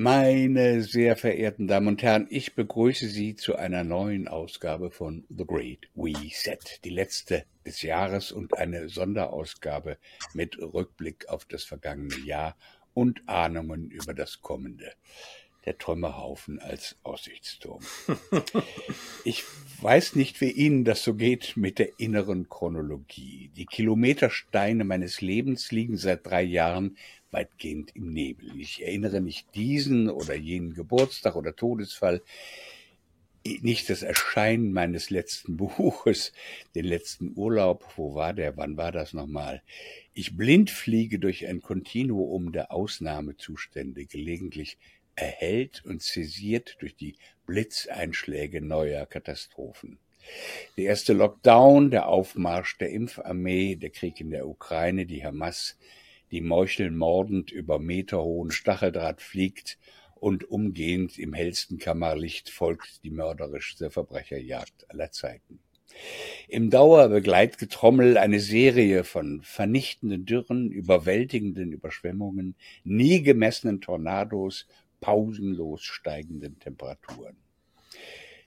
Meine 0.00 0.82
sehr 0.84 1.16
verehrten 1.16 1.66
Damen 1.66 1.88
und 1.88 2.04
Herren, 2.04 2.28
ich 2.30 2.54
begrüße 2.54 3.08
Sie 3.08 3.34
zu 3.34 3.56
einer 3.56 3.82
neuen 3.82 4.28
Ausgabe 4.28 4.92
von 4.92 5.24
The 5.28 5.44
Great 5.44 5.88
Reset, 5.96 6.60
die 6.84 6.90
letzte 6.90 7.46
des 7.66 7.82
Jahres 7.82 8.30
und 8.30 8.56
eine 8.56 8.88
Sonderausgabe 8.88 9.98
mit 10.34 10.56
Rückblick 10.56 11.28
auf 11.28 11.46
das 11.46 11.64
vergangene 11.64 12.16
Jahr 12.24 12.56
und 12.94 13.28
Ahnungen 13.28 13.90
über 13.90 14.14
das 14.14 14.40
kommende. 14.40 14.92
Der 15.64 15.78
Trümmerhaufen 15.78 16.60
als 16.60 16.96
Aussichtsturm. 17.02 17.82
Ich 19.24 19.42
weiß 19.82 20.14
nicht, 20.14 20.40
wie 20.40 20.50
Ihnen 20.50 20.84
das 20.84 21.02
so 21.02 21.14
geht 21.14 21.56
mit 21.56 21.78
der 21.78 21.98
inneren 21.98 22.48
Chronologie. 22.48 23.50
Die 23.56 23.66
Kilometersteine 23.66 24.84
meines 24.84 25.20
Lebens 25.20 25.70
liegen 25.70 25.96
seit 25.96 26.24
drei 26.24 26.42
Jahren 26.42 26.96
weitgehend 27.30 27.94
im 27.94 28.12
Nebel. 28.12 28.58
Ich 28.60 28.82
erinnere 28.82 29.20
nicht 29.20 29.54
diesen 29.54 30.08
oder 30.08 30.34
jenen 30.34 30.74
Geburtstag 30.74 31.36
oder 31.36 31.54
Todesfall, 31.54 32.22
nicht 33.62 33.88
das 33.88 34.02
Erscheinen 34.02 34.72
meines 34.72 35.10
letzten 35.10 35.56
Buches, 35.56 36.32
den 36.74 36.84
letzten 36.84 37.32
Urlaub, 37.36 37.84
wo 37.96 38.14
war 38.14 38.32
der, 38.34 38.56
wann 38.56 38.76
war 38.76 38.92
das 38.92 39.12
nochmal? 39.12 39.62
Ich 40.12 40.36
blind 40.36 40.70
fliege 40.70 41.18
durch 41.18 41.46
ein 41.46 41.62
Kontinuum 41.62 42.52
der 42.52 42.72
Ausnahmezustände, 42.72 44.06
gelegentlich 44.06 44.78
erhellt 45.14 45.84
und 45.84 46.02
zäsiert 46.02 46.76
durch 46.80 46.94
die 46.94 47.16
Blitzeinschläge 47.46 48.60
neuer 48.60 49.06
Katastrophen. 49.06 49.98
Der 50.76 50.84
erste 50.84 51.12
Lockdown, 51.12 51.90
der 51.90 52.08
Aufmarsch 52.08 52.76
der 52.78 52.90
Impfarmee, 52.90 53.76
der 53.76 53.90
Krieg 53.90 54.20
in 54.20 54.30
der 54.30 54.46
Ukraine, 54.46 55.06
die 55.06 55.24
Hamas, 55.24 55.78
die 56.30 56.40
meuchelmordend 56.40 57.50
über 57.50 57.78
meterhohen 57.78 58.50
Stacheldraht 58.50 59.22
fliegt 59.22 59.78
und 60.14 60.50
umgehend 60.50 61.18
im 61.18 61.32
hellsten 61.32 61.78
Kammerlicht 61.78 62.50
folgt 62.50 63.02
die 63.04 63.10
mörderischste 63.10 63.90
Verbrecherjagd 63.90 64.90
aller 64.90 65.10
Zeiten. 65.10 65.60
Im 66.48 66.70
Dauerbegleitgetrommel 66.70 68.18
eine 68.18 68.40
Serie 68.40 69.04
von 69.04 69.42
vernichtenden 69.42 70.26
Dürren, 70.26 70.70
überwältigenden 70.70 71.72
Überschwemmungen, 71.72 72.54
nie 72.84 73.22
gemessenen 73.22 73.80
Tornados, 73.80 74.66
pausenlos 75.00 75.82
steigenden 75.82 76.58
Temperaturen. 76.58 77.36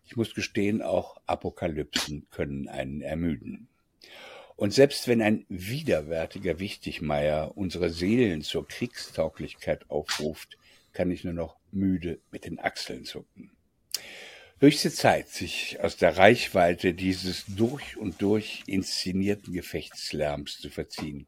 Ich 0.06 0.16
muss 0.16 0.34
gestehen, 0.34 0.82
auch 0.82 1.18
Apokalypsen 1.26 2.28
können 2.32 2.68
einen 2.68 3.02
ermüden. 3.02 3.68
Und 4.56 4.74
selbst 4.74 5.08
wenn 5.08 5.22
ein 5.22 5.46
widerwärtiger 5.50 6.60
Wichtigmeier 6.60 7.58
unsere 7.58 7.90
Seelen 7.90 8.42
zur 8.42 8.68
Kriegstauglichkeit 8.68 9.90
aufruft, 9.90 10.58
kann 10.94 11.12
ich 11.12 11.24
nur 11.24 11.34
noch 11.34 11.58
müde 11.72 12.20
mit 12.32 12.46
den 12.46 12.60
Achseln 12.60 13.06
zucken. 13.06 13.52
Höchste 14.60 14.92
Zeit, 14.92 15.30
sich 15.30 15.80
aus 15.82 15.98
der 15.98 16.18
Reichweite 16.18 16.94
dieses 16.94 17.46
durch 17.48 17.98
und 17.98 18.22
durch 18.22 18.64
inszenierten 18.68 19.54
Gefechtslärms 19.54 20.60
zu 20.60 20.70
verziehen. 20.70 21.26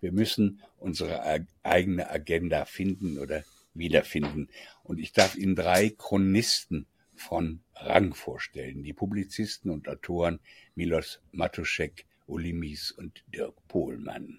Wir 0.00 0.12
müssen 0.12 0.60
unsere 0.78 1.46
eigene 1.62 2.10
Agenda 2.10 2.66
finden 2.66 3.18
oder 3.18 3.44
wiederfinden. 3.72 4.48
Und 4.82 4.98
ich 4.98 5.12
darf 5.12 5.36
Ihnen 5.36 5.56
drei 5.56 5.90
Chronisten 5.90 6.86
von 7.14 7.60
Rang 7.74 8.14
vorstellen. 8.14 8.82
Die 8.82 8.92
Publizisten 8.92 9.70
und 9.70 9.88
Autoren 9.88 10.40
Milos 10.74 11.20
Matuszek, 11.32 12.05
Uli 12.26 12.52
Mies 12.52 12.90
und 12.90 13.22
Dirk 13.32 13.54
Pohlmann. 13.68 14.38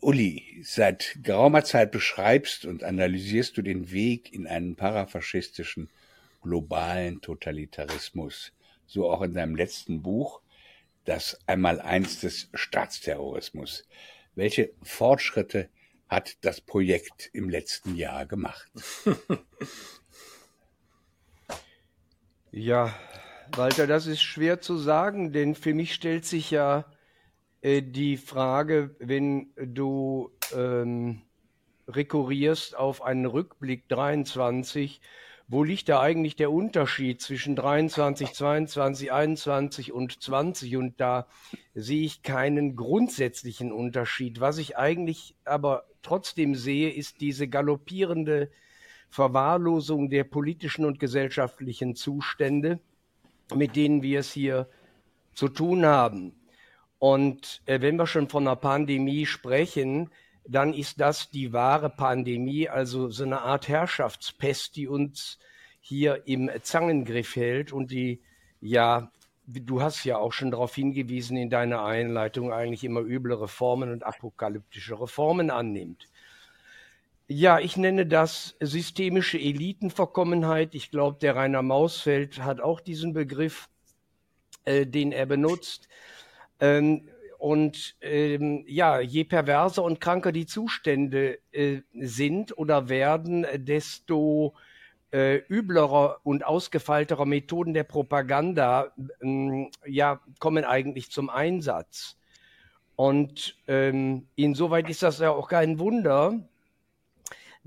Uli, 0.00 0.60
seit 0.62 1.18
geraumer 1.22 1.64
Zeit 1.64 1.90
beschreibst 1.90 2.64
und 2.64 2.84
analysierst 2.84 3.56
du 3.56 3.62
den 3.62 3.90
Weg 3.90 4.32
in 4.32 4.46
einen 4.46 4.76
parafaschistischen 4.76 5.88
globalen 6.42 7.20
Totalitarismus, 7.20 8.52
so 8.86 9.10
auch 9.10 9.22
in 9.22 9.34
deinem 9.34 9.56
letzten 9.56 10.02
Buch, 10.02 10.40
das 11.04 11.38
Einmaleins 11.46 12.20
des 12.20 12.50
Staatsterrorismus. 12.54 13.84
Welche 14.34 14.72
Fortschritte 14.82 15.70
hat 16.08 16.36
das 16.42 16.60
Projekt 16.60 17.30
im 17.32 17.48
letzten 17.48 17.96
Jahr 17.96 18.26
gemacht? 18.26 18.70
ja, 22.52 22.94
Walter, 23.54 23.86
das 23.86 24.06
ist 24.06 24.22
schwer 24.22 24.60
zu 24.60 24.76
sagen, 24.76 25.32
denn 25.32 25.54
für 25.54 25.74
mich 25.74 25.94
stellt 25.94 26.24
sich 26.24 26.50
ja 26.50 26.84
äh, 27.60 27.82
die 27.82 28.16
Frage, 28.16 28.94
wenn 28.98 29.50
du 29.56 30.30
ähm, 30.54 31.22
rekurrierst 31.88 32.76
auf 32.76 33.02
einen 33.02 33.26
Rückblick 33.26 33.88
23, 33.88 35.00
wo 35.48 35.62
liegt 35.62 35.88
da 35.88 36.00
eigentlich 36.00 36.34
der 36.34 36.50
Unterschied 36.50 37.20
zwischen 37.22 37.54
23, 37.54 38.32
22, 38.32 39.12
21 39.12 39.92
und 39.92 40.20
20? 40.20 40.76
Und 40.76 41.00
da 41.00 41.28
sehe 41.74 42.04
ich 42.04 42.22
keinen 42.22 42.74
grundsätzlichen 42.74 43.70
Unterschied. 43.70 44.40
Was 44.40 44.58
ich 44.58 44.76
eigentlich 44.76 45.36
aber 45.44 45.84
trotzdem 46.02 46.56
sehe, 46.56 46.90
ist 46.90 47.20
diese 47.20 47.46
galoppierende 47.46 48.50
Verwahrlosung 49.08 50.10
der 50.10 50.24
politischen 50.24 50.84
und 50.84 50.98
gesellschaftlichen 50.98 51.94
Zustände 51.94 52.80
mit 53.54 53.76
denen 53.76 54.02
wir 54.02 54.20
es 54.20 54.32
hier 54.32 54.68
zu 55.34 55.48
tun 55.48 55.84
haben. 55.84 56.34
Und 56.98 57.62
äh, 57.66 57.80
wenn 57.80 57.96
wir 57.96 58.06
schon 58.06 58.28
von 58.28 58.46
einer 58.46 58.56
Pandemie 58.56 59.26
sprechen, 59.26 60.10
dann 60.48 60.72
ist 60.72 61.00
das 61.00 61.30
die 61.30 61.52
wahre 61.52 61.90
Pandemie, 61.90 62.68
also 62.68 63.10
so 63.10 63.24
eine 63.24 63.42
Art 63.42 63.68
Herrschaftspest, 63.68 64.76
die 64.76 64.88
uns 64.88 65.38
hier 65.80 66.26
im 66.26 66.50
Zangengriff 66.62 67.36
hält 67.36 67.72
und 67.72 67.90
die, 67.90 68.22
ja, 68.60 69.10
du 69.46 69.82
hast 69.82 70.04
ja 70.04 70.18
auch 70.18 70.32
schon 70.32 70.50
darauf 70.50 70.74
hingewiesen 70.74 71.36
in 71.36 71.50
deiner 71.50 71.84
Einleitung, 71.84 72.52
eigentlich 72.52 72.84
immer 72.84 73.00
üble 73.00 73.40
Reformen 73.40 73.92
und 73.92 74.02
apokalyptische 74.02 75.00
Reformen 75.00 75.50
annimmt. 75.50 76.08
Ja, 77.28 77.58
ich 77.58 77.76
nenne 77.76 78.06
das 78.06 78.54
systemische 78.60 79.36
Elitenverkommenheit. 79.36 80.76
Ich 80.76 80.92
glaube, 80.92 81.18
der 81.20 81.34
Rainer 81.34 81.62
Mausfeld 81.62 82.44
hat 82.44 82.60
auch 82.60 82.80
diesen 82.80 83.14
Begriff, 83.14 83.68
äh, 84.64 84.86
den 84.86 85.10
er 85.10 85.26
benutzt. 85.26 85.88
Ähm, 86.60 87.08
und 87.38 87.96
ähm, 88.00 88.64
ja, 88.68 89.00
je 89.00 89.24
perverser 89.24 89.82
und 89.82 90.00
kranker 90.00 90.30
die 90.30 90.46
Zustände 90.46 91.38
äh, 91.50 91.80
sind 91.94 92.56
oder 92.56 92.88
werden, 92.88 93.44
desto 93.56 94.54
äh, 95.12 95.38
üblerer 95.48 96.20
und 96.22 96.44
ausgefeilterer 96.46 97.26
Methoden 97.26 97.74
der 97.74 97.84
Propaganda 97.84 98.92
ähm, 99.20 99.70
ja, 99.84 100.20
kommen 100.38 100.64
eigentlich 100.64 101.10
zum 101.10 101.28
Einsatz. 101.28 102.18
Und 102.94 103.58
ähm, 103.66 104.28
insoweit 104.36 104.88
ist 104.88 105.02
das 105.02 105.18
ja 105.18 105.30
auch 105.32 105.48
kein 105.48 105.80
Wunder, 105.80 106.48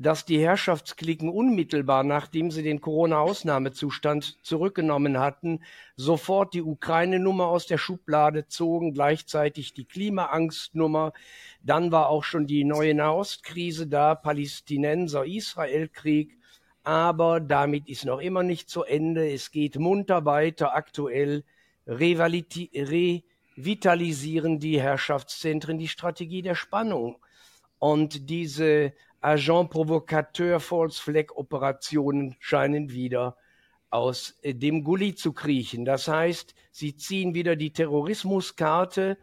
dass 0.01 0.23
die 0.23 0.39
Herrschaftsklicken 0.39 1.27
unmittelbar, 1.27 2.05
nachdem 2.05 2.51
sie 2.51 2.63
den 2.63 2.79
Corona-Ausnahmezustand 2.79 4.37
zurückgenommen 4.43 5.19
hatten, 5.19 5.59
sofort 5.97 6.53
die 6.53 6.61
Ukraine-Nummer 6.61 7.47
aus 7.47 7.67
der 7.67 7.77
Schublade 7.77 8.47
zogen, 8.47 8.93
gleichzeitig 8.93 9.73
die 9.73 9.83
Klimaangstnummer. 9.83 11.11
Dann 11.61 11.91
war 11.91 12.07
auch 12.07 12.23
schon 12.23 12.47
die 12.47 12.63
neue 12.63 12.93
Nahostkrise 12.93 13.87
da, 13.87 14.15
Palästinenser-Israel-Krieg. 14.15 16.37
Aber 16.83 17.41
damit 17.41 17.89
ist 17.89 18.05
noch 18.05 18.19
immer 18.19 18.43
nicht 18.43 18.69
zu 18.69 18.83
Ende. 18.83 19.29
Es 19.29 19.51
geht 19.51 19.77
munter 19.77 20.23
weiter. 20.23 20.75
Aktuell 20.75 21.43
revitalisieren 21.85 24.59
die 24.59 24.79
Herrschaftszentren 24.79 25.77
die 25.77 25.89
Strategie 25.89 26.41
der 26.41 26.55
Spannung. 26.55 27.17
Und 27.79 28.29
diese 28.29 28.93
Agent 29.21 29.69
Provocateur 29.69 30.59
False 30.59 31.01
Flag 31.01 31.35
Operationen 31.35 32.35
scheinen 32.39 32.91
wieder 32.91 33.35
aus 33.89 34.37
äh, 34.41 34.53
dem 34.53 34.83
Gully 34.83 35.15
zu 35.15 35.33
kriechen. 35.33 35.85
Das 35.85 36.07
heißt, 36.07 36.55
sie 36.71 36.95
ziehen 36.95 37.33
wieder 37.33 37.55
die 37.55 37.73
Terrorismuskarte, 37.73 39.17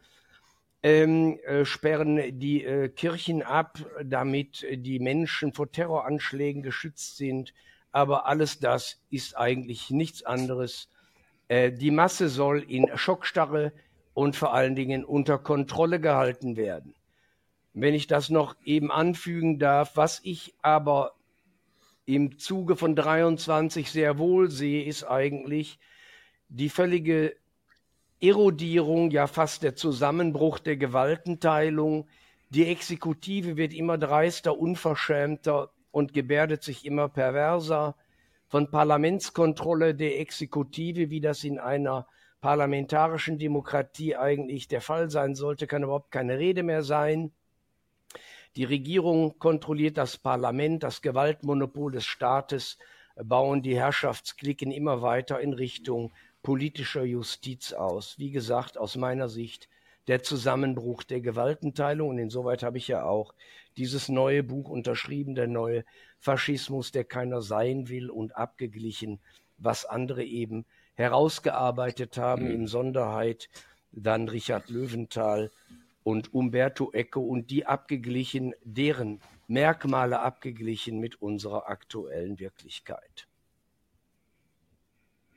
ähm, 0.83 1.39
äh, 1.47 1.65
sperren 1.65 2.39
die 2.39 2.65
äh, 2.65 2.89
Kirchen 2.89 3.43
ab, 3.43 3.79
damit 4.05 4.67
die 4.71 4.99
Menschen 4.99 5.53
vor 5.53 5.71
Terroranschlägen 5.71 6.63
geschützt 6.63 7.17
sind. 7.17 7.55
Aber 7.91 8.27
alles 8.27 8.59
das 8.59 9.01
ist 9.09 9.37
eigentlich 9.37 9.91
nichts 9.91 10.23
anderes. 10.23 10.91
Äh, 11.49 11.73
die 11.73 11.91
Masse 11.91 12.29
soll 12.29 12.63
in 12.63 12.91
Schockstarre 12.97 13.73
und 14.13 14.37
vor 14.37 14.53
allen 14.53 14.75
Dingen 14.75 15.05
unter 15.05 15.39
Kontrolle 15.39 16.01
gehalten 16.01 16.57
werden 16.57 16.95
wenn 17.77 17.95
ich 17.95 18.07
das 18.07 18.31
noch 18.31 18.57
eben 18.65 18.91
anfügen 18.91 19.59
darf. 19.59 19.97
Was 19.97 20.21
ich 20.25 20.55
aber 20.63 21.13
im 22.07 22.39
Zuge 22.39 22.75
von 22.75 22.97
23 22.97 23.91
sehr 23.91 24.17
wohl 24.19 24.51
sehe, 24.51 24.85
ist 24.85 25.05
eigentlich 25.05 25.79
die 26.49 26.71
völlige 26.71 27.37
Erodierung, 28.19 29.11
ja 29.11 29.27
fast 29.27 29.63
der 29.63 29.77
Zusammenbruch 29.77 30.59
der 30.59 30.79
Gewaltenteilung. 30.79 32.09
Die 32.49 32.67
Exekutive 32.67 33.59
wird 33.59 33.75
immer 33.75 33.99
dreister, 33.99 34.59
unverschämter 34.59 35.71
und 35.91 36.15
gebärdet 36.15 36.63
sich 36.63 36.87
immer 36.87 37.11
perverser. 37.11 37.95
Von 38.49 38.71
Parlamentskontrolle 38.71 39.95
der 39.95 40.19
Exekutive, 40.19 41.11
wie 41.11 41.21
das 41.21 41.45
in 41.45 41.59
einer 41.59 42.07
parlamentarischen 42.41 43.37
Demokratie 43.37 44.17
eigentlich 44.17 44.67
der 44.67 44.81
Fall 44.81 45.11
sein 45.11 45.35
sollte, 45.35 45.67
kann 45.67 45.83
überhaupt 45.83 46.11
keine 46.11 46.39
Rede 46.39 46.63
mehr 46.63 46.83
sein. 46.83 47.33
Die 48.57 48.65
Regierung 48.65 49.39
kontrolliert 49.39 49.99
das 49.99 50.17
Parlament, 50.17 50.83
das 50.83 51.03
Gewaltmonopol 51.03 51.93
des 51.93 52.07
Staates 52.07 52.79
bauen 53.17 53.63
die 53.63 53.77
Herrschaftsklicken 53.77 54.71
immer 54.71 55.03
weiter 55.03 55.41
in 55.41 55.53
Richtung 55.53 56.13
politischer 56.43 57.05
Justiz 57.05 57.73
aus. 57.73 58.19
Wie 58.19 58.31
gesagt, 58.31 58.79
aus 58.79 58.97
meiner 58.97 59.29
Sicht 59.29 59.69
der 60.07 60.23
Zusammenbruch 60.23 61.03
der 61.03 61.21
Gewaltenteilung. 61.21 62.11
Und 62.11 62.19
insoweit 62.19 62.63
habe 62.63 62.79
ich 62.79 62.89
ja 62.89 63.05
auch 63.05 63.35
dieses 63.77 64.09
neue 64.09 64.43
Buch 64.43 64.71
unterschrieben, 64.71 65.35
der 65.35 65.49
neue 65.49 65.85
Faschismus, 66.19 66.93
der 66.93 67.05
keiner 67.05 67.43
sein 67.43 67.89
will 67.89 68.11
und 68.11 68.37
abgeglichen, 68.37 69.21
was 69.59 69.85
andere 69.85 70.25
eben 70.25 70.65
herausgearbeitet 70.95 72.17
haben, 72.17 72.45
mhm. 72.45 72.53
in 72.53 72.67
Sonderheit 72.67 73.49
dann 73.93 74.29
Richard 74.29 74.71
Löwenthal 74.71 75.51
und 76.07 76.33
Umberto 76.33 76.93
Eco 76.93 77.21
und 77.21 77.51
die 77.51 77.67
abgeglichen, 77.67 78.55
deren 78.63 79.21
Merkmale 79.49 80.21
abgeglichen 80.21 81.01
mit 81.01 81.21
unserer 81.21 81.69
aktuellen 81.69 82.39
Wirklichkeit. 82.39 83.27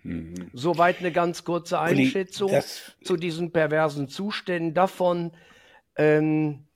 Mhm. 0.04 0.52
Soweit 0.54 1.00
eine 1.00 1.12
ganz 1.12 1.44
kurze 1.44 1.80
Einschätzung 1.80 2.52
das, 2.52 2.96
zu 3.04 3.16
diesen 3.18 3.52
perversen 3.52 4.10
Zuständen. 4.10 4.76
Davon 4.76 5.32
ähm, 5.96 6.68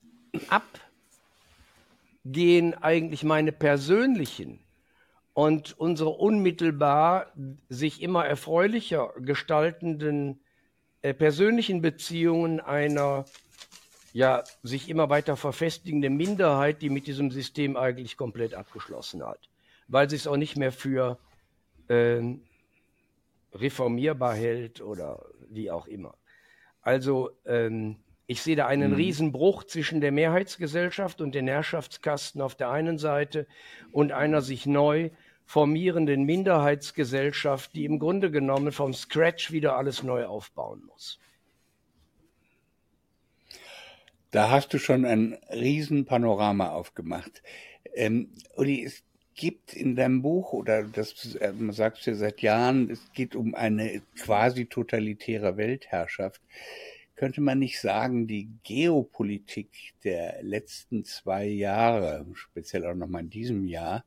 abgehen 2.23 2.73
eigentlich 2.73 3.23
meine 3.23 3.51
persönlichen 3.51 4.57
und 5.33 5.79
unsere 5.79 6.09
unmittelbar 6.09 7.31
sich 7.69 8.01
immer 8.01 8.25
erfreulicher 8.25 9.13
gestaltenden 9.19 10.39
äh, 11.03 11.13
persönlichen 11.13 11.83
Beziehungen 11.83 12.59
einer 12.59 13.25
ja 14.13 14.43
sich 14.61 14.89
immer 14.89 15.09
weiter 15.09 15.35
verfestigende 15.35 16.09
Minderheit, 16.09 16.81
die 16.81 16.89
mit 16.89 17.07
diesem 17.07 17.31
System 17.31 17.75
eigentlich 17.75 18.15
komplett 18.15 18.53
abgeschlossen 18.53 19.25
hat, 19.25 19.49
weil 19.87 20.09
sie 20.09 20.15
es 20.15 20.27
auch 20.27 20.37
nicht 20.37 20.55
mehr 20.55 20.71
für 20.71 21.17
äh, 21.87 22.21
reformierbar 23.53 24.35
hält 24.35 24.81
oder 24.81 25.25
wie 25.49 25.71
auch 25.71 25.87
immer. 25.87 26.15
Also 26.81 27.31
ähm, 27.45 27.97
ich 28.27 28.41
sehe 28.41 28.55
da 28.55 28.67
einen 28.67 28.91
mhm. 28.91 28.97
Riesenbruch 28.97 29.63
zwischen 29.63 29.99
der 29.99 30.11
Mehrheitsgesellschaft 30.11 31.19
und 31.19 31.35
den 31.35 31.47
Herrschaftskasten 31.47 32.41
auf 32.41 32.55
der 32.55 32.69
einen 32.69 32.97
Seite 32.97 33.47
und 33.91 34.11
einer 34.11 34.41
sich 34.41 34.65
neu 34.65 35.09
formierenden 35.45 36.23
Minderheitsgesellschaft, 36.23 37.75
die 37.75 37.85
im 37.85 37.99
Grunde 37.99 38.31
genommen 38.31 38.71
vom 38.71 38.93
Scratch 38.93 39.51
wieder 39.51 39.75
alles 39.75 40.03
neu 40.03 40.25
aufbauen 40.25 40.83
muss. 40.85 41.19
Da 44.33 44.49
hast 44.49 44.73
du 44.73 44.79
schon 44.79 45.05
ein 45.05 45.37
Riesenpanorama 45.51 46.71
aufgemacht. 46.71 47.43
Ähm, 47.93 48.31
Uli, 48.55 48.83
es 48.83 49.03
gibt 49.35 49.75
in 49.75 49.95
deinem 49.95 50.23
Buch, 50.23 50.53
oder 50.53 50.85
das 50.85 51.35
äh, 51.35 51.53
sagst 51.69 52.07
du 52.07 52.11
ja 52.11 52.17
seit 52.17 52.41
Jahren, 52.41 52.89
es 52.89 53.11
geht 53.13 53.35
um 53.35 53.53
eine 53.53 54.01
quasi 54.19 54.65
totalitäre 54.65 55.55
Weltherrschaft. 55.55 56.41
Könnte 57.15 57.41
man 57.41 57.59
nicht 57.59 57.79
sagen, 57.79 58.25
die 58.25 58.49
Geopolitik 58.63 59.69
der 60.03 60.41
letzten 60.41 61.05
zwei 61.05 61.45
Jahre, 61.45 62.25
speziell 62.33 62.87
auch 62.87 62.95
nochmal 62.95 63.21
in 63.21 63.29
diesem 63.29 63.67
Jahr, 63.67 64.03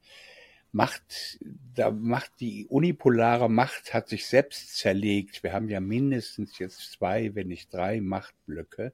macht, 0.72 1.38
da 1.72 1.92
macht 1.92 2.32
die 2.40 2.66
unipolare 2.66 3.48
Macht 3.48 3.94
hat 3.94 4.08
sich 4.08 4.26
selbst 4.26 4.76
zerlegt. 4.76 5.44
Wir 5.44 5.52
haben 5.52 5.68
ja 5.68 5.78
mindestens 5.78 6.58
jetzt 6.58 6.90
zwei, 6.90 7.36
wenn 7.36 7.46
nicht 7.46 7.72
drei 7.72 8.00
Machtblöcke. 8.00 8.92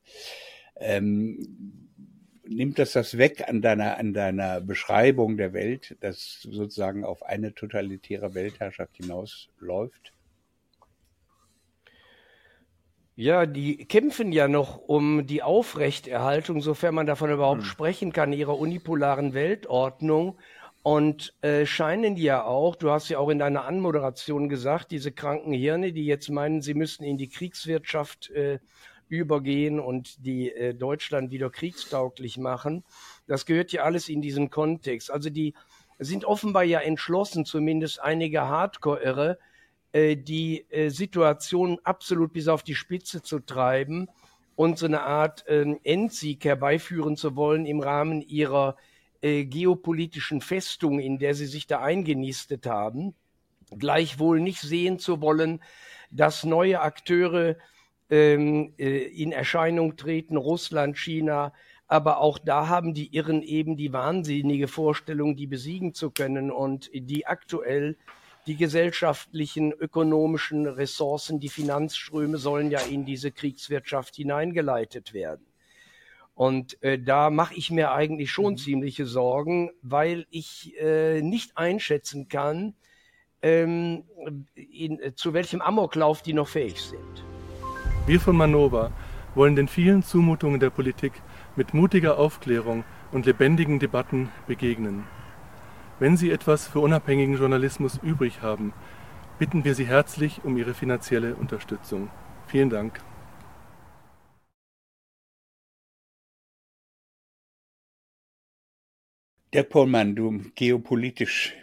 Ähm, 0.82 1.88
nimmt 2.44 2.78
das 2.78 2.92
das 2.92 3.18
weg 3.18 3.48
an 3.48 3.62
deiner, 3.62 3.98
an 3.98 4.12
deiner 4.12 4.60
Beschreibung 4.60 5.36
der 5.36 5.52
Welt, 5.52 5.96
dass 6.00 6.42
sozusagen 6.42 7.04
auf 7.04 7.22
eine 7.22 7.54
totalitäre 7.54 8.34
Weltherrschaft 8.34 8.96
hinausläuft? 8.96 10.12
Ja, 13.14 13.44
die 13.44 13.84
kämpfen 13.84 14.32
ja 14.32 14.48
noch 14.48 14.78
um 14.78 15.26
die 15.26 15.42
Aufrechterhaltung, 15.42 16.62
sofern 16.62 16.94
man 16.94 17.06
davon 17.06 17.30
überhaupt 17.30 17.60
hm. 17.60 17.68
sprechen 17.68 18.12
kann, 18.12 18.32
ihrer 18.32 18.58
unipolaren 18.58 19.34
Weltordnung 19.34 20.38
und 20.82 21.34
äh, 21.42 21.64
scheinen 21.66 22.16
ja 22.16 22.42
auch, 22.44 22.74
du 22.74 22.90
hast 22.90 23.08
ja 23.08 23.18
auch 23.18 23.28
in 23.28 23.38
deiner 23.38 23.66
Anmoderation 23.66 24.48
gesagt, 24.48 24.90
diese 24.90 25.12
kranken 25.12 25.52
Hirne, 25.52 25.92
die 25.92 26.06
jetzt 26.06 26.28
meinen, 26.30 26.62
sie 26.62 26.74
müssten 26.74 27.04
in 27.04 27.18
die 27.18 27.28
Kriegswirtschaft 27.28 28.30
äh, 28.30 28.58
übergehen 29.08 29.80
und 29.80 30.24
die 30.24 30.50
äh, 30.50 30.74
Deutschland 30.74 31.30
wieder 31.30 31.50
kriegstauglich 31.50 32.38
machen. 32.38 32.84
Das 33.26 33.46
gehört 33.46 33.72
ja 33.72 33.82
alles 33.82 34.08
in 34.08 34.22
diesen 34.22 34.50
Kontext. 34.50 35.10
Also 35.10 35.30
die 35.30 35.54
sind 35.98 36.24
offenbar 36.24 36.64
ja 36.64 36.80
entschlossen, 36.80 37.44
zumindest 37.44 38.00
einige 38.00 38.42
Hardcore-Irre, 38.42 39.38
äh, 39.92 40.16
die 40.16 40.66
äh, 40.70 40.88
Situation 40.88 41.78
absolut 41.84 42.32
bis 42.32 42.48
auf 42.48 42.62
die 42.62 42.74
Spitze 42.74 43.22
zu 43.22 43.40
treiben 43.40 44.08
und 44.56 44.78
so 44.78 44.86
eine 44.86 45.02
Art 45.02 45.46
äh, 45.46 45.64
Endsieg 45.84 46.44
herbeiführen 46.44 47.16
zu 47.16 47.36
wollen 47.36 47.66
im 47.66 47.80
Rahmen 47.80 48.22
ihrer 48.22 48.76
äh, 49.20 49.44
geopolitischen 49.44 50.40
Festung, 50.40 50.98
in 50.98 51.18
der 51.18 51.34
sie 51.34 51.46
sich 51.46 51.66
da 51.66 51.80
eingenistet 51.80 52.66
haben, 52.66 53.14
gleichwohl 53.78 54.40
nicht 54.40 54.60
sehen 54.60 54.98
zu 54.98 55.20
wollen, 55.20 55.62
dass 56.10 56.44
neue 56.44 56.80
Akteure 56.80 57.56
ähm, 58.12 58.74
äh, 58.78 58.98
in 58.98 59.32
Erscheinung 59.32 59.96
treten, 59.96 60.36
Russland, 60.36 60.98
China, 60.98 61.54
aber 61.86 62.18
auch 62.20 62.38
da 62.38 62.68
haben 62.68 62.92
die 62.92 63.14
Irren 63.16 63.42
eben 63.42 63.78
die 63.78 63.92
wahnsinnige 63.92 64.68
Vorstellung, 64.68 65.34
die 65.34 65.46
besiegen 65.46 65.94
zu 65.94 66.10
können 66.10 66.50
und 66.50 66.90
die 66.92 67.26
aktuell 67.26 67.96
die 68.46 68.56
gesellschaftlichen, 68.56 69.72
ökonomischen 69.72 70.66
Ressourcen, 70.66 71.40
die 71.40 71.48
Finanzströme 71.48 72.36
sollen 72.36 72.70
ja 72.70 72.80
in 72.80 73.06
diese 73.06 73.30
Kriegswirtschaft 73.30 74.16
hineingeleitet 74.16 75.14
werden. 75.14 75.46
Und 76.34 76.82
äh, 76.82 76.98
da 76.98 77.30
mache 77.30 77.54
ich 77.54 77.70
mir 77.70 77.92
eigentlich 77.92 78.30
schon 78.30 78.54
mhm. 78.54 78.58
ziemliche 78.58 79.06
Sorgen, 79.06 79.70
weil 79.80 80.26
ich 80.30 80.74
äh, 80.80 81.22
nicht 81.22 81.56
einschätzen 81.56 82.28
kann, 82.28 82.74
ähm, 83.40 84.04
in, 84.54 85.00
äh, 85.00 85.14
zu 85.14 85.32
welchem 85.32 85.62
Amoklauf 85.62 86.20
die 86.22 86.34
noch 86.34 86.48
fähig 86.48 86.80
sind. 86.82 87.31
Wir 88.04 88.18
von 88.18 88.36
Manova 88.36 88.90
wollen 89.36 89.54
den 89.54 89.68
vielen 89.68 90.02
Zumutungen 90.02 90.58
der 90.58 90.70
Politik 90.70 91.12
mit 91.54 91.72
mutiger 91.72 92.18
Aufklärung 92.18 92.82
und 93.12 93.26
lebendigen 93.26 93.78
Debatten 93.78 94.28
begegnen. 94.48 95.04
Wenn 96.00 96.16
Sie 96.16 96.32
etwas 96.32 96.66
für 96.66 96.80
unabhängigen 96.80 97.36
Journalismus 97.36 98.00
übrig 98.02 98.42
haben, 98.42 98.72
bitten 99.38 99.64
wir 99.64 99.76
Sie 99.76 99.86
herzlich 99.86 100.40
um 100.42 100.56
Ihre 100.56 100.74
finanzielle 100.74 101.36
Unterstützung. 101.36 102.10
Vielen 102.48 102.70
Dank. 102.70 102.98
Dirk 109.54 109.68
Pohlmann, 109.68 110.16
du 110.16 110.40
geopolitisch 110.56 111.54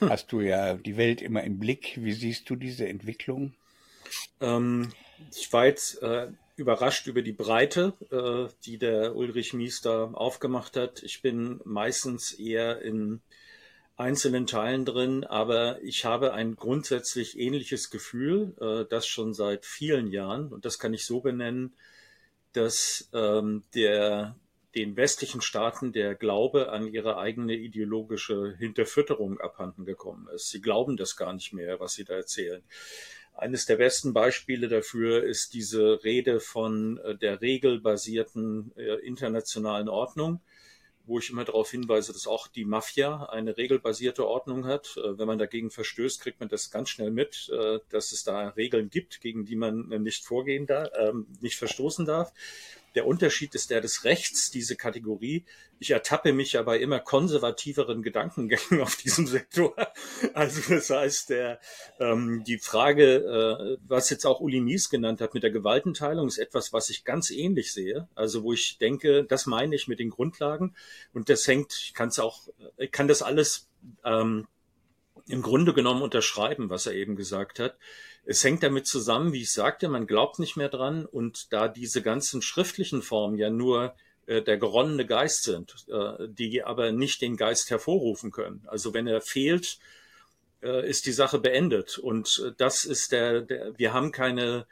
hast 0.00 0.32
du 0.32 0.40
ja 0.40 0.72
die 0.72 0.96
Welt 0.96 1.20
immer 1.20 1.44
im 1.44 1.58
Blick. 1.58 1.98
Wie 2.02 2.12
siehst 2.12 2.48
du 2.48 2.56
diese 2.56 2.88
Entwicklung? 2.88 3.52
Ähm, 4.40 4.88
ich 5.34 5.52
war 5.52 5.66
jetzt 5.66 6.02
äh, 6.02 6.28
überrascht 6.56 7.06
über 7.06 7.22
die 7.22 7.32
Breite, 7.32 7.92
äh, 8.10 8.52
die 8.64 8.78
der 8.78 9.14
Ulrich 9.14 9.52
Mies 9.52 9.80
da 9.80 10.04
aufgemacht 10.12 10.76
hat. 10.76 11.02
Ich 11.02 11.22
bin 11.22 11.60
meistens 11.64 12.32
eher 12.32 12.80
in 12.82 13.20
einzelnen 13.96 14.46
Teilen 14.46 14.84
drin, 14.84 15.24
aber 15.24 15.82
ich 15.82 16.04
habe 16.04 16.34
ein 16.34 16.56
grundsätzlich 16.56 17.38
ähnliches 17.38 17.90
Gefühl, 17.90 18.54
äh, 18.60 18.88
das 18.88 19.06
schon 19.06 19.32
seit 19.32 19.64
vielen 19.64 20.08
Jahren, 20.08 20.52
und 20.52 20.64
das 20.64 20.78
kann 20.78 20.94
ich 20.94 21.06
so 21.06 21.20
benennen, 21.20 21.74
dass 22.52 23.08
ähm, 23.12 23.64
der 23.74 24.36
den 24.74 24.94
westlichen 24.96 25.40
Staaten 25.40 25.92
der 25.92 26.14
Glaube 26.14 26.70
an 26.70 26.86
ihre 26.86 27.16
eigene 27.16 27.54
ideologische 27.54 28.54
Hinterfütterung 28.58 29.40
abhanden 29.40 29.86
gekommen 29.86 30.28
ist. 30.34 30.50
Sie 30.50 30.60
glauben 30.60 30.98
das 30.98 31.16
gar 31.16 31.32
nicht 31.32 31.54
mehr, 31.54 31.80
was 31.80 31.94
sie 31.94 32.04
da 32.04 32.14
erzählen. 32.14 32.62
Eines 33.36 33.66
der 33.66 33.76
besten 33.76 34.14
Beispiele 34.14 34.66
dafür 34.66 35.22
ist 35.22 35.52
diese 35.52 36.02
Rede 36.02 36.40
von 36.40 36.98
äh, 36.98 37.16
der 37.16 37.42
regelbasierten 37.42 38.72
äh, 38.76 38.94
internationalen 39.06 39.90
Ordnung, 39.90 40.40
wo 41.04 41.18
ich 41.18 41.28
immer 41.28 41.44
darauf 41.44 41.70
hinweise, 41.70 42.14
dass 42.14 42.26
auch 42.26 42.48
die 42.48 42.64
Mafia 42.64 43.24
eine 43.24 43.58
regelbasierte 43.58 44.26
Ordnung 44.26 44.64
hat. 44.64 44.96
Äh, 44.96 45.18
wenn 45.18 45.26
man 45.26 45.38
dagegen 45.38 45.70
verstößt, 45.70 46.22
kriegt 46.22 46.40
man 46.40 46.48
das 46.48 46.70
ganz 46.70 46.88
schnell 46.88 47.10
mit, 47.10 47.50
dass 47.90 48.12
es 48.12 48.24
da 48.24 48.48
Regeln 48.48 48.88
gibt, 48.88 49.20
gegen 49.20 49.44
die 49.44 49.56
man 49.56 49.88
nicht 50.02 50.24
vorgehen 50.24 50.66
darf, 50.66 50.88
ähm, 50.98 51.26
nicht 51.40 51.56
verstoßen 51.56 52.06
darf. 52.06 52.32
Der 52.96 53.06
Unterschied 53.06 53.54
ist 53.54 53.70
der 53.70 53.80
des 53.80 54.04
Rechts, 54.04 54.50
diese 54.50 54.74
Kategorie. 54.74 55.44
Ich 55.78 55.90
ertappe 55.90 56.32
mich 56.32 56.52
ja 56.52 56.62
bei 56.62 56.78
immer 56.78 56.98
konservativeren 56.98 58.02
Gedankengängen 58.02 58.80
auf 58.82 58.96
diesem 58.96 59.26
Sektor. 59.26 59.76
Also 60.32 60.74
das 60.74 60.90
heißt, 60.90 61.30
der, 61.30 61.60
ähm, 62.00 62.42
die 62.44 62.58
Frage, 62.58 63.16
äh, 63.16 63.78
was 63.86 64.10
jetzt 64.10 64.24
auch 64.24 64.40
Uli 64.40 64.60
Mies 64.60 64.88
genannt 64.88 65.20
hat 65.20 65.34
mit 65.34 65.42
der 65.42 65.50
Gewaltenteilung, 65.50 66.26
ist 66.26 66.38
etwas, 66.38 66.72
was 66.72 66.88
ich 66.88 67.04
ganz 67.04 67.30
ähnlich 67.30 67.72
sehe. 67.72 68.08
Also 68.14 68.42
wo 68.42 68.54
ich 68.54 68.78
denke, 68.78 69.24
das 69.24 69.46
meine 69.46 69.76
ich 69.76 69.86
mit 69.86 69.98
den 69.98 70.10
Grundlagen. 70.10 70.74
Und 71.12 71.28
das 71.28 71.46
hängt, 71.46 71.74
ich 71.74 71.92
kann 71.92 72.08
es 72.08 72.18
auch, 72.18 72.48
ich 72.78 72.90
kann 72.90 73.08
das 73.08 73.22
alles 73.22 73.68
ähm, 74.04 74.46
im 75.28 75.42
Grunde 75.42 75.74
genommen 75.74 76.02
unterschreiben, 76.02 76.70
was 76.70 76.86
er 76.86 76.94
eben 76.94 77.16
gesagt 77.16 77.58
hat. 77.58 77.76
Es 78.24 78.42
hängt 78.42 78.62
damit 78.62 78.86
zusammen, 78.86 79.32
wie 79.32 79.42
ich 79.42 79.52
sagte, 79.52 79.88
man 79.88 80.06
glaubt 80.06 80.38
nicht 80.38 80.56
mehr 80.56 80.68
dran 80.68 81.06
und 81.06 81.52
da 81.52 81.68
diese 81.68 82.02
ganzen 82.02 82.42
schriftlichen 82.42 83.02
Formen 83.02 83.38
ja 83.38 83.50
nur 83.50 83.94
äh, 84.26 84.42
der 84.42 84.58
geronnene 84.58 85.06
Geist 85.06 85.44
sind, 85.44 85.86
äh, 85.88 86.28
die 86.28 86.62
aber 86.64 86.92
nicht 86.92 87.22
den 87.22 87.36
Geist 87.36 87.70
hervorrufen 87.70 88.30
können. 88.30 88.62
Also 88.66 88.94
wenn 88.94 89.06
er 89.06 89.20
fehlt, 89.20 89.78
äh, 90.62 90.88
ist 90.88 91.06
die 91.06 91.12
Sache 91.12 91.38
beendet 91.38 91.98
und 91.98 92.42
äh, 92.44 92.52
das 92.56 92.84
ist 92.84 93.12
der, 93.12 93.42
der, 93.42 93.78
wir 93.78 93.92
haben 93.92 94.12
keine, 94.12 94.66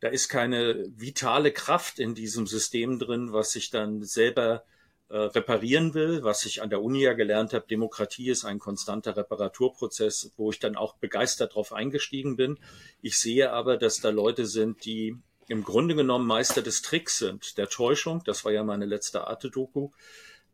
da 0.00 0.08
ist 0.08 0.28
keine 0.28 0.86
vitale 0.96 1.52
Kraft 1.52 1.98
in 1.98 2.14
diesem 2.14 2.46
System 2.46 2.98
drin, 2.98 3.32
was 3.32 3.52
sich 3.52 3.70
dann 3.70 4.02
selber 4.02 4.64
äh, 5.10 5.16
reparieren 5.16 5.92
will, 5.94 6.22
was 6.22 6.46
ich 6.46 6.62
an 6.62 6.70
der 6.70 6.82
Uni 6.82 7.02
ja 7.02 7.14
gelernt 7.14 7.52
habe, 7.52 7.66
Demokratie 7.68 8.30
ist 8.30 8.44
ein 8.44 8.60
konstanter 8.60 9.16
Reparaturprozess, 9.16 10.32
wo 10.36 10.50
ich 10.50 10.60
dann 10.60 10.76
auch 10.76 10.94
begeistert 10.94 11.54
drauf 11.56 11.72
eingestiegen 11.72 12.36
bin. 12.36 12.58
Ich 13.02 13.18
sehe 13.18 13.52
aber, 13.52 13.76
dass 13.76 14.00
da 14.00 14.10
Leute 14.10 14.46
sind, 14.46 14.84
die 14.84 15.16
im 15.48 15.64
Grunde 15.64 15.96
genommen 15.96 16.28
Meister 16.28 16.62
des 16.62 16.82
Tricks 16.82 17.18
sind, 17.18 17.58
der 17.58 17.68
Täuschung. 17.68 18.22
Das 18.24 18.44
war 18.44 18.52
ja 18.52 18.62
meine 18.62 18.86
letzte 18.86 19.26
Arte-Doku. 19.26 19.90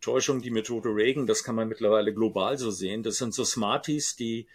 Täuschung, 0.01 0.41
die 0.41 0.51
Methode 0.51 0.89
Reagan, 0.89 1.27
das 1.27 1.45
kann 1.45 1.55
man 1.55 1.69
mittlerweile 1.69 2.15
global 2.15 2.57
so 2.57 2.71
sehen. 2.71 3.03
Das 3.03 3.17
sind 3.17 3.35
so 3.35 3.45
Smarties, 3.45 4.17
die 4.17 4.47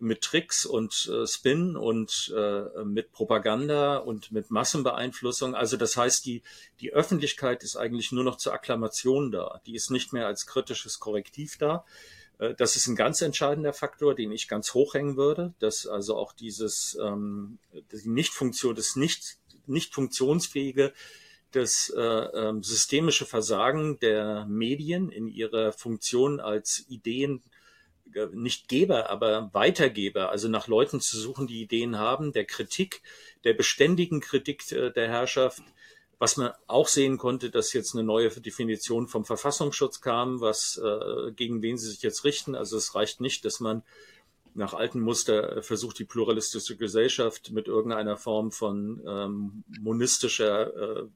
mit 0.00 0.22
Tricks 0.22 0.64
und 0.64 1.10
äh, 1.12 1.26
Spin 1.26 1.76
und 1.76 2.32
äh, 2.36 2.84
mit 2.84 3.12
Propaganda 3.12 3.96
und 3.96 4.32
mit 4.32 4.50
Massenbeeinflussung. 4.50 5.54
Also 5.54 5.76
das 5.76 5.96
heißt, 5.96 6.24
die, 6.24 6.42
die 6.80 6.92
Öffentlichkeit 6.92 7.62
ist 7.62 7.76
eigentlich 7.76 8.12
nur 8.12 8.24
noch 8.24 8.36
zur 8.36 8.52
Akklamation 8.52 9.30
da. 9.30 9.60
Die 9.66 9.74
ist 9.74 9.90
nicht 9.90 10.12
mehr 10.12 10.26
als 10.26 10.46
kritisches 10.46 11.00
Korrektiv 11.00 11.58
da. 11.58 11.84
Äh, 12.38 12.54
das 12.54 12.76
ist 12.76 12.86
ein 12.86 12.96
ganz 12.96 13.20
entscheidender 13.20 13.72
Faktor, 13.72 14.14
den 14.14 14.32
ich 14.32 14.48
ganz 14.48 14.74
hochhängen 14.74 15.16
würde, 15.16 15.54
dass 15.58 15.86
also 15.86 16.16
auch 16.16 16.32
dieses 16.32 16.96
ähm, 17.02 17.58
die 17.72 18.08
Nichtfunktion, 18.08 18.74
das 18.74 18.96
nicht, 18.96 19.38
nicht 19.66 19.94
funktionsfähige, 19.94 20.92
das 21.52 21.92
äh, 21.96 22.00
äh, 22.00 22.54
systemische 22.62 23.24
Versagen 23.24 23.98
der 24.00 24.44
Medien 24.46 25.10
in 25.10 25.28
ihrer 25.28 25.72
Funktion 25.72 26.40
als 26.40 26.84
Ideen 26.88 27.42
nicht 28.32 28.68
Geber, 28.68 29.10
aber 29.10 29.50
Weitergeber, 29.52 30.30
also 30.30 30.48
nach 30.48 30.66
Leuten 30.68 31.00
zu 31.00 31.18
suchen, 31.18 31.46
die 31.46 31.62
Ideen 31.62 31.98
haben, 31.98 32.32
der 32.32 32.44
Kritik, 32.44 33.02
der 33.44 33.54
beständigen 33.54 34.20
Kritik 34.20 34.70
äh, 34.72 34.90
der 34.90 35.08
Herrschaft, 35.08 35.62
was 36.18 36.36
man 36.36 36.52
auch 36.66 36.88
sehen 36.88 37.16
konnte, 37.16 37.50
dass 37.50 37.72
jetzt 37.72 37.94
eine 37.94 38.02
neue 38.02 38.28
Definition 38.28 39.06
vom 39.06 39.24
Verfassungsschutz 39.24 40.00
kam, 40.00 40.40
was 40.40 40.80
äh, 40.82 41.32
gegen 41.32 41.62
wen 41.62 41.78
sie 41.78 41.90
sich 41.90 42.02
jetzt 42.02 42.24
richten. 42.24 42.54
Also 42.54 42.76
es 42.76 42.94
reicht 42.94 43.20
nicht, 43.20 43.44
dass 43.44 43.60
man 43.60 43.82
nach 44.54 44.74
alten 44.74 45.00
Muster 45.00 45.62
versucht, 45.62 45.98
die 46.00 46.04
pluralistische 46.04 46.76
Gesellschaft 46.76 47.52
mit 47.52 47.68
irgendeiner 47.68 48.16
Form 48.16 48.50
von 48.50 49.00
ähm, 49.06 49.64
monistischer 49.80 50.74
äh, 50.76 51.00
äh 51.02 51.08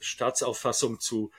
Staatsauffassung 0.00 1.00
zu 1.00 1.30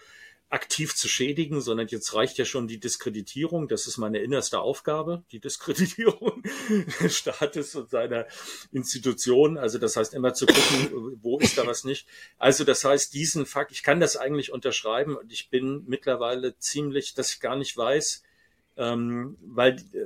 aktiv 0.50 0.96
zu 0.96 1.10
schädigen, 1.10 1.60
sondern 1.60 1.88
jetzt 1.88 2.13
reicht 2.13 2.38
ja 2.38 2.46
schon 2.46 2.68
die 2.68 2.80
Diskreditierung. 2.80 3.68
Das 3.68 3.86
ist 3.86 3.98
meine 3.98 4.20
innerste 4.20 4.60
Aufgabe, 4.60 5.24
die 5.32 5.39
Diskreditierung 5.39 6.42
des 7.01 7.18
Staates 7.18 7.75
und 7.75 7.89
seiner 7.89 8.27
Institutionen. 8.72 9.58
Also 9.58 9.77
das 9.77 9.98
heißt 9.98 10.13
immer 10.13 10.34
zu 10.34 10.46
gucken, 10.46 11.20
wo 11.22 11.38
ist 11.39 11.58
da 11.58 11.68
was 11.68 11.84
nicht. 11.84 12.08
Also 12.38 12.63
das 12.63 12.86
heißt, 12.86 13.13
diesen 13.13 13.46
Fakt, 13.46 13.74
ich 13.74 13.84
kann 13.84 14.00
das 14.00 14.16
eigentlich 14.16 14.54
unterschreiben 14.54 15.18
und 15.18 15.34
ich 15.34 15.50
bin 15.50 15.84
mittlerweile 15.88 16.58
ziemlich, 16.60 17.13
dass 17.13 17.34
ich 17.34 17.42
gar 17.42 17.58
nicht 17.58 17.75
weiß, 17.75 18.24
ähm, 18.77 19.38
weil 19.42 19.75
äh, 19.94 20.06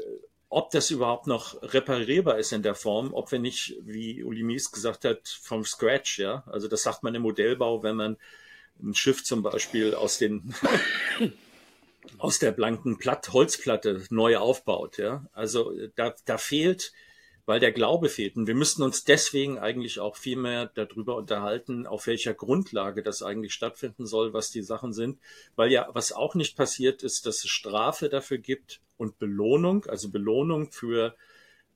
ob 0.49 0.71
das 0.71 0.91
überhaupt 0.91 1.27
noch 1.27 1.61
reparierbar 1.61 2.39
ist 2.39 2.51
in 2.51 2.63
der 2.63 2.75
Form, 2.75 3.13
ob 3.13 3.31
wir 3.31 3.39
nicht, 3.39 3.77
wie 3.81 4.23
Uli 4.23 4.43
Mies 4.43 4.71
gesagt 4.71 5.05
hat, 5.05 5.27
vom 5.27 5.63
Scratch, 5.63 6.19
ja. 6.19 6.43
Also 6.47 6.67
das 6.67 6.81
sagt 6.83 7.03
man 7.03 7.15
im 7.15 7.21
Modellbau, 7.21 7.83
wenn 7.83 7.95
man 7.95 8.17
ein 8.81 8.95
Schiff 8.95 9.23
zum 9.23 9.43
Beispiel 9.43 9.93
aus 9.95 10.17
den 10.17 10.53
aus 12.17 12.39
der 12.39 12.51
blanken 12.51 12.97
Platt, 12.97 13.33
Holzplatte 13.33 14.03
neu 14.09 14.37
aufbaut. 14.37 14.97
Ja? 14.97 15.25
Also 15.33 15.73
da, 15.95 16.13
da 16.25 16.37
fehlt, 16.37 16.93
weil 17.45 17.59
der 17.59 17.71
Glaube 17.71 18.09
fehlt. 18.09 18.35
Und 18.35 18.47
wir 18.47 18.55
müssten 18.55 18.83
uns 18.83 19.03
deswegen 19.03 19.57
eigentlich 19.57 19.99
auch 19.99 20.15
viel 20.15 20.37
mehr 20.37 20.67
darüber 20.67 21.15
unterhalten, 21.15 21.87
auf 21.87 22.07
welcher 22.07 22.33
Grundlage 22.33 23.03
das 23.03 23.23
eigentlich 23.23 23.53
stattfinden 23.53 24.05
soll, 24.05 24.33
was 24.33 24.51
die 24.51 24.61
Sachen 24.61 24.93
sind. 24.93 25.19
Weil 25.55 25.71
ja, 25.71 25.89
was 25.93 26.11
auch 26.11 26.35
nicht 26.35 26.55
passiert 26.55 27.03
ist, 27.03 27.25
dass 27.25 27.43
es 27.43 27.49
Strafe 27.49 28.09
dafür 28.09 28.37
gibt 28.37 28.81
und 28.97 29.17
Belohnung, 29.17 29.85
also 29.85 30.09
Belohnung 30.09 30.71
für 30.71 31.15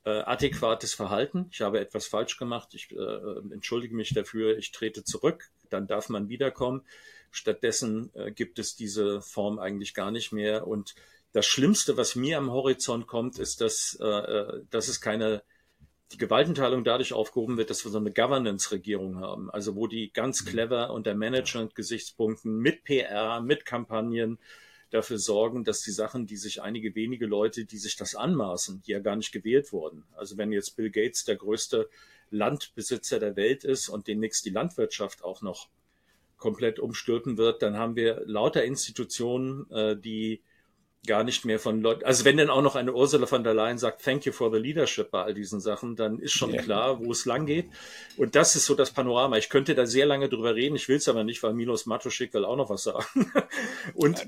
äh, 0.06 0.22
adäquates 0.22 0.94
Verhalten. 0.94 1.48
Ich 1.52 1.62
habe 1.62 1.80
etwas 1.80 2.08
falsch 2.08 2.38
gemacht, 2.38 2.70
ich 2.74 2.92
äh, 2.92 3.54
entschuldige 3.54 3.96
mich 3.96 4.14
dafür, 4.14 4.58
ich 4.58 4.72
trete 4.72 5.04
zurück, 5.04 5.50
dann 5.70 5.88
darf 5.88 6.10
man 6.10 6.30
wiederkommen. 6.30 6.84
Stattdessen 7.32 8.12
äh, 8.14 8.32
gibt 8.32 8.60
es 8.60 8.76
diese 8.76 9.22
Form 9.22 9.60
eigentlich 9.60 9.94
gar 9.94 10.12
nicht 10.12 10.32
mehr. 10.32 10.68
Und 10.68 10.96
das 11.34 11.46
Schlimmste, 11.46 11.98
was 11.98 12.16
mir 12.16 12.38
am 12.38 12.52
Horizont 12.52 13.08
kommt, 13.08 13.40
ist, 13.40 13.60
dass, 13.62 13.98
äh, 14.00 14.06
äh 14.06 14.62
dass 14.70 14.88
es 14.88 15.02
keine 15.02 15.44
die 16.12 16.18
Gewaltenteilung 16.18 16.84
dadurch 16.84 17.14
aufgehoben 17.14 17.58
wird, 17.58 17.72
dass 17.72 17.84
wir 17.84 17.92
so 17.92 17.98
eine 17.98 18.14
Governance-Regierung 18.14 19.20
haben, 19.20 19.50
also 19.50 19.76
wo 19.76 19.88
die 19.88 20.14
ganz 20.14 20.44
mhm. 20.44 20.50
clever 20.50 20.94
unter 20.94 21.16
Management-Gesichtspunkten 21.16 22.58
mit 22.60 22.84
PR, 22.84 23.42
mit 23.42 23.66
Kampagnen 23.66 24.38
dafür 24.90 25.18
sorgen, 25.18 25.64
dass 25.64 25.82
die 25.82 25.92
Sachen, 25.92 26.26
die 26.26 26.38
sich 26.38 26.62
einige 26.62 26.96
wenige 26.96 27.26
Leute, 27.26 27.66
die 27.66 27.78
sich 27.78 27.96
das 27.96 28.16
anmaßen, 28.16 28.82
die 28.86 28.92
ja 28.92 29.00
gar 29.00 29.16
nicht 29.16 29.32
gewählt 29.32 29.72
wurden. 29.74 30.04
Also 30.16 30.38
wenn 30.38 30.52
jetzt 30.52 30.76
Bill 30.76 30.90
Gates 30.90 31.26
der 31.26 31.36
größte 31.36 31.90
Landbesitzer 32.32 33.20
der 33.20 33.36
Welt 33.36 33.64
ist 33.64 33.90
und 33.90 34.08
demnächst 34.08 34.46
die 34.46 34.52
Landwirtschaft 34.52 35.24
auch 35.24 35.42
noch 35.42 35.68
komplett 36.38 36.80
umstürzen 36.80 37.38
wird, 37.38 37.62
dann 37.62 37.78
haben 37.78 37.96
wir 37.96 38.24
lauter 38.26 38.64
Institutionen, 38.64 39.70
äh, 39.72 39.96
die 39.98 40.42
gar 41.08 41.24
nicht 41.24 41.46
mehr 41.46 41.60
von 41.60 41.82
Leuten, 41.82 42.04
also 42.04 42.26
wenn 42.26 42.38
dann 42.38 42.50
auch 42.50 42.62
noch 42.62 42.76
eine 42.76 42.94
Ursula 42.94 43.26
von 43.26 43.44
der 43.44 43.54
Leyen 43.54 43.78
sagt, 43.78 44.04
thank 44.04 44.26
you 44.26 44.32
for 44.32 44.52
the 44.52 44.58
leadership 44.58 45.12
bei 45.12 45.24
all 45.24 45.34
diesen 45.34 45.60
Sachen, 45.60 45.96
dann 45.96 46.20
ist 46.20 46.34
schon 46.34 46.52
yeah. 46.52 46.62
klar, 46.62 47.00
wo 47.04 47.12
es 47.12 47.26
lang 47.26 47.46
geht. 47.46 47.70
Und 48.18 48.36
das 48.36 48.56
ist 48.56 48.66
so 48.66 48.76
das 48.76 48.92
Panorama. 48.92 49.38
Ich 49.38 49.50
könnte 49.50 49.76
da 49.76 49.86
sehr 49.86 50.06
lange 50.06 50.30
drüber 50.30 50.56
reden, 50.56 50.76
ich 50.76 50.88
will 50.88 50.98
es 50.98 51.08
aber 51.08 51.24
nicht, 51.24 51.42
weil 51.44 51.54
Milos 51.54 51.86
Matuschik 51.86 52.34
will 52.34 52.46
auch 52.46 52.56
noch 52.56 52.70
was 52.70 52.84
sagen. 52.84 53.32
Und 53.94 54.26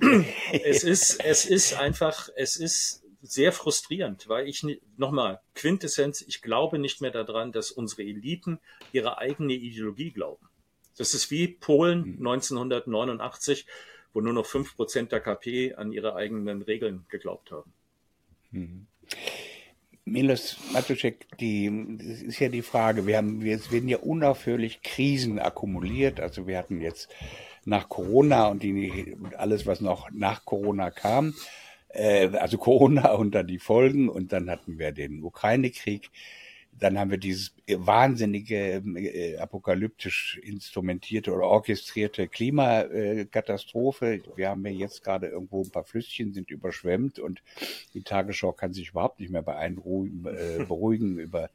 es 0.64 0.84
ist, 0.84 1.24
es 1.24 1.46
ist 1.46 1.74
einfach, 1.80 2.30
es 2.36 2.56
ist 2.56 3.04
sehr 3.22 3.52
frustrierend, 3.52 4.28
weil 4.30 4.48
ich 4.48 4.66
nochmal 4.96 5.42
Quintessenz, 5.56 6.22
ich 6.22 6.42
glaube 6.42 6.80
nicht 6.80 7.02
mehr 7.02 7.12
daran, 7.12 7.52
dass 7.52 7.72
unsere 7.72 8.04
Eliten 8.04 8.60
ihre 8.92 9.18
eigene 9.18 9.54
Ideologie 9.54 10.12
glauben. 10.12 10.48
Das 10.98 11.14
ist 11.14 11.30
wie 11.30 11.48
Polen 11.48 12.18
1989, 12.18 13.62
hm. 13.62 13.68
Wo 14.18 14.22
nur 14.22 14.34
noch 14.34 14.48
fünf 14.48 14.76
Prozent 14.76 15.12
der 15.12 15.20
KP 15.20 15.76
an 15.76 15.92
ihre 15.92 16.16
eigenen 16.16 16.64
Regeln 16.64 17.06
geglaubt 17.08 17.52
haben. 17.52 17.72
Mhm. 18.50 18.88
Milos 20.06 20.58
Matuszek, 20.74 21.28
die, 21.38 21.70
das 22.00 22.24
ist 22.24 22.40
ja 22.40 22.50
die 22.50 22.64
Frage, 22.64 23.06
wir 23.06 23.18
haben, 23.18 23.46
es 23.46 23.72
werden 23.72 23.88
ja 23.88 24.00
unaufhörlich 24.00 24.82
Krisen 24.82 25.38
akkumuliert. 25.38 26.20
Also 26.20 26.48
wir 26.48 26.58
hatten 26.58 26.82
jetzt 26.82 27.10
nach 27.64 27.90
Corona 27.90 28.48
und 28.48 28.64
die, 28.64 29.16
alles, 29.38 29.68
was 29.68 29.82
noch 29.82 30.10
nach 30.10 30.46
Corona 30.46 30.90
kam, 30.90 31.36
äh, 31.90 32.30
also 32.30 32.58
Corona 32.58 33.12
und 33.18 33.36
dann 33.36 33.46
die 33.46 33.60
Folgen 33.60 34.10
und 34.10 34.34
dann 34.34 34.50
hatten 34.50 34.80
wir 34.80 34.94
den 34.94 35.22
Ukraine-Krieg. 35.22 36.10
Dann 36.80 37.00
haben 37.00 37.10
wir 37.12 37.18
dieses 37.18 37.56
wahnsinnige, 37.68 38.84
äh, 38.96 39.38
apokalyptisch 39.38 40.40
instrumentierte 40.44 41.34
oder 41.34 41.46
orchestrierte 41.46 42.28
Klimakatastrophe. 42.28 44.22
Wir 44.36 44.50
haben 44.50 44.66
ja 44.66 44.72
jetzt 44.72 45.04
gerade 45.04 45.28
irgendwo 45.28 45.64
ein 45.64 45.72
paar 45.72 45.86
Flüsschen 45.86 46.34
sind 46.34 46.52
überschwemmt 46.52 47.20
und 47.20 47.42
die 47.94 48.04
Tagesschau 48.04 48.52
kann 48.52 48.74
sich 48.74 48.90
überhaupt 48.90 49.20
nicht 49.20 49.32
mehr 49.32 49.42
beeindrucken, 49.42 50.26
äh, 50.26 50.64
beruhigen 50.68 51.18
über 51.18 51.50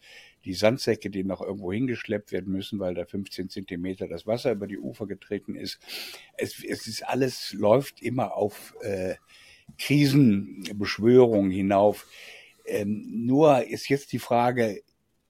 die 0.45 0.55
Sandsäcke, 0.55 1.09
die 1.09 1.23
noch 1.23 1.41
irgendwo 1.41 1.73
hingeschleppt 1.73 2.33
werden 2.33 2.53
müssen, 2.53 2.81
weil 2.81 2.95
da 2.95 3.05
15 3.05 3.49
Zentimeter 3.49 4.09
das 4.09 4.27
Wasser 4.27 4.53
über 4.53 4.67
die 4.67 4.79
Ufer 4.79 5.07
getreten 5.07 5.55
ist. 5.55 5.79
Es, 6.37 6.63
es 6.65 6.87
ist 6.87 7.07
alles, 7.07 7.53
läuft 7.53 8.03
immer 8.03 8.35
auf 8.37 8.75
äh, 8.81 9.15
Krisenbeschwörung 9.79 11.51
hinauf. 11.51 12.07
Ähm, 12.67 13.27
nur 13.27 13.67
ist 13.67 13.89
jetzt 13.89 14.13
die 14.13 14.19
Frage, 14.19 14.83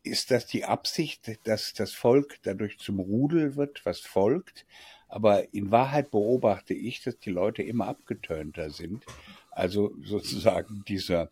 ist 0.03 0.31
das 0.31 0.47
die 0.47 0.65
Absicht, 0.65 1.39
dass 1.45 1.73
das 1.73 1.93
Volk 1.93 2.39
dadurch 2.43 2.79
zum 2.79 2.99
Rudel 2.99 3.57
wird, 3.57 3.85
was 3.85 4.01
folgt? 4.01 4.67
Aber 5.09 5.53
in 5.53 5.71
Wahrheit 5.71 6.11
beobachte 6.11 6.75
ich, 6.75 7.03
dass 7.03 7.19
die 7.19 7.31
Leute 7.31 7.63
immer 7.63 7.87
abgetönter 7.87 8.71
sind. 8.71 9.05
Also 9.51 9.95
sozusagen 10.03 10.85
dieser 10.89 11.31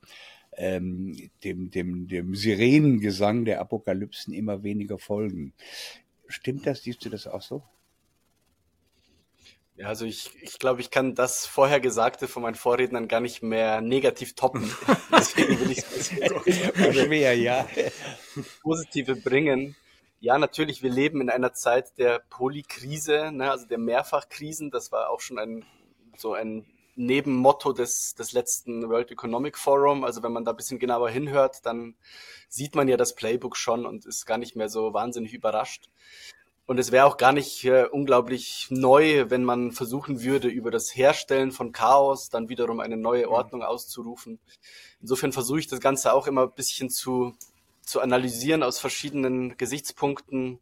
ähm, 0.57 1.31
dem, 1.45 1.71
dem, 1.71 2.09
dem 2.09 2.35
Sirenengesang 2.35 3.45
der 3.45 3.61
Apokalypsen 3.61 4.35
immer 4.35 4.63
weniger 4.63 4.99
folgen. 4.99 5.55
Stimmt 6.29 6.67
das? 6.67 6.83
Siehst 6.83 7.05
du 7.05 7.09
das 7.09 7.27
auch 7.27 7.43
so? 7.43 7.63
Ja, 9.81 9.87
also 9.87 10.05
ich, 10.05 10.31
ich 10.43 10.59
glaube, 10.59 10.83
ich 10.83 10.91
kann 10.91 11.15
das 11.15 11.47
vorher 11.47 11.81
Gesagte 11.81 12.29
von 12.29 12.43
meinen 12.43 12.55
Vorrednern 12.55 13.09
gar 13.09 13.21
nicht 13.21 13.43
mehr 13.43 13.81
negativ 13.81 14.35
toppen. 14.35 14.71
Deswegen 15.11 15.59
will 15.59 15.71
ich 15.71 15.79
es 15.79 16.09
schwer, 16.95 17.35
ja. 17.35 17.67
Positive 18.63 19.17
bringen. 19.17 19.75
Ja, 20.21 20.37
natürlich, 20.37 20.83
wir 20.83 20.91
leben 20.91 21.23
in 21.23 21.31
einer 21.31 21.55
Zeit 21.55 21.97
der 21.97 22.19
Polykrise, 22.29 23.33
ne, 23.33 23.51
also 23.51 23.67
der 23.67 23.79
Mehrfachkrisen. 23.79 24.71
Das 24.71 24.93
war 24.93 25.09
auch 25.09 25.21
schon 25.21 25.39
ein 25.39 25.65
so 26.15 26.35
ein 26.35 26.67
Nebenmotto 26.97 27.73
des, 27.73 28.15
des 28.15 28.33
letzten 28.33 28.87
World 28.91 29.11
Economic 29.11 29.57
Forum. 29.57 30.05
Also 30.05 30.23
wenn 30.23 30.33
man 30.33 30.45
da 30.45 30.51
ein 30.51 30.59
bisschen 30.59 30.79
genauer 30.79 31.09
hinhört, 31.09 31.65
dann 31.65 31.95
sieht 32.51 32.75
man 32.75 32.87
ja 32.87 32.99
das 32.99 33.15
Playbook 33.15 33.57
schon 33.57 33.87
und 33.87 34.05
ist 34.05 34.27
gar 34.27 34.37
nicht 34.37 34.57
mehr 34.57 34.69
so 34.69 34.93
wahnsinnig 34.93 35.33
überrascht. 35.33 35.89
Und 36.71 36.79
es 36.79 36.93
wäre 36.93 37.07
auch 37.07 37.17
gar 37.17 37.33
nicht 37.33 37.65
äh, 37.65 37.87
unglaublich 37.91 38.69
neu, 38.71 39.29
wenn 39.29 39.43
man 39.43 39.73
versuchen 39.73 40.23
würde, 40.23 40.47
über 40.47 40.71
das 40.71 40.95
Herstellen 40.95 41.51
von 41.51 41.73
Chaos 41.73 42.29
dann 42.29 42.49
wiederum 42.49 42.79
eine 42.79 42.97
neue 42.97 43.27
mhm. 43.27 43.33
Ordnung 43.33 43.63
auszurufen. 43.65 44.39
Insofern 45.01 45.33
versuche 45.33 45.59
ich 45.59 45.67
das 45.67 45.81
Ganze 45.81 46.13
auch 46.13 46.29
immer 46.29 46.43
ein 46.43 46.53
bisschen 46.53 46.89
zu, 46.89 47.35
zu 47.81 48.01
analysieren 48.01 48.63
aus 48.63 48.79
verschiedenen 48.79 49.57
Gesichtspunkten. 49.57 50.61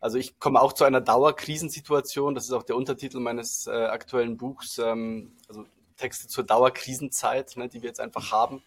Also 0.00 0.18
ich 0.18 0.38
komme 0.38 0.60
auch 0.60 0.74
zu 0.74 0.84
einer 0.84 1.00
Dauerkrisensituation. 1.00 2.34
Das 2.34 2.44
ist 2.44 2.52
auch 2.52 2.62
der 2.62 2.76
Untertitel 2.76 3.18
meines 3.18 3.66
äh, 3.68 3.70
aktuellen 3.70 4.36
Buchs. 4.36 4.76
Ähm, 4.76 5.32
also 5.48 5.64
Texte 5.96 6.28
zur 6.28 6.44
Dauerkrisenzeit, 6.44 7.56
ne, 7.56 7.70
die 7.70 7.80
wir 7.80 7.88
jetzt 7.88 8.00
einfach 8.00 8.32
haben 8.32 8.62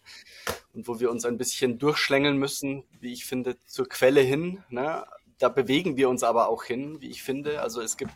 und 0.74 0.88
wo 0.88 0.98
wir 0.98 1.12
uns 1.12 1.24
ein 1.24 1.38
bisschen 1.38 1.78
durchschlängeln 1.78 2.38
müssen, 2.38 2.82
wie 3.00 3.12
ich 3.12 3.24
finde, 3.24 3.56
zur 3.66 3.88
Quelle 3.88 4.20
hin. 4.20 4.64
Ne? 4.68 5.04
Da 5.42 5.48
bewegen 5.48 5.96
wir 5.96 6.08
uns 6.08 6.22
aber 6.22 6.48
auch 6.48 6.62
hin, 6.62 7.00
wie 7.00 7.10
ich 7.10 7.22
finde. 7.22 7.62
Also 7.62 7.80
es 7.80 7.96
gibt 7.96 8.14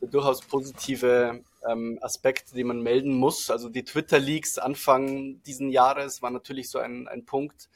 durchaus 0.00 0.40
positive 0.40 1.42
ähm, 1.68 1.98
Aspekte, 2.00 2.54
die 2.54 2.64
man 2.64 2.80
melden 2.80 3.12
muss. 3.12 3.50
Also 3.50 3.68
die 3.68 3.84
Twitter-Leaks 3.84 4.58
Anfang 4.58 5.42
diesen 5.42 5.68
Jahres 5.68 6.22
war 6.22 6.30
natürlich 6.30 6.70
so 6.70 6.78
ein, 6.78 7.06
ein 7.06 7.26
Punkt. 7.26 7.68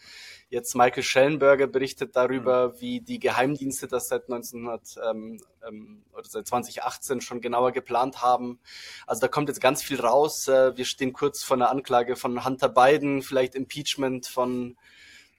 Jetzt 0.50 0.74
Michael 0.74 1.02
Schellenberger 1.02 1.66
berichtet 1.66 2.16
darüber, 2.16 2.68
mhm. 2.68 2.80
wie 2.80 3.00
die 3.00 3.18
Geheimdienste 3.18 3.88
das 3.88 4.08
seit 4.08 4.24
1900 4.24 4.96
ähm, 5.10 5.40
ähm, 5.66 6.02
oder 6.14 6.26
seit 6.26 6.46
2018 6.46 7.20
schon 7.20 7.42
genauer 7.42 7.72
geplant 7.72 8.22
haben. 8.22 8.58
Also 9.06 9.20
da 9.20 9.28
kommt 9.28 9.50
jetzt 9.50 9.60
ganz 9.60 9.82
viel 9.82 10.00
raus. 10.00 10.48
Äh, 10.48 10.76
wir 10.78 10.86
stehen 10.86 11.12
kurz 11.12 11.42
vor 11.42 11.58
einer 11.58 11.70
Anklage 11.70 12.16
von 12.16 12.42
Hunter 12.42 12.70
Biden, 12.70 13.20
vielleicht 13.20 13.54
Impeachment 13.54 14.26
von 14.26 14.76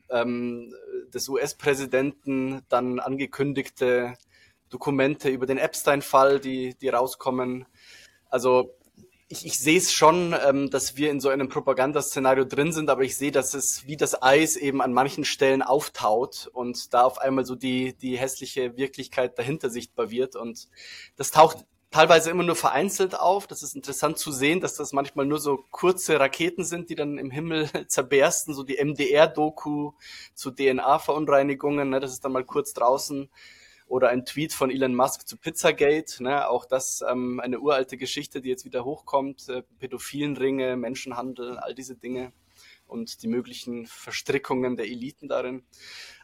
ähm, 0.10 0.74
des 1.14 1.30
US-Präsidenten 1.30 2.62
dann 2.70 3.00
angekündigte 3.00 4.16
Dokumente 4.70 5.30
über 5.30 5.46
den 5.46 5.58
Epstein-Fall, 5.58 6.40
die, 6.40 6.76
die 6.76 6.90
rauskommen. 6.90 7.66
Also 8.30 8.76
ich, 9.28 9.46
ich 9.46 9.60
sehe 9.60 9.78
es 9.78 9.94
schon, 9.94 10.36
ähm, 10.46 10.70
dass 10.72 10.98
wir 10.98 11.12
in 11.12 11.20
so 11.20 11.30
einem 11.30 11.50
Propagandaszenario 11.50 12.46
drin 12.46 12.74
sind, 12.74 12.90
aber 12.90 13.04
ich 13.04 13.16
sehe, 13.16 13.32
dass 13.32 13.54
es 13.54 13.86
wie 13.86 13.96
das 13.96 14.22
Eis 14.22 14.56
eben 14.56 14.82
an 14.82 14.92
manchen 14.92 15.24
Stellen 15.24 15.62
auftaut 15.62 16.50
und 16.52 16.94
da 16.94 17.04
auf 17.04 17.20
einmal 17.20 17.46
so 17.46 17.56
die, 17.56 17.94
die 17.94 18.18
hässliche 18.18 18.76
Wirklichkeit 18.76 19.38
dahinter 19.38 19.70
sichtbar 19.70 20.10
wird. 20.10 20.36
Und 20.36 20.68
das 21.16 21.30
taucht 21.30 21.66
teilweise 21.92 22.30
immer 22.30 22.44
nur 22.44 22.56
vereinzelt 22.56 23.20
auf. 23.20 23.48
Das 23.48 23.64
ist 23.64 23.76
interessant 23.76 24.18
zu 24.18 24.32
sehen, 24.32 24.62
dass 24.62 24.76
das 24.76 24.94
manchmal 24.94 25.26
nur 25.26 25.40
so 25.40 25.66
kurze 25.72 26.20
Raketen 26.20 26.64
sind, 26.64 26.90
die 26.90 26.96
dann 26.96 27.18
im 27.18 27.32
Himmel 27.32 27.70
zerbersten, 27.88 28.54
so 28.54 28.64
die 28.64 28.84
MDR-Doku 28.84 29.92
zu 30.34 30.52
DNA-Verunreinigungen, 30.52 31.90
ne, 31.90 32.00
das 32.00 32.12
ist 32.12 32.24
dann 32.26 32.32
mal 32.32 32.46
kurz 32.46 32.74
draußen. 32.74 33.30
Oder 33.88 34.10
ein 34.10 34.24
Tweet 34.24 34.54
von 34.54 34.70
Elon 34.70 34.94
Musk 34.94 35.28
zu 35.28 35.36
Pizzagate, 35.36 36.22
ne, 36.22 36.48
auch 36.48 36.66
das 36.66 37.04
ähm, 37.10 37.40
eine 37.40 37.60
uralte 37.60 37.98
Geschichte, 37.98 38.40
die 38.40 38.50
jetzt 38.50 38.66
wieder 38.66 38.86
hochkommt, 38.86 39.50
äh, 39.50 39.64
pädophilen 39.80 40.38
Ringe, 40.38 40.78
Menschenhandel, 40.78 41.58
all 41.58 41.74
diese 41.74 41.96
Dinge 41.96 42.32
und 42.86 43.24
die 43.24 43.28
möglichen 43.28 43.88
Verstrickungen 43.88 44.78
der 44.78 44.88
Eliten 44.88 45.28
darin. 45.28 45.64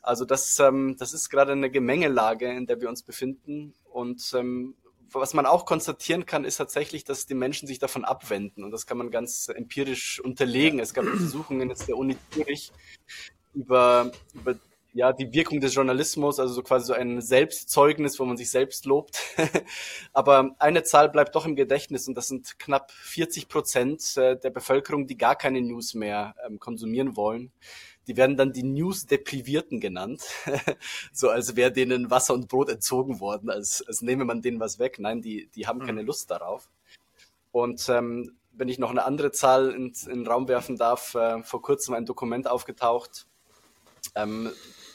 Also 0.03 0.25
das, 0.25 0.59
ähm, 0.59 0.95
das 0.99 1.13
ist 1.13 1.29
gerade 1.29 1.53
eine 1.53 1.71
Gemengelage, 1.71 2.51
in 2.51 2.67
der 2.67 2.81
wir 2.81 2.89
uns 2.89 3.01
befinden. 3.01 3.73
Und 3.85 4.31
ähm, 4.35 4.75
was 5.11 5.33
man 5.33 5.45
auch 5.45 5.65
konstatieren 5.65 6.25
kann, 6.25 6.45
ist 6.45 6.57
tatsächlich, 6.57 7.03
dass 7.03 7.25
die 7.25 7.35
Menschen 7.35 7.67
sich 7.67 7.79
davon 7.79 8.05
abwenden. 8.05 8.63
Und 8.63 8.71
das 8.71 8.85
kann 8.85 8.97
man 8.97 9.11
ganz 9.11 9.49
empirisch 9.49 10.19
unterlegen. 10.19 10.79
Es 10.79 10.93
gab 10.93 11.05
Untersuchungen 11.05 11.69
jetzt 11.69 11.87
der 11.87 11.97
Uni 11.97 12.17
Zürich 12.31 12.71
über, 13.53 14.11
über 14.33 14.55
ja, 14.93 15.11
die 15.11 15.33
Wirkung 15.33 15.59
des 15.59 15.75
Journalismus, 15.75 16.39
also 16.39 16.53
so 16.53 16.63
quasi 16.63 16.85
so 16.85 16.93
ein 16.93 17.21
Selbstzeugnis, 17.21 18.17
wo 18.17 18.25
man 18.25 18.37
sich 18.37 18.49
selbst 18.49 18.85
lobt. 18.85 19.19
Aber 20.13 20.55
eine 20.57 20.83
Zahl 20.83 21.09
bleibt 21.09 21.35
doch 21.35 21.45
im 21.45 21.57
Gedächtnis 21.57 22.07
und 22.07 22.15
das 22.15 22.29
sind 22.29 22.59
knapp 22.59 22.91
40 22.91 23.49
Prozent 23.49 24.15
äh, 24.15 24.37
der 24.37 24.51
Bevölkerung, 24.51 25.05
die 25.05 25.17
gar 25.17 25.35
keine 25.35 25.61
News 25.61 25.95
mehr 25.95 26.35
ähm, 26.47 26.59
konsumieren 26.59 27.17
wollen 27.17 27.51
die 28.07 28.17
werden 28.17 28.37
dann 28.37 28.53
die 28.53 28.63
News-Deprivierten 28.63 29.79
genannt, 29.79 30.23
so 31.13 31.29
als 31.29 31.55
wäre 31.55 31.71
denen 31.71 32.11
Wasser 32.11 32.33
und 32.33 32.47
Brot 32.47 32.69
entzogen 32.69 33.19
worden, 33.19 33.49
als, 33.49 33.83
als 33.87 34.01
nehme 34.01 34.25
man 34.25 34.41
denen 34.41 34.59
was 34.59 34.79
weg. 34.79 34.99
Nein, 34.99 35.21
die, 35.21 35.49
die 35.55 35.67
haben 35.67 35.79
keine 35.79 36.01
mhm. 36.01 36.07
Lust 36.07 36.29
darauf. 36.31 36.69
Und 37.51 37.87
ähm, 37.89 38.35
wenn 38.51 38.69
ich 38.69 38.79
noch 38.79 38.91
eine 38.91 39.05
andere 39.05 39.31
Zahl 39.31 39.71
in, 39.71 39.93
in 40.07 40.19
den 40.19 40.27
Raum 40.27 40.47
werfen 40.47 40.77
darf, 40.77 41.15
äh, 41.15 41.43
vor 41.43 41.61
kurzem 41.61 41.93
ein 41.93 42.05
Dokument 42.05 42.49
aufgetaucht, 42.49 43.27
ähm, 44.15 44.51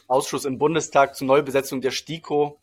Ausschuss 0.07 0.45
im 0.45 0.59
Bundestag 0.59 1.15
zur 1.15 1.27
Neubesetzung 1.27 1.81
der 1.81 1.91
STIKO, 1.91 2.59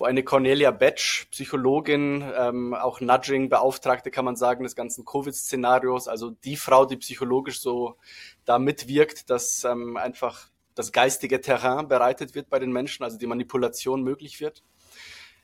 wo 0.00 0.06
eine 0.06 0.24
Cornelia 0.24 0.70
Betsch, 0.70 1.26
Psychologin, 1.30 2.24
ähm, 2.36 2.74
auch 2.74 3.00
Nudging-Beauftragte, 3.00 4.10
kann 4.10 4.24
man 4.24 4.36
sagen, 4.36 4.64
des 4.64 4.74
ganzen 4.74 5.04
Covid-Szenarios, 5.04 6.08
also 6.08 6.30
die 6.30 6.56
Frau, 6.56 6.86
die 6.86 6.96
psychologisch 6.96 7.60
so 7.60 7.96
da 8.44 8.58
mitwirkt, 8.58 9.28
dass 9.28 9.64
ähm, 9.64 9.96
einfach 9.96 10.48
das 10.74 10.92
geistige 10.92 11.40
Terrain 11.40 11.88
bereitet 11.88 12.34
wird 12.34 12.48
bei 12.48 12.58
den 12.58 12.72
Menschen, 12.72 13.04
also 13.04 13.18
die 13.18 13.26
Manipulation 13.26 14.02
möglich 14.02 14.40
wird. 14.40 14.62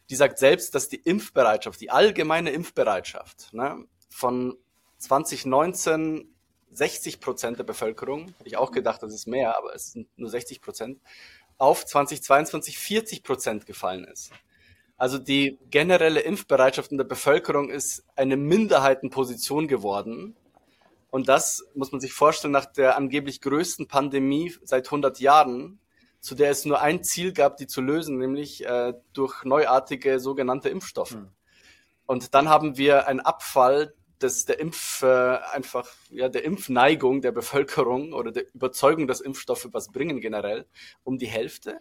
Die 0.09 0.17
sagt 0.17 0.39
selbst, 0.39 0.75
dass 0.75 0.89
die 0.89 0.97
Impfbereitschaft, 0.97 1.81
die 1.81 1.91
allgemeine 1.91 2.51
Impfbereitschaft 2.51 3.53
ne, 3.53 3.85
von 4.09 4.57
2019 4.99 6.33
60 6.73 7.21
Prozent 7.21 7.59
der 7.59 7.65
Bevölkerung, 7.65 8.29
hätte 8.39 8.49
ich 8.49 8.57
auch 8.57 8.71
gedacht, 8.71 9.03
das 9.03 9.15
ist 9.15 9.27
mehr, 9.27 9.57
aber 9.57 9.75
es 9.75 9.93
sind 9.93 10.09
nur 10.17 10.29
60 10.29 10.61
Prozent, 10.61 11.01
auf 11.59 11.87
2022 11.87 12.79
40 12.79 13.23
Prozent 13.23 13.67
gefallen 13.67 14.05
ist. 14.05 14.31
Also 14.97 15.19
die 15.19 15.59
generelle 15.71 16.21
Impfbereitschaft 16.21 16.91
in 16.91 16.99
der 16.99 17.05
Bevölkerung 17.05 17.71
ist 17.71 18.05
eine 18.17 18.37
Minderheitenposition 18.37 19.69
geworden. 19.69 20.35
Und 21.11 21.29
das 21.29 21.65
muss 21.75 21.93
man 21.93 22.01
sich 22.01 22.13
vorstellen 22.13 22.53
nach 22.53 22.67
der 22.67 22.97
angeblich 22.97 23.41
größten 23.41 23.89
Pandemie 23.89 24.55
seit 24.65 24.87
100 24.87 25.21
Jahren, 25.21 25.79
zu 26.21 26.35
der 26.35 26.51
es 26.51 26.65
nur 26.65 26.81
ein 26.81 27.05
Ziel 27.05 27.33
gab, 27.33 27.57
die 27.59 27.67
zu 27.67 27.81
lösen, 27.81 28.19
nämlich 28.19 28.65
äh, 28.67 28.95
durch 29.13 29.45
neuartige 29.45 30.19
sogenannte 30.19 30.71
Impfstoffe. 30.71 31.17
Mhm. 31.17 31.29
Und 32.07 32.35
dann 32.35 32.49
haben 32.49 32.77
wir 32.79 33.07
einen 33.07 33.21
Abfall 33.21 33.95
des, 34.21 34.47
der 34.47 34.59
Impf, 34.61 35.03
äh, 35.03 35.39
einfach, 35.53 35.89
ja, 36.11 36.29
der 36.29 36.45
Impfneigung 36.45 37.21
der 37.21 37.33
Bevölkerung 37.33 38.13
oder 38.13 38.33
der 38.33 38.45
Überzeugung, 38.55 39.07
dass 39.07 39.21
Impfstoffe 39.21 39.69
was 39.73 39.93
bringen 39.93 40.21
generell, 40.21 40.67
um 41.05 41.19
die 41.19 41.27
Hälfte. 41.27 41.79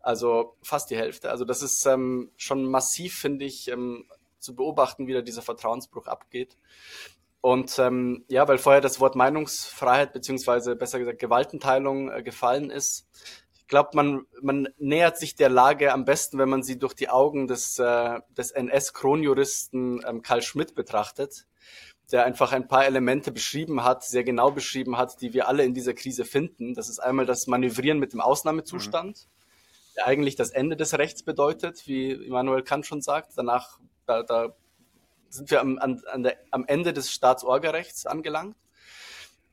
Also 0.00 0.56
fast 0.62 0.90
die 0.90 0.96
Hälfte. 0.96 1.30
Also 1.30 1.44
das 1.44 1.62
ist 1.62 1.84
ähm, 1.86 2.30
schon 2.36 2.64
massiv, 2.64 3.18
finde 3.18 3.44
ich, 3.44 3.68
ähm, 3.68 4.06
zu 4.38 4.54
beobachten, 4.54 5.06
wie 5.06 5.14
da 5.14 5.22
dieser 5.22 5.42
Vertrauensbruch 5.42 6.06
abgeht. 6.06 6.56
Und 7.42 7.76
ähm, 7.80 8.24
ja, 8.28 8.46
weil 8.46 8.58
vorher 8.58 8.80
das 8.80 9.00
Wort 9.00 9.16
Meinungsfreiheit 9.16 10.12
beziehungsweise 10.12 10.76
besser 10.76 11.00
gesagt 11.00 11.18
Gewaltenteilung 11.18 12.10
äh, 12.10 12.22
gefallen 12.22 12.70
ist. 12.70 13.08
Ich 13.54 13.66
glaube, 13.66 13.90
man, 13.94 14.26
man 14.40 14.68
nähert 14.78 15.18
sich 15.18 15.34
der 15.34 15.48
Lage 15.48 15.92
am 15.92 16.04
besten, 16.04 16.38
wenn 16.38 16.48
man 16.48 16.62
sie 16.62 16.78
durch 16.78 16.94
die 16.94 17.08
Augen 17.08 17.48
des, 17.48 17.78
äh, 17.80 18.20
des 18.30 18.52
NS-Kronjuristen 18.52 20.04
ähm, 20.06 20.22
Karl 20.22 20.42
Schmidt 20.42 20.76
betrachtet, 20.76 21.46
der 22.12 22.24
einfach 22.26 22.52
ein 22.52 22.68
paar 22.68 22.86
Elemente 22.86 23.32
beschrieben 23.32 23.82
hat, 23.82 24.04
sehr 24.04 24.22
genau 24.22 24.52
beschrieben 24.52 24.96
hat, 24.96 25.20
die 25.20 25.32
wir 25.32 25.48
alle 25.48 25.64
in 25.64 25.74
dieser 25.74 25.94
Krise 25.94 26.24
finden. 26.24 26.74
Das 26.74 26.88
ist 26.88 27.00
einmal 27.00 27.26
das 27.26 27.48
Manövrieren 27.48 27.98
mit 27.98 28.12
dem 28.12 28.20
Ausnahmezustand. 28.20 29.26
Mhm 29.26 29.41
eigentlich 30.02 30.36
das 30.36 30.50
Ende 30.50 30.76
des 30.76 30.96
Rechts 30.98 31.22
bedeutet, 31.22 31.86
wie 31.86 32.12
Immanuel 32.12 32.62
Kant 32.62 32.86
schon 32.86 33.02
sagt. 33.02 33.32
Danach, 33.36 33.78
da, 34.06 34.22
da 34.22 34.54
sind 35.28 35.50
wir 35.50 35.60
am, 35.60 35.78
an, 35.78 36.02
an 36.10 36.22
der, 36.22 36.36
am 36.50 36.64
Ende 36.66 36.92
des 36.92 37.12
Staatsorgerechts 37.12 38.06
angelangt. 38.06 38.56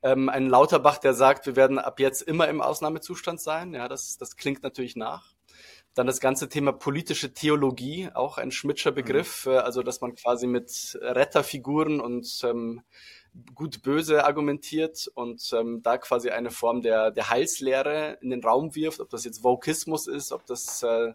Ähm, 0.02 0.30
ein 0.30 0.48
Lauterbach, 0.48 0.98
der 0.98 1.14
sagt, 1.14 1.46
wir 1.46 1.56
werden 1.56 1.78
ab 1.78 2.00
jetzt 2.00 2.22
immer 2.22 2.48
im 2.48 2.62
Ausnahmezustand 2.62 3.42
sein. 3.42 3.74
Ja, 3.74 3.88
das, 3.88 4.18
das 4.18 4.38
klingt 4.38 4.64
natürlich 4.64 4.96
nach. 4.96 5.34
Dann 6.00 6.08
das 6.08 6.22
ganze 6.22 6.48
Thema 6.48 6.72
politische 6.72 7.34
Theologie, 7.34 8.08
auch 8.14 8.38
ein 8.38 8.52
Schmidtscher 8.52 8.94
Begriff, 8.94 9.46
mhm. 9.46 9.56
also 9.56 9.84
dass 9.84 10.00
man 10.00 10.16
quasi 10.16 10.48
mit 10.48 10.98
Retterfiguren 11.02 12.00
und 12.00 12.40
ähm, 12.46 12.84
gut-böse 13.54 14.24
argumentiert 14.24 15.12
und 15.14 15.52
ähm, 15.52 15.82
da 15.84 15.98
quasi 15.98 16.30
eine 16.30 16.52
Form 16.52 16.82
der, 16.82 17.12
der 17.12 17.30
Heilslehre 17.30 18.18
in 18.22 18.30
den 18.30 18.42
Raum 18.42 18.76
wirft, 18.76 19.02
ob 19.02 19.10
das 19.10 19.26
jetzt 19.26 19.44
Vokismus 19.44 20.08
ist, 20.08 20.32
ob 20.32 20.46
das 20.46 20.84
äh, 20.84 21.12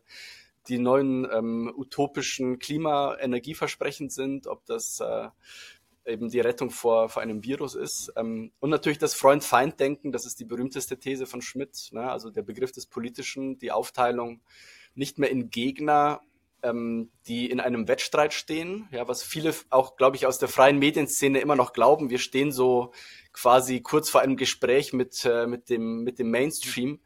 die 0.69 0.77
neuen 0.77 1.27
ähm, 1.33 1.73
utopischen 1.75 2.59
Klima-Energieversprechen 2.59 4.11
sind, 4.11 4.47
ob 4.47 4.67
das 4.67 5.01
äh, 5.01 5.29
eben 6.07 6.29
die 6.29 6.41
Rettung 6.41 6.71
vor, 6.71 7.09
vor 7.09 7.23
einem 7.23 7.43
Virus 7.45 7.75
ist. 7.75 8.13
Ähm, 8.17 8.53
und 8.61 8.71
natürlich 8.71 8.99
das 8.99 9.15
Freund-Feind-Denken, 9.15 10.13
das 10.13 10.27
ist 10.27 10.41
die 10.41 10.45
berühmteste 10.45 10.99
These 10.99 11.27
von 11.27 11.43
Schmidt, 11.43 11.89
ne? 11.93 12.11
also 12.11 12.31
der 12.31 12.43
Begriff 12.43 12.73
des 12.73 12.87
Politischen, 12.87 13.59
die 13.59 13.73
Aufteilung 13.73 14.43
nicht 14.95 15.19
mehr 15.19 15.31
in 15.31 15.51
Gegner, 15.51 16.21
ähm, 16.63 17.11
die 17.27 17.51
in 17.51 17.61
einem 17.61 17.87
Wettstreit 17.87 18.33
stehen, 18.33 18.89
ja, 18.91 19.07
was 19.07 19.23
viele 19.23 19.55
auch, 19.71 19.97
glaube 19.97 20.17
ich, 20.17 20.27
aus 20.27 20.39
der 20.39 20.49
freien 20.49 20.79
Medienszene 20.79 21.41
immer 21.41 21.57
noch 21.57 21.73
glauben. 21.73 22.11
Wir 22.11 22.19
stehen 22.19 22.53
so 22.53 22.93
quasi 23.33 23.81
kurz 23.81 24.09
vor 24.09 24.23
einem 24.23 24.37
Gespräch 24.37 24.93
mit, 24.93 25.25
äh, 25.25 25.47
mit, 25.47 25.69
dem, 25.69 26.03
mit 26.03 26.19
dem 26.19 26.31
Mainstream. 26.31 27.01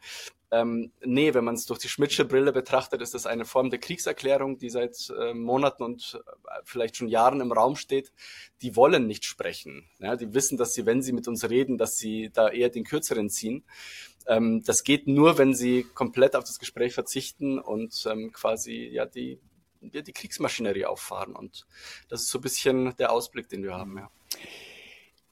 Ähm, 0.51 0.93
nee, 1.05 1.35
wenn 1.35 1.45
man 1.45 1.57
es 1.57 1.67
durch 1.67 1.79
die 1.79 1.89
Schmidtsche 1.89 2.25
Brille 2.25 2.53
betrachtet, 2.53 3.03
ist 3.03 3.13
das 3.13 3.27
eine 3.27 3.45
Form 3.45 3.69
der 3.69 3.81
Kriegserklärung, 3.81 4.59
die 4.59 4.71
seit 4.71 5.13
äh, 5.19 5.35
Monaten 5.35 5.83
und 5.83 6.19
äh, 6.25 6.51
vielleicht 6.65 6.97
schon 6.97 7.09
Jahren 7.09 7.41
im 7.41 7.53
Raum 7.53 7.77
steht. 7.77 8.13
Die 8.63 8.75
wollen 8.75 9.07
nicht 9.07 9.25
sprechen. 9.25 9.85
Ja, 9.99 10.17
die 10.17 10.33
wissen, 10.33 10.57
dass 10.57 10.73
sie, 10.73 10.87
wenn 10.87 11.03
sie 11.03 11.13
mit 11.13 11.29
uns 11.29 11.49
reden, 11.49 11.77
dass 11.77 11.99
sie 11.99 12.31
da 12.33 12.49
eher 12.49 12.71
den 12.71 12.85
Kürzeren 12.85 13.29
ziehen. 13.29 13.65
Ähm, 14.27 14.63
das 14.65 14.85
geht 14.85 15.07
nur, 15.07 15.37
wenn 15.37 15.55
sie 15.55 15.85
komplett 15.95 16.35
auf 16.35 16.45
das 16.45 16.59
Gespräch 16.59 16.95
verzichten 16.95 17.59
und 17.59 18.07
ähm, 18.11 18.33
quasi 18.33 18.89
ja 18.91 19.05
die, 19.05 19.39
ja, 19.81 20.01
die 20.01 20.13
Kriegsmaschinerie 20.13 20.87
auffahren. 20.87 21.37
Und 21.37 21.67
das 22.09 22.23
ist 22.23 22.31
so 22.31 22.39
ein 22.39 22.43
bisschen 22.43 22.97
der 22.97 23.13
Ausblick, 23.13 23.49
den 23.51 23.65
wir 23.65 23.75
haben. 23.75 23.99
Ja. 23.99 24.11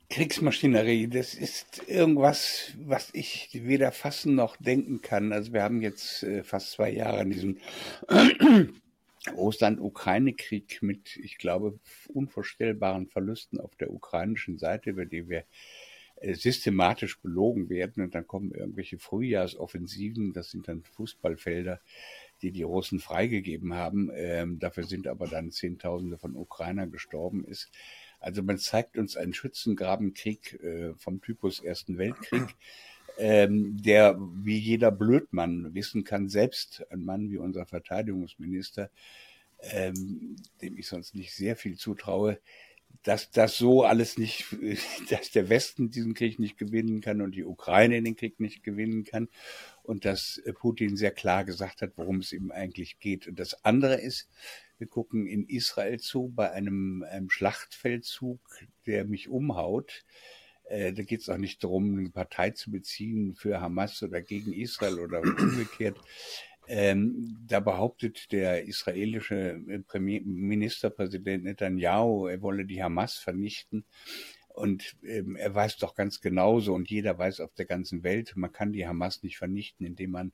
Kriegsmaschinerie, 0.09 1.09
das 1.09 1.35
ist 1.35 1.89
irgendwas, 1.89 2.73
was 2.79 3.11
ich 3.13 3.51
weder 3.53 3.91
fassen 3.91 4.35
noch 4.37 4.57
denken 4.57 5.01
kann. 5.01 5.33
Also 5.33 5.53
wir 5.53 5.63
haben 5.63 5.83
jetzt 5.83 6.23
äh, 6.23 6.45
fast 6.45 6.73
zwei 6.73 6.91
Jahre 6.91 7.23
in 7.23 7.31
diesem 7.31 7.59
Russland-Ukraine-Krieg 9.37 10.83
mit, 10.83 11.17
ich 11.17 11.39
glaube, 11.39 11.79
unvorstellbaren 12.09 13.09
Verlusten 13.09 13.61
auf 13.61 13.75
der 13.77 13.93
ukrainischen 13.93 14.59
Seite, 14.59 14.91
über 14.91 15.07
die 15.07 15.29
wir 15.29 15.45
äh, 16.21 16.35
systematisch 16.35 17.21
belogen 17.21 17.69
werden. 17.69 18.05
Und 18.05 18.15
dann 18.15 18.27
kommen 18.27 18.53
irgendwelche 18.53 18.99
Frühjahrsoffensiven, 18.99 20.33
das 20.33 20.51
sind 20.51 20.69
dann 20.69 20.85
Fußballfelder, 20.85 21.81
die 22.43 22.53
die 22.53 22.63
Russen 22.63 23.01
freigegeben 23.01 23.75
haben. 23.75 24.11
Ähm, 24.15 24.59
dafür 24.59 24.85
sind 24.85 25.09
aber 25.09 25.27
dann 25.27 25.51
Zehntausende 25.51 26.17
von 26.17 26.37
Ukrainern 26.37 26.93
gestorben 26.93 27.45
ist. 27.45 27.71
Also 28.21 28.43
man 28.43 28.59
zeigt 28.59 28.99
uns 28.99 29.17
einen 29.17 29.35
Schützengrabenkrieg 29.35 30.63
äh, 30.63 30.95
vom 30.95 31.21
Typus 31.21 31.61
Ersten 31.61 31.99
Weltkrieg, 31.99 32.57
ähm, 33.19 33.81
der 33.83 34.17
wie 34.19 34.59
jeder 34.59 34.91
Blödmann 34.91 35.75
wissen 35.75 36.05
kann, 36.05 36.29
selbst 36.29 36.85
ein 36.91 37.05
Mann 37.05 37.31
wie 37.31 37.39
unser 37.39 37.67
Verteidigungsminister, 37.67 38.91
ähm, 39.61 40.37
dem 40.61 40.77
ich 40.77 40.87
sonst 40.87 41.15
nicht 41.15 41.35
sehr 41.35 41.57
viel 41.57 41.77
zutraue, 41.77 42.39
dass 43.03 43.31
das 43.31 43.57
so 43.57 43.85
alles 43.85 44.19
nicht, 44.19 44.47
dass 45.11 45.31
der 45.31 45.49
Westen 45.49 45.91
diesen 45.91 46.15
Krieg 46.15 46.39
nicht 46.39 46.59
gewinnen 46.59 47.01
kann 47.01 47.21
und 47.21 47.35
die 47.35 47.45
Ukraine 47.45 48.03
den 48.03 48.17
Krieg 48.17 48.41
nicht 48.41 48.63
gewinnen 48.63 49.05
kann 49.05 49.29
und 49.83 50.05
dass 50.05 50.43
Putin 50.59 50.97
sehr 50.97 51.13
klar 51.13 51.45
gesagt 51.45 51.83
hat, 51.83 51.93
worum 51.97 52.19
es 52.19 52.33
ihm 52.33 52.51
eigentlich 52.51 52.99
geht. 52.99 53.29
Und 53.29 53.39
das 53.39 53.65
andere 53.65 54.01
ist, 54.01 54.29
wir 54.79 54.87
gucken 54.87 55.27
in 55.27 55.47
Israel 55.47 55.99
zu 55.99 56.33
bei 56.35 56.51
einem, 56.51 57.05
einem 57.09 57.31
Schlachtfeldzug, 57.31 58.41
der 58.87 59.05
mich 59.05 59.29
umhaut. 59.29 60.05
Äh, 60.65 60.93
da 60.93 61.03
geht 61.03 61.21
es 61.21 61.29
auch 61.29 61.39
nicht 61.39 61.63
darum, 61.63 61.99
eine 61.99 62.11
Partei 62.11 62.51
zu 62.51 62.71
beziehen 62.71 63.35
für 63.35 63.61
Hamas 63.61 64.03
oder 64.03 64.21
gegen 64.23 64.53
Israel 64.53 64.99
oder 64.99 65.21
umgekehrt. 65.21 65.99
Ähm, 66.69 67.39
da 67.47 67.61
behauptet 67.61 68.33
der 68.33 68.65
israelische 68.65 69.63
äh, 69.69 69.79
Premier 69.81 70.21
Ministerpräsident 70.23 71.45
Netanyahu, 71.45 72.27
er 72.27 72.43
wolle 72.43 72.67
die 72.67 72.83
Hamas 72.83 73.15
vernichten. 73.15 73.85
Und 74.49 74.97
ähm, 75.05 75.37
er 75.37 75.55
weiß 75.55 75.77
doch 75.77 75.95
ganz 75.95 76.21
genauso, 76.21 76.75
und 76.75 76.91
jeder 76.91 77.19
weiß 77.19 77.41
auf 77.41 77.53
der 77.55 77.67
ganzen 77.67 78.03
Welt, 78.03 78.33
man 78.37 78.53
kann 78.53 78.73
die 78.73 78.87
Hamas 78.87 79.23
nicht 79.23 79.37
vernichten, 79.39 79.87
indem 79.87 80.13
man 80.13 80.33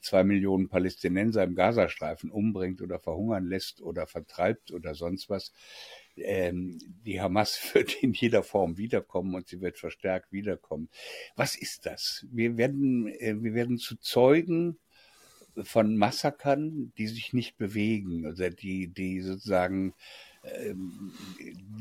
zwei 0.00 0.24
Millionen 0.24 0.68
Palästinenser 0.68 1.44
im 1.44 1.54
Gazastreifen 1.54 2.30
umbringt 2.30 2.80
oder 2.82 2.98
verhungern 2.98 3.46
lässt 3.46 3.82
oder 3.82 4.06
vertreibt 4.06 4.72
oder 4.72 4.94
sonst 4.94 5.28
was. 5.28 5.52
Ähm, 6.16 6.78
die 7.04 7.20
Hamas 7.20 7.58
wird 7.74 8.02
in 8.02 8.12
jeder 8.12 8.42
Form 8.42 8.78
wiederkommen 8.78 9.34
und 9.34 9.48
sie 9.48 9.60
wird 9.60 9.78
verstärkt 9.78 10.32
wiederkommen. 10.32 10.88
Was 11.36 11.56
ist 11.56 11.86
das? 11.86 12.26
Wir 12.30 12.56
werden, 12.56 13.08
äh, 13.08 13.34
wir 13.42 13.54
werden 13.54 13.78
zu 13.78 13.96
Zeugen 13.96 14.78
von 15.62 15.96
Massakern, 15.96 16.92
die 16.98 17.06
sich 17.06 17.32
nicht 17.32 17.56
bewegen 17.56 18.26
oder 18.26 18.50
die, 18.50 18.88
die 18.88 19.20
sozusagen 19.20 19.94
ähm, 20.42 21.12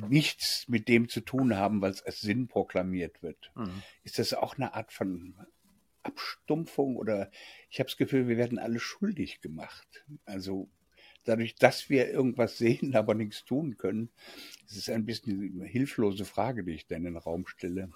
nichts 0.10 0.68
mit 0.68 0.88
dem 0.88 1.10
zu 1.10 1.22
tun 1.22 1.56
haben, 1.56 1.82
was 1.82 2.04
als 2.04 2.22
Sinn 2.22 2.48
proklamiert 2.48 3.22
wird. 3.24 3.52
Mhm. 3.56 3.82
Ist 4.04 4.20
das 4.20 4.34
auch 4.34 4.56
eine 4.58 4.74
Art 4.74 4.94
von 4.94 5.36
Abstumpfung 6.04 6.98
oder 6.98 7.32
ich 7.70 7.80
habe 7.80 7.90
das 7.90 7.98
Gefühl, 7.98 8.28
wir 8.28 8.38
werden 8.38 8.60
alle 8.60 8.80
schuldig 8.80 9.42
gemacht. 9.42 10.06
Also 10.26 10.70
dadurch, 11.24 11.56
dass 11.56 11.90
wir 11.90 12.10
irgendwas 12.10 12.58
sehen, 12.60 12.96
aber 12.96 13.14
nichts 13.14 13.46
tun 13.46 13.78
können, 13.78 14.10
ist 14.68 14.78
es 14.78 14.90
ein 14.90 15.06
bisschen 15.06 15.54
eine 15.56 15.66
hilflose 15.66 16.26
Frage, 16.26 16.64
die 16.64 16.74
ich 16.74 16.88
da 16.88 16.96
in 16.96 17.04
den 17.04 17.18
Raum 17.18 17.48
stelle. 17.48 17.90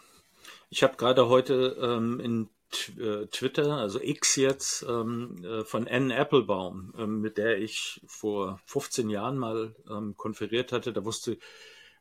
Ich 0.69 0.83
habe 0.83 0.97
gerade 0.97 1.27
heute 1.27 1.77
ähm, 1.81 2.19
in 2.19 2.49
äh, 2.99 3.27
Twitter, 3.27 3.77
also 3.77 3.99
X 4.01 4.35
jetzt, 4.35 4.85
ähm, 4.87 5.43
äh, 5.43 5.63
von 5.63 5.87
Anne 5.87 6.15
Applebaum, 6.15 6.93
ähm, 6.97 7.21
mit 7.21 7.37
der 7.37 7.59
ich 7.59 8.01
vor 8.05 8.59
15 8.65 9.09
Jahren 9.09 9.37
mal 9.37 9.75
ähm, 9.89 10.15
konferiert 10.17 10.71
hatte. 10.71 10.93
Da 10.93 11.05
wusste, 11.05 11.37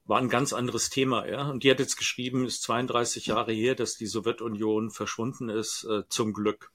war 0.07 0.19
ein 0.19 0.29
ganz 0.29 0.53
anderes 0.53 0.91
Thema, 0.91 1.27
ja. 1.27 1.51
Und 1.51 1.65
die 1.65 1.71
hat 1.71 1.81
jetzt 1.81 1.97
geschrieben, 1.97 2.47
ist 2.47 2.63
32 2.63 3.27
Jahre 3.27 3.53
her, 3.53 3.75
dass 3.75 3.97
die 3.97 4.07
Sowjetunion 4.07 4.91
verschwunden 4.91 5.49
ist, 5.49 5.85
äh, 5.85 6.03
zum 6.09 6.33
Glück. 6.33 6.71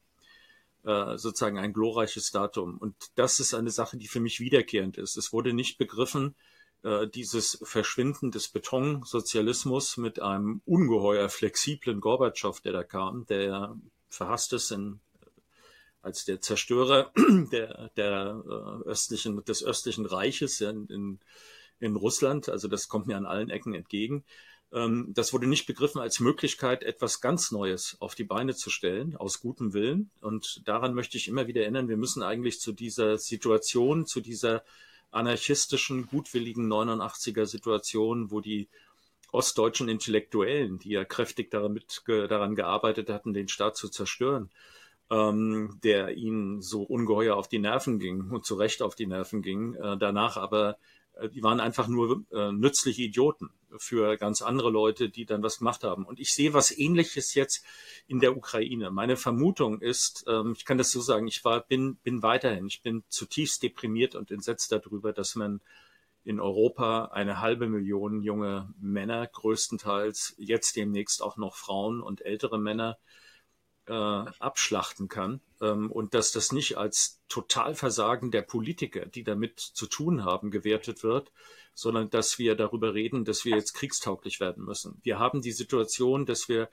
Äh, 0.84 1.18
sozusagen 1.18 1.60
ein 1.60 1.74
glorreiches 1.74 2.32
Datum. 2.32 2.78
Und 2.80 2.96
das 3.14 3.40
ist 3.40 3.54
eine 3.54 3.70
Sache, 3.70 3.98
die 3.98 4.08
für 4.08 4.20
mich 4.20 4.40
wiederkehrend 4.40 4.98
ist. 4.98 5.16
Es 5.16 5.32
wurde 5.32 5.54
nicht 5.54 5.78
begriffen, 5.78 6.34
äh, 6.82 7.08
dieses 7.08 7.60
Verschwinden 7.62 8.32
des 8.32 8.48
Betonsozialismus 8.48 9.98
mit 9.98 10.20
einem 10.20 10.62
ungeheuer 10.66 11.30
flexiblen 11.30 12.02
Gorbatschow, 12.02 12.60
der 12.62 12.74
da 12.74 12.84
kam, 12.84 13.28
der 13.28 13.78
verhasst 14.10 14.54
ist 14.54 14.72
in, 14.72 15.00
als 16.02 16.26
der 16.26 16.42
Zerstörer 16.42 17.12
der, 17.52 17.92
der 17.96 18.44
äh, 18.44 18.90
östlichen, 18.90 19.46
des 19.46 19.64
östlichen 19.64 20.08
Reiches 20.08 20.60
in, 20.62 20.88
in 20.88 21.20
in 21.82 21.96
Russland. 21.96 22.50
Also 22.50 22.68
das 22.68 22.88
kommt 22.88 23.08
mir 23.08 23.18
an 23.18 23.26
allen 23.26 23.50
Ecken 23.50 23.74
entgegen. 23.74 24.24
Ähm, 24.74 25.12
das 25.14 25.34
wurde 25.34 25.48
nicht 25.48 25.66
begriffen 25.66 26.00
als 26.00 26.20
Möglichkeit, 26.20 26.84
etwas 26.84 27.22
ganz 27.22 27.52
Neues 27.52 27.98
auf 28.00 28.16
die 28.16 28.24
Beine 28.24 28.56
zu 28.56 28.70
stellen, 28.70 29.16
aus 29.18 29.40
gutem 29.40 29.74
Willen. 29.74 30.12
Und 30.22 30.62
daran 30.66 30.94
möchte 30.94 31.18
ich 31.18 31.28
immer 31.28 31.48
wieder 31.48 31.62
erinnern, 31.62 31.90
wir 31.90 31.98
müssen 31.98 32.24
eigentlich 32.24 32.60
zu 32.60 32.72
dieser 32.72 33.18
Situation, 33.18 34.06
zu 34.06 34.22
dieser 34.22 34.64
anarchistischen, 35.12 36.08
gutwilligen 36.08 36.72
89er 36.72 37.46
Situation, 37.46 38.32
wo 38.32 38.40
die 38.40 38.70
ostdeutschen 39.32 39.90
Intellektuellen, 39.90 40.80
die 40.80 40.90
ja 40.92 41.06
kräftig 41.06 41.52
daran, 41.52 41.74
mit, 41.74 42.04
daran 42.08 42.56
gearbeitet 42.56 43.10
hatten, 43.10 43.34
den 43.34 43.48
Staat 43.48 43.78
zu 43.78 43.90
zerstören, 43.90 44.50
ähm, 45.10 45.80
der 45.84 46.16
ihnen 46.16 46.62
so 46.62 46.84
ungeheuer 46.84 47.36
auf 47.36 47.48
die 47.48 47.60
Nerven 47.60 48.00
ging 48.00 48.30
und 48.32 48.46
zu 48.46 48.56
Recht 48.56 48.82
auf 48.82 48.96
die 48.96 49.08
Nerven 49.08 49.42
ging, 49.42 49.76
äh, 49.76 49.98
danach 49.98 50.38
aber 50.38 50.78
die 51.34 51.44
waren 51.44 51.60
einfach 51.60 51.88
nur 51.88 52.24
äh, 52.32 52.52
nützliche 52.52 53.04
Idioten 53.04 53.50
für 53.78 54.18
ganz 54.18 54.42
andere 54.42 54.70
Leute, 54.70 55.10
die 55.10 55.26
dann 55.26 55.44
was 55.44 55.60
gemacht 55.60 55.84
haben. 55.84 56.06
Und 56.06 56.20
ich 56.20 56.34
sehe 56.34 56.54
was 56.54 56.78
Ähnliches 56.78 57.34
jetzt 57.36 57.64
in 58.08 58.20
der 58.20 58.36
Ukraine. 58.36 58.92
Meine 58.92 59.18
Vermutung 59.18 59.82
ist, 59.82 60.26
ähm, 60.28 60.54
ich 60.58 60.66
kann 60.66 60.78
das 60.78 60.92
so 60.92 61.02
sagen, 61.02 61.28
ich 61.28 61.44
war, 61.46 61.62
bin, 61.62 61.96
bin 61.98 62.24
weiterhin, 62.24 62.68
ich 62.68 62.82
bin 62.82 63.04
zutiefst 63.10 63.64
deprimiert 63.64 64.16
und 64.16 64.32
entsetzt 64.32 64.72
darüber, 64.72 65.14
dass 65.14 65.36
man 65.36 65.62
in 66.24 66.40
Europa 66.40 67.06
eine 67.06 67.40
halbe 67.40 67.68
Million 67.68 68.22
junge 68.22 68.74
Männer, 68.80 69.26
größtenteils 69.28 70.36
jetzt 70.38 70.76
demnächst 70.76 71.22
auch 71.22 71.38
noch 71.38 71.56
Frauen 71.56 72.02
und 72.02 72.22
ältere 72.22 72.60
Männer, 72.60 72.98
äh, 73.92 74.32
abschlachten 74.40 75.10
kann 75.10 75.42
ähm, 75.60 75.92
und 75.92 76.14
dass 76.14 76.32
das 76.32 76.54
nicht 76.54 76.78
als 76.78 77.20
Totalversagen 77.28 78.32
der 78.32 78.42
Politiker, 78.42 79.06
die 79.06 79.26
damit 79.26 79.60
zu 79.60 79.86
tun 79.86 80.24
haben, 80.24 80.50
gewertet 80.50 81.04
wird, 81.04 81.34
sondern 81.74 82.10
dass 82.10 82.40
wir 82.40 82.56
darüber 82.56 82.94
reden, 82.94 83.26
dass 83.26 83.44
wir 83.44 83.58
jetzt 83.58 83.74
kriegstauglich 83.74 84.40
werden 84.40 84.64
müssen. 84.64 85.02
Wir 85.04 85.20
haben 85.20 85.42
die 85.42 85.52
Situation, 85.52 86.26
dass 86.26 86.48
wir 86.48 86.70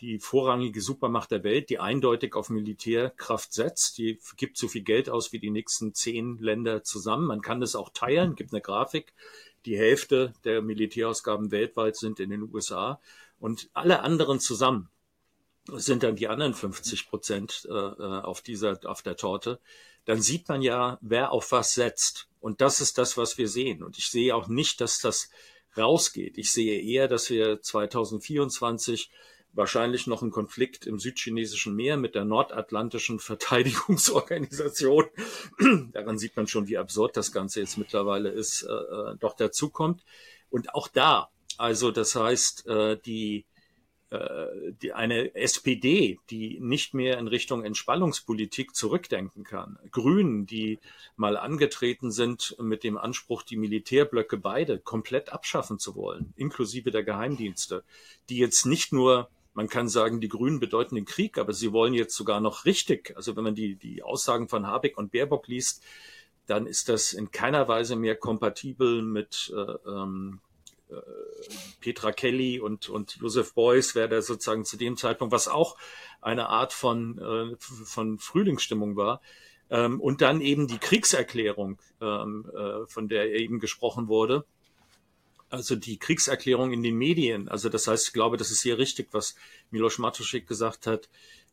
die 0.00 0.18
vorrangige 0.18 0.80
Supermacht 0.80 1.30
der 1.30 1.44
Welt, 1.44 1.70
die 1.70 1.78
eindeutig 1.78 2.34
auf 2.34 2.50
Militärkraft 2.50 3.52
setzt, 3.52 3.96
die 3.98 4.18
gibt 4.36 4.58
so 4.58 4.66
viel 4.66 4.82
Geld 4.82 5.08
aus 5.08 5.32
wie 5.32 5.38
die 5.38 5.50
nächsten 5.50 5.94
zehn 5.94 6.38
Länder 6.38 6.82
zusammen. 6.82 7.26
Man 7.26 7.42
kann 7.42 7.60
das 7.60 7.76
auch 7.76 7.90
teilen, 7.90 8.34
gibt 8.34 8.52
eine 8.52 8.60
Grafik. 8.60 9.14
Die 9.66 9.78
Hälfte 9.78 10.34
der 10.44 10.62
Militärausgaben 10.62 11.52
weltweit 11.52 11.96
sind 11.96 12.18
in 12.18 12.30
den 12.30 12.42
USA 12.42 13.00
und 13.38 13.70
alle 13.72 14.00
anderen 14.00 14.40
zusammen 14.40 14.90
sind 15.72 16.02
dann 16.02 16.16
die 16.16 16.28
anderen 16.28 16.54
50 16.54 17.08
Prozent 17.08 17.66
äh, 17.70 17.72
äh, 17.72 18.20
auf 18.22 18.40
dieser, 18.40 18.78
auf 18.84 19.02
der 19.02 19.16
Torte, 19.16 19.60
dann 20.04 20.22
sieht 20.22 20.48
man 20.48 20.62
ja, 20.62 20.98
wer 21.00 21.32
auf 21.32 21.52
was 21.52 21.74
setzt. 21.74 22.28
Und 22.40 22.60
das 22.60 22.80
ist 22.80 22.98
das, 22.98 23.16
was 23.16 23.38
wir 23.38 23.48
sehen. 23.48 23.82
Und 23.82 23.98
ich 23.98 24.08
sehe 24.08 24.34
auch 24.34 24.48
nicht, 24.48 24.80
dass 24.80 25.00
das 25.00 25.30
rausgeht. 25.76 26.38
Ich 26.38 26.52
sehe 26.52 26.80
eher, 26.80 27.08
dass 27.08 27.28
wir 27.28 27.60
2024 27.60 29.10
wahrscheinlich 29.52 30.06
noch 30.06 30.22
einen 30.22 30.30
Konflikt 30.30 30.86
im 30.86 30.98
südchinesischen 30.98 31.74
Meer 31.74 31.96
mit 31.96 32.14
der 32.14 32.24
nordatlantischen 32.24 33.18
Verteidigungsorganisation, 33.20 35.06
daran 35.92 36.18
sieht 36.18 36.36
man 36.36 36.46
schon, 36.46 36.68
wie 36.68 36.78
absurd 36.78 37.16
das 37.16 37.32
Ganze 37.32 37.60
jetzt 37.60 37.78
mittlerweile 37.78 38.28
ist, 38.30 38.62
äh, 38.62 38.72
äh 38.72 39.16
doch 39.18 39.34
dazukommt. 39.34 40.04
Und 40.50 40.74
auch 40.74 40.88
da, 40.88 41.30
also 41.58 41.90
das 41.90 42.14
heißt, 42.14 42.66
äh, 42.66 42.98
die 43.04 43.46
die, 44.82 44.92
eine 44.92 45.34
SPD, 45.34 46.20
die 46.30 46.60
nicht 46.60 46.94
mehr 46.94 47.18
in 47.18 47.26
Richtung 47.26 47.64
Entspannungspolitik 47.64 48.74
zurückdenken 48.74 49.42
kann. 49.42 49.78
Grünen, 49.90 50.46
die 50.46 50.78
mal 51.16 51.36
angetreten 51.36 52.12
sind 52.12 52.56
mit 52.60 52.84
dem 52.84 52.98
Anspruch, 52.98 53.42
die 53.42 53.56
Militärblöcke 53.56 54.36
beide 54.36 54.78
komplett 54.78 55.32
abschaffen 55.32 55.80
zu 55.80 55.96
wollen, 55.96 56.32
inklusive 56.36 56.92
der 56.92 57.02
Geheimdienste, 57.02 57.82
die 58.28 58.38
jetzt 58.38 58.64
nicht 58.64 58.92
nur 58.92 59.28
man 59.54 59.68
kann 59.70 59.88
sagen, 59.88 60.20
die 60.20 60.28
Grünen 60.28 60.60
bedeuten 60.60 60.96
den 60.96 61.06
Krieg, 61.06 61.38
aber 61.38 61.54
sie 61.54 61.72
wollen 61.72 61.94
jetzt 61.94 62.14
sogar 62.14 62.42
noch 62.42 62.66
richtig. 62.66 63.16
Also 63.16 63.36
wenn 63.36 63.44
man 63.44 63.54
die, 63.54 63.74
die 63.74 64.02
Aussagen 64.02 64.50
von 64.50 64.66
Habeck 64.66 64.98
und 64.98 65.12
Baerbock 65.12 65.48
liest, 65.48 65.82
dann 66.46 66.66
ist 66.66 66.90
das 66.90 67.14
in 67.14 67.30
keiner 67.30 67.66
Weise 67.66 67.96
mehr 67.96 68.16
kompatibel 68.16 69.00
mit 69.00 69.50
äh, 69.56 69.90
ähm, 69.90 70.40
äh, 70.42 70.45
Petra 71.80 72.12
Kelly 72.12 72.60
und, 72.60 72.88
und 72.88 73.16
Joseph 73.20 73.54
Beuys 73.54 73.94
wäre 73.94 74.08
da 74.08 74.22
sozusagen 74.22 74.64
zu 74.64 74.76
dem 74.76 74.96
Zeitpunkt, 74.96 75.32
was 75.32 75.48
auch 75.48 75.76
eine 76.20 76.48
Art 76.48 76.72
von, 76.72 77.18
äh, 77.18 77.56
von 77.58 78.18
Frühlingsstimmung 78.18 78.96
war. 78.96 79.20
Ähm, 79.68 80.00
und 80.00 80.20
dann 80.22 80.40
eben 80.40 80.68
die 80.68 80.78
Kriegserklärung, 80.78 81.78
ähm, 82.00 82.48
äh, 82.54 82.86
von 82.86 83.08
der 83.08 83.32
eben 83.34 83.58
gesprochen 83.58 84.08
wurde. 84.08 84.44
Also 85.48 85.76
die 85.76 85.98
Kriegserklärung 85.98 86.72
in 86.72 86.82
den 86.82 86.96
Medien. 86.96 87.48
Also 87.48 87.68
das 87.68 87.86
heißt, 87.86 88.08
ich 88.08 88.12
glaube, 88.12 88.36
das 88.36 88.50
ist 88.50 88.60
sehr 88.60 88.78
richtig, 88.78 89.08
was 89.12 89.34
Milos 89.70 89.98
Matuschik 89.98 90.46
gesagt 90.46 90.86
hat, 90.86 91.08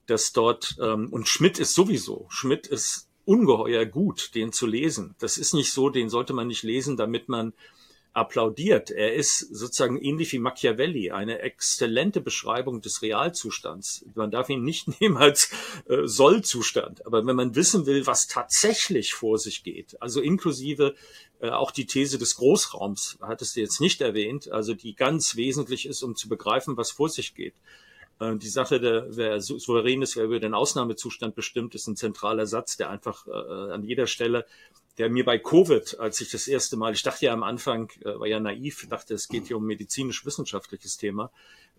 dass 0.06 0.34
dort, 0.34 0.78
ähm, 0.82 1.10
und 1.12 1.28
Schmidt 1.28 1.60
ist 1.60 1.74
sowieso, 1.74 2.28
Schmidt 2.30 2.68
ist 2.68 3.08
ungeheuer 3.26 3.86
gut, 3.86 4.36
den 4.36 4.52
zu 4.52 4.68
lesen. 4.68 5.16
Das 5.20 5.38
ist 5.38 5.54
nicht 5.54 5.72
so, 5.72 5.90
den 5.90 6.10
sollte 6.10 6.34
man 6.34 6.48
nicht 6.48 6.64
lesen, 6.64 6.98
damit 6.98 7.30
man 7.30 7.54
applaudiert. 8.14 8.92
Er 8.92 9.16
ist 9.16 9.40
sozusagen 9.40 10.00
ähnlich 10.00 10.32
wie 10.32 10.40
Machiavelli, 10.40 11.12
eine 11.12 11.40
exzellente 11.40 12.22
Beschreibung 12.22 12.82
des 12.82 13.02
Realzustands. 13.02 14.06
Man 14.14 14.30
darf 14.30 14.50
ihn 14.50 14.64
nicht 14.64 14.88
nehmen 15.02 15.18
als 15.18 15.52
äh, 15.88 16.06
Sollzustand. 16.06 17.06
Aber 17.06 17.26
wenn 17.26 17.36
man 17.36 17.56
wissen 17.56 17.86
will, 17.86 18.06
was 18.06 18.28
tatsächlich 18.28 19.14
vor 19.14 19.40
sich 19.40 19.64
geht, 19.64 20.00
also 20.02 20.22
inklusive 20.22 20.96
äh, 21.40 21.50
auch 21.50 21.72
die 21.72 21.88
These 21.88 22.20
des 22.20 22.36
Großraums, 22.36 23.18
hattest 23.22 23.56
du 23.56 23.62
jetzt 23.62 23.82
nicht 23.82 24.00
erwähnt, 24.00 24.50
also 24.52 24.76
die 24.76 24.96
ganz 24.96 25.36
wesentlich 25.36 25.88
ist, 25.88 26.04
um 26.04 26.16
zu 26.16 26.30
begreifen, 26.30 26.78
was 26.78 26.92
vor 26.92 27.10
sich 27.10 27.34
geht. 27.34 27.56
Äh, 28.20 28.36
die 28.38 28.50
Sache, 28.50 28.80
der, 28.80 29.08
wer 29.16 29.42
souverän 29.42 30.02
ist, 30.02 30.16
wer 30.16 30.26
über 30.26 30.40
den 30.40 30.54
Ausnahmezustand 30.54 31.36
bestimmt, 31.36 31.76
ist 31.76 31.88
ein 31.88 31.96
zentraler 31.96 32.46
Satz, 32.46 32.78
der 32.78 32.90
einfach 32.90 33.28
äh, 33.28 33.32
an 33.32 33.84
jeder 33.84 34.08
Stelle 34.08 34.46
der 34.98 35.10
mir 35.10 35.26
bei 35.26 35.40
Covid, 35.40 36.00
als 36.00 36.22
ich 36.22 36.30
das 36.30 36.48
erste 36.48 36.78
Mal, 36.78 36.94
ich 36.94 37.04
dachte 37.04 37.26
ja 37.26 37.34
am 37.34 37.44
Anfang, 37.44 37.90
äh, 38.02 38.20
war 38.20 38.28
ja 38.28 38.40
naiv, 38.40 38.88
dachte, 38.90 39.14
es 39.14 39.28
geht 39.28 39.48
hier 39.48 39.58
um 39.58 39.66
medizinisch-wissenschaftliches 39.66 40.98
Thema, 40.98 41.32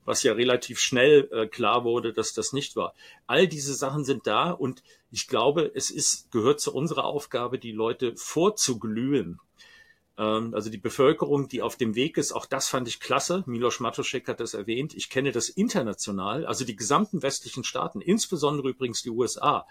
was 0.04 0.22
ja 0.22 0.32
relativ 0.32 0.80
schnell 0.80 1.28
äh, 1.32 1.46
klar 1.46 1.84
wurde, 1.84 2.12
dass 2.12 2.34
das 2.34 2.52
nicht 2.52 2.76
war. 2.76 2.94
All 3.26 3.46
diese 3.46 3.74
Sachen 3.74 4.04
sind 4.04 4.26
da 4.26 4.50
und 4.50 4.82
ich 5.10 5.28
glaube, 5.28 5.70
es 5.74 5.90
ist, 5.90 6.30
gehört 6.32 6.60
zu 6.60 6.74
unserer 6.74 7.04
Aufgabe, 7.04 7.58
die 7.58 7.72
Leute 7.72 8.14
vorzuglühen. 8.16 9.38
Ähm, 10.18 10.54
also 10.54 10.70
die 10.70 10.78
Bevölkerung, 10.78 11.48
die 11.48 11.62
auf 11.62 11.76
dem 11.76 11.94
Weg 11.94 12.16
ist, 12.16 12.32
auch 12.32 12.46
das 12.46 12.68
fand 12.68 12.88
ich 12.88 13.00
klasse. 13.00 13.44
Milos 13.46 13.80
Matuszek 13.80 14.28
hat 14.28 14.40
das 14.40 14.54
erwähnt. 14.54 14.94
Ich 14.94 15.10
kenne 15.10 15.32
das 15.32 15.48
international, 15.48 16.46
also 16.46 16.64
die 16.64 16.76
gesamten 16.76 17.22
westlichen 17.22 17.64
Staaten, 17.64 18.00
insbesondere 18.00 18.70
übrigens 18.70 19.02
die 19.02 19.10
USA, 19.10 19.66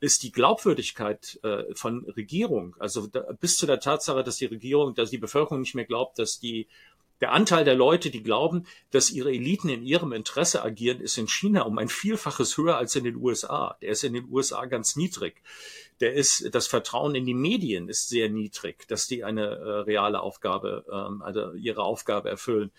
ist 0.00 0.22
die 0.22 0.32
Glaubwürdigkeit 0.32 1.40
äh, 1.42 1.74
von 1.74 2.04
Regierung, 2.04 2.76
also 2.78 3.08
bis 3.40 3.56
zu 3.56 3.66
der 3.66 3.80
Tatsache, 3.80 4.22
dass 4.22 4.36
die 4.36 4.46
Regierung, 4.46 4.94
dass 4.94 5.10
die 5.10 5.18
Bevölkerung 5.18 5.60
nicht 5.60 5.74
mehr 5.74 5.86
glaubt, 5.86 6.18
dass 6.20 6.38
die 6.38 6.68
der 7.20 7.32
Anteil 7.32 7.64
der 7.64 7.74
Leute, 7.74 8.10
die 8.10 8.22
glauben, 8.22 8.64
dass 8.90 9.10
ihre 9.10 9.30
Eliten 9.30 9.68
in 9.68 9.82
ihrem 9.82 10.12
Interesse 10.12 10.62
agieren, 10.62 11.00
ist 11.00 11.18
in 11.18 11.26
China 11.26 11.62
um 11.62 11.78
ein 11.78 11.88
Vielfaches 11.88 12.56
höher 12.56 12.76
als 12.76 12.94
in 12.94 13.02
den 13.02 13.16
USA. 13.16 13.76
Der 13.82 13.90
ist 13.90 14.04
in 14.04 14.12
den 14.12 14.28
USA 14.30 14.66
ganz 14.66 14.94
niedrig. 14.94 15.42
Der 16.00 16.14
ist, 16.14 16.54
das 16.54 16.68
Vertrauen 16.68 17.14
in 17.14 17.26
die 17.26 17.34
Medien 17.34 17.88
ist 17.88 18.08
sehr 18.08 18.28
niedrig, 18.28 18.86
dass 18.88 19.06
die 19.06 19.24
eine 19.24 19.46
äh, 19.46 19.70
reale 19.80 20.20
Aufgabe, 20.20 20.84
ähm, 20.92 21.22
also 21.22 21.52
ihre 21.54 21.82
Aufgabe 21.82 22.30
erfüllen. 22.30 22.70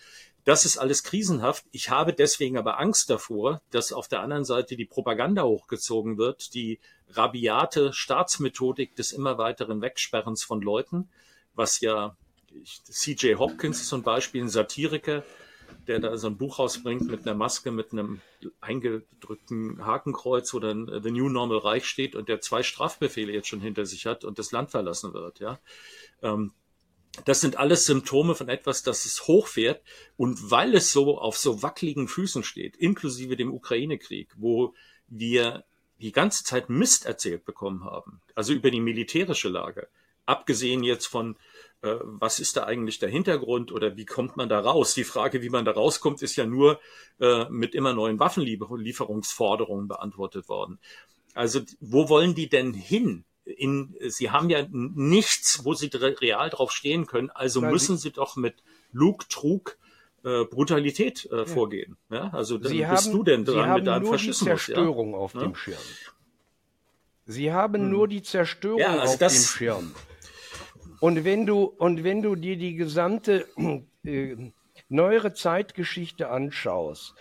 Das 0.44 0.64
ist 0.64 0.78
alles 0.78 1.02
krisenhaft. 1.02 1.64
Ich 1.70 1.90
habe 1.90 2.14
deswegen 2.14 2.56
aber 2.56 2.80
Angst 2.80 3.10
davor, 3.10 3.60
dass 3.70 3.92
auf 3.92 4.08
der 4.08 4.20
anderen 4.20 4.44
Seite 4.44 4.74
die 4.74 4.86
Propaganda 4.86 5.42
hochgezogen 5.42 6.16
wird, 6.16 6.54
die 6.54 6.78
rabiate 7.10 7.92
Staatsmethodik 7.92 8.96
des 8.96 9.12
immer 9.12 9.36
weiteren 9.36 9.82
Wegsperrens 9.82 10.42
von 10.42 10.62
Leuten, 10.62 11.10
was 11.54 11.80
ja 11.80 12.16
CJ 12.90 13.34
Hopkins 13.34 13.92
ein 13.92 14.02
Beispiel, 14.02 14.42
ein 14.42 14.48
Satiriker, 14.48 15.24
der 15.90 15.98
da 15.98 16.16
so 16.16 16.28
ein 16.28 16.36
Buch 16.36 16.60
rausbringt 16.60 17.10
mit 17.10 17.26
einer 17.26 17.36
Maske, 17.36 17.72
mit 17.72 17.92
einem 17.92 18.20
eingedrückten 18.60 19.84
Hakenkreuz, 19.84 20.54
wo 20.54 20.60
dann 20.60 21.02
The 21.02 21.10
New 21.10 21.28
Normal 21.28 21.58
Reich 21.58 21.84
steht 21.86 22.14
und 22.14 22.28
der 22.28 22.40
zwei 22.40 22.62
Strafbefehle 22.62 23.32
jetzt 23.32 23.48
schon 23.48 23.60
hinter 23.60 23.84
sich 23.84 24.06
hat 24.06 24.24
und 24.24 24.38
das 24.38 24.52
Land 24.52 24.70
verlassen 24.70 25.12
wird. 25.14 25.40
Ja, 25.40 25.58
ähm, 26.22 26.52
das 27.24 27.40
sind 27.40 27.58
alles 27.58 27.86
Symptome 27.86 28.36
von 28.36 28.48
etwas, 28.48 28.84
das 28.84 29.04
es 29.04 29.26
hochfährt. 29.26 29.82
Und 30.16 30.52
weil 30.52 30.76
es 30.76 30.92
so 30.92 31.18
auf 31.18 31.36
so 31.36 31.60
wackeligen 31.60 32.06
Füßen 32.06 32.44
steht, 32.44 32.76
inklusive 32.76 33.36
dem 33.36 33.52
Ukraine-Krieg, 33.52 34.28
wo 34.36 34.74
wir 35.08 35.64
die 36.00 36.12
ganze 36.12 36.44
Zeit 36.44 36.70
Mist 36.70 37.04
erzählt 37.04 37.44
bekommen 37.44 37.84
haben, 37.84 38.20
also 38.36 38.52
über 38.52 38.70
die 38.70 38.80
militärische 38.80 39.48
Lage, 39.48 39.88
abgesehen 40.24 40.84
jetzt 40.84 41.06
von, 41.06 41.36
was 41.82 42.40
ist 42.40 42.56
da 42.56 42.64
eigentlich 42.64 42.98
der 42.98 43.08
Hintergrund 43.08 43.72
oder 43.72 43.96
wie 43.96 44.04
kommt 44.04 44.36
man 44.36 44.48
da 44.48 44.60
raus? 44.60 44.94
Die 44.94 45.04
Frage, 45.04 45.42
wie 45.42 45.50
man 45.50 45.64
da 45.64 45.72
rauskommt, 45.72 46.22
ist 46.22 46.36
ja 46.36 46.46
nur 46.46 46.80
äh, 47.20 47.48
mit 47.48 47.74
immer 47.74 47.94
neuen 47.94 48.18
Waffenlieferungsforderungen 48.18 49.88
beantwortet 49.88 50.48
worden. 50.48 50.78
Also 51.34 51.60
wo 51.80 52.08
wollen 52.08 52.34
die 52.34 52.48
denn 52.48 52.74
hin? 52.74 53.24
in, 53.44 53.94
sie 54.08 54.30
haben 54.30 54.50
ja 54.50 54.66
nichts, 54.70 55.64
wo 55.64 55.74
sie 55.74 55.90
real 55.92 56.50
drauf 56.50 56.72
stehen 56.72 57.06
können, 57.06 57.30
also 57.30 57.60
Nein, 57.60 57.72
müssen 57.72 57.96
sie, 57.96 58.08
sie 58.08 58.12
doch 58.12 58.36
mit 58.36 58.62
Lug, 58.92 59.28
Trug, 59.28 59.78
äh, 60.24 60.44
Brutalität 60.44 61.28
äh, 61.30 61.38
ja. 61.38 61.44
vorgehen. 61.46 61.96
Ja? 62.10 62.30
Also 62.32 62.58
dann 62.58 62.70
sie 62.70 62.78
bist 62.78 63.06
haben, 63.06 63.12
du 63.12 63.22
denn 63.22 63.44
dran 63.44 63.74
mit 63.74 63.86
deinem 63.86 64.06
Faschismus? 64.06 64.38
Die 64.38 64.44
Zerstörung 64.44 65.12
ja? 65.12 65.18
auf 65.18 65.32
dem 65.32 65.54
Schirm. 65.54 65.78
Sie 67.26 67.52
haben 67.52 67.82
hm. 67.82 67.90
nur 67.90 68.08
die 68.08 68.22
Zerstörung 68.22 68.82
also 68.82 69.12
auf 69.12 69.18
dem 69.18 69.30
Schirm. 69.30 69.94
Und 71.00 71.24
wenn 71.24 71.46
du 71.46 71.64
und 71.64 72.04
wenn 72.04 72.22
du 72.22 72.36
dir 72.36 72.56
die 72.56 72.74
gesamte 72.74 73.46
äh, 74.04 74.36
neuere 74.88 75.32
Zeitgeschichte 75.32 76.28
anschaust, 76.28 77.14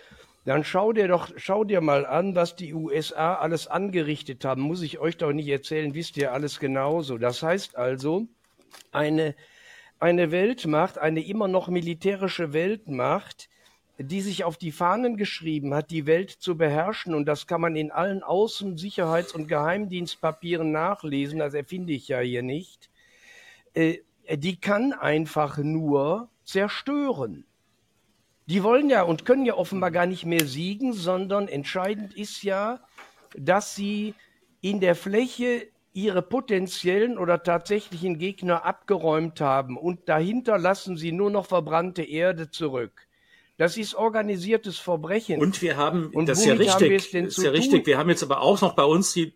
dann 0.45 0.63
schau 0.63 0.93
dir 0.93 1.07
doch, 1.07 1.29
schau 1.37 1.63
dir 1.63 1.79
mal 1.79 2.05
an, 2.05 2.35
was 2.35 2.55
die 2.55 2.73
USA 2.73 3.35
alles 3.35 3.67
angerichtet 3.67 4.43
haben. 4.45 4.61
Muss 4.61 4.81
ich 4.81 4.99
euch 4.99 5.17
doch 5.17 5.31
nicht 5.31 5.47
erzählen, 5.47 5.93
wisst 5.93 6.17
ihr 6.17 6.33
alles 6.33 6.59
genauso. 6.59 7.17
Das 7.17 7.43
heißt 7.43 7.77
also, 7.77 8.27
eine, 8.91 9.35
eine 9.99 10.31
Weltmacht, 10.31 10.97
eine 10.97 11.23
immer 11.23 11.47
noch 11.47 11.67
militärische 11.67 12.51
Weltmacht, 12.51 13.49
die 13.97 14.21
sich 14.21 14.43
auf 14.43 14.57
die 14.57 14.71
Fahnen 14.71 15.17
geschrieben 15.17 15.73
hat, 15.73 15.91
die 15.91 16.05
Welt 16.05 16.31
zu 16.31 16.57
beherrschen. 16.57 17.13
Und 17.13 17.25
das 17.25 17.47
kann 17.47 17.61
man 17.61 17.75
in 17.75 17.91
allen 17.91 18.23
Außen-, 18.23 18.77
Sicherheits- 18.77 19.33
und 19.33 19.47
Geheimdienstpapieren 19.47 20.71
nachlesen. 20.71 21.39
Das 21.39 21.53
erfinde 21.53 21.93
ich 21.93 22.07
ja 22.07 22.19
hier 22.19 22.41
nicht. 22.41 22.88
Äh, 23.73 23.99
die 24.31 24.59
kann 24.59 24.93
einfach 24.93 25.57
nur 25.57 26.29
zerstören 26.43 27.45
die 28.49 28.63
wollen 28.63 28.89
ja 28.89 29.03
und 29.03 29.25
können 29.25 29.45
ja 29.45 29.53
offenbar 29.53 29.91
gar 29.91 30.07
nicht 30.07 30.25
mehr 30.25 30.45
siegen, 30.45 30.93
sondern 30.93 31.47
entscheidend 31.47 32.15
ist 32.15 32.41
ja, 32.41 32.79
dass 33.37 33.75
sie 33.75 34.15
in 34.59 34.79
der 34.79 34.95
Fläche 34.95 35.67
ihre 35.93 36.23
potenziellen 36.23 37.19
oder 37.19 37.43
tatsächlichen 37.43 38.17
Gegner 38.17 38.65
abgeräumt 38.65 39.39
haben 39.39 39.77
und 39.77 40.09
dahinter 40.09 40.57
lassen 40.57 40.97
sie 40.97 41.11
nur 41.11 41.29
noch 41.29 41.45
verbrannte 41.45 42.01
Erde 42.01 42.49
zurück. 42.49 43.07
Das 43.57 43.77
ist 43.77 43.93
organisiertes 43.93 44.79
Verbrechen. 44.79 45.39
Und 45.41 45.61
wir 45.61 45.77
haben, 45.77 46.07
und 46.07 46.27
das 46.27 46.39
ist 46.39 46.45
ja 46.45 46.53
richtig, 46.53 47.13
ist 47.13 47.37
ja 47.43 47.51
richtig. 47.51 47.85
Wir 47.85 47.99
haben 47.99 48.09
jetzt 48.09 48.23
aber 48.23 48.41
auch 48.41 48.61
noch 48.61 48.73
bei 48.73 48.83
uns 48.83 49.13
die, 49.13 49.33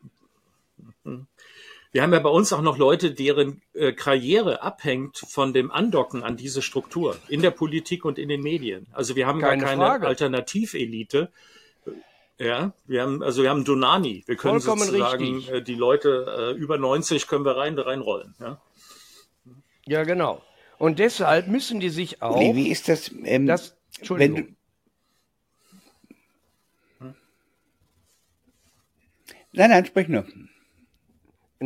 wir 1.93 2.01
haben 2.01 2.11
ja 2.11 2.19
bei 2.19 2.29
uns 2.29 2.51
auch 2.51 2.61
noch 2.61 2.79
Leute, 2.79 3.11
deren 3.11 3.61
äh, 3.73 3.93
Karriere 3.93 4.63
abhängt 4.63 5.19
von 5.19 5.53
dem 5.53 5.69
Andocken 5.69 6.23
an 6.23 6.35
diese 6.37 6.63
Struktur 6.63 7.15
in 7.29 7.43
der 7.43 7.51
Politik 7.51 8.03
und 8.03 8.17
in 8.17 8.29
den 8.29 8.41
Medien. 8.41 8.87
Also 8.91 9.15
wir 9.15 9.27
haben 9.27 9.39
keine 9.39 9.61
gar 9.61 9.69
keine 9.69 9.81
Frage. 9.81 10.07
Alternativelite, 10.07 11.31
ja, 12.39 12.73
wir 12.87 13.03
haben, 13.03 13.21
also 13.21 13.43
wir 13.43 13.51
haben 13.51 13.63
Donani. 13.63 14.23
Wir 14.25 14.35
können 14.35 14.59
Vollkommen 14.59 14.87
sozusagen 14.87 15.35
richtig. 15.35 15.53
Äh, 15.53 15.61
die 15.61 15.75
Leute 15.75 16.55
äh, 16.55 16.59
über 16.59 16.79
90 16.79 17.27
können 17.27 17.45
wir 17.45 17.57
rein, 17.57 17.77
reinrollen. 17.77 18.33
Ja? 18.39 18.59
ja, 19.85 20.03
genau. 20.03 20.41
Und 20.79 20.97
deshalb 20.97 21.47
müssen 21.47 21.79
die 21.79 21.89
sich 21.89 22.23
auch. 22.23 22.39
Nee, 22.39 22.55
wie 22.55 22.69
ist 22.69 22.89
das? 22.89 23.11
Ähm, 23.23 23.45
das 23.45 23.77
Entschuldigung. 23.99 24.55
Du, 26.99 27.13
nein, 29.51 29.69
nein, 29.69 29.85
sprich 29.85 30.07
nur. 30.07 30.25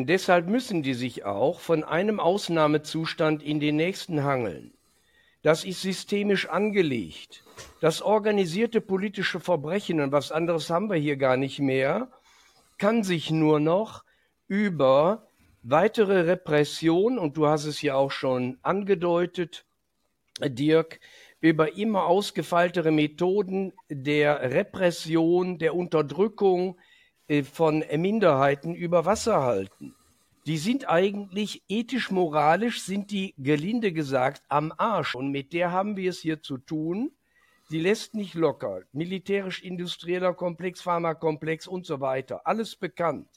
Deshalb 0.06 0.48
müssen 0.48 0.84
die 0.84 0.94
sich 0.94 1.26
auch 1.26 1.60
von 1.60 1.84
einem 1.84 2.20
Ausnahmezustand 2.20 3.42
in 3.42 3.60
den 3.60 3.78
nächsten 3.78 4.24
hangeln. 4.24 4.74
Das 5.42 5.64
ist 5.64 5.82
systemisch 5.82 6.50
angelegt. 6.50 7.44
Das 7.80 8.02
organisierte 8.02 8.82
politische 8.82 9.40
Verbrechen, 9.40 10.02
und 10.02 10.12
was 10.12 10.32
anderes 10.32 10.70
haben 10.70 10.90
wir 10.90 10.98
hier 10.98 11.16
gar 11.16 11.38
nicht 11.38 11.60
mehr, 11.60 12.10
kann 12.78 13.04
sich 13.04 13.32
nur 13.32 13.60
noch 13.60 14.04
über 14.48 15.28
weitere 15.64 16.22
Repression, 16.22 17.18
und 17.18 17.38
du 17.38 17.48
hast 17.48 17.66
es 17.66 17.82
ja 17.82 17.96
auch 17.96 18.12
schon 18.12 18.58
angedeutet, 18.62 19.66
Dirk, 20.40 21.00
über 21.40 21.78
immer 21.78 22.06
ausgefeiltere 22.06 22.92
Methoden 22.92 23.74
der 23.90 24.52
Repression, 24.52 25.58
der 25.58 25.76
Unterdrückung 25.76 26.78
von 27.52 27.84
Minderheiten 27.98 28.74
über 28.76 29.06
Wasser 29.06 29.42
halten 29.42 29.96
die 30.48 30.58
sind 30.58 30.88
eigentlich 30.88 31.62
ethisch-moralisch, 31.68 32.82
sind 32.82 33.12
die 33.12 33.36
gelinde 33.38 33.92
gesagt 33.92 34.44
am 34.48 34.74
Arsch. 34.78 35.14
Und 35.14 35.30
mit 35.30 35.52
der 35.52 35.74
haben 35.74 35.98
wir 35.98 36.10
es 36.10 36.22
hier 36.22 36.42
zu 36.42 36.58
tun. 36.58 37.12
Sie 37.66 37.82
lässt 37.82 38.16
nicht 38.16 38.34
locker. 38.34 38.84
Militärisch-industrieller 38.94 40.34
Komplex, 40.34 40.82
Pharmakomplex 40.82 41.68
und 41.68 41.86
so 41.86 42.00
weiter. 42.00 42.48
Alles 42.48 42.78
bekannt. 42.78 43.28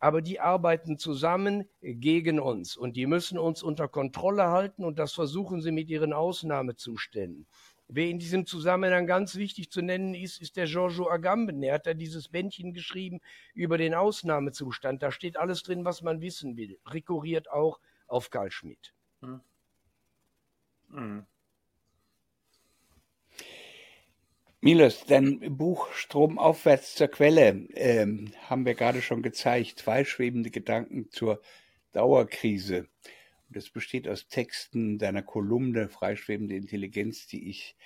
Aber 0.00 0.22
die 0.22 0.40
arbeiten 0.40 0.96
zusammen 0.96 1.68
gegen 1.82 2.40
uns 2.40 2.78
und 2.78 2.96
die 2.96 3.06
müssen 3.06 3.38
uns 3.38 3.62
unter 3.62 3.86
Kontrolle 3.86 4.44
halten 4.46 4.84
und 4.84 4.98
das 4.98 5.12
versuchen 5.12 5.60
sie 5.60 5.72
mit 5.72 5.90
ihren 5.90 6.14
Ausnahmezuständen. 6.14 7.46
Wer 7.88 8.08
in 8.08 8.18
diesem 8.18 8.46
Zusammenhang 8.46 9.06
ganz 9.06 9.36
wichtig 9.36 9.70
zu 9.70 9.82
nennen 9.82 10.14
ist, 10.14 10.40
ist 10.40 10.56
der 10.56 10.66
Giorgio 10.66 11.10
Agamben. 11.10 11.62
Er 11.62 11.74
hat 11.74 11.86
da 11.86 11.94
dieses 11.94 12.28
Bändchen 12.28 12.72
geschrieben 12.72 13.20
über 13.52 13.76
den 13.76 13.94
Ausnahmezustand. 13.94 15.02
Da 15.02 15.12
steht 15.12 15.36
alles 15.36 15.62
drin, 15.62 15.84
was 15.84 16.00
man 16.00 16.20
wissen 16.20 16.56
will. 16.56 16.78
Rekurriert 16.86 17.50
auch 17.50 17.80
auf 18.06 18.30
Karl 18.30 18.50
Schmidt. 18.50 18.94
Hm. 19.20 19.40
Hm. 20.90 21.26
Milos, 24.60 25.04
dein 25.04 25.40
Buch 25.58 25.92
Stromaufwärts 25.92 26.94
zur 26.94 27.08
Quelle 27.08 27.68
ähm, 27.74 28.32
haben 28.48 28.64
wir 28.64 28.74
gerade 28.74 29.02
schon 29.02 29.20
gezeigt. 29.20 29.80
Zwei 29.80 30.06
schwebende 30.06 30.50
Gedanken 30.50 31.10
zur 31.10 31.42
Dauerkrise. 31.92 32.88
Das 33.48 33.70
besteht 33.70 34.08
aus 34.08 34.28
Texten 34.28 34.98
deiner 34.98 35.22
Kolumne 35.22 35.88
Freischwebende 35.88 36.56
Intelligenz, 36.56 37.26
die 37.26 37.48
ich 37.48 37.76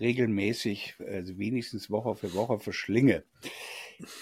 regelmäßig, 0.00 0.96
also 1.06 1.38
wenigstens 1.38 1.90
Woche 1.90 2.14
für 2.14 2.34
Woche 2.34 2.58
verschlinge. 2.58 3.24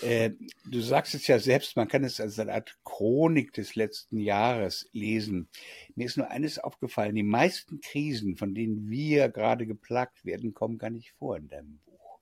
Äh, 0.03 0.31
du 0.65 0.81
sagst 0.81 1.15
es 1.15 1.27
ja 1.27 1.39
selbst, 1.39 1.77
man 1.77 1.89
kann 1.89 2.03
es 2.03 2.21
als 2.21 2.39
eine 2.39 2.55
Art 2.55 2.79
Chronik 2.85 3.53
des 3.53 3.75
letzten 3.75 4.19
Jahres 4.19 4.89
lesen. 4.93 5.49
Mir 5.95 6.07
ist 6.07 6.17
nur 6.17 6.31
eines 6.31 6.59
aufgefallen, 6.59 7.15
die 7.15 7.23
meisten 7.23 7.81
Krisen, 7.81 8.37
von 8.37 8.55
denen 8.55 8.89
wir 8.89 9.29
gerade 9.29 9.67
geplagt 9.67 10.25
werden, 10.25 10.55
kommen 10.55 10.79
gar 10.79 10.91
nicht 10.91 11.13
vor 11.13 11.37
in 11.37 11.49
deinem 11.49 11.79
Buch. 11.85 12.21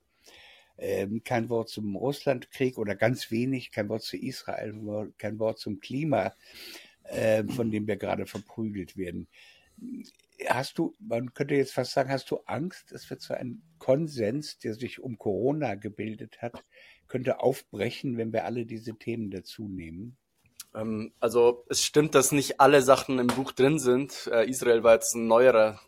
Ähm, 0.77 1.23
kein 1.23 1.47
Wort 1.47 1.69
zum 1.69 1.95
Russlandkrieg 1.95 2.77
oder 2.77 2.95
ganz 2.95 3.31
wenig, 3.31 3.71
kein 3.71 3.87
Wort 3.87 4.03
zu 4.03 4.17
Israel, 4.17 5.13
kein 5.17 5.39
Wort 5.39 5.59
zum 5.59 5.79
Klima 5.79 6.35
äh, 7.09 7.43
von 7.43 7.71
dem 7.71 7.87
wir 7.87 7.97
gerade 7.97 8.25
verprügelt 8.25 8.97
werden. 8.97 9.27
Hast 10.47 10.77
du, 10.77 10.93
man 10.99 11.33
könnte 11.33 11.55
jetzt 11.55 11.73
fast 11.73 11.91
sagen, 11.91 12.09
hast 12.09 12.29
du 12.31 12.37
Angst, 12.45 12.91
dass 12.91 13.09
wir 13.09 13.19
zu 13.19 13.33
einem 13.33 13.61
Konsens, 13.77 14.57
der 14.59 14.73
sich 14.73 15.01
um 15.01 15.17
Corona 15.17 15.75
gebildet 15.75 16.41
hat, 16.41 16.63
könnte 17.07 17.39
aufbrechen, 17.39 18.17
wenn 18.17 18.33
wir 18.33 18.45
alle 18.45 18.65
diese 18.65 18.95
Themen 18.95 19.31
dazu 19.31 19.67
nehmen? 19.67 20.17
Ähm, 20.73 21.13
also 21.19 21.65
es 21.69 21.83
stimmt, 21.83 22.15
dass 22.15 22.31
nicht 22.31 22.59
alle 22.59 22.81
Sachen 22.81 23.19
im 23.19 23.27
Buch 23.27 23.51
drin 23.51 23.79
sind. 23.79 24.29
Äh, 24.31 24.49
Israel 24.49 24.83
war 24.83 24.93
jetzt 24.93 25.15
ein 25.15 25.27
neuerer 25.27 25.79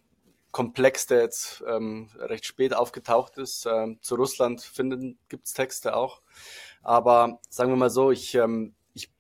Komplex, 0.52 1.06
der 1.08 1.22
jetzt 1.22 1.64
ähm, 1.68 2.10
recht 2.18 2.46
spät 2.46 2.74
aufgetaucht 2.74 3.38
ist. 3.38 3.66
Ähm, 3.66 4.00
zu 4.02 4.16
Russland 4.16 4.62
finden 4.62 5.20
gibt's 5.30 5.54
Texte 5.54 5.96
auch. 5.96 6.22
Aber 6.82 7.40
sagen 7.50 7.72
wir 7.72 7.76
mal 7.76 7.90
so, 7.90 8.12
ich 8.12 8.34
ähm, 8.36 8.74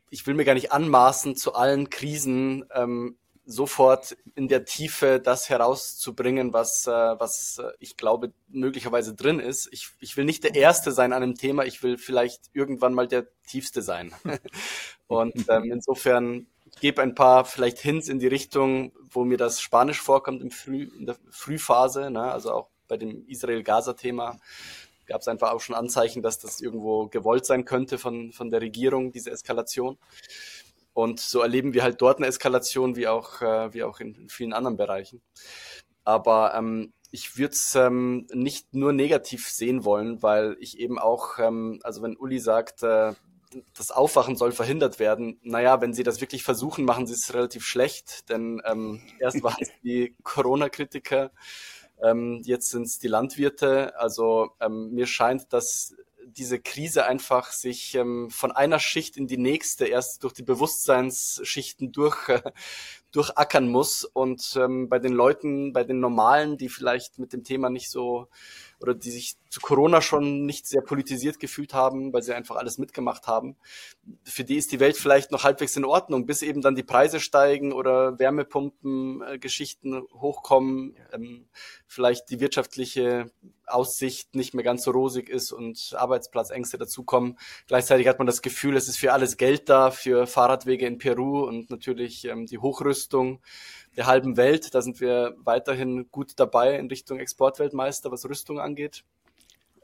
ich 0.09 0.25
will 0.27 0.33
mir 0.33 0.45
gar 0.45 0.53
nicht 0.53 0.71
anmaßen, 0.71 1.35
zu 1.35 1.53
allen 1.53 1.89
Krisen 1.89 2.65
ähm, 2.73 3.17
sofort 3.47 4.17
in 4.35 4.49
der 4.49 4.65
Tiefe 4.65 5.21
das 5.21 5.49
herauszubringen, 5.49 6.51
was, 6.51 6.85
äh, 6.85 6.91
was 6.91 7.59
äh, 7.59 7.71
ich 7.79 7.95
glaube 7.95 8.33
möglicherweise 8.49 9.15
drin 9.15 9.39
ist. 9.39 9.69
Ich, 9.71 9.89
ich 10.01 10.17
will 10.17 10.25
nicht 10.25 10.43
der 10.43 10.53
Erste 10.53 10.91
sein 10.91 11.13
an 11.13 11.23
einem 11.23 11.35
Thema, 11.35 11.63
ich 11.63 11.81
will 11.81 11.97
vielleicht 11.97 12.41
irgendwann 12.53 12.93
mal 12.93 13.07
der 13.07 13.25
Tiefste 13.47 13.81
sein. 13.81 14.13
Und 15.07 15.45
ähm, 15.49 15.71
insofern 15.71 16.47
gebe 16.81 17.01
ein 17.01 17.15
paar 17.15 17.45
vielleicht 17.45 17.79
Hints 17.79 18.09
in 18.09 18.19
die 18.19 18.27
Richtung, 18.27 18.91
wo 19.09 19.23
mir 19.23 19.37
das 19.37 19.61
Spanisch 19.61 20.01
vorkommt 20.01 20.41
im 20.41 20.51
Früh, 20.51 20.89
in 20.99 21.05
der 21.05 21.15
Frühphase, 21.29 22.11
ne? 22.11 22.31
also 22.31 22.51
auch 22.51 22.67
bei 22.89 22.97
dem 22.97 23.25
Israel-Gaza-Thema 23.27 24.39
gab 25.07 25.21
es 25.21 25.27
einfach 25.27 25.51
auch 25.51 25.61
schon 25.61 25.75
Anzeichen, 25.75 26.21
dass 26.21 26.39
das 26.39 26.61
irgendwo 26.61 27.07
gewollt 27.07 27.45
sein 27.45 27.65
könnte 27.65 27.97
von, 27.97 28.31
von 28.31 28.49
der 28.49 28.61
Regierung, 28.61 29.11
diese 29.11 29.31
Eskalation. 29.31 29.97
Und 30.93 31.19
so 31.19 31.41
erleben 31.41 31.73
wir 31.73 31.83
halt 31.83 32.01
dort 32.01 32.17
eine 32.17 32.27
Eskalation, 32.27 32.95
wie 32.95 33.07
auch, 33.07 33.41
äh, 33.41 33.73
wie 33.73 33.83
auch 33.83 33.99
in, 33.99 34.29
vielen 34.29 34.53
anderen 34.53 34.77
Bereichen. 34.77 35.21
Aber 36.03 36.53
ähm, 36.55 36.93
ich 37.11 37.37
würde 37.37 37.53
es 37.53 37.75
ähm, 37.75 38.27
nicht 38.33 38.73
nur 38.73 38.93
negativ 38.93 39.47
sehen 39.49 39.85
wollen, 39.85 40.21
weil 40.23 40.57
ich 40.59 40.79
eben 40.79 40.99
auch, 40.99 41.39
ähm, 41.39 41.79
also 41.83 42.01
wenn 42.01 42.17
Uli 42.17 42.39
sagt, 42.39 42.83
äh, 42.83 43.13
das 43.75 43.91
Aufwachen 43.91 44.35
soll 44.35 44.51
verhindert 44.51 44.99
werden. 44.99 45.39
Naja, 45.41 45.81
wenn 45.81 45.93
sie 45.93 46.03
das 46.03 46.19
wirklich 46.19 46.43
versuchen, 46.43 46.85
machen 46.85 47.07
sie 47.07 47.13
es 47.13 47.33
relativ 47.33 47.65
schlecht, 47.65 48.29
denn 48.29 48.61
ähm, 48.65 49.01
erst 49.19 49.41
waren 49.43 49.57
es 49.59 49.69
die 49.83 50.15
Corona-Kritiker, 50.23 51.31
ähm, 52.01 52.41
jetzt 52.43 52.69
sind 52.69 52.83
es 52.83 52.99
die 52.99 53.07
Landwirte. 53.07 53.97
Also 53.99 54.51
ähm, 54.59 54.91
mir 54.91 55.07
scheint, 55.07 55.51
dass 55.53 55.95
diese 56.25 56.59
Krise 56.59 57.05
einfach 57.05 57.51
sich 57.51 57.95
ähm, 57.95 58.29
von 58.29 58.51
einer 58.51 58.79
Schicht 58.79 59.17
in 59.17 59.27
die 59.27 59.37
nächste 59.37 59.85
erst 59.85 60.23
durch 60.23 60.33
die 60.33 60.43
Bewusstseinsschichten 60.43 61.91
durch, 61.91 62.29
äh, 62.29 62.41
durchackern 63.11 63.69
muss. 63.69 64.03
Und 64.03 64.57
ähm, 64.59 64.89
bei 64.89 64.99
den 64.99 65.13
Leuten, 65.13 65.73
bei 65.73 65.83
den 65.83 65.99
Normalen, 65.99 66.57
die 66.57 66.69
vielleicht 66.69 67.17
mit 67.17 67.33
dem 67.33 67.43
Thema 67.43 67.69
nicht 67.69 67.89
so 67.89 68.27
oder 68.79 68.93
die 68.93 69.11
sich 69.11 69.37
zu 69.49 69.59
Corona 69.59 70.01
schon 70.01 70.45
nicht 70.45 70.67
sehr 70.67 70.81
politisiert 70.81 71.39
gefühlt 71.39 71.73
haben, 71.73 72.13
weil 72.13 72.21
sie 72.21 72.33
einfach 72.33 72.57
alles 72.57 72.77
mitgemacht 72.77 73.27
haben. 73.27 73.55
Für 74.23 74.43
die 74.43 74.57
ist 74.57 74.71
die 74.71 74.79
Welt 74.79 74.97
vielleicht 74.97 75.31
noch 75.31 75.43
halbwegs 75.43 75.75
in 75.75 75.85
Ordnung, 75.85 76.25
bis 76.25 76.41
eben 76.41 76.61
dann 76.61 76.75
die 76.75 76.83
Preise 76.83 77.19
steigen 77.19 77.73
oder 77.73 78.19
Wärmepumpen-Geschichten 78.19 79.93
äh, 79.93 80.01
hochkommen, 80.13 80.95
ähm, 81.13 81.47
vielleicht 81.87 82.29
die 82.29 82.39
wirtschaftliche 82.39 83.31
Aussicht 83.65 84.35
nicht 84.35 84.53
mehr 84.53 84.63
ganz 84.63 84.83
so 84.83 84.91
rosig 84.91 85.29
ist 85.29 85.51
und 85.51 85.93
Arbeitsplatzängste 85.97 86.77
dazukommen. 86.77 87.37
Gleichzeitig 87.67 88.07
hat 88.07 88.19
man 88.19 88.27
das 88.27 88.41
Gefühl, 88.41 88.75
es 88.77 88.87
ist 88.87 88.97
für 88.97 89.13
alles 89.13 89.37
Geld 89.37 89.69
da, 89.69 89.91
für 89.91 90.27
Fahrradwege 90.27 90.85
in 90.85 90.97
Peru 90.97 91.45
und 91.45 91.69
natürlich 91.69 92.25
ähm, 92.25 92.45
die 92.45 92.59
Hochrüstung 92.59 93.41
der 93.97 94.05
halben 94.05 94.37
Welt. 94.37 94.73
Da 94.73 94.81
sind 94.81 95.01
wir 95.01 95.35
weiterhin 95.39 96.09
gut 96.11 96.33
dabei 96.37 96.77
in 96.77 96.87
Richtung 96.87 97.19
Exportweltmeister, 97.19 98.11
was 98.11 98.29
Rüstung 98.29 98.59
angeht. 98.59 99.03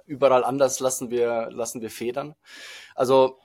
Überall 0.05 0.43
anders 0.43 0.79
lassen 0.79 1.09
wir, 1.09 1.49
lassen 1.51 1.81
wir 1.81 1.89
Federn. 1.89 2.35
Also 2.95 3.39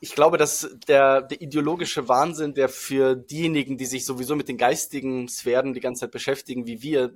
ich 0.00 0.14
glaube, 0.14 0.36
dass 0.36 0.68
der, 0.86 1.22
der 1.22 1.40
ideologische 1.40 2.08
Wahnsinn, 2.08 2.54
der 2.54 2.68
für 2.68 3.16
diejenigen, 3.16 3.78
die 3.78 3.86
sich 3.86 4.04
sowieso 4.04 4.36
mit 4.36 4.48
den 4.48 4.58
geistigen 4.58 5.28
Sphären 5.28 5.74
die 5.74 5.80
ganze 5.80 6.00
Zeit 6.00 6.12
beschäftigen, 6.12 6.66
wie 6.66 6.82
wir, 6.82 7.14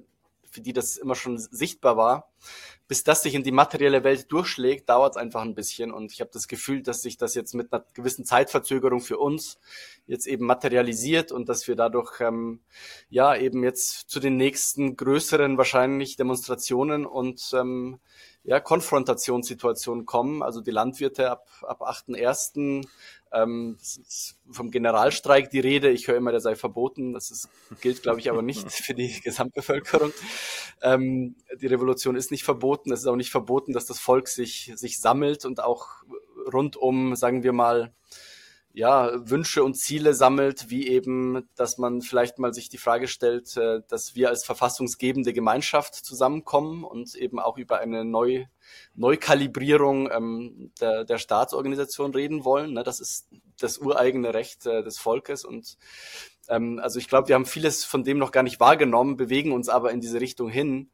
für 0.50 0.62
die 0.62 0.72
das 0.72 0.96
immer 0.96 1.14
schon 1.14 1.38
sichtbar 1.38 1.96
war. 1.96 2.32
Bis 2.92 3.04
das 3.04 3.22
sich 3.22 3.34
in 3.34 3.42
die 3.42 3.52
materielle 3.52 4.04
Welt 4.04 4.30
durchschlägt, 4.30 4.90
dauert 4.90 5.14
es 5.14 5.16
einfach 5.16 5.40
ein 5.40 5.54
bisschen. 5.54 5.92
Und 5.92 6.12
ich 6.12 6.20
habe 6.20 6.28
das 6.30 6.46
Gefühl, 6.46 6.82
dass 6.82 7.00
sich 7.00 7.16
das 7.16 7.34
jetzt 7.34 7.54
mit 7.54 7.72
einer 7.72 7.86
gewissen 7.94 8.26
Zeitverzögerung 8.26 9.00
für 9.00 9.16
uns 9.16 9.58
jetzt 10.06 10.26
eben 10.26 10.44
materialisiert 10.44 11.32
und 11.32 11.48
dass 11.48 11.66
wir 11.66 11.74
dadurch 11.74 12.20
ähm, 12.20 12.60
ja 13.08 13.34
eben 13.34 13.64
jetzt 13.64 14.10
zu 14.10 14.20
den 14.20 14.36
nächsten 14.36 14.94
größeren 14.94 15.56
wahrscheinlich 15.56 16.16
Demonstrationen 16.16 17.06
und 17.06 17.40
ähm, 17.54 17.98
ja, 18.44 18.60
Konfrontationssituationen 18.60 20.04
kommen. 20.04 20.42
Also 20.42 20.60
die 20.60 20.70
Landwirte 20.70 21.30
ab, 21.30 21.48
ab 21.62 21.82
8.1. 21.82 22.86
Ähm, 23.34 23.78
vom 24.50 24.70
Generalstreik 24.70 25.48
die 25.48 25.60
Rede. 25.60 25.90
Ich 25.90 26.06
höre 26.06 26.16
immer, 26.16 26.32
der 26.32 26.40
sei 26.40 26.54
verboten. 26.54 27.12
Das 27.14 27.30
ist, 27.30 27.48
gilt, 27.80 28.02
glaube 28.02 28.20
ich, 28.20 28.30
aber 28.30 28.42
nicht 28.42 28.70
für 28.70 28.94
die 28.94 29.20
Gesamtbevölkerung. 29.20 30.12
Ähm, 30.82 31.36
die 31.60 31.66
Revolution 31.66 32.16
ist 32.16 32.30
nicht 32.30 32.44
verboten. 32.44 32.92
Es 32.92 33.00
ist 33.00 33.06
auch 33.06 33.16
nicht 33.16 33.30
verboten, 33.30 33.72
dass 33.72 33.86
das 33.86 33.98
Volk 33.98 34.28
sich, 34.28 34.72
sich 34.74 35.00
sammelt 35.00 35.44
und 35.44 35.62
auch 35.62 36.02
rund 36.52 36.76
um, 36.76 37.16
sagen 37.16 37.42
wir 37.42 37.52
mal, 37.52 37.94
ja, 38.74 39.10
Wünsche 39.28 39.64
und 39.64 39.74
Ziele 39.74 40.14
sammelt, 40.14 40.70
wie 40.70 40.88
eben, 40.88 41.48
dass 41.56 41.76
man 41.76 42.00
vielleicht 42.00 42.38
mal 42.38 42.54
sich 42.54 42.70
die 42.70 42.78
Frage 42.78 43.06
stellt, 43.06 43.56
äh, 43.56 43.82
dass 43.88 44.14
wir 44.14 44.30
als 44.30 44.44
verfassungsgebende 44.44 45.32
Gemeinschaft 45.32 45.94
zusammenkommen 45.94 46.82
und 46.84 47.14
eben 47.14 47.38
auch 47.38 47.58
über 47.58 47.80
eine 47.80 48.04
Neu 48.04 48.46
Neukalibrierung 48.94 50.10
ähm, 50.10 50.72
der, 50.80 51.04
der 51.04 51.18
Staatsorganisation 51.18 52.14
reden 52.14 52.44
wollen. 52.44 52.72
Ne? 52.72 52.82
Das 52.82 53.00
ist 53.00 53.28
das 53.58 53.78
ureigene 53.78 54.32
Recht 54.32 54.64
äh, 54.66 54.82
des 54.82 54.98
Volkes 54.98 55.44
und 55.44 55.76
ähm, 56.48 56.80
also 56.82 56.98
ich 56.98 57.08
glaube, 57.08 57.28
wir 57.28 57.34
haben 57.34 57.46
vieles 57.46 57.84
von 57.84 58.04
dem 58.04 58.18
noch 58.18 58.32
gar 58.32 58.42
nicht 58.42 58.60
wahrgenommen, 58.60 59.16
bewegen 59.16 59.52
uns 59.52 59.68
aber 59.68 59.90
in 59.90 60.00
diese 60.00 60.20
Richtung 60.20 60.48
hin. 60.48 60.90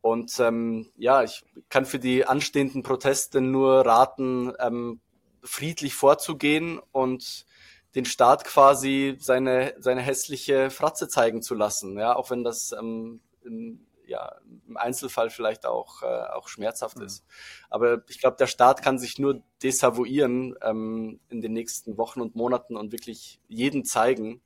Und 0.00 0.38
ähm, 0.38 0.90
ja, 0.96 1.24
ich 1.24 1.44
kann 1.68 1.84
für 1.84 1.98
die 1.98 2.24
anstehenden 2.24 2.82
Proteste 2.82 3.40
nur 3.40 3.84
raten, 3.84 4.52
ähm, 4.60 5.00
friedlich 5.48 5.94
vorzugehen 5.94 6.80
und 6.92 7.46
den 7.94 8.04
Staat 8.04 8.44
quasi 8.44 9.16
seine, 9.18 9.74
seine 9.78 10.02
hässliche 10.02 10.70
Fratze 10.70 11.08
zeigen 11.08 11.42
zu 11.42 11.54
lassen, 11.54 11.98
ja, 11.98 12.14
auch 12.14 12.30
wenn 12.30 12.44
das 12.44 12.72
ähm, 12.72 13.20
in, 13.42 13.86
ja, 14.06 14.36
im 14.66 14.76
Einzelfall 14.76 15.30
vielleicht 15.30 15.66
auch, 15.66 16.02
äh, 16.02 16.06
auch 16.06 16.48
schmerzhaft 16.48 16.98
mhm. 16.98 17.04
ist. 17.04 17.24
Aber 17.70 18.02
ich 18.08 18.20
glaube, 18.20 18.36
der 18.36 18.46
Staat 18.46 18.82
kann 18.82 18.98
sich 18.98 19.18
nur 19.18 19.42
desavouieren 19.62 20.56
ähm, 20.62 21.20
in 21.28 21.40
den 21.40 21.52
nächsten 21.52 21.98
Wochen 21.98 22.20
und 22.20 22.34
Monaten 22.34 22.76
und 22.76 22.92
wirklich 22.92 23.40
jeden 23.48 23.84
zeigen, 23.84 24.40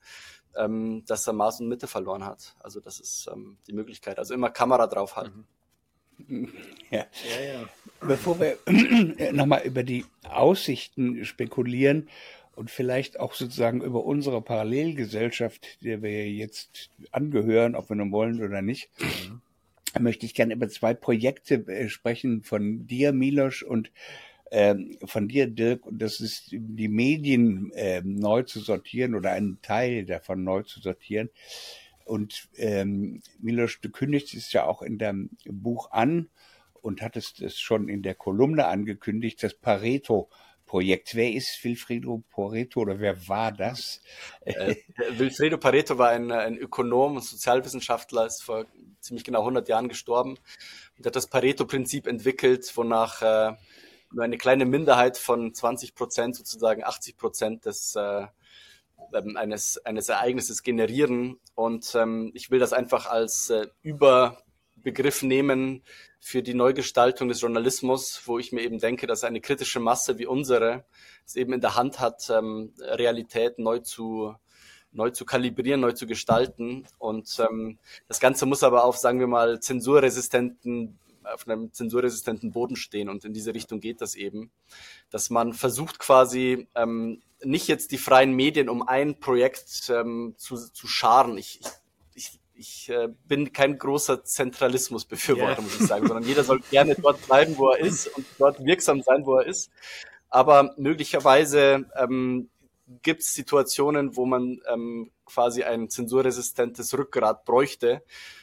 ähm, 0.57 1.05
dass 1.07 1.27
er 1.27 1.33
Maß 1.33 1.61
und 1.61 1.69
Mitte 1.69 1.87
verloren 1.87 2.25
hat. 2.25 2.57
Also 2.61 2.81
das 2.81 3.01
ist 3.01 3.29
ähm, 3.33 3.59
die 3.67 3.73
Möglichkeit. 3.73 4.19
Also 4.19 4.35
immer 4.35 4.51
Kamera 4.51 4.87
draufhalten. 4.87 5.39
Mhm. 5.39 5.62
Ja. 6.91 7.07
ja, 7.31 7.53
ja. 7.53 7.69
Bevor 8.01 8.39
wir 8.41 8.59
nochmal 9.33 9.63
über 9.65 9.83
die 9.83 10.05
Aussichten 10.25 11.25
spekulieren 11.25 12.09
und 12.55 12.71
vielleicht 12.71 13.19
auch 13.19 13.35
sozusagen 13.35 13.83
über 13.83 14.05
unsere 14.05 14.43
Parallelgesellschaft, 14.43 15.83
der 15.83 16.03
wir 16.03 16.31
jetzt 16.31 16.91
angehören, 17.11 17.75
ob 17.75 17.89
wir 17.89 17.97
nun 17.97 18.13
wollen 18.13 18.43
oder 18.43 18.63
nicht, 18.63 18.91
mhm. 18.99 19.41
möchte 20.03 20.27
ich 20.27 20.35
gerne 20.35 20.55
über 20.55 20.69
zwei 20.69 20.95
Projekte 20.95 21.67
äh, 21.67 21.89
sprechen 21.89 22.43
von 22.43 22.87
dir, 22.87 23.13
Milos, 23.13 23.63
und 23.63 23.91
ähm, 24.51 24.99
von 25.07 25.29
dir, 25.29 25.47
Dirk, 25.47 25.87
und 25.87 26.01
das 26.03 26.21
ist 26.21 26.49
die 26.51 26.89
Medien 26.89 27.73
äh, 27.73 28.03
neu 28.05 28.43
zu 28.43 28.61
sortieren 28.61 29.15
oder 29.15 29.33
einen 29.33 29.63
Teil 29.63 30.05
davon 30.05 30.45
neu 30.45 30.63
zu 30.63 30.81
sortieren. 30.81 31.31
Und 32.05 32.49
ähm, 32.57 33.23
Milos, 33.41 33.79
du 33.81 33.91
kündigst 33.91 34.35
es 34.35 34.53
ja 34.53 34.65
auch 34.65 34.83
in 34.83 34.99
deinem 34.99 35.31
Buch 35.47 35.91
an 35.91 36.29
und 36.81 37.03
hattest 37.03 37.41
es 37.41 37.59
schon 37.59 37.89
in 37.89 38.03
der 38.03 38.15
Kolumne 38.15 38.67
angekündigt, 38.67 39.43
das 39.43 39.55
Pareto 39.55 40.29
Projekt. 40.73 41.15
Wer 41.15 41.33
ist 41.33 41.63
Wilfredo 41.65 42.23
Pareto 42.31 42.81
oder 42.81 42.99
wer 42.99 43.29
war 43.29 43.53
das? 43.53 44.01
Äh, 44.41 44.77
Wilfredo 45.19 45.59
Pareto 45.59 45.99
war 45.99 46.09
ein, 46.09 46.33
ein 46.33 46.57
Ökonom 46.57 47.17
und 47.17 47.23
Sozialwissenschaftler, 47.23 48.25
ist 48.25 48.43
vor 48.43 48.65
ziemlich 49.01 49.23
genau 49.23 49.41
100 49.41 49.69
Jahren 49.69 49.89
gestorben 49.89 50.39
und 50.97 51.05
hat 51.05 51.15
das 51.15 51.27
Pareto-Prinzip 51.27 52.07
entwickelt, 52.07 52.73
wonach 52.75 53.21
äh, 53.21 53.55
nur 54.13 54.25
eine 54.25 54.39
kleine 54.39 54.65
Minderheit 54.65 55.19
von 55.19 55.53
20 55.53 55.95
Prozent, 55.95 56.37
sozusagen 56.37 56.83
80 56.83 57.19
Prozent 57.19 57.67
des 57.67 57.95
äh, 57.95 58.27
ähm, 59.15 59.37
eines, 59.37 59.79
eines 59.85 60.09
Ereignisses 60.09 60.63
generieren. 60.63 61.39
Und 61.55 61.95
ähm, 61.95 62.31
ich 62.35 62.51
will 62.51 62.59
das 62.59 62.73
einfach 62.73 63.07
als 63.07 63.51
äh, 63.51 63.67
Überbegriff 63.83 65.23
nehmen 65.23 65.83
für 66.21 66.43
die 66.43 66.55
Neugestaltung 66.55 67.29
des 67.29 67.41
Journalismus, 67.41 68.23
wo 68.27 68.39
ich 68.39 68.53
mir 68.53 68.63
eben 68.63 68.79
denke, 68.79 69.07
dass 69.07 69.25
eine 69.25 69.41
kritische 69.41 69.81
Masse 69.81 70.19
wie 70.19 70.27
unsere 70.27 70.85
es 71.27 71.37
eben 71.37 71.53
in 71.53 71.61
der 71.61 71.77
Hand 71.77 72.01
hat, 72.01 72.31
ähm, 72.31 72.73
Realität 72.79 73.59
neu 73.59 73.81
zu, 73.81 74.35
neu 74.93 75.11
zu 75.11 75.25
kalibrieren, 75.25 75.81
neu 75.81 75.93
zu 75.93 76.07
gestalten. 76.07 76.87
Und 76.99 77.39
ähm, 77.41 77.79
das 78.09 78.21
Ganze 78.21 78.47
muss 78.47 78.63
aber 78.63 78.85
auf, 78.85 78.97
sagen 78.99 79.21
wir 79.21 79.27
mal, 79.27 79.61
zensurresistenten 79.61 80.99
auf 81.25 81.47
einem 81.47 81.73
zensurresistenten 81.73 82.53
Boden 82.53 82.77
stehen 82.77 83.09
und 83.09 83.25
in 83.25 83.33
diese 83.33 83.55
Richtung 83.55 83.81
geht 83.81 84.01
das 84.01 84.15
eben, 84.15 84.51
dass 85.11 85.31
man 85.31 85.53
versucht 85.53 85.99
quasi 85.99 86.69
ähm, 86.75 87.23
nicht 87.45 87.69
jetzt 87.69 87.93
die 87.93 87.99
freien 87.99 88.33
Medien 88.33 88.69
um 88.69 88.87
ein 88.87 89.19
Projekt 89.19 89.91
ähm, 89.91 90.35
zu, 90.37 90.57
zu 90.57 90.87
scharen. 90.87 91.39
Ich, 91.39 91.61
ich, 92.15 92.41
ich, 92.55 92.89
äh, 92.89 93.09
bin 93.27 93.53
kein 93.53 93.79
großer 93.79 94.25
Zentralismusbefürworter, 94.25 95.53
yeah. 95.53 95.61
muss 95.61 95.81
ich 95.81 95.87
sagen, 95.87 96.07
sondern 96.07 96.27
jeder 96.27 96.45
soll 96.45 96.61
gerne 96.71 96.95
dort 96.95 97.25
bleiben, 97.27 97.57
wo 97.59 97.71
er 97.71 97.81
ist 97.81 98.09
und 98.09 98.27
dort 98.39 98.65
wirksam 98.65 99.03
sein, 99.03 99.27
wo 99.27 99.37
er 99.37 99.47
ist. 99.47 99.71
Aber 100.29 100.75
möglicherweise 100.79 101.87
ähm, 101.97 102.49
gibt 103.03 103.23
es 103.23 103.35
Situationen, 103.35 104.17
wo 104.17 104.27
man 104.27 104.61
ähm, 104.71 105.11
quasi 105.25 105.63
ein 105.63 105.89
zensurresistentes 105.89 106.97
Rückgrat 106.97 107.45
bräuchte. 107.45 108.03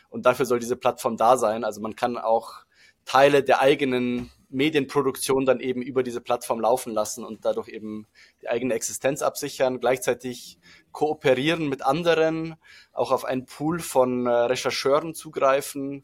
Und 0.09 0.25
dafür 0.25 0.45
soll 0.45 0.59
diese 0.59 0.75
Plattform 0.75 1.17
da 1.17 1.37
sein. 1.37 1.63
Also 1.63 1.81
man 1.81 1.95
kann 1.95 2.17
auch 2.17 2.65
Teile 3.05 3.43
der 3.43 3.61
eigenen 3.61 4.31
Medienproduktion 4.49 5.45
dann 5.45 5.59
eben 5.59 5.81
über 5.81 6.03
diese 6.03 6.21
Plattform 6.21 6.59
laufen 6.59 6.93
lassen 6.93 7.23
und 7.23 7.45
dadurch 7.45 7.69
eben 7.69 8.07
die 8.41 8.49
eigene 8.49 8.73
Existenz 8.73 9.21
absichern, 9.21 9.79
gleichzeitig 9.79 10.57
kooperieren 10.91 11.69
mit 11.69 11.83
anderen, 11.83 12.55
auch 12.91 13.11
auf 13.11 13.25
einen 13.25 13.45
Pool 13.45 13.79
von 13.79 14.25
äh, 14.25 14.29
Rechercheuren 14.29 15.13
zugreifen, 15.13 16.03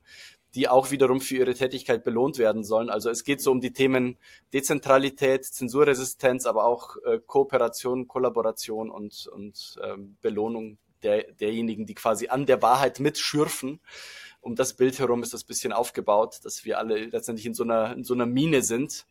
die 0.53 0.69
auch 0.69 0.89
wiederum 0.89 1.19
für 1.19 1.35
ihre 1.35 1.53
Tätigkeit 1.53 2.03
belohnt 2.03 2.37
werden 2.37 2.63
sollen. 2.63 2.89
Also 2.89 3.09
es 3.09 3.23
geht 3.25 3.41
so 3.41 3.51
um 3.51 3.59
die 3.59 3.73
Themen 3.73 4.17
Dezentralität, 4.53 5.43
Zensurresistenz, 5.43 6.45
aber 6.45 6.65
auch 6.65 6.95
äh, 7.05 7.19
Kooperation, 7.25 8.07
Kollaboration 8.07 8.89
und, 8.89 9.27
und 9.27 9.75
ähm, 9.83 10.17
Belohnung 10.21 10.77
der, 11.03 11.31
derjenigen, 11.33 11.85
die 11.85 11.93
quasi 11.93 12.29
an 12.29 12.45
der 12.45 12.61
Wahrheit 12.61 12.99
mitschürfen 12.99 13.81
um 14.45 14.55
das 14.55 14.75
Bild 14.75 14.99
herum 14.99 15.23
ist 15.23 15.33
das 15.33 15.43
bisschen 15.43 15.73
aufgebaut, 15.73 16.39
dass 16.43 16.65
wir 16.65 16.77
alle 16.77 17.05
letztendlich 17.05 17.47
in 17.47 17.55
so 17.55 17.63
einer, 17.63 17.93
in 17.93 18.03
so 18.03 18.13
einer 18.13 18.27
Mine 18.27 18.61
sind, 18.61 19.07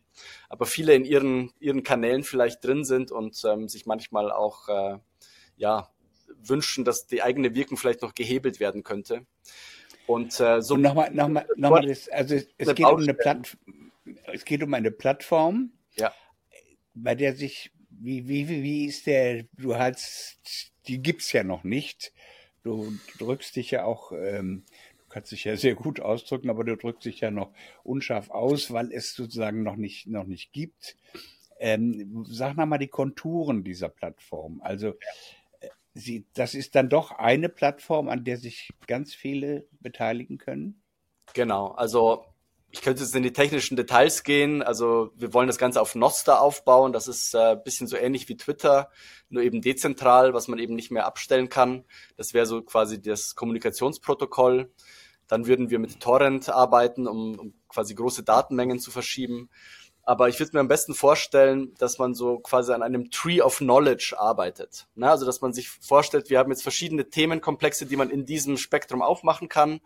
aber 0.47 0.65
viele 0.65 0.95
in 0.95 1.03
ihren, 1.03 1.51
ihren 1.59 1.83
Kanälen 1.83 2.23
vielleicht 2.23 2.63
drin 2.63 2.85
sind 2.85 3.11
und 3.11 3.43
ähm, 3.45 3.67
sich 3.67 3.85
manchmal 3.85 4.31
auch 4.31 4.69
äh, 4.69 4.97
ja, 5.57 5.89
wünschen, 6.41 6.85
dass 6.85 7.05
die 7.05 7.21
eigene 7.21 7.53
Wirkung 7.53 7.75
vielleicht 7.75 8.01
noch 8.01 8.15
gehebelt 8.15 8.61
werden 8.61 8.83
könnte. 8.83 9.25
Und 10.07 10.39
äh, 10.39 10.61
so. 10.61 10.75
Und 10.75 10.81
nochmal, 10.83 11.11
nochmal, 11.11 11.45
nochmal, 11.57 11.85
das, 11.85 12.07
also 12.07 12.35
es, 12.35 12.47
es 12.57 12.73
geht 12.73 12.85
um 12.85 13.01
eine 13.01 13.13
Platt, 13.13 13.57
es 14.31 14.45
geht 14.45 14.63
um 14.63 14.73
eine 14.73 14.91
Plattform, 14.91 15.73
ja. 15.97 16.13
bei 16.93 17.13
der 17.13 17.35
sich, 17.35 17.73
wie, 17.89 18.29
wie, 18.29 18.47
wie 18.47 18.85
ist 18.85 19.05
der, 19.05 19.43
du 19.57 19.75
hast, 19.75 20.71
die 20.87 21.01
gibt's 21.01 21.33
ja 21.33 21.43
noch 21.43 21.65
nicht. 21.65 22.13
Du 22.63 22.97
drückst 23.19 23.57
dich 23.57 23.71
ja 23.71 23.83
auch 23.83 24.11
ähm, 24.11 24.63
kannst 25.15 25.31
dich 25.31 25.45
ja 25.45 25.55
sehr 25.55 25.75
gut 25.75 26.01
ausdrücken, 26.01 26.49
aber 26.49 26.65
du 26.65 26.75
drückst 26.75 27.05
dich 27.05 27.21
ja 27.21 27.31
noch 27.31 27.53
unscharf 27.85 28.31
aus, 28.31 28.73
weil 28.73 28.91
es 28.91 29.13
sozusagen 29.13 29.63
noch 29.63 29.77
nicht, 29.77 30.07
noch 30.07 30.25
nicht 30.25 30.51
gibt. 30.51 30.97
Ähm, 31.57 32.25
sag 32.27 32.57
mal 32.57 32.77
die 32.77 32.89
Konturen 32.89 33.63
dieser 33.63 33.87
Plattform. 33.87 34.59
Also, 34.61 34.89
äh, 35.61 35.69
sie, 35.93 36.25
das 36.33 36.53
ist 36.53 36.75
dann 36.75 36.89
doch 36.89 37.11
eine 37.11 37.47
Plattform, 37.47 38.09
an 38.09 38.25
der 38.25 38.35
sich 38.35 38.71
ganz 38.87 39.15
viele 39.15 39.65
beteiligen 39.79 40.37
können? 40.37 40.81
Genau, 41.33 41.67
also 41.67 42.25
ich 42.71 42.81
könnte 42.81 43.01
jetzt 43.01 43.15
in 43.15 43.23
die 43.23 43.31
technischen 43.31 43.77
Details 43.77 44.23
gehen. 44.23 44.61
Also 44.61 45.13
wir 45.15 45.33
wollen 45.33 45.47
das 45.47 45.57
Ganze 45.57 45.79
auf 45.79 45.95
Noster 45.95 46.41
aufbauen. 46.41 46.91
Das 46.91 47.07
ist 47.07 47.33
äh, 47.33 47.55
bisschen 47.55 47.87
so 47.87 47.95
ähnlich 47.95 48.27
wie 48.27 48.35
Twitter, 48.35 48.91
nur 49.29 49.43
eben 49.43 49.61
dezentral, 49.61 50.33
was 50.33 50.49
man 50.49 50.59
eben 50.59 50.75
nicht 50.75 50.91
mehr 50.91 51.05
abstellen 51.05 51.47
kann. 51.47 51.85
Das 52.17 52.33
wäre 52.33 52.45
so 52.45 52.61
quasi 52.61 53.01
das 53.01 53.33
Kommunikationsprotokoll. 53.35 54.73
Dann 55.27 55.47
würden 55.47 55.69
wir 55.69 55.79
mit 55.79 55.99
Torrent 55.99 56.49
arbeiten, 56.49 57.07
um, 57.07 57.39
um 57.39 57.53
quasi 57.67 57.95
große 57.95 58.23
Datenmengen 58.23 58.79
zu 58.79 58.91
verschieben. 58.91 59.49
Aber 60.07 60.29
ich 60.29 60.39
würde 60.39 60.51
mir 60.53 60.59
am 60.59 60.67
besten 60.67 60.93
vorstellen, 60.93 61.73
dass 61.79 61.97
man 61.97 62.13
so 62.13 62.37
quasi 62.37 62.71
an 62.71 62.83
einem 62.83 63.09
Tree 63.09 63.41
of 63.41 63.57
Knowledge 63.57 64.15
arbeitet. 64.17 64.87
Ne? 64.93 65.09
Also 65.09 65.25
dass 65.25 65.41
man 65.41 65.51
sich 65.51 65.69
vorstellt, 65.69 66.29
wir 66.29 66.37
haben 66.37 66.51
jetzt 66.51 66.61
verschiedene 66.61 67.09
Themenkomplexe, 67.09 67.87
die 67.87 67.95
man 67.95 68.11
in 68.11 68.25
diesem 68.25 68.57
Spektrum 68.57 69.01
aufmachen 69.01 69.49
kann. 69.49 69.81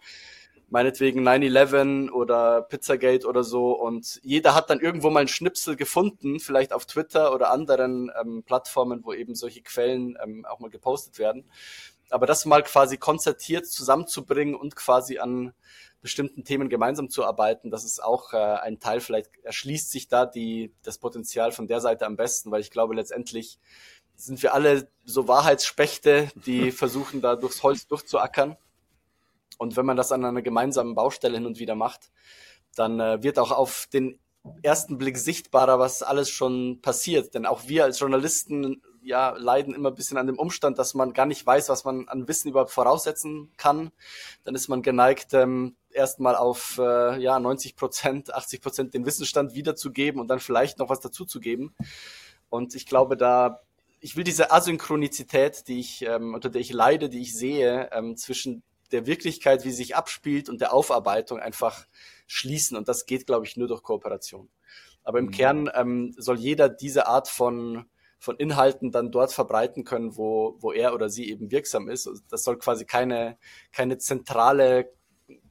meinetwegen 0.68 1.26
9-11 1.28 2.12
oder 2.12 2.62
Pizzagate 2.62 3.26
oder 3.26 3.44
so 3.46 3.72
und 3.72 4.20
jeder 4.22 4.54
hat 4.54 4.70
dann 4.70 4.82
irgendwo 4.82 5.10
mal 5.10 5.22
einen 5.22 5.30
Schnipsel 5.30 5.76
gefunden, 5.76 6.40
vielleicht 6.40 6.74
auf 6.74 6.86
Twitter 6.86 7.34
oder 7.34 7.50
anderen 7.52 8.12
ähm, 8.20 8.44
Plattformen, 8.44 9.04
wo 9.04 9.14
eben 9.14 9.36
solche 9.36 9.62
Quellen 9.62 10.18
ähm, 10.22 10.46
auch 10.46 10.60
mal 10.60 10.70
gepostet 10.70 11.18
werden. 11.18 11.46
Aber 12.10 12.26
das 12.26 12.46
mal 12.46 12.64
quasi 12.64 12.98
konzertiert 12.98 13.68
zusammenzubringen 13.68 14.56
und 14.56 14.76
quasi 14.76 15.20
an 15.20 15.54
bestimmten 16.02 16.44
Themen 16.44 16.70
gemeinsam 16.70 17.10
zu 17.10 17.26
arbeiten, 17.26 17.72
das 17.72 17.84
ist 17.84 18.02
auch 18.02 18.34
äh, 18.34 18.38
ein 18.38 18.80
Teil, 18.80 19.02
vielleicht 19.02 19.30
erschließt 19.44 19.92
sich 19.92 20.08
da 20.08 20.26
die, 20.26 20.74
das 20.82 20.98
Potenzial 20.98 21.52
von 21.52 21.68
der 21.68 21.82
Seite 21.82 22.06
am 22.06 22.16
besten, 22.16 22.52
weil 22.52 22.62
ich 22.62 22.72
glaube, 22.72 22.96
letztendlich 22.96 23.60
sind 24.16 24.42
wir 24.42 24.54
alle 24.54 24.90
so 25.06 25.28
Wahrheitsspechte, 25.28 26.30
die 26.36 26.72
versuchen 26.72 27.22
da 27.22 27.36
durchs 27.36 27.64
Holz 27.64 27.88
durchzuackern. 27.88 28.58
Und 29.58 29.76
wenn 29.76 29.86
man 29.86 29.98
das 29.98 30.12
an 30.12 30.24
einer 30.24 30.42
gemeinsamen 30.42 30.96
Baustelle 30.96 31.36
hin 31.36 31.46
und 31.46 31.60
wieder 31.60 31.76
macht, 31.76 32.12
dann 32.76 33.00
äh, 33.00 33.22
wird 33.22 33.40
auch 33.40 33.52
auf 33.52 33.88
den 33.92 34.20
ersten 34.62 34.98
Blick 34.98 35.18
sichtbarer, 35.18 35.80
was 35.80 36.02
alles 36.02 36.30
schon 36.30 36.82
passiert. 36.82 37.34
Denn 37.34 37.46
auch 37.46 37.68
wir 37.68 37.84
als 37.84 38.00
Journalisten 38.00 38.82
ja, 39.02 39.32
leiden 39.38 39.74
immer 39.74 39.90
ein 39.90 39.96
bisschen 39.96 40.18
an 40.18 40.28
dem 40.28 40.38
Umstand, 40.38 40.78
dass 40.78 40.94
man 40.94 41.14
gar 41.14 41.26
nicht 41.26 41.46
weiß, 41.46 41.70
was 41.70 41.84
man 41.84 42.08
an 42.08 42.28
Wissen 42.28 42.50
überhaupt 42.50 42.72
voraussetzen 42.72 43.52
kann. 43.58 43.92
Dann 44.44 44.56
ist 44.56 44.68
man 44.68 44.82
geneigt, 44.82 45.34
ähm, 45.34 45.76
erstmal 45.92 46.36
auf 46.36 46.78
äh, 46.78 47.20
ja, 47.20 47.40
90 47.40 47.76
Prozent, 47.76 48.34
80 48.34 48.62
Prozent 48.62 48.94
den 48.94 49.06
Wissensstand 49.06 49.54
wiederzugeben 49.56 50.20
und 50.20 50.28
dann 50.28 50.40
vielleicht 50.40 50.80
noch 50.80 50.90
was 50.90 51.00
dazuzugeben. 51.00 51.76
Und 52.50 52.76
ich 52.76 52.86
glaube, 52.86 53.18
da, 53.18 53.62
ich 54.00 54.16
will 54.16 54.24
diese 54.24 54.52
Asynchronizität, 54.52 55.68
die 55.68 55.80
ich, 55.80 56.02
ähm, 56.04 56.34
unter 56.34 56.50
der 56.50 56.62
ich 56.62 56.74
leide, 56.74 57.10
die 57.10 57.22
ich 57.22 57.36
sehe, 57.36 57.90
ähm, 57.92 58.18
zwischen 58.18 58.64
der 58.92 59.06
Wirklichkeit, 59.06 59.66
wie 59.66 59.70
sie 59.70 59.78
sich 59.78 59.96
abspielt 59.96 60.50
und 60.50 60.62
der 60.62 60.74
Aufarbeitung 60.74 61.40
einfach 61.40 61.86
schließen. 62.28 62.76
Und 62.76 62.88
das 62.88 63.06
geht, 63.06 63.28
glaube 63.28 63.46
ich, 63.46 63.56
nur 63.56 63.68
durch 63.68 63.84
Kooperation. 63.84 64.50
Aber 65.04 65.20
im 65.20 65.26
mhm. 65.26 65.32
Kern 65.32 65.72
ähm, 65.74 66.16
soll 66.18 66.40
jeder 66.40 66.70
diese 66.70 67.08
Art 67.08 67.28
von, 67.28 67.86
von 68.20 68.38
Inhalten 68.38 68.92
dann 68.92 69.12
dort 69.12 69.32
verbreiten 69.32 69.86
können, 69.86 70.18
wo, 70.18 70.58
wo 70.60 70.72
er 70.72 70.94
oder 70.94 71.10
sie 71.10 71.30
eben 71.30 71.52
wirksam 71.52 71.90
ist. 71.90 72.08
Also 72.08 72.22
das 72.30 72.44
soll 72.44 72.60
quasi 72.60 72.86
keine, 72.86 73.38
keine 73.72 73.98
zentrale 73.98 74.92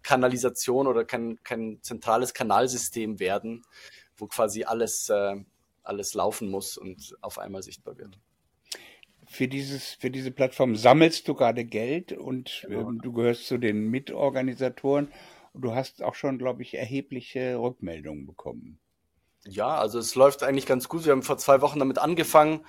Kanalisation 0.02 0.86
oder 0.86 1.04
kein, 1.04 1.38
kein 1.42 1.78
zentrales 1.82 2.34
Kanalsystem 2.34 3.18
werden, 3.20 3.64
wo 4.16 4.26
quasi 4.26 4.64
alles, 4.64 5.08
äh, 5.08 5.36
alles 5.82 6.14
laufen 6.14 6.50
muss 6.50 6.76
und 6.76 7.16
auf 7.22 7.38
einmal 7.38 7.62
sichtbar 7.62 7.96
wird 7.96 8.18
für 9.28 9.46
dieses, 9.46 9.92
für 9.92 10.10
diese 10.10 10.30
Plattform 10.30 10.74
sammelst 10.74 11.28
du 11.28 11.34
gerade 11.34 11.64
Geld 11.64 12.12
und 12.12 12.64
genau. 12.66 12.88
ähm, 12.88 13.00
du 13.02 13.12
gehörst 13.12 13.46
zu 13.46 13.58
den 13.58 13.90
Mitorganisatoren 13.90 15.12
und 15.52 15.62
du 15.62 15.74
hast 15.74 16.02
auch 16.02 16.14
schon, 16.14 16.38
glaube 16.38 16.62
ich, 16.62 16.74
erhebliche 16.74 17.56
Rückmeldungen 17.58 18.26
bekommen. 18.26 18.78
Ja, 19.48 19.78
also 19.78 19.98
es 19.98 20.14
läuft 20.14 20.42
eigentlich 20.42 20.66
ganz 20.66 20.88
gut. 20.88 21.06
Wir 21.06 21.12
haben 21.12 21.22
vor 21.22 21.38
zwei 21.38 21.62
Wochen 21.62 21.78
damit 21.78 21.98
angefangen. 21.98 22.66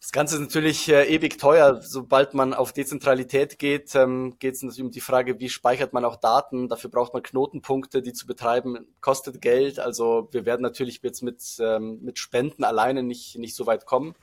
Das 0.00 0.12
Ganze 0.12 0.36
ist 0.36 0.40
natürlich 0.40 0.88
äh, 0.88 1.04
ewig 1.04 1.38
teuer. 1.38 1.80
Sobald 1.82 2.32
man 2.32 2.54
auf 2.54 2.72
Dezentralität 2.72 3.58
geht, 3.58 3.94
ähm, 3.94 4.36
geht 4.38 4.54
es 4.54 4.62
natürlich 4.62 4.82
um 4.82 4.90
die 4.90 5.00
Frage, 5.00 5.40
wie 5.40 5.48
speichert 5.50 5.92
man 5.92 6.04
auch 6.04 6.16
Daten. 6.16 6.68
Dafür 6.68 6.90
braucht 6.90 7.12
man 7.12 7.22
Knotenpunkte, 7.22 8.00
die 8.00 8.14
zu 8.14 8.26
betreiben, 8.26 8.86
kostet 9.02 9.42
Geld. 9.42 9.78
Also 9.78 10.28
wir 10.30 10.46
werden 10.46 10.62
natürlich 10.62 11.00
jetzt 11.02 11.22
mit, 11.22 11.42
ähm, 11.60 12.00
mit 12.02 12.18
Spenden 12.18 12.64
alleine 12.64 13.02
nicht, 13.02 13.38
nicht 13.38 13.54
so 13.54 13.66
weit 13.66 13.84
kommen. 13.84 14.14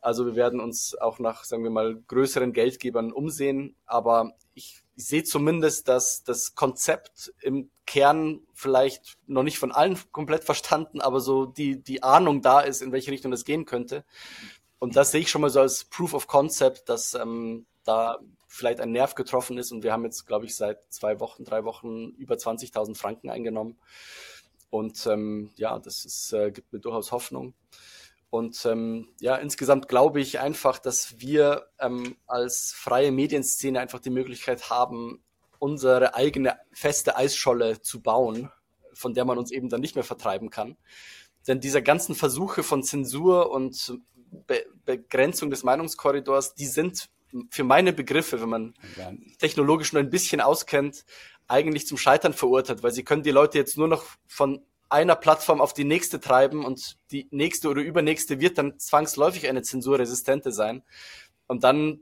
Also 0.00 0.26
wir 0.26 0.36
werden 0.36 0.60
uns 0.60 0.96
auch 1.00 1.18
nach, 1.18 1.44
sagen 1.44 1.64
wir 1.64 1.70
mal, 1.70 1.96
größeren 2.06 2.52
Geldgebern 2.52 3.12
umsehen. 3.12 3.76
Aber 3.86 4.32
ich, 4.54 4.82
sehe 4.94 5.24
zumindest, 5.24 5.88
dass 5.88 6.22
das 6.22 6.54
Konzept 6.54 7.32
im 7.40 7.70
Kern 7.86 8.40
vielleicht 8.52 9.18
noch 9.26 9.42
nicht 9.42 9.58
von 9.58 9.72
allen 9.72 9.98
komplett 10.12 10.44
verstanden, 10.44 11.00
aber 11.00 11.20
so 11.20 11.46
die, 11.46 11.82
die 11.82 12.02
Ahnung 12.02 12.42
da 12.42 12.60
ist, 12.60 12.82
in 12.82 12.92
welche 12.92 13.10
Richtung 13.10 13.30
das 13.30 13.44
gehen 13.44 13.64
könnte. 13.64 14.04
Und 14.78 14.96
das 14.96 15.10
sehe 15.10 15.20
ich 15.20 15.30
schon 15.30 15.40
mal 15.40 15.50
so 15.50 15.60
als 15.60 15.84
Proof 15.84 16.14
of 16.14 16.26
Concept, 16.26 16.88
dass 16.88 17.14
ähm, 17.14 17.66
da 17.84 18.18
vielleicht 18.48 18.80
ein 18.80 18.92
Nerv 18.92 19.14
getroffen 19.14 19.56
ist. 19.56 19.72
Und 19.72 19.82
wir 19.82 19.92
haben 19.92 20.04
jetzt, 20.04 20.26
glaube 20.26 20.44
ich, 20.44 20.54
seit 20.54 20.78
zwei 20.92 21.20
Wochen, 21.20 21.44
drei 21.44 21.64
Wochen 21.64 22.08
über 22.18 22.34
20.000 22.34 22.96
Franken 22.96 23.30
eingenommen. 23.30 23.78
Und 24.70 25.06
ähm, 25.06 25.50
ja, 25.56 25.78
das 25.78 26.04
ist, 26.04 26.32
äh, 26.32 26.50
gibt 26.50 26.72
mir 26.72 26.80
durchaus 26.80 27.12
Hoffnung. 27.12 27.54
Und 28.32 28.64
ähm, 28.64 29.08
ja, 29.20 29.36
insgesamt 29.36 29.88
glaube 29.88 30.18
ich 30.18 30.40
einfach, 30.40 30.78
dass 30.78 31.20
wir 31.20 31.66
ähm, 31.78 32.16
als 32.26 32.72
freie 32.74 33.12
Medienszene 33.12 33.78
einfach 33.78 34.00
die 34.00 34.08
Möglichkeit 34.08 34.70
haben, 34.70 35.22
unsere 35.58 36.14
eigene 36.14 36.56
feste 36.72 37.14
Eisscholle 37.14 37.82
zu 37.82 38.00
bauen, 38.00 38.50
von 38.94 39.12
der 39.12 39.26
man 39.26 39.36
uns 39.36 39.50
eben 39.50 39.68
dann 39.68 39.82
nicht 39.82 39.96
mehr 39.96 40.02
vertreiben 40.02 40.48
kann. 40.48 40.78
Denn 41.46 41.60
diese 41.60 41.82
ganzen 41.82 42.14
Versuche 42.14 42.62
von 42.62 42.82
Zensur 42.82 43.50
und 43.50 43.98
Be 44.46 44.64
Begrenzung 44.86 45.50
des 45.50 45.62
Meinungskorridors, 45.62 46.54
die 46.54 46.66
sind 46.66 47.10
für 47.50 47.64
meine 47.64 47.92
Begriffe, 47.92 48.40
wenn 48.40 48.48
man 48.48 48.74
technologisch 49.40 49.92
nur 49.92 50.00
ein 50.00 50.08
bisschen 50.08 50.40
auskennt, 50.40 51.04
eigentlich 51.48 51.86
zum 51.86 51.98
Scheitern 51.98 52.32
verurteilt, 52.32 52.82
weil 52.82 52.92
sie 52.92 53.04
können 53.04 53.24
die 53.24 53.30
Leute 53.30 53.58
jetzt 53.58 53.76
nur 53.76 53.88
noch 53.88 54.06
von 54.26 54.64
einer 54.92 55.16
Plattform 55.16 55.60
auf 55.60 55.72
die 55.72 55.84
nächste 55.84 56.20
treiben 56.20 56.64
und 56.64 56.98
die 57.10 57.26
nächste 57.30 57.68
oder 57.68 57.82
übernächste 57.82 58.40
wird 58.40 58.58
dann 58.58 58.78
zwangsläufig 58.78 59.48
eine 59.48 59.62
zensurresistente 59.62 60.52
sein. 60.52 60.82
Und 61.46 61.64
dann 61.64 62.00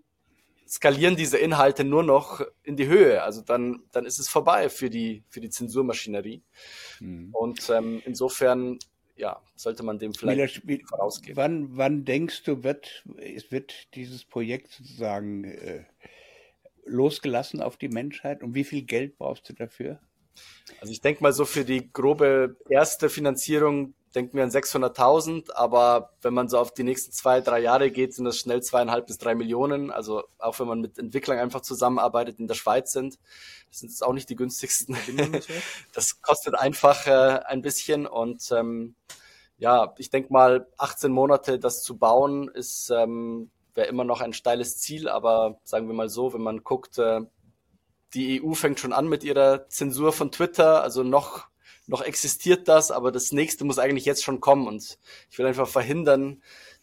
skalieren 0.69 1.17
diese 1.17 1.39
Inhalte 1.39 1.85
nur 1.85 2.03
noch 2.03 2.41
in 2.63 2.77
die 2.77 2.87
Höhe. 2.87 3.23
Also 3.23 3.43
dann, 3.43 3.83
dann 3.93 4.07
ist 4.07 4.19
es 4.19 4.29
vorbei 4.29 4.69
für 4.69 4.91
die, 4.91 5.25
für 5.29 5.41
die 5.41 5.51
Zensurmaschinerie. 5.51 6.43
Mhm. 7.01 7.31
Und 7.33 7.71
ähm, 7.71 8.03
insofern, 8.05 8.79
ja, 9.17 9.41
sollte 9.57 9.83
man 9.83 9.99
dem 9.99 10.15
vielleicht 10.15 10.67
wie, 10.67 10.83
vorausgehen. 10.83 11.37
Wann, 11.37 11.77
wann 11.77 12.05
denkst 12.05 12.45
du, 12.45 12.63
wird, 12.63 13.05
wird 13.05 13.95
dieses 13.95 14.25
Projekt 14.25 14.73
sozusagen 14.73 15.45
äh, 15.45 15.85
losgelassen 16.85 17.63
auf 17.63 17.77
die 17.77 17.89
Menschheit? 17.89 18.43
Und 18.43 18.55
wie 18.55 18.65
viel 18.65 18.83
Geld 18.83 19.19
brauchst 19.19 19.49
du 19.49 19.53
dafür? 19.53 20.01
Also 20.81 20.93
ich 20.93 21.01
denke 21.01 21.23
mal 21.23 21.33
so 21.33 21.45
für 21.45 21.65
die 21.65 21.93
grobe 21.93 22.57
erste 22.69 23.09
Finanzierung 23.09 23.95
denken 24.15 24.37
wir 24.37 24.45
an 24.45 24.51
600.000, 24.51 25.53
aber 25.53 26.15
wenn 26.23 26.35
man 26.35 26.49
so 26.49 26.59
auf 26.59 26.75
die 26.75 26.83
nächsten 26.83 27.13
zwei, 27.13 27.41
drei 27.41 27.61
Jahre 27.61 27.91
geht, 27.91 28.15
sind 28.15 28.25
das 28.25 28.39
schnell 28.39 28.63
zweieinhalb 28.63 29.07
bis 29.07 29.19
drei 29.19 29.35
Millionen. 29.35 29.91
Also 29.91 30.25
auch 30.39 30.59
wenn 30.59 30.67
man 30.67 30.81
mit 30.81 30.99
Entwicklern 30.99 31.39
einfach 31.39 31.61
zusammenarbeitet, 31.61 32.41
in 32.41 32.49
der 32.49 32.55
Schweiz 32.55 32.93
sind, 32.93 33.19
sind 33.71 33.93
es 33.93 34.03
auch 34.03 34.13
nicht 34.13 34.29
die 34.29 34.37
günstigsten. 34.37 34.97
Das 35.93 36.23
kostet 36.23 36.55
einfach 36.55 37.07
äh, 37.07 37.41
ein 37.47 37.63
bisschen 37.63 38.07
und 38.07 38.51
ähm, 38.51 38.95
ja, 39.59 39.95
ich 39.99 40.11
denke 40.11 40.33
mal 40.33 40.67
18 40.79 41.13
Monate 41.13 41.59
das 41.59 41.83
zu 41.83 41.99
bauen 41.99 42.49
ist 42.49 42.91
ähm, 42.91 43.51
wäre 43.75 43.89
immer 43.89 44.05
noch 44.05 44.21
ein 44.21 44.33
steiles 44.33 44.79
Ziel, 44.79 45.09
aber 45.09 45.59
sagen 45.65 45.87
wir 45.87 45.95
mal 45.95 46.09
so, 46.09 46.33
wenn 46.33 46.43
man 46.43 46.65
guckt, 46.65 46.99
äh, 46.99 47.21
die 48.15 48.43
EU 48.43 48.55
fängt 48.55 48.81
schon 48.81 48.93
an 48.93 49.09
mit 49.09 49.25
ihrer 49.25 49.69
Zensur 49.69 50.13
von 50.13 50.33
Twitter, 50.33 50.83
also 50.83 51.03
noch, 51.03 51.47
noch 51.87 52.03
existiert 52.03 52.69
das, 52.69 52.91
aber 52.91 53.13
das 53.13 53.33
nächste 53.33 53.65
muss 53.65 53.79
eigentlich 53.79 54.05
jetzt 54.05 54.25
schon 54.25 54.41
kommen 54.41 54.67
und 54.67 54.99
ich 55.31 55.39
will 55.39 55.47
einfach 55.47 55.69
verhindern, 55.69 56.43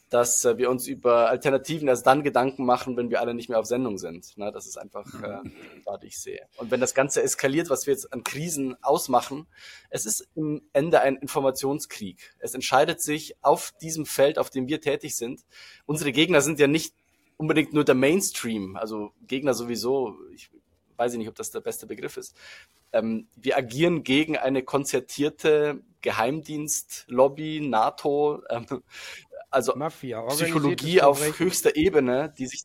dass 0.10 0.46
äh, 0.46 0.58
wir 0.58 0.70
uns 0.70 0.88
über 0.88 1.30
Alternativen 1.30 1.88
erst 1.88 2.08
dann 2.08 2.24
Gedanken 2.24 2.66
machen, 2.66 2.96
wenn 2.96 3.10
wir 3.10 3.20
alle 3.20 3.34
nicht 3.34 3.50
mehr 3.50 3.60
auf 3.60 3.66
Sendung 3.66 3.98
sind. 3.98 4.34
Na, 4.38 4.52
das 4.52 4.66
ist 4.66 4.78
einfach, 4.78 5.06
äh, 5.22 5.40
was 5.84 6.04
ich 6.04 6.18
sehe. 6.18 6.48
Und 6.58 6.72
wenn 6.72 6.80
das 6.80 6.94
Ganze 6.94 7.22
eskaliert, 7.22 7.70
was 7.70 7.88
wir 7.88 7.94
jetzt 7.94 8.14
an 8.14 8.24
Krisen 8.24 8.82
ausmachen, 8.82 9.48
es 9.90 10.06
ist 10.06 10.28
im 10.36 10.62
Ende 10.74 11.02
ein 11.02 11.18
Informationskrieg. 11.18 12.36
Es 12.40 12.54
entscheidet 12.54 13.02
sich 13.02 13.36
auf 13.42 13.74
diesem 13.82 14.06
Feld, 14.06 14.40
auf 14.40 14.50
dem 14.50 14.68
wir 14.68 14.82
tätig 14.82 15.16
sind. 15.16 15.42
Unsere 15.86 16.12
Gegner 16.12 16.42
sind 16.42 16.60
ja 16.60 16.68
nicht 16.68 16.94
unbedingt 17.36 17.74
nur 17.74 17.84
der 17.84 17.96
Mainstream, 17.96 18.76
also 18.78 19.12
Gegner 19.28 19.54
sowieso. 19.54 20.16
Ich 20.34 20.50
weiß 20.98 21.14
ich 21.14 21.20
nicht, 21.20 21.30
ob 21.30 21.36
das 21.36 21.52
der 21.52 21.62
beste 21.62 21.88
Begriff 21.88 22.18
ist. 22.18 22.36
Ähm, 22.92 23.28
wir 23.36 23.58
agieren 23.58 24.04
gegen 24.04 24.38
eine 24.38 24.64
konzertierte 24.64 25.82
Geheimdienstlobby, 26.02 27.62
NATO, 27.62 28.44
ähm, 28.50 28.84
also 29.50 29.76
Mafia, 29.76 30.22
Psychologie 30.28 31.02
auf 31.02 31.22
höchster 31.40 31.76
Ebene, 31.76 32.34
die 32.38 32.48
sich, 32.48 32.64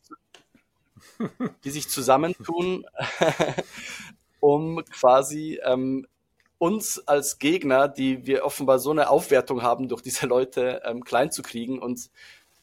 die 1.63 1.69
sich 1.69 1.89
zusammentun, 1.89 2.85
um 4.39 4.83
quasi 4.85 5.59
ähm, 5.63 6.07
uns 6.57 6.99
als 7.07 7.39
Gegner, 7.39 7.87
die 7.87 8.25
wir 8.25 8.45
offenbar 8.45 8.79
so 8.79 8.91
eine 8.91 9.09
Aufwertung 9.09 9.61
haben, 9.63 9.89
durch 9.89 10.01
diese 10.01 10.27
Leute 10.27 10.81
ähm, 10.85 11.03
klein 11.03 11.31
zu 11.31 11.41
kriegen 11.41 11.79
und 11.79 12.09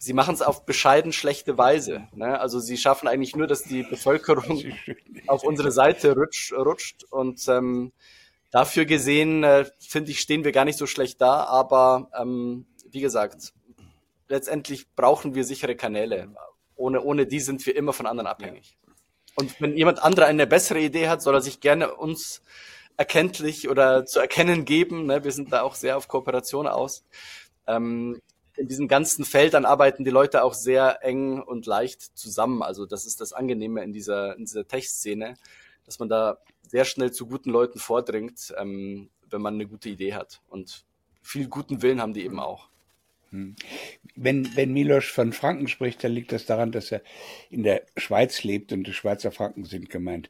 sie 0.00 0.14
machen 0.14 0.34
es 0.34 0.40
auf 0.40 0.64
bescheiden 0.64 1.12
schlechte 1.12 1.58
Weise. 1.58 2.08
Ne? 2.14 2.40
Also 2.40 2.58
sie 2.58 2.78
schaffen 2.78 3.06
eigentlich 3.06 3.36
nur, 3.36 3.46
dass 3.46 3.62
die 3.62 3.82
Bevölkerung 3.82 4.64
auf 5.26 5.44
unsere 5.44 5.70
Seite 5.70 6.14
rutscht, 6.14 6.52
rutscht 6.54 7.04
und 7.10 7.46
ähm, 7.48 7.92
dafür 8.50 8.86
gesehen, 8.86 9.44
äh, 9.44 9.66
finde 9.78 10.10
ich, 10.10 10.20
stehen 10.20 10.42
wir 10.42 10.52
gar 10.52 10.64
nicht 10.64 10.78
so 10.78 10.86
schlecht 10.86 11.20
da, 11.20 11.44
aber 11.44 12.10
ähm, 12.18 12.66
wie 12.90 13.02
gesagt, 13.02 13.52
letztendlich 14.28 14.90
brauchen 14.96 15.34
wir 15.34 15.44
sichere 15.44 15.76
Kanäle. 15.76 16.34
Ohne, 16.76 17.02
ohne 17.02 17.26
die 17.26 17.40
sind 17.40 17.64
wir 17.66 17.76
immer 17.76 17.92
von 17.92 18.06
anderen 18.06 18.26
abhängig. 18.26 18.78
Und 19.34 19.60
wenn 19.60 19.76
jemand 19.76 20.02
anderer 20.02 20.26
eine 20.26 20.46
bessere 20.46 20.80
Idee 20.80 21.08
hat, 21.08 21.20
soll 21.20 21.34
er 21.34 21.42
sich 21.42 21.60
gerne 21.60 21.94
uns 21.94 22.42
erkenntlich 22.96 23.68
oder 23.68 24.06
zu 24.06 24.18
erkennen 24.18 24.64
geben. 24.64 25.04
Ne? 25.04 25.24
Wir 25.24 25.32
sind 25.32 25.52
da 25.52 25.60
auch 25.60 25.74
sehr 25.74 25.98
auf 25.98 26.08
Kooperation 26.08 26.66
aus. 26.66 27.04
Ähm, 27.66 28.20
in 28.60 28.68
diesem 28.68 28.88
ganzen 28.88 29.24
Feld, 29.24 29.54
dann 29.54 29.64
arbeiten 29.64 30.04
die 30.04 30.10
Leute 30.10 30.44
auch 30.44 30.54
sehr 30.54 31.02
eng 31.02 31.40
und 31.40 31.66
leicht 31.66 32.02
zusammen. 32.16 32.62
Also 32.62 32.84
das 32.84 33.06
ist 33.06 33.20
das 33.20 33.32
Angenehme 33.32 33.82
in 33.82 33.92
dieser, 33.92 34.36
in 34.36 34.44
dieser 34.44 34.68
Tech-Szene, 34.68 35.34
dass 35.86 35.98
man 35.98 36.08
da 36.08 36.38
sehr 36.68 36.84
schnell 36.84 37.10
zu 37.10 37.26
guten 37.26 37.50
Leuten 37.50 37.78
vordringt, 37.78 38.54
ähm, 38.58 39.08
wenn 39.30 39.40
man 39.40 39.54
eine 39.54 39.66
gute 39.66 39.88
Idee 39.88 40.14
hat. 40.14 40.42
Und 40.48 40.84
viel 41.22 41.48
guten 41.48 41.82
Willen 41.82 42.00
haben 42.00 42.12
die 42.12 42.24
eben 42.24 42.38
auch. 42.38 42.68
Hm. 43.30 43.56
Wenn, 44.14 44.54
wenn 44.56 44.72
Milos 44.72 45.06
von 45.06 45.32
Franken 45.32 45.68
spricht, 45.68 46.04
dann 46.04 46.12
liegt 46.12 46.32
das 46.32 46.46
daran, 46.46 46.70
dass 46.70 46.92
er 46.92 47.02
in 47.48 47.62
der 47.62 47.86
Schweiz 47.96 48.44
lebt 48.44 48.72
und 48.72 48.84
die 48.84 48.92
Schweizer 48.92 49.32
Franken 49.32 49.64
sind 49.64 49.88
gemeint. 49.88 50.28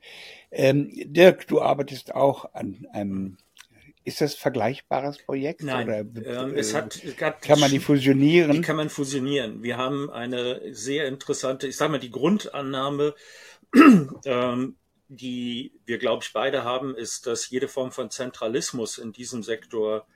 Ähm, 0.51 0.91
Dirk, 0.93 1.49
du 1.49 1.61
arbeitest 1.61 2.15
auch 2.15 2.55
an 2.55 2.87
einem 2.93 3.39
ist 4.05 4.21
das 4.21 4.35
ein 4.35 4.39
vergleichbares 4.39 5.19
Projekt? 5.19 5.63
Nein, 5.63 5.87
oder, 5.87 5.99
ähm, 6.45 6.55
es 6.57 6.75
hat, 6.75 7.03
es 7.03 7.21
hat, 7.21 7.43
kann 7.43 7.61
man 7.61 7.71
die 7.71 7.81
fusionieren? 7.81 8.53
Die 8.53 8.61
kann 8.61 8.77
man 8.77 8.89
fusionieren. 8.89 9.63
Wir 9.63 9.77
haben 9.77 10.11
eine 10.11 10.75
sehr 10.75 11.07
interessante, 11.07 11.67
ich 11.67 11.77
sage 11.77 11.93
mal, 11.93 11.99
die 11.99 12.11
Grundannahme, 12.11 13.15
ähm, 14.25 14.77
die 15.09 15.73
wir, 15.85 15.99
glaube 15.99 16.23
ich, 16.25 16.33
beide 16.33 16.65
haben, 16.65 16.95
ist, 16.95 17.27
dass 17.27 17.51
jede 17.51 17.69
Form 17.69 17.93
von 17.93 18.11
Zentralismus 18.11 18.97
in 18.99 19.13
diesem 19.13 19.43
Sektor 19.43 20.07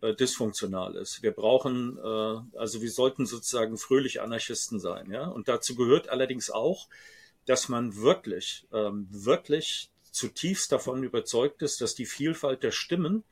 äh, 0.00 0.14
dysfunktional 0.14 0.94
ist. 0.94 1.22
Wir 1.22 1.32
brauchen, 1.32 1.98
äh, 1.98 2.58
also 2.58 2.80
wir 2.80 2.90
sollten 2.90 3.26
sozusagen 3.26 3.76
fröhliche 3.76 4.22
Anarchisten 4.22 4.78
sein. 4.78 5.10
Ja? 5.10 5.26
Und 5.26 5.48
dazu 5.48 5.74
gehört 5.74 6.08
allerdings 6.08 6.50
auch, 6.50 6.88
dass 7.46 7.68
man 7.68 7.96
wirklich, 7.96 8.66
ähm, 8.72 9.08
wirklich 9.10 9.90
zutiefst 10.12 10.72
davon 10.72 11.02
überzeugt 11.02 11.62
ist, 11.62 11.80
dass 11.80 11.94
die 11.94 12.06
Vielfalt 12.06 12.62
der 12.62 12.72
Stimmen 12.72 13.24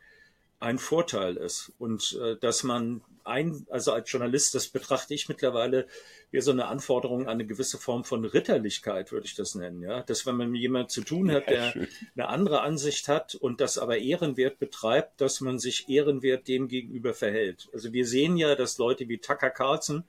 ein 0.59 0.79
Vorteil 0.79 1.37
ist 1.37 1.73
und 1.79 2.19
äh, 2.23 2.37
dass 2.37 2.63
man 2.63 3.03
ein, 3.25 3.67
also 3.71 3.93
als 3.93 4.11
Journalist, 4.11 4.55
das 4.55 4.69
betrachte 4.69 5.13
ich 5.13 5.29
mittlerweile 5.29 5.87
wie 6.31 6.41
so 6.41 6.51
eine 6.51 6.67
Anforderung 6.67 7.23
an 7.23 7.29
eine 7.29 7.47
gewisse 7.47 7.77
Form 7.77 8.05
von 8.05 8.25
Ritterlichkeit, 8.25 9.13
würde 9.13 9.27
ich 9.27 9.35
das 9.35 9.55
nennen, 9.55 9.83
ja, 9.83 10.03
dass 10.03 10.25
wenn 10.25 10.37
man 10.37 10.51
mit 10.51 10.61
jemandem 10.61 10.89
zu 10.89 11.03
tun 11.03 11.31
hat, 11.31 11.49
der 11.49 11.75
eine 12.15 12.29
andere 12.29 12.63
Ansicht 12.63 13.09
hat 13.09 13.35
und 13.35 13.61
das 13.61 13.77
aber 13.77 13.99
ehrenwert 13.99 14.59
betreibt, 14.59 15.21
dass 15.21 15.41
man 15.41 15.59
sich 15.59 15.89
ehrenwert 15.89 16.49
dem 16.49 16.69
gegenüber 16.69 17.13
verhält. 17.13 17.69
Also 17.73 17.93
wir 17.93 18.07
sehen 18.07 18.37
ja, 18.37 18.55
dass 18.55 18.79
Leute 18.79 19.09
wie 19.09 19.19
Tucker 19.19 19.51
Carlson, 19.51 20.05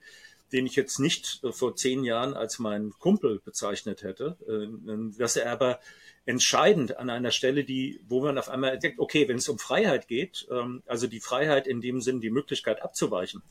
den 0.52 0.66
ich 0.66 0.76
jetzt 0.76 0.98
nicht 0.98 1.42
vor 1.50 1.76
zehn 1.76 2.04
Jahren 2.04 2.34
als 2.34 2.58
meinen 2.58 2.92
Kumpel 2.98 3.40
bezeichnet 3.44 4.02
hätte, 4.02 4.36
äh, 4.46 5.18
dass 5.18 5.36
er 5.36 5.52
aber 5.52 5.80
entscheidend 6.26 6.98
an 6.98 7.08
einer 7.08 7.30
Stelle, 7.30 7.64
die, 7.64 8.00
wo 8.06 8.20
man 8.20 8.36
auf 8.36 8.50
einmal 8.50 8.78
denkt, 8.78 8.98
okay, 8.98 9.28
wenn 9.28 9.38
es 9.38 9.48
um 9.48 9.58
Freiheit 9.58 10.08
geht, 10.08 10.46
ähm, 10.50 10.82
also 10.86 11.06
die 11.06 11.20
Freiheit 11.20 11.66
in 11.66 11.80
dem 11.80 12.00
Sinn, 12.02 12.20
die 12.20 12.30
Möglichkeit 12.30 12.82
abzuweichen 12.82 13.42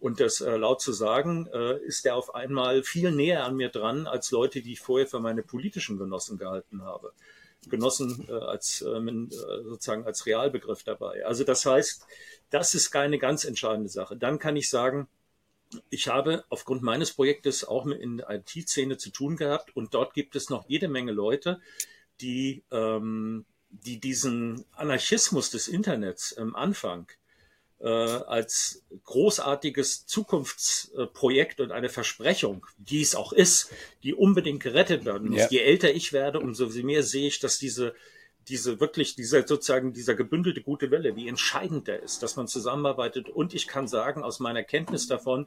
und 0.00 0.20
das 0.20 0.40
äh, 0.40 0.56
laut 0.56 0.80
zu 0.80 0.92
sagen, 0.92 1.46
äh, 1.52 1.78
ist 1.84 2.04
er 2.04 2.16
auf 2.16 2.34
einmal 2.34 2.82
viel 2.82 3.10
näher 3.12 3.44
an 3.44 3.56
mir 3.56 3.68
dran 3.68 4.06
als 4.06 4.30
Leute, 4.32 4.62
die 4.62 4.72
ich 4.72 4.80
vorher 4.80 5.06
für 5.06 5.20
meine 5.20 5.42
politischen 5.42 5.96
Genossen 5.96 6.36
gehalten 6.36 6.82
habe. 6.82 7.12
Genossen 7.70 8.26
äh, 8.28 8.32
als 8.32 8.82
äh, 8.82 8.88
äh, 8.88 9.28
sozusagen 9.64 10.04
als 10.04 10.26
Realbegriff 10.26 10.82
dabei. 10.82 11.24
Also 11.24 11.44
das 11.44 11.64
heißt, 11.64 12.04
das 12.50 12.74
ist 12.74 12.90
keine 12.90 13.18
ganz 13.18 13.44
entscheidende 13.44 13.88
Sache. 13.88 14.16
Dann 14.16 14.38
kann 14.38 14.56
ich 14.56 14.68
sagen, 14.68 15.08
ich 15.90 16.08
habe 16.08 16.44
aufgrund 16.48 16.82
meines 16.82 17.12
Projektes 17.12 17.64
auch 17.64 17.84
mit 17.84 18.00
in 18.00 18.18
der 18.18 18.30
IT-Szene 18.30 18.96
zu 18.96 19.10
tun 19.10 19.36
gehabt 19.36 19.76
und 19.76 19.94
dort 19.94 20.14
gibt 20.14 20.36
es 20.36 20.50
noch 20.50 20.68
jede 20.68 20.88
Menge 20.88 21.12
Leute, 21.12 21.60
die, 22.20 22.62
ähm, 22.70 23.44
die 23.70 24.00
diesen 24.00 24.64
Anarchismus 24.72 25.50
des 25.50 25.68
Internets 25.68 26.36
am 26.36 26.54
Anfang 26.54 27.08
äh, 27.80 27.88
als 27.88 28.82
großartiges 29.04 30.06
Zukunftsprojekt 30.06 31.60
und 31.60 31.72
eine 31.72 31.88
Versprechung, 31.88 32.66
die 32.78 33.02
es 33.02 33.14
auch 33.14 33.32
ist, 33.32 33.70
die 34.02 34.14
unbedingt 34.14 34.62
gerettet 34.62 35.04
werden 35.04 35.30
muss. 35.30 35.40
Ja. 35.40 35.48
Je 35.50 35.58
älter 35.58 35.92
ich 35.92 36.12
werde, 36.12 36.40
umso 36.40 36.68
mehr 36.68 37.02
sehe 37.02 37.28
ich, 37.28 37.40
dass 37.40 37.58
diese 37.58 37.94
diese 38.48 38.80
wirklich, 38.80 39.14
dieser 39.14 39.46
sozusagen 39.46 39.92
dieser 39.92 40.14
gebündelte 40.14 40.62
gute 40.62 40.90
Welle, 40.90 41.16
wie 41.16 41.28
entscheidend 41.28 41.88
der 41.88 42.02
ist, 42.02 42.22
dass 42.22 42.36
man 42.36 42.48
zusammenarbeitet. 42.48 43.28
Und 43.28 43.54
ich 43.54 43.66
kann 43.66 43.88
sagen, 43.88 44.22
aus 44.22 44.40
meiner 44.40 44.62
Kenntnis 44.62 45.06
davon, 45.06 45.46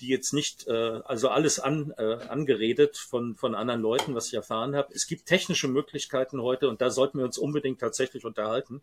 die 0.00 0.08
jetzt 0.08 0.32
nicht, 0.32 0.66
äh, 0.66 1.00
also 1.04 1.28
alles 1.28 1.58
an, 1.58 1.92
äh, 1.98 2.18
angeredet 2.28 2.96
von, 2.96 3.36
von 3.36 3.54
anderen 3.54 3.80
Leuten, 3.80 4.14
was 4.14 4.28
ich 4.28 4.34
erfahren 4.34 4.76
habe, 4.76 4.92
es 4.94 5.06
gibt 5.06 5.26
technische 5.26 5.68
Möglichkeiten 5.68 6.40
heute 6.40 6.68
und 6.68 6.80
da 6.80 6.90
sollten 6.90 7.18
wir 7.18 7.24
uns 7.24 7.38
unbedingt 7.38 7.80
tatsächlich 7.80 8.24
unterhalten. 8.24 8.82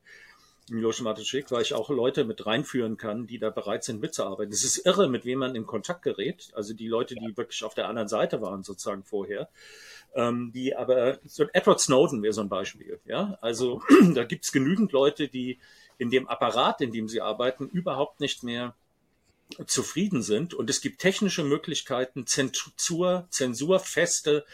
Miloš 0.69 1.01
Mateschik, 1.01 1.51
weil 1.51 1.61
ich 1.61 1.73
auch 1.73 1.89
Leute 1.89 2.23
mit 2.23 2.45
reinführen 2.45 2.95
kann, 2.95 3.27
die 3.27 3.37
da 3.37 3.49
bereit 3.49 3.83
sind 3.83 3.99
mitzuarbeiten. 3.99 4.53
Es 4.53 4.63
ist 4.63 4.85
irre, 4.85 5.09
mit 5.09 5.25
wem 5.25 5.39
man 5.39 5.55
in 5.55 5.65
Kontakt 5.65 6.03
gerät. 6.03 6.51
Also 6.53 6.73
die 6.73 6.87
Leute, 6.87 7.15
die 7.15 7.35
wirklich 7.35 7.65
auf 7.65 7.73
der 7.73 7.89
anderen 7.89 8.07
Seite 8.07 8.41
waren 8.41 8.63
sozusagen 8.63 9.03
vorher 9.03 9.49
ähm, 10.15 10.51
die 10.53 10.75
aber, 10.75 11.19
so 11.25 11.45
Edward 11.53 11.79
Snowden 11.79 12.21
wäre 12.21 12.33
so 12.33 12.41
ein 12.41 12.49
Beispiel, 12.49 12.99
ja. 13.05 13.37
Also 13.41 13.81
da 14.13 14.23
gibt 14.23 14.45
es 14.45 14.51
genügend 14.51 14.91
Leute, 14.91 15.27
die 15.27 15.59
in 15.97 16.09
dem 16.09 16.27
Apparat, 16.27 16.81
in 16.81 16.91
dem 16.91 17.07
sie 17.07 17.21
arbeiten, 17.21 17.69
überhaupt 17.69 18.19
nicht 18.19 18.43
mehr 18.43 18.75
zufrieden 19.67 20.21
sind. 20.21 20.53
Und 20.53 20.69
es 20.69 20.81
gibt 20.81 20.99
technische 20.99 21.43
Möglichkeiten, 21.43 22.25
Zensur, 22.25 23.27
zensurfeste 23.29 24.45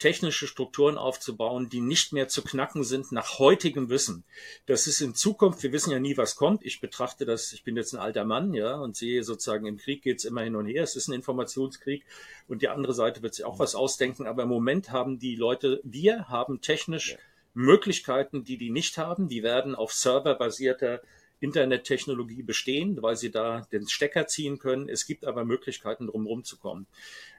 technische 0.00 0.48
Strukturen 0.48 0.98
aufzubauen, 0.98 1.68
die 1.68 1.80
nicht 1.80 2.12
mehr 2.12 2.26
zu 2.26 2.42
knacken 2.42 2.82
sind 2.82 3.12
nach 3.12 3.38
heutigem 3.38 3.90
Wissen. 3.90 4.24
Das 4.66 4.86
ist 4.86 5.00
in 5.00 5.14
Zukunft, 5.14 5.62
wir 5.62 5.72
wissen 5.72 5.92
ja 5.92 6.00
nie, 6.00 6.16
was 6.16 6.34
kommt. 6.34 6.64
Ich 6.64 6.80
betrachte 6.80 7.26
das, 7.26 7.52
ich 7.52 7.62
bin 7.62 7.76
jetzt 7.76 7.92
ein 7.92 8.00
alter 8.00 8.24
Mann, 8.24 8.54
ja, 8.54 8.74
und 8.74 8.96
sehe 8.96 9.22
sozusagen, 9.22 9.66
im 9.66 9.76
Krieg 9.76 10.02
geht's 10.02 10.24
immer 10.24 10.42
hin 10.42 10.56
und 10.56 10.66
her. 10.66 10.82
Es 10.82 10.96
ist 10.96 11.08
ein 11.08 11.12
Informationskrieg 11.12 12.04
und 12.48 12.62
die 12.62 12.68
andere 12.68 12.94
Seite 12.94 13.22
wird 13.22 13.34
sich 13.34 13.44
auch 13.44 13.58
was 13.58 13.74
ausdenken. 13.74 14.26
Aber 14.26 14.42
im 14.42 14.48
Moment 14.48 14.90
haben 14.90 15.18
die 15.18 15.36
Leute, 15.36 15.80
wir 15.84 16.28
haben 16.28 16.60
technisch 16.60 17.16
Möglichkeiten, 17.52 18.42
die 18.42 18.56
die 18.56 18.70
nicht 18.70 18.96
haben. 18.98 19.28
Die 19.28 19.42
werden 19.42 19.74
auf 19.74 19.92
serverbasierter 19.92 21.02
Internettechnologie 21.40 22.42
bestehen, 22.42 23.02
weil 23.02 23.16
sie 23.16 23.30
da 23.30 23.66
den 23.72 23.88
Stecker 23.88 24.26
ziehen 24.26 24.58
können. 24.58 24.88
Es 24.88 25.06
gibt 25.06 25.24
aber 25.24 25.44
Möglichkeiten, 25.44 26.06
drumherum 26.06 26.44
zu 26.44 26.58
kommen. 26.58 26.86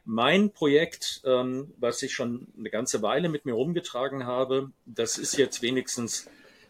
Mein 0.03 0.51
Projekt, 0.51 1.21
ähm, 1.25 1.73
was 1.77 2.01
ich 2.01 2.13
schon 2.13 2.47
eine 2.57 2.69
ganze 2.69 3.01
Weile 3.01 3.29
mit 3.29 3.45
mir 3.45 3.53
rumgetragen 3.53 4.25
habe, 4.25 4.71
das 4.85 5.17
ist 5.17 5.37
jetzt 5.37 5.61
wenigstens 5.61 6.27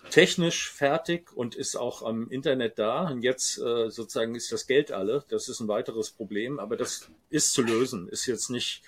technisch 0.10 0.70
fertig 0.72 1.32
und 1.34 1.56
ist 1.56 1.76
auch 1.76 2.04
am 2.04 2.30
Internet 2.30 2.78
da. 2.78 3.08
Und 3.10 3.24
jetzt 3.24 3.58
äh, 3.58 3.90
sozusagen 3.90 4.36
ist 4.36 4.52
das 4.52 4.68
Geld 4.68 4.92
alle. 4.92 5.24
Das 5.30 5.48
ist 5.48 5.60
ein 5.60 5.68
weiteres 5.68 6.12
Problem, 6.12 6.60
aber 6.60 6.76
das 6.76 7.10
ist 7.30 7.54
zu 7.54 7.62
lösen. 7.62 8.10
Ist 8.10 8.26
jetzt 8.26 8.50
nicht, 8.50 8.82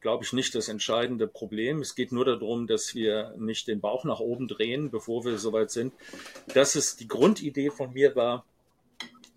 glaube 0.00 0.24
ich, 0.24 0.32
nicht 0.32 0.54
das 0.54 0.68
entscheidende 0.68 1.26
Problem. 1.26 1.80
Es 1.80 1.94
geht 1.94 2.12
nur 2.12 2.24
darum, 2.26 2.66
dass 2.66 2.94
wir 2.94 3.34
nicht 3.38 3.68
den 3.68 3.80
Bauch 3.80 4.04
nach 4.04 4.20
oben 4.20 4.48
drehen, 4.48 4.90
bevor 4.90 5.24
wir 5.24 5.38
soweit 5.38 5.70
sind. 5.70 5.94
Das 6.52 6.76
ist 6.76 7.00
die 7.00 7.08
Grundidee 7.08 7.70
von 7.70 7.92
mir 7.94 8.14
war, 8.14 8.44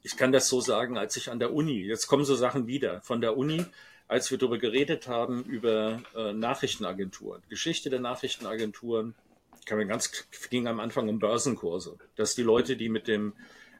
ich 0.06 0.18
kann 0.18 0.34
das 0.34 0.50
so 0.50 0.60
sagen, 0.60 0.98
als 0.98 1.16
ich 1.16 1.32
an 1.32 1.40
der 1.40 1.54
Uni, 1.54 1.82
jetzt 1.84 2.08
kommen 2.08 2.26
so 2.26 2.36
Sachen 2.36 2.68
wieder, 2.68 3.00
von 3.02 3.22
der 3.22 3.38
Uni 3.38 3.66
als 4.14 4.30
wir 4.30 4.38
darüber 4.38 4.60
geredet 4.60 5.08
haben, 5.08 5.44
über 5.44 6.04
äh, 6.16 6.34
Nachrichtenagenturen, 6.34 7.42
Geschichte 7.50 7.90
der 7.90 8.00
Nachrichtenagenturen, 8.00 9.16
kann 9.66 9.80
man 9.80 9.88
ganz, 9.88 10.28
ging 10.52 10.68
am 10.68 10.80
Anfang 10.80 11.10
um 11.10 11.18
Börsenkurse, 11.18 11.98
dass 12.16 12.36
die 12.36 12.44
Leute, 12.44 12.78
die 12.78 12.90
mit 12.90 13.08
dem 13.08 13.34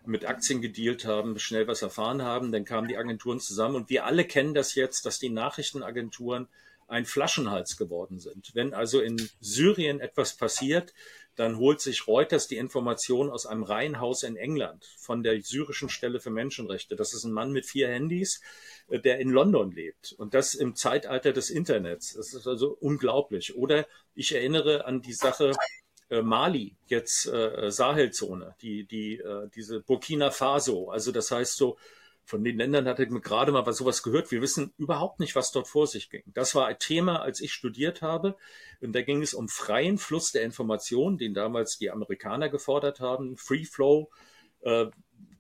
mit 0.06 0.26
Aktien 0.26 0.60
gedealt 0.60 1.06
haben, 1.06 1.38
schnell 1.38 1.68
was 1.68 1.84
erfahren 1.84 2.24
haben, 2.24 2.52
dann 2.52 2.66
kamen 2.66 2.88
die 2.88 2.98
Agenturen 2.98 3.40
zusammen 3.40 3.76
und 3.76 3.90
wir 3.90 4.06
alle 4.06 4.26
kennen 4.26 4.56
das 4.56 4.74
jetzt, 4.74 5.06
dass 5.06 5.20
die 5.20 5.30
Nachrichtenagenturen 5.30 6.48
ein 6.88 7.06
Flaschenhals 7.06 7.78
geworden 7.78 8.20
sind. 8.20 8.52
Wenn 8.54 8.74
also 8.74 9.00
in 9.02 9.30
Syrien 9.40 10.00
etwas 10.00 10.36
passiert, 10.36 10.94
dann 11.36 11.58
holt 11.58 11.80
sich 11.80 12.08
Reuters 12.08 12.48
die 12.48 12.58
Information 12.58 13.30
aus 13.30 13.46
einem 13.46 13.64
Reihenhaus 13.64 14.24
in 14.24 14.36
England 14.36 14.86
von 14.98 15.24
der 15.24 15.42
syrischen 15.42 15.90
Stelle 15.90 16.20
für 16.20 16.32
Menschenrechte. 16.32 16.96
Das 16.96 17.14
ist 17.14 17.24
ein 17.24 17.32
Mann 17.32 17.52
mit 17.52 17.66
vier 17.66 17.88
Handys, 17.88 18.42
der 18.90 19.20
in 19.20 19.30
London 19.30 19.72
lebt. 19.72 20.14
Und 20.18 20.34
das 20.34 20.54
im 20.54 20.76
Zeitalter 20.76 21.34
des 21.34 21.50
Internets. 21.50 22.14
Das 22.14 22.34
ist 22.34 22.48
also 22.48 22.78
unglaublich. 22.80 23.56
Oder 23.56 23.88
ich 24.16 24.34
erinnere 24.34 24.86
an 24.86 25.02
die 25.02 25.14
Sache 25.14 25.54
äh, 26.10 26.22
Mali, 26.22 26.76
jetzt 26.88 27.28
äh, 27.28 27.72
Sahelzone, 27.72 28.56
die, 28.62 28.86
die, 28.86 29.18
äh, 29.18 29.50
diese 29.56 29.82
Burkina 29.82 30.32
Faso. 30.32 30.90
Also 30.90 31.12
das 31.12 31.32
heißt 31.32 31.58
so, 31.58 31.78
von 32.26 32.44
den 32.44 32.58
Ländern 32.58 32.88
hatte 32.88 33.04
ich 33.04 33.10
gerade 33.22 33.52
mal 33.52 33.66
was 33.66 33.78
sowas 33.78 34.02
gehört. 34.02 34.32
Wir 34.32 34.42
wissen 34.42 34.74
überhaupt 34.78 35.20
nicht, 35.20 35.36
was 35.36 35.52
dort 35.52 35.68
vor 35.68 35.88
sich 35.88 36.10
ging. 36.10 36.24
Das 36.28 36.56
war 36.56 36.68
ein 36.68 36.80
Thema, 36.80 37.22
als 37.22 37.42
ich 37.42 37.52
studiert 37.52 38.02
habe. 38.02 38.38
Und 38.80 38.94
da 38.94 39.02
ging 39.02 39.22
es 39.22 39.34
um 39.34 39.50
freien 39.50 39.98
Fluss 39.98 40.32
der 40.32 40.44
Information, 40.44 41.18
den 41.18 41.34
damals 41.34 41.78
die 41.78 41.92
Amerikaner 41.92 42.50
gefordert 42.50 43.02
haben. 43.02 43.36
Free 43.36 43.66
Flow 43.66 44.10
äh, 44.62 44.86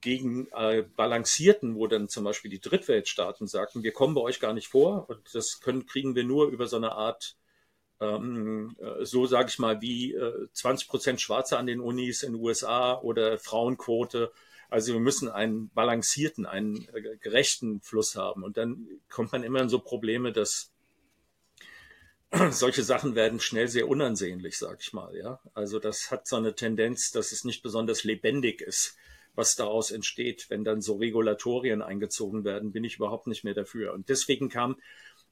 gegen 0.03 0.47
äh, 0.51 0.83
balancierten, 0.95 1.75
wo 1.75 1.87
dann 1.87 2.09
zum 2.09 2.23
Beispiel 2.23 2.51
die 2.51 2.59
Drittweltstaaten 2.59 3.47
sagten, 3.47 3.83
wir 3.83 3.93
kommen 3.93 4.13
bei 4.13 4.21
euch 4.21 4.39
gar 4.39 4.53
nicht 4.53 4.67
vor. 4.67 5.09
Und 5.09 5.33
das 5.33 5.61
können, 5.61 5.85
kriegen 5.85 6.13
wir 6.15 6.23
nur 6.23 6.47
über 6.49 6.67
so 6.67 6.77
eine 6.77 6.91
Art 6.91 7.35
ähm, 7.99 8.75
so 9.01 9.25
sage 9.25 9.49
ich 9.49 9.59
mal, 9.59 9.81
wie 9.81 10.15
20 10.53 10.87
Prozent 10.87 11.21
Schwarze 11.21 11.57
an 11.57 11.67
den 11.67 11.79
Unis 11.79 12.23
in 12.23 12.33
den 12.33 12.41
USA 12.41 12.99
oder 12.99 13.37
Frauenquote. 13.37 14.31
Also 14.69 14.93
wir 14.93 14.99
müssen 14.99 15.29
einen 15.29 15.69
balancierten, 15.69 16.45
einen 16.45 16.87
gerechten 17.21 17.81
Fluss 17.81 18.15
haben. 18.15 18.43
Und 18.43 18.57
dann 18.57 18.87
kommt 19.09 19.31
man 19.31 19.43
immer 19.43 19.61
in 19.61 19.69
so 19.69 19.79
Probleme, 19.79 20.33
dass 20.33 20.71
solche 22.49 22.83
Sachen 22.83 23.15
werden 23.15 23.39
schnell 23.39 23.67
sehr 23.67 23.87
unansehnlich, 23.87 24.57
sag 24.57 24.81
ich 24.81 24.93
mal. 24.93 25.15
Ja, 25.15 25.39
also 25.53 25.79
das 25.79 26.11
hat 26.11 26.27
so 26.27 26.35
eine 26.35 26.55
Tendenz, 26.55 27.11
dass 27.11 27.31
es 27.31 27.43
nicht 27.43 27.61
besonders 27.61 28.03
lebendig 28.03 28.61
ist, 28.61 28.97
was 29.36 29.55
daraus 29.55 29.91
entsteht, 29.91 30.45
wenn 30.49 30.63
dann 30.63 30.81
so 30.81 30.95
Regulatorien 30.95 31.81
eingezogen 31.81 32.43
werden, 32.43 32.71
bin 32.71 32.84
ich 32.84 32.97
überhaupt 32.97 33.27
nicht 33.27 33.43
mehr 33.43 33.53
dafür. 33.53 33.93
Und 33.93 34.09
deswegen 34.09 34.49
kam 34.49 34.75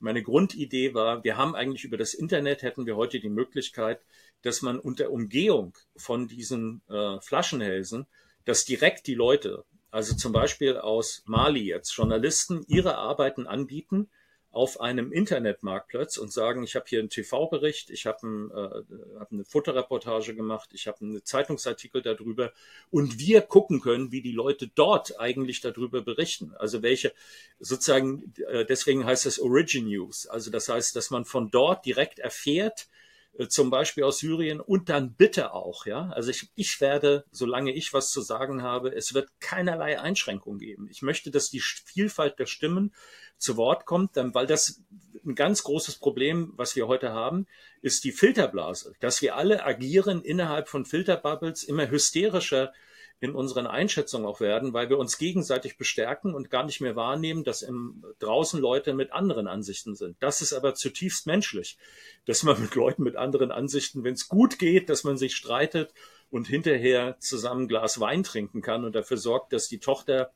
meine 0.01 0.23
Grundidee 0.23 0.95
war, 0.95 1.23
wir 1.23 1.37
haben 1.37 1.55
eigentlich 1.55 1.83
über 1.83 1.97
das 1.97 2.15
Internet 2.15 2.63
hätten 2.63 2.87
wir 2.87 2.95
heute 2.95 3.19
die 3.19 3.29
Möglichkeit, 3.29 4.01
dass 4.41 4.63
man 4.63 4.79
unter 4.79 5.11
Umgehung 5.11 5.77
von 5.95 6.27
diesen 6.27 6.81
äh, 6.89 7.19
Flaschenhälsen, 7.21 8.07
dass 8.45 8.65
direkt 8.65 9.05
die 9.05 9.13
Leute, 9.13 9.63
also 9.91 10.15
zum 10.15 10.31
Beispiel 10.31 10.77
aus 10.77 11.21
Mali 11.25 11.65
jetzt 11.65 11.95
Journalisten 11.95 12.65
ihre 12.67 12.97
Arbeiten 12.97 13.45
anbieten 13.45 14.09
auf 14.51 14.81
einem 14.81 15.11
Internetmarktplatz 15.13 16.17
und 16.17 16.31
sagen, 16.33 16.63
ich 16.63 16.75
habe 16.75 16.85
hier 16.87 16.99
einen 16.99 17.09
TV-Bericht, 17.09 17.89
ich 17.89 18.05
habe 18.05 18.27
ein, 18.27 18.51
äh, 18.51 19.19
hab 19.19 19.31
eine 19.31 19.45
Fotoreportage 19.45 20.35
gemacht, 20.35 20.69
ich 20.73 20.87
habe 20.87 21.01
einen 21.01 21.23
Zeitungsartikel 21.23 22.01
darüber 22.01 22.51
und 22.89 23.17
wir 23.17 23.41
gucken 23.41 23.79
können, 23.79 24.11
wie 24.11 24.21
die 24.21 24.33
Leute 24.33 24.67
dort 24.67 25.19
eigentlich 25.19 25.61
darüber 25.61 26.01
berichten. 26.01 26.53
Also 26.57 26.81
welche 26.81 27.13
sozusagen, 27.59 28.33
äh, 28.49 28.65
deswegen 28.65 29.05
heißt 29.05 29.25
es 29.25 29.39
Origin 29.39 29.87
News. 29.87 30.27
Also 30.27 30.51
das 30.51 30.67
heißt, 30.67 30.95
dass 30.95 31.11
man 31.11 31.23
von 31.23 31.49
dort 31.49 31.85
direkt 31.85 32.19
erfährt, 32.19 32.87
äh, 32.87 33.00
zum 33.47 33.69
Beispiel 33.69 34.03
aus 34.03 34.19
Syrien 34.19 34.59
und 34.59 34.89
dann 34.89 35.13
bitte 35.13 35.53
auch, 35.53 35.85
ja. 35.85 36.09
Also 36.09 36.31
ich, 36.31 36.51
ich 36.55 36.81
werde, 36.81 37.25
solange 37.31 37.71
ich 37.71 37.93
was 37.93 38.11
zu 38.11 38.21
sagen 38.21 38.61
habe, 38.61 38.93
es 38.93 39.13
wird 39.13 39.29
keinerlei 39.39 39.99
Einschränkung 39.99 40.57
geben. 40.57 40.87
Ich 40.89 41.01
möchte, 41.01 41.31
dass 41.31 41.49
die 41.49 41.61
Vielfalt 41.61 42.39
der 42.39 42.45
Stimmen 42.45 42.93
zu 43.37 43.57
Wort 43.57 43.85
kommt, 43.85 44.17
dann, 44.17 44.33
weil 44.35 44.47
das 44.47 44.81
ein 45.25 45.35
ganz 45.35 45.63
großes 45.63 45.95
Problem, 45.95 46.53
was 46.55 46.75
wir 46.75 46.87
heute 46.87 47.13
haben, 47.13 47.47
ist 47.81 48.03
die 48.03 48.11
Filterblase, 48.11 48.93
dass 48.99 49.21
wir 49.21 49.35
alle 49.35 49.63
agieren 49.63 50.21
innerhalb 50.21 50.67
von 50.67 50.85
Filterbubbles 50.85 51.63
immer 51.63 51.89
hysterischer 51.89 52.73
in 53.21 53.35
unseren 53.35 53.67
Einschätzungen 53.67 54.25
auch 54.25 54.39
werden, 54.39 54.73
weil 54.73 54.89
wir 54.89 54.97
uns 54.97 55.19
gegenseitig 55.19 55.77
bestärken 55.77 56.33
und 56.33 56.49
gar 56.49 56.65
nicht 56.65 56.81
mehr 56.81 56.95
wahrnehmen, 56.95 57.43
dass 57.43 57.61
im, 57.61 58.03
draußen 58.17 58.59
Leute 58.59 58.95
mit 58.95 59.13
anderen 59.13 59.47
Ansichten 59.47 59.95
sind. 59.95 60.17
Das 60.19 60.41
ist 60.41 60.53
aber 60.53 60.73
zutiefst 60.73 61.27
menschlich, 61.27 61.77
dass 62.25 62.41
man 62.41 62.59
mit 62.59 62.73
Leuten 62.73 63.03
mit 63.03 63.15
anderen 63.15 63.51
Ansichten, 63.51 64.03
wenn 64.03 64.15
es 64.15 64.27
gut 64.27 64.57
geht, 64.57 64.89
dass 64.89 65.03
man 65.03 65.17
sich 65.17 65.35
streitet 65.35 65.93
und 66.31 66.47
hinterher 66.47 67.15
zusammen 67.19 67.67
Glas 67.67 67.99
Wein 67.99 68.23
trinken 68.23 68.63
kann 68.63 68.83
und 68.85 68.95
dafür 68.95 69.17
sorgt, 69.17 69.53
dass 69.53 69.67
die 69.67 69.79
Tochter 69.79 70.33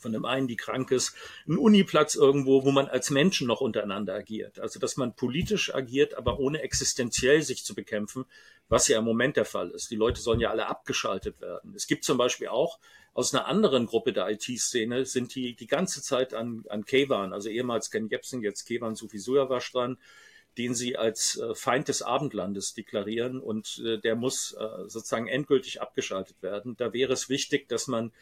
von 0.00 0.12
dem 0.12 0.24
einen, 0.24 0.48
die 0.48 0.56
krank 0.56 0.90
ist, 0.90 1.14
ein 1.46 1.58
Uniplatz 1.58 2.14
irgendwo, 2.14 2.64
wo 2.64 2.70
man 2.70 2.86
als 2.86 3.10
Menschen 3.10 3.46
noch 3.46 3.60
untereinander 3.60 4.14
agiert. 4.14 4.60
Also, 4.60 4.78
dass 4.78 4.96
man 4.96 5.14
politisch 5.14 5.74
agiert, 5.74 6.14
aber 6.14 6.38
ohne 6.38 6.62
existenziell 6.62 7.42
sich 7.42 7.64
zu 7.64 7.74
bekämpfen, 7.74 8.24
was 8.68 8.88
ja 8.88 8.98
im 8.98 9.04
Moment 9.04 9.36
der 9.36 9.44
Fall 9.44 9.70
ist. 9.70 9.90
Die 9.90 9.96
Leute 9.96 10.20
sollen 10.20 10.40
ja 10.40 10.50
alle 10.50 10.66
abgeschaltet 10.66 11.40
werden. 11.40 11.74
Es 11.74 11.86
gibt 11.86 12.04
zum 12.04 12.18
Beispiel 12.18 12.48
auch 12.48 12.78
aus 13.14 13.32
einer 13.32 13.46
anderen 13.46 13.86
Gruppe 13.86 14.12
der 14.12 14.28
IT-Szene 14.28 15.06
sind 15.06 15.34
die 15.36 15.54
die 15.54 15.68
ganze 15.68 16.02
Zeit 16.02 16.34
an, 16.34 16.64
an 16.68 16.84
Kevan, 16.84 17.32
also 17.32 17.48
ehemals 17.48 17.90
Ken 17.90 18.08
Jebsen, 18.08 18.42
jetzt 18.42 18.64
Kevan 18.64 18.96
Sufi 18.96 19.18
Suyawasch 19.18 19.70
dran, 19.70 19.98
den 20.58 20.74
sie 20.74 20.96
als 20.96 21.38
äh, 21.38 21.54
Feind 21.54 21.88
des 21.88 22.02
Abendlandes 22.02 22.74
deklarieren 22.74 23.40
und 23.40 23.80
äh, 23.84 23.98
der 23.98 24.16
muss 24.16 24.52
äh, 24.52 24.88
sozusagen 24.88 25.28
endgültig 25.28 25.80
abgeschaltet 25.80 26.42
werden. 26.42 26.76
Da 26.76 26.92
wäre 26.92 27.12
es 27.12 27.28
wichtig, 27.28 27.68
dass 27.68 27.86
man 27.86 28.12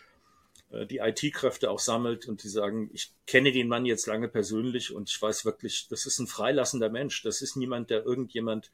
die 0.87 0.99
IT-Kräfte 0.99 1.71
auch 1.71 1.79
sammelt 1.79 2.27
und 2.27 2.43
die 2.43 2.49
sagen, 2.49 2.91
ich 2.93 3.13
kenne 3.27 3.53
den 3.53 3.69
Mann 3.69 3.85
jetzt 3.85 4.07
lange 4.07 4.29
persönlich 4.29 4.95
und 4.95 5.11
ich 5.11 5.21
weiß 5.21 5.45
wirklich, 5.45 5.87
das 5.89 6.07
ist 6.07 6.19
ein 6.19 6.27
freilassender 6.27 6.89
Mensch. 6.89 7.23
Das 7.23 7.43
ist 7.43 7.57
niemand, 7.57 7.91
der 7.91 8.05
irgendjemand 8.05 8.71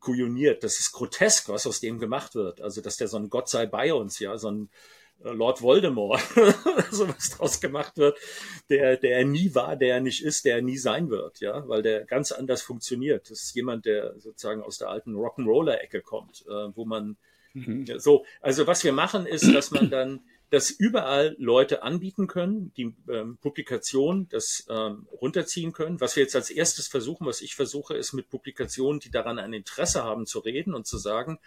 kujoniert. 0.00 0.62
Das 0.62 0.78
ist 0.78 0.92
grotesk, 0.92 1.48
was 1.48 1.66
aus 1.66 1.80
dem 1.80 1.98
gemacht 1.98 2.34
wird. 2.34 2.60
Also, 2.60 2.80
dass 2.80 2.96
der 2.96 3.08
so 3.08 3.16
ein 3.16 3.30
Gott 3.30 3.48
sei 3.48 3.66
bei 3.66 3.92
uns, 3.94 4.18
ja, 4.18 4.36
so 4.38 4.50
ein 4.50 4.70
äh, 5.24 5.30
Lord 5.30 5.62
Voldemort, 5.62 6.20
so 6.90 7.08
was 7.08 7.30
draus 7.30 7.60
gemacht 7.60 7.96
wird, 7.96 8.18
der, 8.68 8.96
der 8.96 9.18
er 9.18 9.24
nie 9.24 9.54
war, 9.54 9.76
der 9.76 9.94
er 9.94 10.00
nicht 10.00 10.22
ist, 10.22 10.44
der 10.44 10.56
er 10.56 10.62
nie 10.62 10.78
sein 10.78 11.10
wird, 11.10 11.40
ja, 11.40 11.66
weil 11.68 11.82
der 11.82 12.04
ganz 12.04 12.32
anders 12.32 12.62
funktioniert. 12.62 13.30
Das 13.30 13.42
ist 13.42 13.54
jemand, 13.54 13.86
der 13.86 14.18
sozusagen 14.20 14.62
aus 14.62 14.78
der 14.78 14.90
alten 14.90 15.14
Rock'n'Roller-Ecke 15.14 16.02
kommt, 16.02 16.44
äh, 16.46 16.76
wo 16.76 16.84
man 16.84 17.16
mhm. 17.54 17.86
so, 17.98 18.24
also 18.40 18.66
was 18.66 18.84
wir 18.84 18.92
machen 18.92 19.26
ist, 19.26 19.52
dass 19.52 19.70
man 19.70 19.90
dann 19.90 20.20
dass 20.50 20.70
überall 20.70 21.36
Leute 21.38 21.82
anbieten 21.82 22.26
können, 22.26 22.72
die 22.76 22.94
ähm, 23.10 23.36
Publikation 23.38 24.28
das 24.30 24.66
ähm, 24.70 25.06
runterziehen 25.12 25.72
können. 25.72 26.00
Was 26.00 26.16
wir 26.16 26.22
jetzt 26.22 26.36
als 26.36 26.50
erstes 26.50 26.88
versuchen, 26.88 27.26
was 27.26 27.42
ich 27.42 27.54
versuche, 27.54 27.94
ist 27.94 28.14
mit 28.14 28.30
Publikationen, 28.30 29.00
die 29.00 29.10
daran 29.10 29.38
ein 29.38 29.52
Interesse 29.52 30.04
haben, 30.04 30.26
zu 30.26 30.38
reden 30.38 30.74
und 30.74 30.86
zu 30.86 30.96
sagen, 30.96 31.38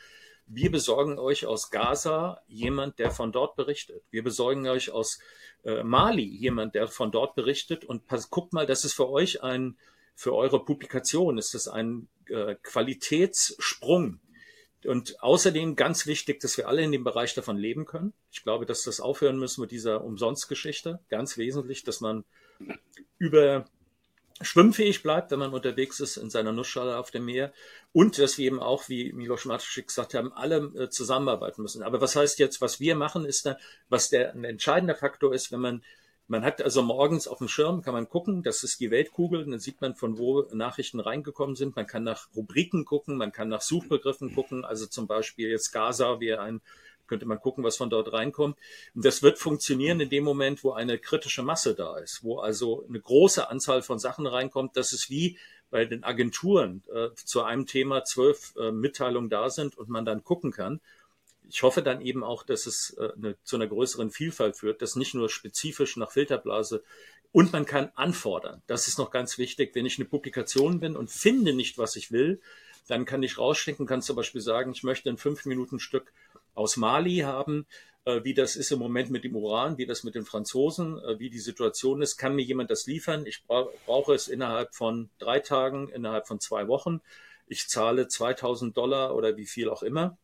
wir 0.45 0.69
besorgen 0.69 1.17
euch 1.17 1.45
aus 1.45 1.71
Gaza 1.71 2.41
jemand, 2.47 2.99
der 2.99 3.11
von 3.11 3.31
dort 3.31 3.55
berichtet. 3.55 4.03
Wir 4.11 4.23
besorgen 4.23 4.67
euch 4.67 4.91
aus 4.91 5.19
äh, 5.63 5.83
Mali 5.83 6.25
jemand, 6.25 6.75
der 6.75 6.87
von 6.87 7.11
dort 7.11 7.35
berichtet 7.35 7.85
und 7.85 8.05
pass, 8.05 8.29
guckt 8.29 8.53
mal, 8.53 8.65
das 8.65 8.83
ist 8.83 8.93
für 8.93 9.09
euch 9.09 9.43
ein, 9.43 9.77
für 10.13 10.35
eure 10.35 10.63
Publikation 10.63 11.37
ist 11.37 11.53
das 11.53 11.67
ein 11.67 12.07
äh, 12.27 12.55
Qualitätssprung 12.61 14.19
und 14.85 15.21
außerdem 15.21 15.75
ganz 15.75 16.05
wichtig, 16.05 16.39
dass 16.39 16.57
wir 16.57 16.67
alle 16.67 16.83
in 16.83 16.91
dem 16.91 17.03
Bereich 17.03 17.33
davon 17.33 17.57
leben 17.57 17.85
können. 17.85 18.13
Ich 18.31 18.43
glaube, 18.43 18.65
dass 18.65 18.83
das 18.83 18.99
aufhören 18.99 19.37
müssen 19.37 19.61
mit 19.61 19.71
dieser 19.71 20.03
Umsonstgeschichte. 20.03 20.99
Ganz 21.09 21.37
wesentlich, 21.37 21.83
dass 21.83 22.01
man 22.01 22.23
über 23.17 23.65
schwimmfähig 24.41 25.03
bleibt, 25.03 25.31
wenn 25.31 25.39
man 25.39 25.53
unterwegs 25.53 25.99
ist 25.99 26.17
in 26.17 26.29
seiner 26.29 26.51
Nussschale 26.51 26.97
auf 26.97 27.11
dem 27.11 27.25
Meer 27.25 27.53
und 27.93 28.17
dass 28.17 28.37
wir 28.37 28.47
eben 28.47 28.59
auch, 28.59 28.89
wie 28.89 29.13
Milos 29.13 29.45
Matuschik 29.45 29.87
gesagt 29.87 30.13
haben, 30.13 30.33
alle 30.33 30.71
äh, 30.75 30.89
zusammenarbeiten 30.89 31.61
müssen. 31.61 31.83
Aber 31.83 32.01
was 32.01 32.15
heißt 32.15 32.39
jetzt, 32.39 32.61
was 32.61 32.79
wir 32.79 32.95
machen, 32.95 33.25
ist 33.25 33.45
dann, 33.45 33.57
was 33.89 34.09
der 34.09 34.33
ein 34.33 34.43
entscheidender 34.43 34.95
Faktor 34.95 35.33
ist, 35.33 35.51
wenn 35.51 35.59
man 35.59 35.83
man 36.31 36.45
hat 36.45 36.61
also 36.61 36.81
morgens 36.81 37.27
auf 37.27 37.39
dem 37.39 37.49
Schirm, 37.49 37.81
kann 37.81 37.93
man 37.93 38.07
gucken, 38.07 38.41
das 38.41 38.63
ist 38.63 38.79
die 38.79 38.89
Weltkugel, 38.89 39.45
dann 39.45 39.59
sieht 39.59 39.81
man, 39.81 39.95
von 39.95 40.17
wo 40.17 40.43
Nachrichten 40.53 41.01
reingekommen 41.01 41.57
sind. 41.57 41.75
Man 41.75 41.87
kann 41.87 42.05
nach 42.05 42.29
Rubriken 42.33 42.85
gucken, 42.85 43.17
man 43.17 43.33
kann 43.33 43.49
nach 43.49 43.59
Suchbegriffen 43.59 44.33
gucken, 44.33 44.63
also 44.63 44.85
zum 44.85 45.07
Beispiel 45.07 45.49
jetzt 45.49 45.73
Gaza 45.73 46.21
wäre 46.21 46.39
ein, 46.39 46.61
könnte 47.05 47.25
man 47.25 47.41
gucken, 47.41 47.65
was 47.65 47.75
von 47.75 47.89
dort 47.89 48.13
reinkommt. 48.13 48.57
Und 48.95 49.03
das 49.03 49.21
wird 49.21 49.39
funktionieren 49.39 49.99
in 49.99 50.09
dem 50.09 50.23
Moment, 50.23 50.63
wo 50.63 50.71
eine 50.71 50.97
kritische 50.97 51.43
Masse 51.43 51.75
da 51.75 51.97
ist, 51.97 52.23
wo 52.23 52.39
also 52.39 52.85
eine 52.87 53.01
große 53.01 53.49
Anzahl 53.49 53.81
von 53.81 53.99
Sachen 53.99 54.25
reinkommt. 54.25 54.77
Das 54.77 54.93
ist 54.93 55.09
wie 55.09 55.37
bei 55.69 55.83
den 55.83 56.05
Agenturen 56.05 56.81
äh, 56.93 57.09
zu 57.15 57.43
einem 57.43 57.65
Thema 57.65 58.05
zwölf 58.05 58.53
äh, 58.55 58.71
Mitteilungen 58.71 59.29
da 59.29 59.49
sind 59.49 59.77
und 59.77 59.89
man 59.89 60.05
dann 60.05 60.23
gucken 60.23 60.51
kann 60.51 60.79
ich 61.51 61.63
hoffe 61.63 61.81
dann 61.81 62.01
eben 62.01 62.23
auch, 62.23 62.43
dass 62.43 62.65
es 62.65 62.95
äh, 62.97 63.09
eine, 63.15 63.35
zu 63.43 63.57
einer 63.57 63.67
größeren 63.67 64.09
Vielfalt 64.09 64.55
führt, 64.55 64.81
dass 64.81 64.95
nicht 64.95 65.13
nur 65.13 65.29
spezifisch 65.29 65.97
nach 65.97 66.11
Filterblase 66.11 66.83
und 67.33 67.51
man 67.51 67.65
kann 67.65 67.91
anfordern. 67.95 68.61
Das 68.67 68.87
ist 68.87 68.97
noch 68.97 69.11
ganz 69.11 69.37
wichtig. 69.37 69.75
Wenn 69.75 69.85
ich 69.85 69.99
eine 69.99 70.07
Publikation 70.07 70.79
bin 70.79 70.95
und 70.95 71.11
finde 71.11 71.53
nicht, 71.53 71.77
was 71.77 71.95
ich 71.95 72.11
will, 72.11 72.41
dann 72.87 73.05
kann 73.05 73.21
ich 73.21 73.37
rausstecken, 73.37 73.85
kann 73.85 74.01
zum 74.01 74.15
Beispiel 74.15 74.41
sagen, 74.41 74.71
ich 74.71 74.83
möchte 74.83 75.09
ein 75.09 75.17
fünf 75.17 75.45
Minuten 75.45 75.79
Stück 75.79 76.13
aus 76.55 76.77
Mali 76.77 77.17
haben, 77.17 77.65
äh, 78.05 78.23
wie 78.23 78.33
das 78.33 78.55
ist 78.55 78.71
im 78.71 78.79
Moment 78.79 79.11
mit 79.11 79.25
dem 79.25 79.35
Uran, 79.35 79.77
wie 79.77 79.85
das 79.85 80.03
mit 80.03 80.15
den 80.15 80.25
Franzosen, 80.25 80.99
äh, 80.99 81.19
wie 81.19 81.29
die 81.29 81.39
Situation 81.39 82.01
ist. 82.01 82.17
Kann 82.17 82.35
mir 82.35 82.43
jemand 82.43 82.71
das 82.71 82.87
liefern? 82.87 83.25
Ich 83.25 83.43
bra 83.43 83.67
brauche 83.85 84.13
es 84.13 84.29
innerhalb 84.29 84.73
von 84.73 85.09
drei 85.19 85.39
Tagen, 85.39 85.89
innerhalb 85.89 86.27
von 86.27 86.39
zwei 86.39 86.67
Wochen. 86.69 87.01
Ich 87.47 87.67
zahle 87.67 88.07
2000 88.07 88.75
Dollar 88.75 89.15
oder 89.15 89.35
wie 89.35 89.45
viel 89.45 89.69
auch 89.69 89.83
immer 89.83 90.17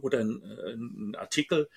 oder 0.00 0.20
ein, 0.20 1.14
äh, 1.14 1.16
Artikel, 1.16 1.68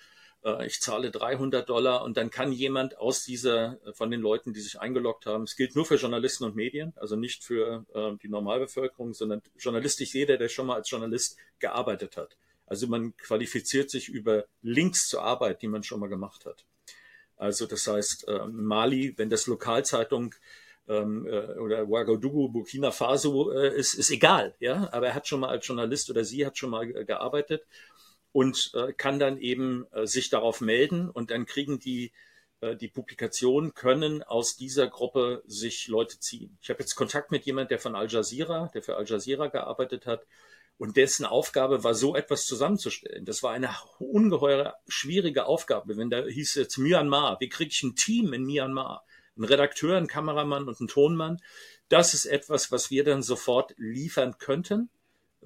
äh, 0.43 0.65
ich 0.65 0.79
zahle 0.81 1.11
300 1.11 1.67
Dollar 1.67 2.03
und 2.03 2.17
dann 2.17 2.29
kann 2.29 2.51
jemand 2.51 2.97
aus 2.97 3.23
dieser, 3.23 3.79
äh, 3.85 3.93
von 3.93 4.11
den 4.11 4.21
Leuten, 4.21 4.53
die 4.53 4.61
sich 4.61 4.79
eingeloggt 4.79 5.25
haben, 5.25 5.43
es 5.43 5.55
gilt 5.55 5.75
nur 5.75 5.85
für 5.85 5.95
Journalisten 5.95 6.45
und 6.45 6.55
Medien, 6.55 6.93
also 6.95 7.15
nicht 7.15 7.43
für 7.43 7.85
die 8.21 8.29
Normalbevölkerung, 8.29 9.13
sondern 9.13 9.41
journalistisch 9.57 10.13
jeder, 10.13 10.37
der 10.37 10.49
schon 10.49 10.67
mal 10.67 10.75
als 10.75 10.89
Journalist 10.89 11.37
gearbeitet 11.59 12.17
hat. 12.17 12.37
Also 12.65 12.87
man 12.87 13.15
qualifiziert 13.17 13.89
sich 13.89 14.09
über 14.09 14.45
Links 14.61 15.07
zur 15.07 15.23
Arbeit, 15.23 15.61
die 15.61 15.67
man 15.67 15.83
schon 15.83 15.99
mal 15.99 16.09
gemacht 16.09 16.45
hat. 16.45 16.65
Also 17.37 17.65
das 17.65 17.87
heißt, 17.87 18.27
Mali, 18.49 19.13
wenn 19.17 19.29
das 19.29 19.47
Lokalzeitung 19.47 20.35
ähm, 20.87 21.25
oder 21.25 21.83
Ouagadougou, 21.83 22.49
Burkina 22.49 22.91
Faso 22.91 23.51
äh, 23.51 23.75
ist, 23.75 23.93
ist 23.93 24.11
egal, 24.11 24.55
ja. 24.59 24.89
Aber 24.91 25.07
er 25.07 25.15
hat 25.15 25.27
schon 25.27 25.39
mal 25.39 25.49
als 25.49 25.67
Journalist 25.67 26.09
oder 26.09 26.23
sie 26.23 26.45
hat 26.45 26.57
schon 26.57 26.69
mal 26.69 26.85
gearbeitet 26.85 27.63
und 28.31 28.71
äh, 28.73 28.93
kann 28.93 29.19
dann 29.19 29.37
eben 29.37 29.85
äh, 29.91 30.05
sich 30.05 30.29
darauf 30.29 30.61
melden 30.61 31.09
und 31.09 31.31
dann 31.31 31.45
kriegen 31.45 31.79
die 31.79 32.11
äh, 32.61 32.75
die 32.75 32.87
Publikationen 32.87 33.73
können 33.73 34.23
aus 34.23 34.55
dieser 34.55 34.87
Gruppe 34.87 35.43
sich 35.45 35.87
Leute 35.87 36.19
ziehen. 36.19 36.57
Ich 36.61 36.69
habe 36.69 36.79
jetzt 36.79 36.95
Kontakt 36.95 37.31
mit 37.31 37.45
jemand, 37.45 37.71
der 37.71 37.79
von 37.79 37.95
Al 37.95 38.09
Jazeera, 38.09 38.69
der 38.73 38.81
für 38.81 38.95
Al 38.95 39.05
Jazeera 39.05 39.47
gearbeitet 39.47 40.05
hat 40.05 40.25
und 40.77 40.97
dessen 40.97 41.25
Aufgabe 41.25 41.83
war, 41.83 41.93
so 41.93 42.15
etwas 42.15 42.45
zusammenzustellen. 42.45 43.25
Das 43.25 43.43
war 43.43 43.51
eine 43.51 43.69
ungeheure 43.99 44.75
schwierige 44.87 45.45
Aufgabe. 45.45 45.97
Wenn 45.97 46.09
da 46.09 46.23
hieß 46.25 46.55
jetzt 46.55 46.77
Myanmar, 46.77 47.37
wie 47.39 47.49
kriege 47.49 47.71
ich 47.71 47.83
ein 47.83 47.95
Team 47.95 48.33
in 48.33 48.45
Myanmar? 48.45 49.05
Ein 49.37 49.43
Redakteur, 49.43 49.97
ein 49.97 50.07
Kameramann 50.07 50.67
und 50.67 50.79
ein 50.79 50.87
Tonmann. 50.87 51.41
Das 51.89 52.13
ist 52.13 52.25
etwas, 52.25 52.71
was 52.71 52.89
wir 52.89 53.03
dann 53.03 53.21
sofort 53.21 53.73
liefern 53.77 54.37
könnten 54.37 54.89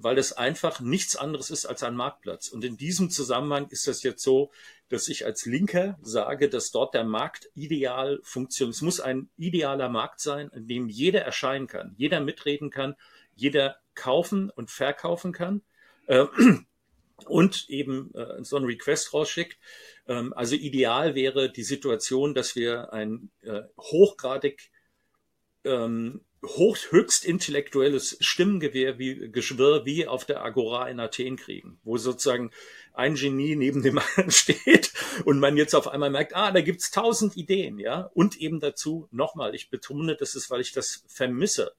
weil 0.03 0.17
es 0.17 0.33
einfach 0.33 0.79
nichts 0.79 1.15
anderes 1.15 1.49
ist 1.49 1.65
als 1.65 1.83
ein 1.83 1.95
Marktplatz. 1.95 2.49
Und 2.49 2.63
in 2.63 2.77
diesem 2.77 3.09
Zusammenhang 3.09 3.67
ist 3.69 3.87
das 3.87 4.03
jetzt 4.03 4.23
so, 4.23 4.51
dass 4.89 5.07
ich 5.07 5.25
als 5.25 5.45
Linker 5.45 5.97
sage, 6.01 6.49
dass 6.49 6.71
dort 6.71 6.93
der 6.93 7.03
Markt 7.03 7.49
ideal 7.55 8.19
funktioniert. 8.23 8.75
Es 8.75 8.81
muss 8.81 8.99
ein 8.99 9.29
idealer 9.37 9.89
Markt 9.89 10.19
sein, 10.19 10.49
in 10.53 10.67
dem 10.67 10.89
jeder 10.89 11.21
erscheinen 11.21 11.67
kann, 11.67 11.93
jeder 11.97 12.19
mitreden 12.19 12.69
kann, 12.69 12.95
jeder 13.35 13.77
kaufen 13.95 14.49
und 14.49 14.71
verkaufen 14.71 15.31
kann. 15.31 15.61
Und 17.25 17.69
eben 17.69 18.13
äh, 18.13 18.43
so 18.43 18.57
ein 18.57 18.65
Request 18.65 19.13
rausschickt. 19.13 19.57
Ähm, 20.07 20.33
also 20.33 20.55
ideal 20.55 21.15
wäre 21.15 21.51
die 21.51 21.63
Situation, 21.63 22.33
dass 22.33 22.55
wir 22.55 22.93
ein 22.93 23.31
äh, 23.41 23.61
hochgradig 23.77 24.69
ähm, 25.65 26.21
hoch, 26.45 26.77
höchst 26.89 27.25
intellektuelles 27.25 28.17
Stimmengewehr 28.21 28.97
wie 28.97 29.29
Geschwirr 29.31 29.85
wie 29.85 30.07
auf 30.07 30.25
der 30.25 30.43
Agora 30.43 30.87
in 30.87 30.99
Athen 30.99 31.35
kriegen, 31.35 31.79
wo 31.83 31.97
sozusagen 31.97 32.51
ein 32.93 33.15
Genie 33.15 33.55
neben 33.55 33.83
dem 33.83 33.97
anderen 34.15 34.31
steht 34.31 34.93
und 35.25 35.39
man 35.39 35.57
jetzt 35.57 35.75
auf 35.75 35.87
einmal 35.87 36.09
merkt, 36.09 36.35
ah, 36.35 36.51
da 36.51 36.61
gibt's 36.61 36.91
tausend 36.91 37.35
Ideen, 37.35 37.79
ja. 37.79 38.09
Und 38.13 38.37
eben 38.37 38.59
dazu 38.59 39.07
nochmal, 39.11 39.55
ich 39.55 39.69
betone, 39.69 40.15
das 40.15 40.35
ist, 40.35 40.49
weil 40.49 40.61
ich 40.61 40.71
das 40.71 41.03
vermisse, 41.07 41.73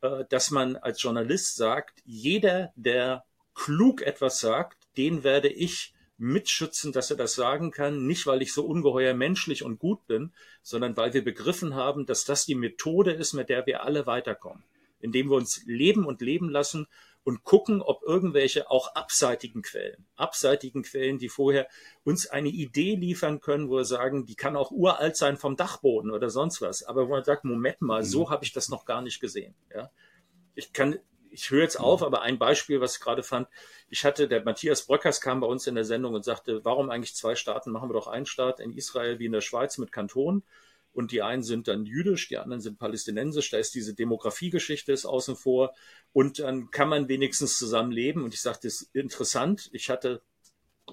äh, 0.00 0.24
dass 0.28 0.50
man 0.50 0.76
als 0.76 1.02
Journalist 1.02 1.56
sagt, 1.56 2.02
jeder, 2.04 2.72
der 2.76 3.24
klug 3.54 4.02
etwas 4.02 4.40
sagt, 4.40 4.79
den 4.96 5.24
werde 5.24 5.48
ich 5.48 5.94
mitschützen, 6.20 6.92
dass 6.92 7.10
er 7.10 7.16
das 7.16 7.34
sagen 7.34 7.70
kann, 7.70 8.06
nicht 8.06 8.26
weil 8.26 8.42
ich 8.42 8.52
so 8.52 8.66
ungeheuer 8.66 9.14
menschlich 9.14 9.64
und 9.64 9.78
gut 9.78 10.06
bin, 10.06 10.32
sondern 10.62 10.96
weil 10.96 11.14
wir 11.14 11.24
begriffen 11.24 11.74
haben, 11.74 12.04
dass 12.04 12.26
das 12.26 12.44
die 12.44 12.54
Methode 12.54 13.12
ist, 13.12 13.32
mit 13.32 13.48
der 13.48 13.64
wir 13.66 13.84
alle 13.84 14.06
weiterkommen, 14.06 14.62
indem 15.00 15.30
wir 15.30 15.36
uns 15.36 15.62
leben 15.64 16.04
und 16.04 16.20
leben 16.20 16.50
lassen 16.50 16.86
und 17.24 17.42
gucken, 17.44 17.80
ob 17.80 18.02
irgendwelche 18.02 18.70
auch 18.70 18.94
abseitigen 18.94 19.62
Quellen, 19.62 20.06
abseitigen 20.16 20.82
Quellen, 20.82 21.18
die 21.18 21.30
vorher 21.30 21.68
uns 22.04 22.26
eine 22.26 22.48
Idee 22.48 22.96
liefern 22.96 23.40
können, 23.40 23.70
wo 23.70 23.76
wir 23.76 23.84
sagen, 23.84 24.26
die 24.26 24.34
kann 24.34 24.56
auch 24.56 24.70
uralt 24.70 25.16
sein 25.16 25.38
vom 25.38 25.56
Dachboden 25.56 26.10
oder 26.10 26.28
sonst 26.28 26.60
was, 26.60 26.82
aber 26.82 27.08
wo 27.08 27.12
man 27.12 27.24
sagt, 27.24 27.44
Moment 27.44 27.80
mal, 27.80 28.04
so 28.04 28.26
mhm. 28.26 28.30
habe 28.30 28.44
ich 28.44 28.52
das 28.52 28.68
noch 28.68 28.84
gar 28.84 29.00
nicht 29.00 29.20
gesehen. 29.20 29.54
Ja? 29.74 29.90
Ich 30.54 30.72
kann 30.74 30.98
ich 31.30 31.50
höre 31.50 31.62
jetzt 31.62 31.78
auf, 31.78 32.02
aber 32.02 32.22
ein 32.22 32.38
Beispiel, 32.38 32.80
was 32.80 32.96
ich 32.96 33.00
gerade 33.00 33.22
fand, 33.22 33.48
ich 33.88 34.04
hatte, 34.04 34.28
der 34.28 34.44
Matthias 34.44 34.86
Bröckers 34.86 35.20
kam 35.20 35.40
bei 35.40 35.46
uns 35.46 35.66
in 35.66 35.74
der 35.74 35.84
Sendung 35.84 36.14
und 36.14 36.24
sagte, 36.24 36.64
warum 36.64 36.90
eigentlich 36.90 37.14
zwei 37.14 37.34
Staaten? 37.34 37.70
Machen 37.70 37.88
wir 37.88 37.94
doch 37.94 38.06
einen 38.06 38.26
Staat 38.26 38.60
in 38.60 38.72
Israel 38.72 39.18
wie 39.18 39.26
in 39.26 39.32
der 39.32 39.40
Schweiz 39.40 39.78
mit 39.78 39.92
Kantonen. 39.92 40.44
Und 40.92 41.12
die 41.12 41.22
einen 41.22 41.44
sind 41.44 41.68
dann 41.68 41.86
jüdisch, 41.86 42.28
die 42.28 42.38
anderen 42.38 42.60
sind 42.60 42.78
palästinensisch. 42.78 43.50
Da 43.50 43.58
ist 43.58 43.74
diese 43.74 43.94
Demografiegeschichte 43.94 44.92
ist 44.92 45.06
außen 45.06 45.36
vor. 45.36 45.72
Und 46.12 46.40
dann 46.40 46.70
kann 46.70 46.88
man 46.88 47.08
wenigstens 47.08 47.58
zusammenleben. 47.58 48.24
Und 48.24 48.34
ich 48.34 48.40
sagte, 48.40 48.66
das 48.66 48.82
ist 48.82 48.94
interessant. 48.94 49.70
Ich 49.72 49.88
hatte 49.88 50.20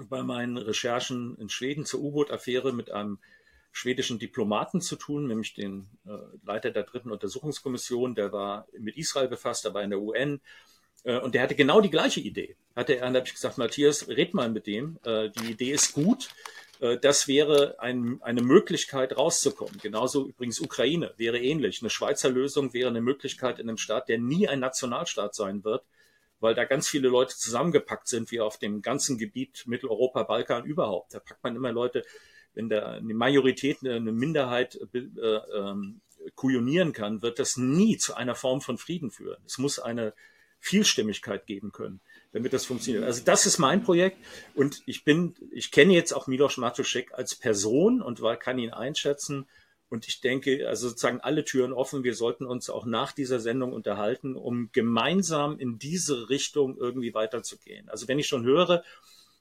bei 0.09 0.21
meinen 0.21 0.57
Recherchen 0.57 1.35
in 1.39 1.49
Schweden 1.49 1.85
zur 1.85 2.01
U-Boot-Affäre 2.01 2.73
mit 2.73 2.91
einem 2.91 3.17
schwedischen 3.71 4.19
Diplomaten 4.19 4.81
zu 4.81 4.95
tun, 4.95 5.27
nämlich 5.27 5.53
den 5.53 5.87
äh, 6.05 6.11
Leiter 6.43 6.71
der 6.71 6.83
dritten 6.83 7.11
Untersuchungskommission, 7.11 8.15
der 8.15 8.31
war 8.31 8.67
mit 8.77 8.97
Israel 8.97 9.27
befasst, 9.27 9.71
war 9.73 9.83
in 9.83 9.91
der 9.91 9.99
UN. 9.99 10.41
Äh, 11.03 11.19
und 11.19 11.35
der 11.35 11.43
hatte 11.43 11.55
genau 11.55 11.81
die 11.81 11.91
gleiche 11.91 12.19
Idee. 12.19 12.55
Hatte 12.75 12.95
er, 12.95 13.01
dann 13.01 13.15
habe 13.15 13.27
ich 13.27 13.33
gesagt, 13.33 13.57
Matthias, 13.57 14.07
red 14.07 14.33
mal 14.33 14.49
mit 14.49 14.67
dem. 14.67 14.99
Äh, 15.05 15.29
die 15.29 15.51
Idee 15.51 15.71
ist 15.71 15.93
gut. 15.93 16.29
Äh, 16.79 16.97
das 16.97 17.27
wäre 17.27 17.79
ein, 17.79 18.19
eine 18.21 18.41
Möglichkeit 18.41 19.15
rauszukommen. 19.17 19.79
Genauso 19.81 20.27
übrigens 20.27 20.59
Ukraine 20.59 21.13
wäre 21.17 21.39
ähnlich. 21.39 21.81
Eine 21.81 21.89
Schweizer 21.89 22.29
Lösung 22.29 22.73
wäre 22.73 22.89
eine 22.89 23.01
Möglichkeit 23.01 23.59
in 23.59 23.69
einem 23.69 23.77
Staat, 23.77 24.09
der 24.09 24.17
nie 24.17 24.47
ein 24.47 24.59
Nationalstaat 24.59 25.35
sein 25.35 25.63
wird, 25.63 25.83
weil 26.39 26.55
da 26.55 26.65
ganz 26.65 26.87
viele 26.87 27.09
Leute 27.09 27.35
zusammengepackt 27.35 28.07
sind, 28.07 28.31
wie 28.31 28.39
auf 28.39 28.57
dem 28.57 28.81
ganzen 28.81 29.17
Gebiet 29.17 29.63
Mitteleuropa, 29.65 30.23
Balkan 30.23 30.65
überhaupt. 30.65 31.13
Da 31.13 31.19
packt 31.19 31.43
man 31.43 31.55
immer 31.55 31.71
Leute 31.71 32.03
wenn 32.57 32.69
da 32.69 32.93
eine 32.93 33.13
Majorität 33.13 33.77
eine 33.83 34.11
Minderheit 34.11 34.79
äh, 34.93 34.97
ähm, 34.97 36.01
kujonieren 36.33 36.91
kann, 36.91 37.21
wird 37.21 37.37
das 37.37 37.55
nie 37.55 37.97
zu 37.97 38.15
einer 38.15 38.33
Form 38.33 38.61
von 38.61 38.79
Frieden 38.79 39.11
führen. 39.11 39.37
Es 39.45 39.59
muss 39.59 39.77
eine 39.77 40.13
Vielstimmigkeit 40.59 41.45
geben 41.45 41.71
können, 41.71 42.01
damit 42.31 42.53
das 42.53 42.65
funktioniert. 42.65 43.03
Also 43.03 43.23
das 43.23 43.45
ist 43.45 43.59
mein 43.59 43.83
Projekt 43.83 44.17
und 44.55 44.81
ich 44.87 45.03
bin, 45.03 45.35
ich 45.51 45.69
kenne 45.69 45.93
jetzt 45.93 46.13
auch 46.13 46.25
Milos 46.25 46.57
Matuszek 46.57 47.13
als 47.13 47.35
Person 47.35 48.01
und 48.01 48.21
kann 48.39 48.57
ihn 48.57 48.71
einschätzen 48.71 49.45
und 49.89 50.07
ich 50.07 50.19
denke, 50.19 50.67
also 50.67 50.89
sozusagen 50.89 51.21
alle 51.21 51.45
Türen 51.45 51.73
offen. 51.73 52.03
Wir 52.03 52.15
sollten 52.15 52.47
uns 52.47 52.71
auch 52.71 52.87
nach 52.87 53.11
dieser 53.11 53.39
Sendung 53.39 53.71
unterhalten, 53.71 54.35
um 54.35 54.71
gemeinsam 54.71 55.59
in 55.59 55.77
diese 55.77 56.27
Richtung 56.29 56.75
irgendwie 56.75 57.13
weiterzugehen. 57.13 57.87
Also 57.87 58.07
wenn 58.07 58.17
ich 58.17 58.27
schon 58.27 58.43
höre, 58.45 58.83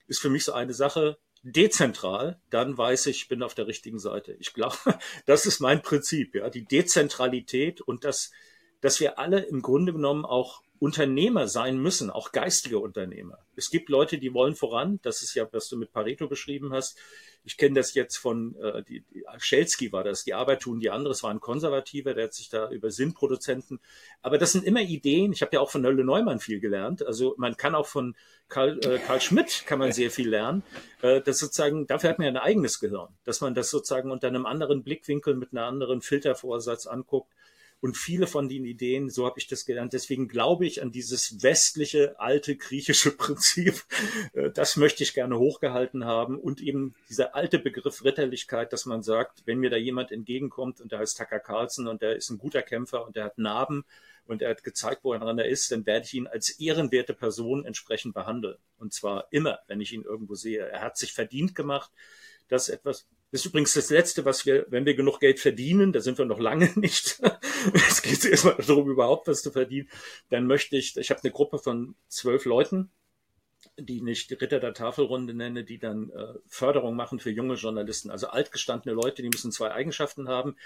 ist 0.07 0.21
für 0.21 0.29
mich 0.29 0.45
so 0.45 0.53
eine 0.53 0.75
Sache, 0.75 1.17
dezentral, 1.53 2.41
dann 2.51 2.77
weiß 2.77 3.07
ich, 3.07 3.23
ich 3.23 3.29
bin 3.29 3.43
auf 3.43 3.55
der 3.55 3.69
richtigen 3.69 3.99
Seite. 3.99 4.37
Ich 4.41 4.53
glaube, 4.53 4.77
das 5.27 5.47
ist 5.47 5.61
mein 5.61 5.83
Prinzip, 5.83 6.35
ja, 6.35 6.51
die 6.51 6.65
Dezentralität 6.65 7.81
und 7.81 8.05
das, 8.05 8.33
dass 8.81 9.01
wir 9.01 9.19
alle 9.19 9.41
im 9.41 9.63
Grunde 9.63 9.93
genommen 9.93 10.25
auch 10.25 10.63
Unternehmer 10.79 11.49
sein 11.49 11.79
müssen, 11.79 12.11
auch 12.11 12.33
geistige 12.33 12.79
Unternehmer. 12.79 13.39
Es 13.57 13.71
gibt 13.71 13.89
Leute, 13.89 14.19
die 14.19 14.35
wollen 14.35 14.55
voran. 14.55 15.01
Das 15.03 15.23
ist 15.23 15.35
ja, 15.35 15.49
was 15.53 15.69
du 15.69 15.77
mit 15.77 15.93
Pareto 15.93 16.29
beschrieben 16.29 16.73
hast. 16.73 16.99
Ich 17.45 17.57
kenne 17.57 17.77
das 17.77 17.95
jetzt 17.95 18.17
von, 18.17 18.57
äh, 18.57 18.83
die, 18.83 19.03
die, 19.15 19.25
Schelsky 19.39 19.93
war 19.93 20.05
das, 20.05 20.25
die 20.25 20.35
Arbeit 20.35 20.61
tun 20.61 20.81
die 20.81 20.91
andere. 20.91 21.13
Es 21.13 21.23
war 21.23 21.31
ein 21.31 21.41
Konservativer, 21.41 22.13
der 22.13 22.25
hat 22.25 22.35
sich 22.35 22.49
da 22.49 22.71
über 22.71 22.91
Sinnproduzenten. 22.91 23.81
Aber 24.21 24.37
das 24.37 24.53
sind 24.53 24.65
immer 24.65 24.81
Ideen. 24.81 25.33
Ich 25.33 25.43
habe 25.43 25.53
ja 25.55 25.61
auch 25.61 25.71
von 25.71 25.83
Nölle 25.83 26.05
Neumann 26.05 26.41
viel 26.41 26.61
gelernt. 26.61 27.07
Also 27.07 27.35
man 27.39 27.57
kann 27.57 27.75
auch 27.75 27.87
von 27.87 28.17
Karl, 28.49 28.79
äh, 28.85 28.99
Karl 28.99 29.21
Schmidt 29.21 29.65
kann 29.67 29.79
man 29.79 29.93
sehr 29.93 30.11
viel 30.11 30.29
lernen. 30.29 30.63
Äh, 31.03 31.21
das 31.23 31.39
sozusagen, 31.39 31.87
dafür 31.87 32.11
hat 32.11 32.19
man 32.19 32.27
ja 32.27 32.33
ein 32.33 32.47
eigenes 32.47 32.81
Gehirn, 32.81 33.09
dass 33.25 33.41
man 33.41 33.55
das 33.55 33.71
sozusagen 33.71 34.11
unter 34.11 34.29
einem 34.29 34.45
anderen 34.45 34.83
Blickwinkel 34.83 35.35
mit 35.35 35.53
einer 35.53 35.67
anderen 35.67 36.01
Filtervorsatz 36.01 36.87
anguckt 36.87 37.33
und 37.81 37.97
viele 37.97 38.27
von 38.27 38.49
den 38.49 38.65
Ideen, 38.65 39.11
so 39.11 39.27
habe 39.27 39.39
ich 39.39 39.47
das 39.47 39.67
gelernt, 39.67 39.93
deswegen 39.93 40.29
glaube 40.29 40.67
ich 40.67 40.83
an 40.83 40.93
dieses 40.93 41.43
westliche, 41.43 42.19
alte 42.19 42.57
griechische 42.57 43.11
Prinzip. 43.17 43.85
Äh, 44.33 44.51
das 44.51 44.77
möchte 44.77 45.03
ich 45.03 45.15
gerne 45.15 45.39
hochgehalten 45.39 46.05
haben. 46.05 46.39
Und 46.39 46.61
eben 46.61 46.95
dieser 47.09 47.35
alte 47.35 47.59
Begriff 47.59 48.03
Ritterlichkeit, 48.05 48.73
dass 48.73 48.87
man 48.87 49.03
sagt, 49.03 49.43
wenn 49.45 49.59
mir 49.59 49.71
da 49.71 49.77
jemand 49.77 50.11
entgegenkommt 50.11 50.81
und 50.81 50.93
der 50.93 51.01
heißt 51.01 51.19
Tucker 51.19 51.41
Carlson 51.41 51.87
und 51.87 52.03
der 52.03 52.17
ist 52.17 52.31
ein 52.31 52.39
guter 52.39 52.63
Kämpfer 52.63 53.07
und 53.07 53.17
der 53.17 53.25
hat 53.25 53.39
Narben 53.39 53.85
und 54.27 54.43
er 54.43 54.51
hat 54.51 54.65
gezeigt, 54.65 55.05
woran 55.05 55.39
er 55.39 55.47
ist, 55.47 55.71
dann 55.71 55.87
werde 55.87 56.07
ich 56.07 56.15
ihn 56.15 56.27
als 56.27 56.51
ehrenwerte 56.51 57.15
Person 57.15 57.65
entsprechend 57.65 58.15
behandeln. 58.15 58.57
Und 58.79 58.93
zwar 58.93 59.29
immer, 59.31 59.61
wenn 59.69 59.81
ich 59.81 59.93
ihn 59.93 60.03
irgendwo 60.03 60.35
sehe. 60.35 60.67
Er 60.67 60.83
hat 60.83 60.97
sich 60.97 61.13
verdient 61.13 61.55
gemacht, 61.55 61.91
dass 62.49 62.69
etwas 62.69 63.07
das 63.37 63.43
ist 63.43 63.51
übrigens 63.51 63.75
das 63.75 63.91
Letzte, 63.91 64.25
was 64.25 64.47
wir, 64.47 64.65
wenn 64.71 64.87
wir 64.87 64.95
genug 64.95 65.21
Geld 65.21 65.41
verdienen, 65.41 65.93
da 65.93 66.01
sind 66.01 66.17
wir 66.17 66.25
noch 66.25 66.41
lange 66.41 66.71
nicht. 66.77 67.21
es 67.75 68.01
geht 68.01 68.25
erstmal 68.25 68.55
darum, 68.55 68.91
überhaupt 68.91 69.29
was 69.29 69.43
zu 69.43 69.51
verdienen. 69.51 69.91
Dann 70.31 70.47
möchte 70.47 70.79
ich, 70.79 70.97
ich 70.97 71.11
habe 71.11 71.21
eine 71.23 71.33
Gruppe 71.33 71.59
von 71.59 71.97
zwölf 72.09 72.47
Leuten, 72.47 72.91
die 73.79 74.01
nicht 74.01 74.33
Ritter 74.41 74.59
der 74.59 74.73
Tafelrunde 74.73 75.35
nenne, 75.35 75.65
die 75.65 75.79
dann 75.79 76.09
äh, 76.09 76.33
Förderung 76.47 76.97
machen 76.97 77.21
für 77.21 77.29
junge 77.29 77.57
Journalisten. 77.57 78.11
Also 78.11 78.29
altgestandene 78.29 78.95
Leute, 78.95 79.21
die 79.21 79.29
müssen 79.29 79.53
zwei 79.53 79.71
Eigenschaften 79.71 80.29
haben. 80.29 80.57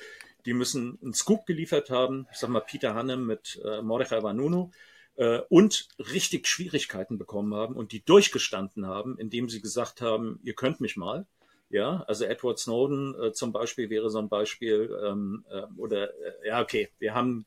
Die 0.46 0.52
müssen 0.52 0.96
einen 1.02 1.12
Scoop 1.12 1.46
geliefert 1.46 1.90
haben, 1.90 2.28
ich 2.30 2.38
sag 2.38 2.50
mal 2.50 2.60
Peter 2.60 2.94
Hannem 2.94 3.26
mit 3.26 3.60
äh, 3.64 3.82
Mordechai 3.82 4.22
Vanunu, 4.22 4.70
äh, 5.16 5.40
und 5.48 5.88
richtig 5.98 6.46
Schwierigkeiten 6.46 7.18
bekommen 7.18 7.52
haben 7.52 7.74
und 7.74 7.90
die 7.90 8.04
durchgestanden 8.04 8.86
haben, 8.86 9.18
indem 9.18 9.48
sie 9.48 9.60
gesagt 9.60 10.00
haben, 10.00 10.38
ihr 10.44 10.54
könnt 10.54 10.80
mich 10.80 10.96
mal. 10.96 11.26
Ja, 11.70 12.02
also 12.08 12.24
Edward 12.24 12.58
Snowden 12.58 13.14
äh, 13.20 13.32
zum 13.32 13.52
Beispiel 13.52 13.90
wäre 13.90 14.10
so 14.10 14.18
ein 14.18 14.28
Beispiel, 14.28 14.90
ähm, 15.06 15.44
äh, 15.50 15.62
oder 15.76 16.10
äh, 16.10 16.48
ja, 16.48 16.60
okay, 16.60 16.88
wir 16.98 17.14
haben 17.14 17.46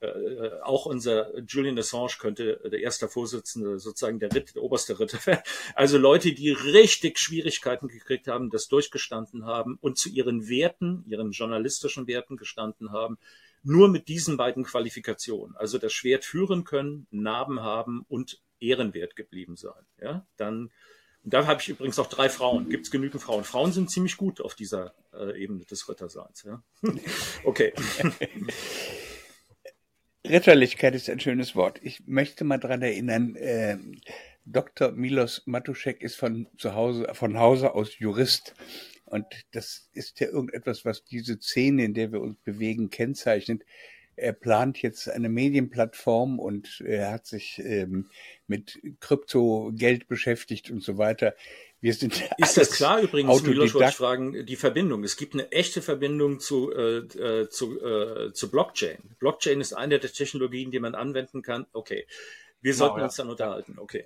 äh, 0.00 0.06
äh 0.06 0.60
auch 0.62 0.84
unser 0.84 1.38
Julian 1.46 1.78
Assange 1.78 2.16
könnte 2.18 2.60
der 2.64 2.80
erste 2.80 3.08
Vorsitzende, 3.08 3.78
sozusagen 3.78 4.18
der 4.18 4.34
Ritt, 4.34 4.56
der 4.56 4.64
oberste 4.64 4.98
Ritter 4.98 5.24
werden. 5.26 5.42
Also 5.76 5.96
Leute, 5.96 6.32
die 6.32 6.50
richtig 6.50 7.20
Schwierigkeiten 7.20 7.86
gekriegt 7.86 8.26
haben, 8.26 8.50
das 8.50 8.66
durchgestanden 8.66 9.46
haben 9.46 9.78
und 9.80 9.96
zu 9.96 10.08
ihren 10.08 10.48
Werten, 10.48 11.04
ihren 11.06 11.30
journalistischen 11.30 12.08
Werten 12.08 12.36
gestanden 12.36 12.90
haben, 12.90 13.16
nur 13.62 13.88
mit 13.88 14.08
diesen 14.08 14.36
beiden 14.36 14.64
Qualifikationen, 14.64 15.54
also 15.56 15.78
das 15.78 15.92
Schwert 15.92 16.24
führen 16.24 16.64
können, 16.64 17.06
Narben 17.12 17.60
haben 17.60 18.04
und 18.08 18.40
ehrenwert 18.58 19.14
geblieben 19.14 19.56
sein. 19.56 19.86
Ja, 20.00 20.26
dann 20.36 20.72
Und 21.24 21.32
da 21.34 21.46
habe 21.46 21.60
ich 21.60 21.68
übrigens 21.68 21.98
auch 21.98 22.08
drei 22.08 22.28
Frauen. 22.28 22.68
Gibt 22.68 22.86
es 22.86 22.90
genügend 22.90 23.22
Frauen? 23.22 23.44
Frauen 23.44 23.72
sind 23.72 23.90
ziemlich 23.90 24.16
gut 24.16 24.40
auf 24.40 24.54
dieser 24.54 24.94
äh, 25.12 25.40
Ebene 25.40 25.64
des 25.64 25.88
Ritterseins. 25.88 26.42
Ja? 26.42 26.62
okay. 27.44 27.72
Ritterlichkeit 30.26 30.94
ist 30.94 31.10
ein 31.10 31.20
schönes 31.20 31.54
Wort. 31.56 31.80
Ich 31.82 32.06
möchte 32.06 32.44
mal 32.44 32.58
daran 32.58 32.82
erinnern, 32.82 33.36
äh, 33.36 33.76
Dr. 34.44 34.92
Milos 34.92 35.42
Matuszek 35.46 36.02
ist 36.02 36.16
von 36.16 36.48
zu 36.58 36.74
Hause, 36.74 37.08
von 37.12 37.38
Hause 37.38 37.74
aus 37.74 37.98
Jurist. 37.98 38.54
Und 39.04 39.26
das 39.52 39.88
ist 39.92 40.20
ja 40.20 40.28
irgendetwas, 40.28 40.84
was 40.84 41.04
diese 41.04 41.40
Szene, 41.40 41.84
in 41.84 41.94
der 41.94 42.12
wir 42.12 42.20
uns 42.20 42.38
bewegen, 42.44 42.90
kennzeichnet. 42.90 43.62
Er 44.16 44.32
plant 44.32 44.80
jetzt 44.82 45.08
eine 45.08 45.28
Medienplattform 45.28 46.38
und 46.38 46.82
er 46.84 47.10
hat 47.10 47.26
sich 47.26 47.60
ähm, 47.64 48.10
mit 48.46 48.80
Kryptogeld 49.00 50.08
beschäftigt 50.08 50.70
und 50.70 50.82
so 50.82 50.98
weiter. 50.98 51.34
Wir 51.80 51.94
sind 51.94 52.22
ist 52.38 52.56
das 52.56 52.70
klar 52.70 53.00
übrigens, 53.00 53.42
Milos, 53.42 53.74
wollte 53.74 53.88
ich 53.88 53.96
fragen, 53.96 54.46
die 54.46 54.56
Verbindung. 54.56 55.02
Es 55.02 55.16
gibt 55.16 55.34
eine 55.34 55.50
echte 55.50 55.82
Verbindung 55.82 56.38
zu, 56.38 56.72
äh, 56.72 56.98
äh, 56.98 57.48
zu, 57.48 57.80
äh, 57.80 58.32
zu 58.32 58.50
Blockchain. 58.50 58.98
Blockchain 59.18 59.60
ist 59.60 59.72
eine 59.72 59.98
der 59.98 60.12
Technologien, 60.12 60.70
die 60.70 60.78
man 60.78 60.94
anwenden 60.94 61.42
kann. 61.42 61.66
Okay. 61.72 62.06
Wir 62.60 62.74
genau, 62.74 62.84
sollten 62.84 62.98
ja. 63.00 63.04
uns 63.06 63.16
dann 63.16 63.28
unterhalten, 63.28 63.78
okay. 63.80 64.04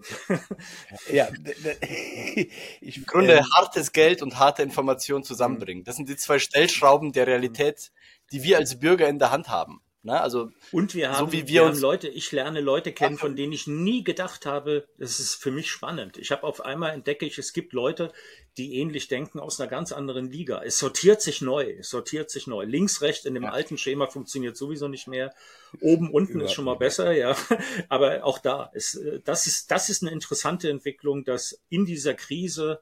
Ja, 1.13 1.29
ich, 2.81 2.97
Im 2.97 3.05
Grunde 3.05 3.35
ähm, 3.35 3.45
hartes 3.55 3.93
Geld 3.93 4.23
und 4.23 4.39
harte 4.39 4.63
Information 4.63 5.23
zusammenbringen. 5.23 5.85
Das 5.85 5.97
sind 5.97 6.09
die 6.09 6.17
zwei 6.17 6.39
Stellschrauben 6.39 7.13
der 7.13 7.27
Realität, 7.27 7.93
die 8.33 8.43
wir 8.43 8.57
als 8.57 8.81
Bürger 8.81 9.09
in 9.09 9.19
der 9.19 9.31
Hand 9.31 9.51
haben. 9.51 9.83
Ne? 10.07 10.21
Also, 10.21 10.53
und 10.71 10.95
wir 10.95 11.11
haben, 11.11 11.27
so 11.27 11.33
wie 11.33 11.49
wir, 11.49 11.63
wir 11.63 11.67
haben 11.67 11.81
Leute, 11.81 12.09
ich 12.09 12.31
lerne 12.31 12.61
Leute 12.61 12.93
kennen, 12.93 13.19
von 13.19 13.35
denen 13.35 13.53
ich 13.53 13.67
nie 13.67 14.05
gedacht 14.05 14.47
habe, 14.47 14.87
das 14.99 15.19
ist 15.19 15.35
für 15.35 15.51
mich 15.51 15.69
spannend. 15.69 16.17
Ich 16.17 16.31
habe 16.31 16.45
auf 16.45 16.65
einmal 16.65 16.93
entdecke 16.93 17.27
ich, 17.27 17.39
es 17.39 17.53
gibt 17.53 17.73
Leute, 17.73 18.13
die 18.57 18.77
ähnlich 18.77 19.09
denken 19.09 19.41
aus 19.41 19.61
einer 19.61 19.69
ganz 19.69 19.91
anderen 19.91 20.31
Liga. 20.31 20.63
Es 20.63 20.79
sortiert 20.79 21.21
sich 21.21 21.43
neu, 21.43 21.75
es 21.81 21.91
sortiert 21.91 22.31
sich 22.31 22.47
neu. 22.47 22.65
Links, 22.65 23.03
rechts 23.03 23.25
in 23.25 23.35
dem 23.35 23.43
ja. 23.43 23.51
alten 23.51 23.79
Schema 23.79 24.07
funktioniert 24.07 24.57
sowieso 24.57 24.87
nicht 24.87 25.09
mehr. 25.09 25.35
Oben, 25.81 26.11
unten 26.13 26.41
ist 26.41 26.53
schon 26.53 26.65
mal 26.65 26.77
besser, 26.77 27.11
ja. 27.11 27.37
Aber 27.89 28.25
auch 28.25 28.39
da, 28.39 28.71
ist, 28.75 29.01
das 29.25 29.49
ist, 29.49 29.73
das 29.73 29.89
ist 29.89 30.03
eine 30.03 30.13
interessante 30.13 30.71
Entwicklung, 30.71 31.25
dass 31.25 31.61
in 31.69 31.85
dieser 31.85 32.15
Krise 32.15 32.81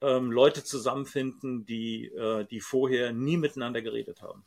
ähm, 0.00 0.30
Leute 0.30 0.62
zusammenfinden, 0.62 1.66
die, 1.66 2.06
äh, 2.06 2.44
die 2.44 2.60
vorher 2.60 3.12
nie 3.12 3.36
miteinander 3.36 3.82
geredet 3.82 4.22
haben. 4.22 4.44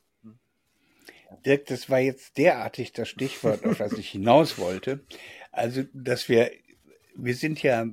Dirk, 1.45 1.65
das 1.67 1.89
war 1.89 1.99
jetzt 1.99 2.38
derartig 2.38 2.93
das 2.93 3.09
Stichwort, 3.09 3.65
auf 3.65 3.77
das 3.77 3.93
ich 3.93 4.09
hinaus 4.09 4.57
wollte. 4.57 5.01
Also, 5.51 5.84
dass 5.93 6.29
wir, 6.29 6.51
wir 7.15 7.36
sind 7.36 7.61
ja 7.61 7.86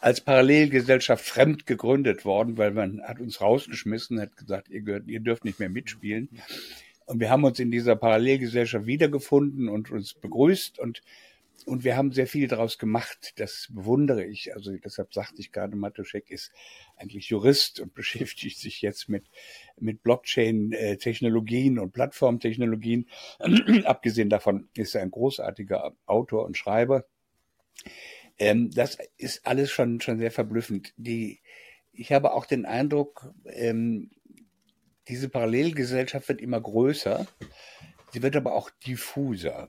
als 0.00 0.20
Parallelgesellschaft 0.20 1.24
fremd 1.24 1.66
gegründet 1.66 2.24
worden, 2.24 2.58
weil 2.58 2.72
man 2.72 3.02
hat 3.02 3.20
uns 3.20 3.40
rausgeschmissen, 3.40 4.20
hat 4.20 4.36
gesagt, 4.36 4.68
ihr, 4.68 4.82
gehört, 4.82 5.08
ihr 5.08 5.20
dürft 5.20 5.44
nicht 5.44 5.58
mehr 5.58 5.70
mitspielen. 5.70 6.28
Und 7.06 7.20
wir 7.20 7.30
haben 7.30 7.44
uns 7.44 7.58
in 7.58 7.70
dieser 7.70 7.96
Parallelgesellschaft 7.96 8.86
wiedergefunden 8.86 9.68
und 9.68 9.90
uns 9.90 10.14
begrüßt 10.14 10.78
und 10.78 11.02
und 11.64 11.84
wir 11.84 11.96
haben 11.96 12.12
sehr 12.12 12.26
viel 12.26 12.48
daraus 12.48 12.78
gemacht. 12.78 13.32
Das 13.36 13.68
bewundere 13.70 14.24
ich. 14.24 14.54
Also 14.54 14.76
deshalb 14.76 15.12
sagte 15.12 15.40
ich 15.40 15.52
gerade, 15.52 15.76
Matuschek 15.76 16.30
ist 16.30 16.52
eigentlich 16.96 17.28
Jurist 17.28 17.80
und 17.80 17.94
beschäftigt 17.94 18.58
sich 18.58 18.82
jetzt 18.82 19.08
mit, 19.08 19.26
mit 19.78 20.02
Blockchain-Technologien 20.02 21.78
und 21.78 21.92
Plattformtechnologien. 21.92 23.08
Abgesehen 23.84 24.30
davon 24.30 24.68
ist 24.74 24.94
er 24.94 25.02
ein 25.02 25.10
großartiger 25.10 25.94
Autor 26.06 26.44
und 26.44 26.56
Schreiber. 26.56 27.04
Ähm, 28.38 28.70
das 28.70 28.98
ist 29.16 29.46
alles 29.46 29.70
schon, 29.70 30.00
schon 30.00 30.18
sehr 30.18 30.30
verblüffend. 30.30 30.94
Die, 30.96 31.40
ich 31.92 32.12
habe 32.12 32.32
auch 32.32 32.46
den 32.46 32.64
Eindruck, 32.64 33.32
ähm, 33.44 34.10
diese 35.08 35.28
Parallelgesellschaft 35.28 36.28
wird 36.28 36.40
immer 36.40 36.60
größer. 36.60 37.26
Sie 38.12 38.22
wird 38.22 38.36
aber 38.36 38.54
auch 38.54 38.70
diffuser 38.70 39.68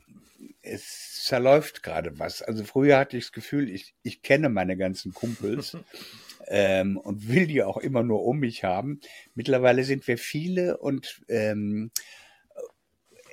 es 0.61 1.23
zerläuft 1.23 1.83
gerade 1.83 2.19
was. 2.19 2.41
Also 2.41 2.63
früher 2.63 2.97
hatte 2.97 3.17
ich 3.17 3.25
das 3.25 3.31
Gefühl, 3.31 3.69
ich, 3.69 3.95
ich 4.03 4.21
kenne 4.21 4.49
meine 4.49 4.77
ganzen 4.77 5.13
Kumpels 5.13 5.77
ähm, 6.47 6.97
und 6.97 7.27
will 7.27 7.47
die 7.47 7.63
auch 7.63 7.77
immer 7.77 8.03
nur 8.03 8.23
um 8.23 8.39
mich 8.39 8.63
haben. 8.63 8.99
Mittlerweile 9.33 9.83
sind 9.83 10.07
wir 10.07 10.17
viele 10.17 10.77
und 10.77 11.21
ähm, 11.27 11.91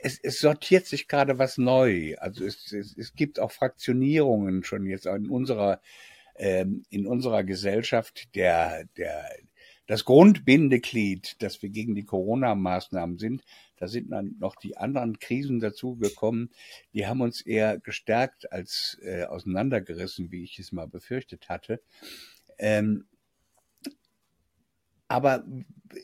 es, 0.03 0.19
es 0.23 0.39
sortiert 0.39 0.87
sich 0.87 1.09
gerade 1.09 1.39
was 1.39 1.59
neu. 1.59 2.17
Also 2.19 2.45
es, 2.45 2.73
es, 2.73 2.97
es 2.97 3.15
gibt 3.15 3.41
auch 3.41 3.51
Fraktionierungen 3.51 4.65
schon 4.65 4.87
jetzt 4.87 5.07
in 5.07 5.29
unserer 5.29 5.81
ähm, 6.37 6.85
in 6.91 7.07
unserer 7.07 7.45
Gesellschaft. 7.45 8.35
Der 8.35 8.85
der 8.97 9.29
das 9.89 10.05
Grundbindeglied, 10.05 11.43
dass 11.43 11.63
wir 11.63 11.71
gegen 11.71 11.95
die 11.95 12.05
Corona-Maßnahmen 12.05 13.17
sind, 13.17 13.43
da 13.77 13.89
sind 13.89 14.11
dann 14.11 14.37
noch 14.39 14.55
die 14.55 14.77
anderen 14.77 15.19
Krisen 15.19 15.61
dazugekommen. 15.61 16.51
Die 16.93 17.07
haben 17.07 17.23
uns 17.23 17.41
eher 17.41 17.79
gestärkt 17.79 18.53
als 18.53 18.99
äh, 19.03 19.25
auseinandergerissen, 19.25 20.31
wie 20.31 20.45
ich 20.45 20.59
es 20.59 20.73
mal 20.73 20.87
befürchtet 20.87 21.49
hatte. 21.49 21.81
Ähm, 22.59 23.07
aber 25.09 25.47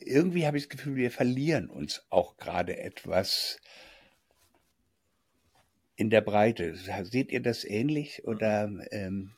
irgendwie 0.03 0.47
habe 0.47 0.57
ich 0.57 0.63
das 0.63 0.69
Gefühl, 0.69 0.95
wir 0.95 1.11
verlieren 1.11 1.69
uns 1.69 2.07
auch 2.09 2.37
gerade 2.37 2.79
etwas 2.79 3.59
in 5.95 6.09
der 6.09 6.21
Breite. 6.21 6.75
Seht 6.75 7.31
ihr 7.31 7.41
das 7.41 7.63
ähnlich 7.63 8.25
oder 8.25 8.71
ähm, 8.89 9.34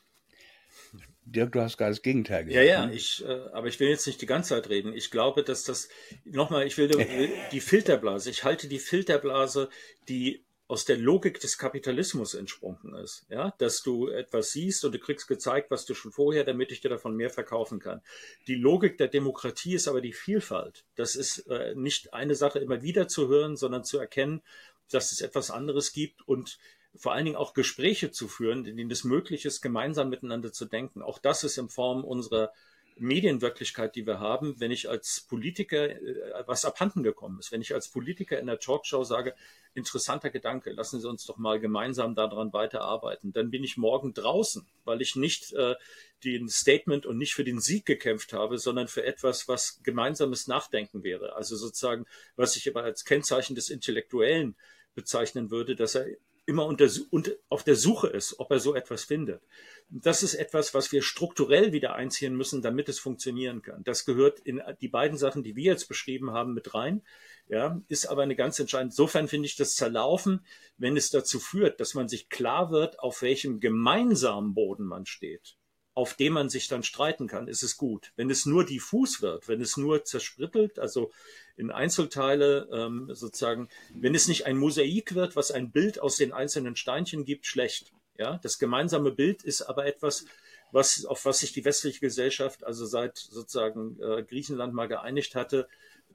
Dirk, 1.32 1.52
du 1.52 1.60
hast 1.60 1.76
gerade 1.76 1.90
das 1.90 2.02
Gegenteil 2.02 2.44
gesagt. 2.44 2.64
Ja, 2.64 2.80
ja, 2.80 2.86
ne? 2.86 2.94
ich, 2.94 3.24
äh, 3.24 3.40
aber 3.52 3.66
ich 3.68 3.78
will 3.80 3.88
jetzt 3.88 4.06
nicht 4.06 4.20
die 4.20 4.26
ganze 4.26 4.50
Zeit 4.50 4.68
reden. 4.68 4.92
Ich 4.92 5.10
glaube, 5.10 5.42
dass 5.42 5.64
das, 5.64 5.88
nochmal, 6.24 6.66
ich 6.66 6.78
will 6.78 6.88
die 7.52 7.60
Filterblase, 7.60 8.30
ich 8.30 8.44
halte 8.44 8.68
die 8.68 8.78
Filterblase, 8.78 9.68
die 10.08 10.44
aus 10.68 10.84
der 10.84 10.98
Logik 10.98 11.40
des 11.40 11.56
Kapitalismus 11.56 12.34
entsprungen 12.34 12.94
ist. 13.02 13.24
Ja, 13.30 13.54
dass 13.58 13.82
du 13.82 14.08
etwas 14.08 14.52
siehst 14.52 14.84
und 14.84 14.92
du 14.92 14.98
kriegst 14.98 15.26
gezeigt, 15.26 15.70
was 15.70 15.86
du 15.86 15.94
schon 15.94 16.12
vorher, 16.12 16.44
damit 16.44 16.70
ich 16.70 16.82
dir 16.82 16.90
davon 16.90 17.16
mehr 17.16 17.30
verkaufen 17.30 17.78
kann. 17.78 18.02
Die 18.46 18.54
Logik 18.54 18.98
der 18.98 19.08
Demokratie 19.08 19.74
ist 19.74 19.88
aber 19.88 20.02
die 20.02 20.12
Vielfalt. 20.12 20.84
Das 20.94 21.16
ist 21.16 21.46
äh, 21.48 21.74
nicht 21.74 22.12
eine 22.12 22.34
Sache 22.34 22.58
immer 22.58 22.82
wieder 22.82 23.08
zu 23.08 23.28
hören, 23.28 23.56
sondern 23.56 23.82
zu 23.82 23.98
erkennen, 23.98 24.42
dass 24.90 25.10
es 25.12 25.22
etwas 25.22 25.50
anderes 25.50 25.92
gibt 25.92 26.26
und 26.28 26.58
vor 26.98 27.12
allen 27.12 27.24
Dingen 27.24 27.36
auch 27.36 27.54
Gespräche 27.54 28.10
zu 28.10 28.28
führen, 28.28 28.66
in 28.66 28.76
denen 28.76 28.90
es 28.90 29.04
möglich 29.04 29.44
ist, 29.44 29.60
gemeinsam 29.60 30.10
miteinander 30.10 30.52
zu 30.52 30.66
denken. 30.66 31.02
Auch 31.02 31.18
das 31.18 31.44
ist 31.44 31.58
in 31.58 31.68
Form 31.68 32.04
unserer 32.04 32.52
Medienwirklichkeit, 33.00 33.94
die 33.94 34.06
wir 34.06 34.20
haben, 34.20 34.58
wenn 34.58 34.70
ich 34.70 34.88
als 34.88 35.20
Politiker 35.28 35.88
äh, 35.88 36.44
was 36.46 36.64
abhanden 36.64 37.02
gekommen 37.02 37.38
ist, 37.38 37.52
wenn 37.52 37.60
ich 37.60 37.74
als 37.74 37.88
Politiker 37.88 38.38
in 38.38 38.46
der 38.46 38.58
Talkshow 38.58 39.04
sage, 39.04 39.34
interessanter 39.74 40.30
Gedanke, 40.30 40.72
lassen 40.72 41.00
Sie 41.00 41.08
uns 41.08 41.24
doch 41.24 41.36
mal 41.36 41.60
gemeinsam 41.60 42.14
daran 42.14 42.52
weiterarbeiten, 42.52 43.32
dann 43.32 43.50
bin 43.50 43.64
ich 43.64 43.76
morgen 43.76 44.14
draußen, 44.14 44.66
weil 44.84 45.00
ich 45.00 45.14
nicht 45.16 45.52
äh, 45.52 45.76
den 46.24 46.48
Statement 46.48 47.06
und 47.06 47.18
nicht 47.18 47.34
für 47.34 47.44
den 47.44 47.60
Sieg 47.60 47.86
gekämpft 47.86 48.32
habe, 48.32 48.58
sondern 48.58 48.88
für 48.88 49.04
etwas, 49.04 49.46
was 49.48 49.80
gemeinsames 49.84 50.48
Nachdenken 50.48 51.04
wäre. 51.04 51.36
Also 51.36 51.56
sozusagen, 51.56 52.06
was 52.36 52.56
ich 52.56 52.68
aber 52.68 52.82
als 52.82 53.04
Kennzeichen 53.04 53.54
des 53.54 53.70
Intellektuellen 53.70 54.56
bezeichnen 54.94 55.50
würde, 55.50 55.76
dass 55.76 55.94
er 55.94 56.06
immer 56.48 56.64
unter, 56.64 56.88
unter, 57.10 57.32
auf 57.50 57.62
der 57.62 57.76
Suche 57.76 58.08
ist, 58.08 58.40
ob 58.40 58.50
er 58.50 58.58
so 58.58 58.74
etwas 58.74 59.04
findet. 59.04 59.42
Das 59.90 60.22
ist 60.22 60.34
etwas, 60.34 60.72
was 60.72 60.90
wir 60.92 61.02
strukturell 61.02 61.72
wieder 61.72 61.94
einziehen 61.94 62.34
müssen, 62.34 62.62
damit 62.62 62.88
es 62.88 62.98
funktionieren 62.98 63.60
kann. 63.60 63.84
Das 63.84 64.06
gehört 64.06 64.40
in 64.40 64.62
die 64.80 64.88
beiden 64.88 65.18
Sachen, 65.18 65.42
die 65.42 65.56
wir 65.56 65.64
jetzt 65.64 65.88
beschrieben 65.88 66.30
haben, 66.30 66.54
mit 66.54 66.72
rein. 66.72 67.02
Ja, 67.48 67.82
ist 67.88 68.06
aber 68.06 68.22
eine 68.22 68.34
ganz 68.34 68.58
entscheidende. 68.58 68.92
Insofern 68.92 69.28
finde 69.28 69.46
ich 69.46 69.56
das 69.56 69.74
Zerlaufen, 69.74 70.44
wenn 70.78 70.96
es 70.96 71.10
dazu 71.10 71.38
führt, 71.38 71.80
dass 71.80 71.92
man 71.92 72.08
sich 72.08 72.30
klar 72.30 72.70
wird, 72.70 72.98
auf 72.98 73.20
welchem 73.20 73.60
gemeinsamen 73.60 74.54
Boden 74.54 74.86
man 74.86 75.04
steht 75.04 75.57
auf 75.98 76.14
dem 76.14 76.34
man 76.34 76.48
sich 76.48 76.68
dann 76.68 76.84
streiten 76.84 77.26
kann, 77.26 77.48
ist 77.48 77.64
es 77.64 77.76
gut. 77.76 78.12
Wenn 78.14 78.30
es 78.30 78.46
nur 78.46 78.64
diffus 78.64 79.20
wird, 79.20 79.48
wenn 79.48 79.60
es 79.60 79.76
nur 79.76 80.04
zersprittelt, 80.04 80.78
also 80.78 81.10
in 81.56 81.72
Einzelteile 81.72 82.68
ähm, 82.72 83.12
sozusagen, 83.12 83.68
wenn 83.92 84.14
es 84.14 84.28
nicht 84.28 84.46
ein 84.46 84.58
Mosaik 84.58 85.16
wird, 85.16 85.34
was 85.34 85.50
ein 85.50 85.72
Bild 85.72 85.98
aus 85.98 86.14
den 86.14 86.32
einzelnen 86.32 86.76
Steinchen 86.76 87.24
gibt, 87.24 87.46
schlecht. 87.46 87.90
Ja, 88.16 88.38
das 88.44 88.60
gemeinsame 88.60 89.10
Bild 89.10 89.42
ist 89.42 89.62
aber 89.62 89.86
etwas, 89.86 90.24
was, 90.70 91.04
auf 91.04 91.24
was 91.24 91.40
sich 91.40 91.52
die 91.52 91.64
westliche 91.64 91.98
Gesellschaft 91.98 92.62
also 92.62 92.86
seit 92.86 93.18
sozusagen 93.18 94.00
äh, 94.00 94.22
Griechenland 94.22 94.74
mal 94.74 94.86
geeinigt 94.86 95.34
hatte, 95.34 95.66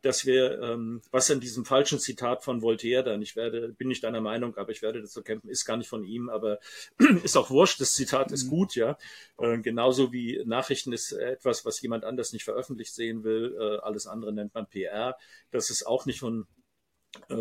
dass 0.04 0.26
wir, 0.26 0.62
ähm, 0.62 1.02
was 1.12 1.30
in 1.30 1.40
diesem 1.40 1.66
falschen 1.66 1.98
Zitat 1.98 2.44
von 2.44 2.62
Voltaire 2.62 3.04
dann, 3.04 3.22
ich 3.22 3.36
werde, 3.36 3.70
bin 3.70 3.88
nicht 3.88 4.04
deiner 4.04 4.22
Meinung, 4.22 4.58
aber 4.58 4.72
ich 4.72 4.82
werde 4.82 5.02
dazu 5.02 5.24
kämpfen, 5.24 5.50
ist 5.50 5.66
gar 5.66 5.78
nicht 5.78 5.88
von 5.88 6.04
ihm, 6.04 6.30
aber 6.30 6.60
ist 7.24 7.38
auch 7.38 7.50
wurscht, 7.50 7.80
das 7.80 7.94
Zitat 7.94 8.32
ist 8.32 8.46
mhm. 8.46 8.50
gut, 8.50 8.76
ja. 8.76 8.98
Äh, 9.40 9.60
genauso 9.60 10.12
wie 10.12 10.44
Nachrichten 10.46 10.92
ist 10.92 11.14
etwas, 11.14 11.66
was 11.66 11.82
jemand 11.82 12.04
anders 12.04 12.34
nicht 12.34 12.44
veröffentlicht 12.44 12.94
sehen 12.94 13.24
will, 13.24 13.56
äh, 13.58 13.82
alles 13.82 14.06
andere 14.06 14.34
nennt 14.34 14.54
man 14.54 14.68
PR. 14.68 15.18
Das 15.52 15.70
ist 15.70 15.88
auch 15.88 16.06
nicht 16.06 16.20
von 16.20 16.48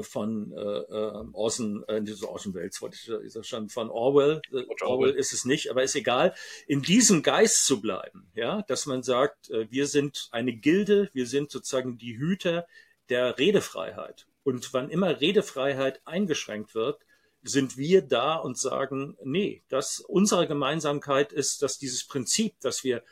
von 0.03 0.53
äh, 0.53 0.61
äh 0.61 1.25
Orson, 1.33 1.85
äh, 1.89 2.03
diese 2.03 2.29
Orson 2.29 2.55
Welles, 2.55 2.81
wollte 2.83 2.97
ich, 2.97 3.09
ist 3.09 3.37
das 3.37 3.47
schon 3.47 3.69
von 3.69 3.91
Orwell. 3.91 4.43
Äh, 4.53 4.65
Orwell 4.83 5.13
ist 5.13 5.33
es 5.33 5.45
nicht, 5.45 5.71
aber 5.71 5.83
ist 5.83 5.95
egal. 5.95 6.35
In 6.67 6.83
diesem 6.83 7.23
Geist 7.23 7.67
zu 7.67 7.81
bleiben, 7.81 8.31
ja, 8.35 8.63
dass 8.63 8.87
man 8.87 9.03
sagt, 9.03 9.51
äh, 9.51 9.71
wir 9.71 9.87
sind 9.87 10.29
eine 10.31 10.53
Gilde, 10.53 11.11
wir 11.13 11.27
sind 11.27 11.51
sozusagen 11.51 11.99
die 11.99 12.19
Hüter 12.19 12.67
der 13.09 13.39
Redefreiheit. 13.39 14.27
Und 14.45 14.73
wann 14.73 14.91
immer 14.91 15.21
Redefreiheit 15.21 16.01
eingeschränkt 16.05 16.75
wird, 16.75 17.01
sind 17.43 17.77
wir 17.77 18.03
da 18.03 18.37
und 18.37 18.59
sagen, 18.59 19.17
nee, 19.25 19.63
das 19.69 20.01
unsere 20.01 20.47
Gemeinsamkeit 20.47 21.33
ist, 21.33 21.63
dass 21.63 21.79
dieses 21.79 22.05
Prinzip, 22.05 22.55
dass 22.61 22.85
wir 22.85 23.03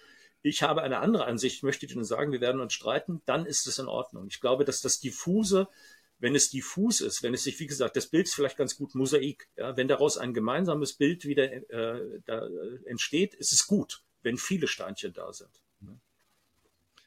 ich 0.42 0.62
habe 0.62 0.82
eine 0.82 1.00
andere 1.00 1.26
Ansicht, 1.26 1.62
möchte 1.62 1.84
ich 1.84 1.92
Ihnen 1.92 2.04
sagen, 2.04 2.32
wir 2.32 2.40
werden 2.40 2.60
uns 2.60 2.72
streiten, 2.72 3.20
dann 3.26 3.44
ist 3.44 3.66
es 3.66 3.78
in 3.78 3.88
Ordnung. 3.88 4.26
Ich 4.28 4.40
glaube, 4.40 4.64
dass 4.64 4.80
das 4.80 5.00
diffuse 5.00 5.68
wenn 6.20 6.34
es 6.34 6.50
diffus 6.50 7.00
ist, 7.00 7.22
wenn 7.22 7.34
es 7.34 7.44
sich, 7.44 7.58
wie 7.58 7.66
gesagt, 7.66 7.96
das 7.96 8.06
Bild 8.06 8.26
ist 8.26 8.34
vielleicht 8.34 8.56
ganz 8.56 8.76
gut 8.76 8.94
Mosaik, 8.94 9.48
ja, 9.56 9.76
wenn 9.76 9.88
daraus 9.88 10.18
ein 10.18 10.34
gemeinsames 10.34 10.92
Bild 10.92 11.24
wieder 11.24 11.50
äh, 11.50 12.20
da, 12.26 12.46
äh, 12.46 12.88
entsteht, 12.88 13.34
ist 13.34 13.52
es 13.52 13.66
gut, 13.66 14.02
wenn 14.22 14.36
viele 14.36 14.68
Steinchen 14.68 15.12
da 15.12 15.32
sind. 15.32 15.50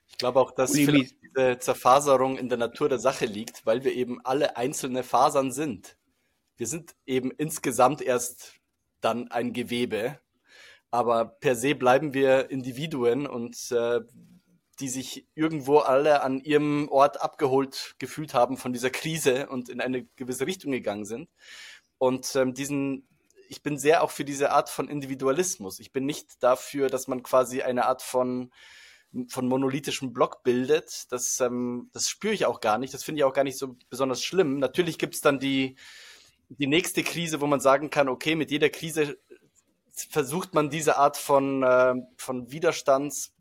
Ich 0.09 0.20
glaube 0.20 0.39
auch, 0.39 0.51
dass 0.51 0.74
vielleicht 0.74 1.16
diese 1.24 1.57
Zerfaserung 1.57 2.38
in 2.38 2.47
der 2.47 2.59
Natur 2.59 2.88
der 2.88 2.99
Sache 2.99 3.26
liegt, 3.26 3.66
weil 3.66 3.84
wir 3.84 3.93
eben 3.93 4.24
alle 4.24 4.57
einzelne 4.57 5.03
Fasern 5.03 5.51
sind. 5.51 5.97
Wir 6.55 6.68
sind 6.68 6.93
eben 7.07 7.32
insgesamt 7.32 7.99
erst 7.99 8.53
dann 9.01 9.32
ein 9.32 9.53
Gewebe, 9.53 10.20
aber 10.91 11.26
per 11.26 11.55
se 11.55 11.74
bleiben 11.74 12.14
wir 12.14 12.51
Individuen 12.51 13.26
und 13.26 13.55
äh, 13.72 14.01
die 14.80 14.90
sich 14.90 15.28
irgendwo 15.36 15.80
alle 15.80 16.22
an 16.24 16.40
ihrem 16.40 16.90
Ort 16.90 17.22
abgeholt 17.22 17.96
gefühlt 18.00 18.34
haben 18.34 18.58
von 18.58 18.74
dieser 18.74 18.90
Krise 18.90 19.48
und 19.48 19.70
in 19.70 19.82
eine 19.82 20.06
gewisse 20.16 20.48
Richtung 20.48 20.72
gegangen 20.72 21.06
sind. 21.06 21.30
Und 21.98 22.36
ähm, 22.36 22.54
diesen, 22.54 23.08
ich 23.50 23.62
bin 23.64 23.78
sehr 23.78 24.04
auch 24.04 24.12
für 24.12 24.26
diese 24.26 24.52
Art 24.52 24.70
von 24.70 24.90
Individualismus. 24.90 25.80
Ich 25.80 25.92
bin 25.92 26.06
nicht 26.06 26.44
dafür, 26.44 26.90
dass 26.90 27.08
man 27.08 27.24
quasi 27.24 27.62
eine 27.62 27.86
Art 27.86 28.02
von 28.02 28.52
von 29.28 29.48
monolithischem 29.48 30.12
Block 30.12 30.44
bildet. 30.44 31.12
Das, 31.12 31.40
ähm, 31.40 31.90
das 31.94 32.10
spüre 32.10 32.34
ich 32.34 32.46
auch 32.46 32.60
gar 32.62 32.78
nicht. 32.78 32.94
Das 32.94 33.04
finde 33.04 33.20
ich 33.20 33.24
auch 33.24 33.34
gar 33.34 33.44
nicht 33.44 33.58
so 33.58 33.76
besonders 33.90 34.24
schlimm. 34.24 34.58
Natürlich 34.58 34.98
gibt 34.98 35.14
es 35.16 35.22
dann 35.22 35.40
die, 35.40 35.76
die 36.50 36.68
nächste 36.68 37.04
Krise, 37.04 37.42
wo 37.42 37.48
man 37.48 37.60
sagen 37.60 37.90
kann, 37.90 38.10
okay, 38.10 38.36
mit 38.36 38.52
jeder 38.52 38.70
Krise 38.70 39.20
versucht 39.92 40.56
man 40.56 40.70
diese 40.70 40.98
Art 40.98 41.18
von, 41.18 41.64
äh, 41.64 41.94
von 42.18 42.52
Widerstands 42.52 43.33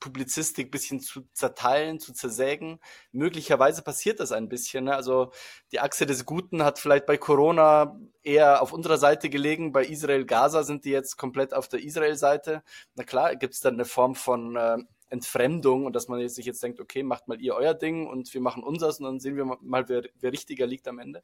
Publizistik 0.00 0.70
bisschen 0.70 1.00
zu 1.00 1.22
zerteilen, 1.32 1.98
zu 2.00 2.12
zersägen. 2.12 2.80
Möglicherweise 3.12 3.82
passiert 3.82 4.20
das 4.20 4.32
ein 4.32 4.48
bisschen. 4.48 4.84
Ne? 4.84 4.94
Also 4.94 5.32
die 5.72 5.80
Achse 5.80 6.06
des 6.06 6.24
Guten 6.24 6.62
hat 6.62 6.78
vielleicht 6.78 7.06
bei 7.06 7.16
Corona 7.16 7.98
eher 8.22 8.62
auf 8.62 8.72
unserer 8.72 8.98
Seite 8.98 9.30
gelegen. 9.30 9.72
Bei 9.72 9.84
Israel-Gaza 9.84 10.62
sind 10.62 10.84
die 10.84 10.90
jetzt 10.90 11.16
komplett 11.16 11.54
auf 11.54 11.68
der 11.68 11.82
Israel-Seite. 11.82 12.62
Na 12.94 13.04
klar, 13.04 13.36
gibt 13.36 13.54
es 13.54 13.60
dann 13.60 13.74
eine 13.74 13.84
Form 13.84 14.14
von 14.14 14.56
äh, 14.56 14.78
Entfremdung 15.10 15.86
und 15.86 15.96
dass 15.96 16.08
man 16.08 16.26
sich 16.28 16.46
jetzt 16.46 16.62
denkt, 16.62 16.80
okay, 16.80 17.02
macht 17.02 17.28
mal 17.28 17.40
ihr 17.40 17.54
euer 17.54 17.74
Ding 17.74 18.06
und 18.06 18.32
wir 18.32 18.40
machen 18.40 18.62
unseres 18.62 18.98
und 18.98 19.04
dann 19.04 19.20
sehen 19.20 19.36
wir 19.36 19.44
mal, 19.44 19.88
wer, 19.88 20.02
wer 20.20 20.32
richtiger 20.32 20.66
liegt 20.66 20.86
am 20.88 20.98
Ende. 20.98 21.22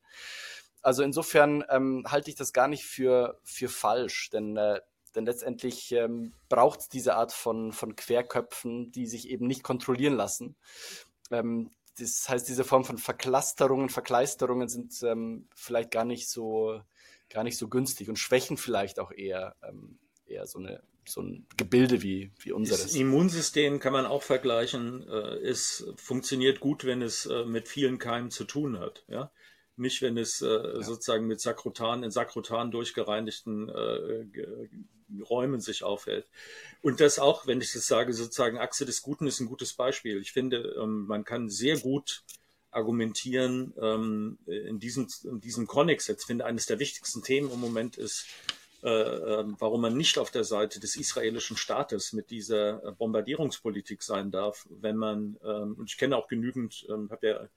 Also 0.83 1.03
insofern 1.03 1.65
ähm, 1.71 2.05
halte 2.07 2.29
ich 2.31 2.37
das 2.37 2.53
gar 2.53 2.69
nicht 2.69 2.85
für, 2.85 3.41
für 3.43 3.69
falsch, 3.69 4.31
denn 4.31 4.57
äh, 4.57 4.81
denn 5.15 5.27
letztendlich 5.27 5.93
ähm, 5.93 6.33
braucht 6.49 6.81
es 6.81 6.89
diese 6.89 7.15
Art 7.15 7.33
von, 7.33 7.73
von 7.73 7.97
Querköpfen, 7.97 8.93
die 8.93 9.07
sich 9.07 9.29
eben 9.29 9.47
nicht 9.47 9.63
kontrollieren 9.63 10.15
lassen. 10.15 10.57
Ähm, 11.31 11.71
das 11.99 12.29
heißt, 12.29 12.49
diese 12.49 12.65
Form 12.65 12.85
von 12.85 12.99
Verklasterungen, 12.99 13.89
Verkleisterungen 13.89 14.69
sind 14.69 14.93
ähm, 15.03 15.49
vielleicht 15.55 15.91
gar 15.91 16.05
nicht 16.05 16.29
so 16.29 16.81
gar 17.31 17.45
nicht 17.45 17.57
so 17.57 17.69
günstig 17.69 18.09
und 18.09 18.19
schwächen 18.19 18.57
vielleicht 18.57 18.99
auch 18.99 19.11
eher 19.11 19.57
ähm, 19.67 19.99
eher 20.27 20.47
so 20.47 20.59
eine 20.59 20.83
so 21.07 21.21
ein 21.21 21.47
Gebilde 21.57 22.03
wie 22.03 22.33
wie 22.39 22.53
unseres. 22.53 22.83
Das 22.83 22.95
Immunsystem 22.95 23.79
kann 23.79 23.93
man 23.93 24.07
auch 24.07 24.23
vergleichen. 24.23 25.07
Äh, 25.09 25.39
es 25.47 25.87
funktioniert 25.97 26.61
gut, 26.61 26.85
wenn 26.85 27.03
es 27.03 27.27
äh, 27.27 27.45
mit 27.45 27.69
vielen 27.69 27.99
Keimen 27.99 28.31
zu 28.31 28.45
tun 28.45 28.79
hat. 28.79 29.05
Ja, 29.09 29.31
nicht 29.77 30.03
wenn 30.03 30.17
es 30.17 30.41
äh, 30.43 30.47
ja. 30.47 30.83
sozusagen 30.83 31.27
mit 31.27 31.41
Sakrotan 31.41 32.03
in 32.03 32.11
Sakrotan 32.11 32.71
durchgereinigten 32.71 33.69
äh, 33.69 34.27
Räumen 35.29 35.61
sich 35.61 35.83
aufhält. 35.83 36.27
Und 36.83 37.01
das 37.01 37.19
auch, 37.19 37.47
wenn 37.47 37.61
ich 37.61 37.73
das 37.73 37.87
sage, 37.87 38.13
sozusagen 38.13 38.59
Achse 38.59 38.85
des 38.85 39.03
Guten 39.03 39.27
ist 39.27 39.41
ein 39.41 39.47
gutes 39.47 39.75
Beispiel. 39.75 40.21
Ich 40.21 40.33
finde, 40.33 40.77
ähm, 40.81 41.07
man 41.07 41.25
kann 41.25 41.49
sehr 41.49 41.79
gut 41.79 42.23
argumentieren 42.71 43.73
ähm, 43.81 44.39
in 44.47 44.81
diesem, 44.81 45.09
in 45.25 45.41
diesem 45.41 45.67
Konnex. 45.67 46.09
Jetzt 46.09 46.25
finde 46.25 46.45
eines 46.45 46.67
der 46.67 46.79
wichtigsten 46.79 47.23
Themen 47.23 47.51
im 47.51 47.61
Moment 47.61 47.97
ist, 47.97 48.27
äh, 48.83 48.89
ähm, 48.89 49.57
warum 49.61 49.81
man 49.81 49.97
nicht 49.97 50.19
auf 50.19 50.31
der 50.31 50.45
Seite 50.45 50.81
des 50.81 50.97
israelischen 50.97 51.57
Staates 51.57 52.13
mit 52.13 52.31
dieser 52.31 52.93
Bombardierungspolitik 52.99 54.03
sein 54.03 54.31
darf, 54.31 54.67
wenn 54.69 54.97
man, 54.97 55.37
und 55.37 55.89
ich 55.89 55.97
kenne 55.97 56.17
auch 56.17 56.29
genügend, 56.29 56.87
habe 57.11 57.27
ja 57.27 57.37
äh, 57.37 57.49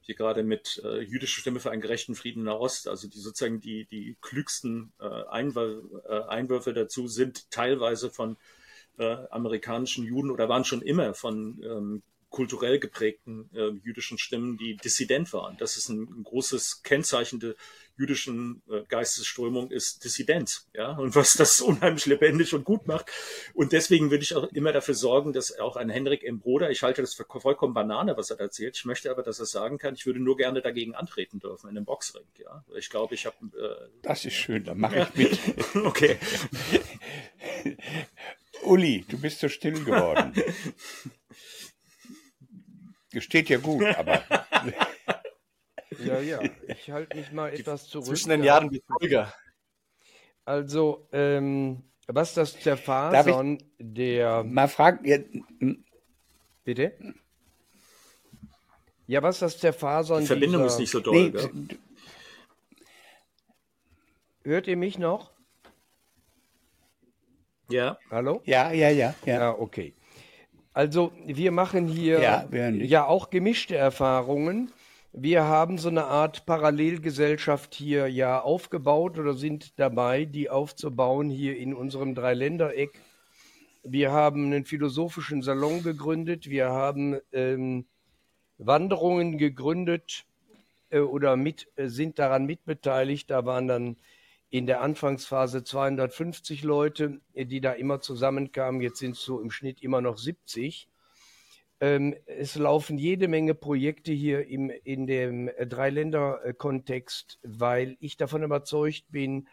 hier 0.00 0.14
gerade 0.14 0.42
mit 0.42 0.80
äh, 0.84 1.00
jüdische 1.00 1.40
Stimme 1.40 1.60
für 1.60 1.70
einen 1.70 1.82
gerechten 1.82 2.14
Frieden 2.14 2.40
in 2.40 2.46
der 2.46 2.60
Ost, 2.60 2.88
also 2.88 3.08
die 3.08 3.18
sozusagen 3.18 3.60
die, 3.60 3.84
die 3.84 4.16
klügsten 4.20 4.92
äh, 5.00 5.04
Einwür 5.04 5.82
äh, 6.08 6.28
Einwürfe 6.28 6.72
dazu 6.72 7.08
sind 7.08 7.50
teilweise 7.50 8.10
von 8.10 8.36
äh, 8.98 9.16
amerikanischen 9.30 10.04
Juden 10.04 10.30
oder 10.30 10.48
waren 10.48 10.64
schon 10.64 10.82
immer 10.82 11.14
von 11.14 11.60
ähm, 11.62 12.02
kulturell 12.30 12.78
geprägten 12.78 13.50
äh, 13.54 13.68
jüdischen 13.84 14.18
Stimmen, 14.18 14.58
die 14.58 14.76
dissident 14.76 15.32
waren. 15.32 15.56
Das 15.58 15.76
ist 15.76 15.88
ein, 15.88 16.02
ein 16.02 16.24
großes 16.24 16.82
Kennzeichen 16.82 17.40
der 17.40 17.54
jüdischen 17.98 18.62
äh, 18.70 18.82
Geistesströmung 18.88 19.70
ist 19.70 20.04
Dissidenz, 20.04 20.68
ja, 20.72 20.92
und 20.92 21.14
was 21.16 21.34
das 21.34 21.60
unheimlich 21.60 22.06
lebendig 22.06 22.54
und 22.54 22.64
gut 22.64 22.86
macht. 22.86 23.10
Und 23.54 23.72
deswegen 23.72 24.10
würde 24.10 24.22
ich 24.22 24.34
auch 24.34 24.44
immer 24.52 24.72
dafür 24.72 24.94
sorgen, 24.94 25.32
dass 25.32 25.58
auch 25.58 25.76
ein 25.76 25.90
Henrik 25.90 26.22
M. 26.22 26.38
Broder, 26.38 26.70
ich 26.70 26.82
halte 26.82 27.02
das 27.02 27.14
für 27.14 27.26
vollkommen 27.28 27.74
Banane, 27.74 28.16
was 28.16 28.30
er 28.30 28.38
erzählt. 28.38 28.76
Ich 28.76 28.84
möchte 28.84 29.10
aber, 29.10 29.22
dass 29.22 29.40
er 29.40 29.46
sagen 29.46 29.78
kann, 29.78 29.94
ich 29.94 30.06
würde 30.06 30.20
nur 30.20 30.36
gerne 30.36 30.62
dagegen 30.62 30.94
antreten 30.94 31.40
dürfen 31.40 31.68
in 31.68 31.76
einem 31.76 31.84
Boxring, 31.84 32.24
ja. 32.38 32.64
Ich 32.76 32.88
glaube, 32.88 33.14
ich 33.14 33.26
habe. 33.26 33.36
Äh, 33.56 33.88
das 34.02 34.24
ist 34.24 34.34
schön, 34.34 34.64
dann 34.64 34.78
mache 34.78 35.08
ich 35.16 35.30
mit. 35.30 35.38
okay. 35.84 36.18
Uli, 38.62 39.04
du 39.08 39.18
bist 39.18 39.40
so 39.40 39.48
still 39.48 39.84
geworden. 39.84 40.32
Steht 43.18 43.48
ja 43.48 43.58
gut, 43.58 43.84
aber. 43.84 44.22
Ja, 46.04 46.20
ja, 46.20 46.40
ich 46.66 46.90
halte 46.90 47.16
mich 47.16 47.32
mal 47.32 47.52
etwas 47.52 47.88
zurück. 47.88 48.06
Zwischen 48.06 48.30
den 48.30 48.44
Jahren 48.44 48.70
wird 48.70 48.84
ruhiger. 49.00 49.32
Also, 50.44 51.08
ähm, 51.12 51.82
was 52.06 52.34
das 52.34 52.58
Zerfasern 52.58 53.58
der. 53.78 54.44
Mal 54.44 54.68
fragen. 54.68 55.06
Ja, 55.06 55.18
Bitte? 56.64 56.92
Ja, 59.06 59.22
was 59.22 59.38
das 59.38 59.58
Zerfasern. 59.58 60.20
Die 60.20 60.26
Verbindung 60.26 60.64
dieser... 60.64 60.74
ist 60.74 60.78
nicht 60.80 60.90
so 60.90 61.00
doll, 61.00 61.30
nee, 61.30 61.76
Hört 64.44 64.66
ihr 64.66 64.76
mich 64.76 64.98
noch? 64.98 65.30
Ja. 67.70 67.98
Hallo? 68.10 68.42
Ja, 68.44 68.70
ja, 68.72 68.90
ja. 68.90 69.14
Ja, 69.24 69.34
ja 69.34 69.58
okay. 69.58 69.94
Also 70.72 71.12
wir 71.24 71.52
machen 71.52 71.86
hier 71.86 72.20
ja, 72.20 72.46
ja, 72.70 73.06
auch 73.06 73.30
gemischte 73.30 73.74
Erfahrungen. 73.74 74.70
Wir 75.20 75.46
haben 75.46 75.78
so 75.78 75.88
eine 75.88 76.04
Art 76.04 76.46
Parallelgesellschaft 76.46 77.74
hier 77.74 78.06
ja 78.06 78.40
aufgebaut 78.40 79.18
oder 79.18 79.34
sind 79.34 79.76
dabei, 79.76 80.24
die 80.24 80.48
aufzubauen 80.48 81.28
hier 81.28 81.56
in 81.56 81.74
unserem 81.74 82.14
Dreiländereck. 82.14 83.00
Wir 83.82 84.12
haben 84.12 84.44
einen 84.44 84.64
philosophischen 84.64 85.42
Salon 85.42 85.82
gegründet. 85.82 86.48
Wir 86.48 86.68
haben 86.68 87.18
ähm, 87.32 87.86
Wanderungen 88.58 89.38
gegründet 89.38 90.24
äh, 90.90 91.00
oder 91.00 91.34
mit, 91.34 91.66
äh, 91.74 91.88
sind 91.88 92.20
daran 92.20 92.46
mitbeteiligt. 92.46 93.28
Da 93.28 93.44
waren 93.44 93.66
dann 93.66 93.96
in 94.50 94.66
der 94.66 94.82
Anfangsphase 94.82 95.64
250 95.64 96.62
Leute, 96.62 97.20
die 97.34 97.60
da 97.60 97.72
immer 97.72 98.00
zusammenkamen. 98.00 98.80
Jetzt 98.80 99.00
sind 99.00 99.16
es 99.16 99.22
so 99.22 99.40
im 99.40 99.50
Schnitt 99.50 99.82
immer 99.82 100.00
noch 100.00 100.16
70. 100.16 100.88
Ähm, 101.80 102.16
es 102.26 102.56
laufen 102.56 102.98
jede 102.98 103.28
Menge 103.28 103.54
Projekte 103.54 104.12
hier 104.12 104.46
im, 104.48 104.70
in 104.70 105.06
dem 105.06 105.50
Dreiländer-Kontext, 105.58 107.38
weil 107.42 107.96
ich 108.00 108.16
davon 108.16 108.42
überzeugt 108.42 109.04
bin, 109.10 109.48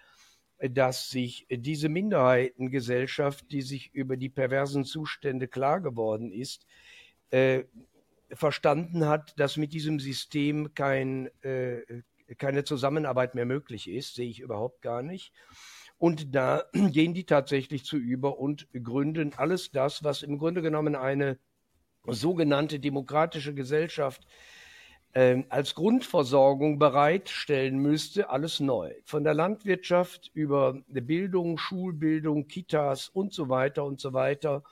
dass 0.60 1.10
sich 1.10 1.46
diese 1.50 1.90
Minderheitengesellschaft, 1.90 3.52
die 3.52 3.62
sich 3.62 3.94
über 3.94 4.18
die 4.18 4.30
perversen 4.30 4.86
Zustände 4.86 5.48
klar 5.48 5.82
geworden 5.82 6.32
ist, 6.32 6.66
äh, 7.30 7.66
verstanden 8.32 9.06
hat, 9.06 9.40
dass 9.40 9.58
mit 9.58 9.74
diesem 9.74 10.00
System 10.00 10.74
kein, 10.74 11.28
äh, 11.44 11.82
keine 12.38 12.64
Zusammenarbeit 12.64 13.36
mehr 13.36 13.46
möglich 13.46 13.90
ist, 13.90 14.16
sehe 14.16 14.30
ich 14.30 14.40
überhaupt 14.40 14.82
gar 14.82 15.04
nicht. 15.04 15.32
Und 15.98 16.34
da 16.34 16.64
gehen 16.74 17.14
die 17.14 17.26
tatsächlich 17.26 17.84
zu 17.86 17.98
über 17.98 18.40
und 18.40 18.68
gründen 18.72 19.34
alles 19.36 19.72
das, 19.72 20.04
was 20.04 20.24
im 20.24 20.38
Grunde 20.38 20.62
genommen 20.62 20.96
eine 20.96 21.38
sogenannte 22.08 22.80
demokratische 22.80 23.54
Gesellschaft 23.54 24.28
ähm, 25.18 25.46
als 25.48 25.76
Grundversorgung 25.76 26.78
bereitstellen 26.78 27.78
müsste, 27.78 28.30
alles 28.30 28.60
neu. 28.60 28.94
Von 29.06 29.24
der 29.24 29.34
Landwirtschaft 29.34 30.30
über 30.34 30.82
Bildung, 30.88 31.58
Schulbildung, 31.58 32.48
Kitas 32.48 33.08
und 33.08 33.34
so 33.34 33.48
weiter 33.48 33.86
und 33.86 34.02
so 34.02 34.12
weiter, 34.12 34.64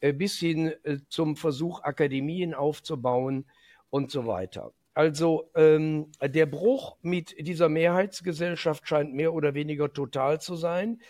äh, 0.00 0.14
bis 0.14 0.38
hin 0.38 0.72
äh, 0.84 0.98
zum 1.08 1.36
Versuch, 1.36 1.82
Akademien 1.82 2.54
aufzubauen 2.54 3.44
und 3.90 4.10
so 4.10 4.26
weiter. 4.26 4.72
Also 4.94 5.50
ähm, 5.54 6.12
der 6.22 6.46
Bruch 6.46 6.96
mit 7.02 7.34
dieser 7.46 7.68
Mehrheitsgesellschaft 7.68 8.88
scheint 8.88 9.12
mehr 9.12 9.34
oder 9.34 9.52
weniger 9.52 9.92
total 9.92 10.40
zu 10.40 10.56
sein. 10.56 11.02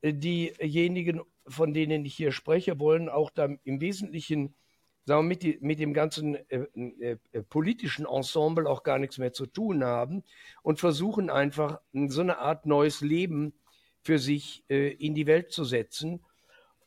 Äh, 0.00 0.14
diejenigen, 0.14 1.22
von 1.48 1.74
denen 1.74 2.04
ich 2.04 2.14
hier 2.14 2.30
spreche, 2.30 2.78
wollen 2.78 3.08
auch 3.08 3.30
dann 3.30 3.58
im 3.64 3.80
Wesentlichen 3.80 4.54
sagen 5.04 5.24
wir, 5.24 5.28
mit, 5.28 5.42
die, 5.42 5.58
mit 5.60 5.78
dem 5.78 5.94
ganzen 5.94 6.36
äh, 6.48 6.66
äh, 6.74 7.16
äh, 7.32 7.42
politischen 7.42 8.06
Ensemble 8.06 8.68
auch 8.68 8.82
gar 8.82 8.98
nichts 8.98 9.18
mehr 9.18 9.32
zu 9.32 9.46
tun 9.46 9.84
haben 9.84 10.22
und 10.62 10.80
versuchen 10.80 11.30
einfach 11.30 11.80
so 11.92 12.20
eine 12.20 12.38
Art 12.38 12.66
neues 12.66 13.00
Leben 13.00 13.54
für 14.00 14.18
sich 14.18 14.64
äh, 14.68 14.92
in 14.92 15.14
die 15.14 15.26
Welt 15.26 15.52
zu 15.52 15.64
setzen. 15.64 16.24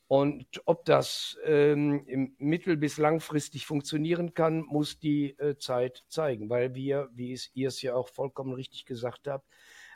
Und 0.07 0.61
ob 0.65 0.85
das 0.85 1.37
ähm, 1.45 2.35
mittel- 2.37 2.77
bis 2.77 2.97
langfristig 2.97 3.65
funktionieren 3.65 4.35
kann, 4.35 4.61
muss 4.61 4.99
die 4.99 5.31
äh, 5.39 5.57
Zeit 5.57 6.03
zeigen, 6.09 6.49
weil 6.49 6.75
wir, 6.75 7.09
wie 7.13 7.35
ihr 7.55 7.69
es 7.69 7.81
ja 7.81 7.95
auch 7.95 8.09
vollkommen 8.09 8.53
richtig 8.53 8.85
gesagt 8.85 9.27
habt, 9.27 9.47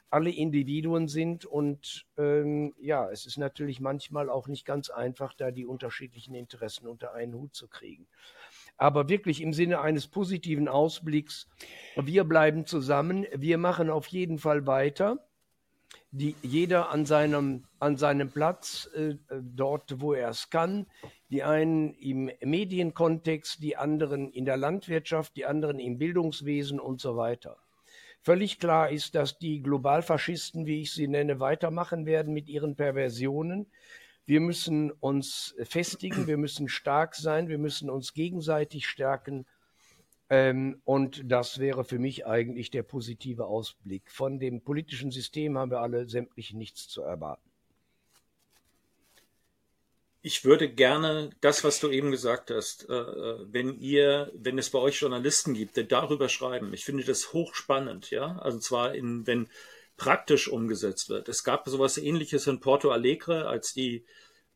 alle 0.09 0.31
Individuen 0.31 1.07
sind 1.07 1.45
und 1.45 2.05
ähm, 2.17 2.73
ja, 2.79 3.09
es 3.11 3.25
ist 3.25 3.37
natürlich 3.37 3.79
manchmal 3.79 4.29
auch 4.29 4.47
nicht 4.47 4.65
ganz 4.65 4.89
einfach, 4.89 5.33
da 5.33 5.51
die 5.51 5.65
unterschiedlichen 5.65 6.33
Interessen 6.33 6.87
unter 6.87 7.13
einen 7.13 7.35
Hut 7.35 7.53
zu 7.53 7.67
kriegen. 7.67 8.07
Aber 8.77 9.09
wirklich 9.09 9.41
im 9.41 9.53
Sinne 9.53 9.81
eines 9.81 10.07
positiven 10.07 10.67
Ausblicks, 10.67 11.47
wir 11.95 12.23
bleiben 12.23 12.65
zusammen, 12.65 13.27
wir 13.35 13.57
machen 13.57 13.89
auf 13.89 14.07
jeden 14.07 14.39
Fall 14.39 14.65
weiter. 14.65 15.25
Die, 16.11 16.35
jeder 16.41 16.89
an 16.89 17.05
seinem, 17.05 17.65
an 17.79 17.97
seinem 17.97 18.31
Platz, 18.31 18.89
äh, 18.95 19.15
dort, 19.29 20.01
wo 20.01 20.13
er 20.13 20.29
es 20.29 20.49
kann. 20.49 20.87
Die 21.29 21.43
einen 21.43 21.93
im 21.93 22.31
Medienkontext, 22.41 23.61
die 23.61 23.77
anderen 23.77 24.31
in 24.31 24.45
der 24.45 24.57
Landwirtschaft, 24.57 25.35
die 25.35 25.45
anderen 25.45 25.77
im 25.77 25.99
Bildungswesen 25.99 26.79
und 26.79 26.99
so 26.99 27.15
weiter. 27.15 27.57
Völlig 28.21 28.59
klar 28.59 28.89
ist, 28.89 29.15
dass 29.15 29.37
die 29.37 29.61
Globalfaschisten, 29.61 30.65
wie 30.65 30.81
ich 30.81 30.91
sie 30.91 31.07
nenne, 31.07 31.39
weitermachen 31.39 32.05
werden 32.05 32.33
mit 32.33 32.49
ihren 32.49 32.75
Perversionen. 32.75 33.67
Wir 34.25 34.41
müssen 34.41 34.91
uns 34.91 35.55
festigen, 35.63 36.27
wir 36.27 36.37
müssen 36.37 36.67
stark 36.67 37.15
sein, 37.15 37.47
wir 37.47 37.57
müssen 37.57 37.89
uns 37.89 38.13
gegenseitig 38.13 38.87
stärken. 38.87 39.45
Ähm, 40.29 40.81
und 40.85 41.31
das 41.31 41.59
wäre 41.59 41.83
für 41.83 41.97
mich 41.97 42.27
eigentlich 42.27 42.69
der 42.69 42.83
positive 42.83 43.45
Ausblick. 43.45 44.11
Von 44.11 44.39
dem 44.39 44.61
politischen 44.61 45.11
System 45.11 45.57
haben 45.57 45.71
wir 45.71 45.79
alle 45.79 46.07
sämtlich 46.07 46.53
nichts 46.53 46.87
zu 46.87 47.01
erwarten 47.01 47.48
ich 50.21 50.43
würde 50.43 50.69
gerne 50.69 51.29
das, 51.41 51.63
was 51.63 51.79
du 51.79 51.89
eben 51.89 52.11
gesagt 52.11 52.51
hast, 52.51 52.89
äh, 52.89 52.93
äh, 52.93 53.45
wenn 53.51 53.79
ihr, 53.79 54.31
wenn 54.35 54.57
es 54.57 54.69
bei 54.69 54.79
euch 54.79 54.99
Journalisten 54.99 55.53
gibt, 55.53 55.77
die 55.77 55.87
darüber 55.87 56.27
schreiben, 56.27 56.73
ich 56.73 56.83
finde 56.83 57.03
das 57.03 57.31
hochspannend, 57.31 58.09
ja, 58.09 58.37
also 58.39 58.59
zwar 58.59 58.95
in, 58.95 59.25
wenn 59.27 59.47
praktisch 59.95 60.47
umgesetzt 60.47 61.09
wird. 61.09 61.29
Es 61.29 61.43
gab 61.43 61.67
sowas 61.67 61.97
ähnliches 61.97 62.47
in 62.47 62.59
Porto 62.59 62.91
Alegre, 62.91 63.47
als 63.47 63.73
die, 63.73 64.05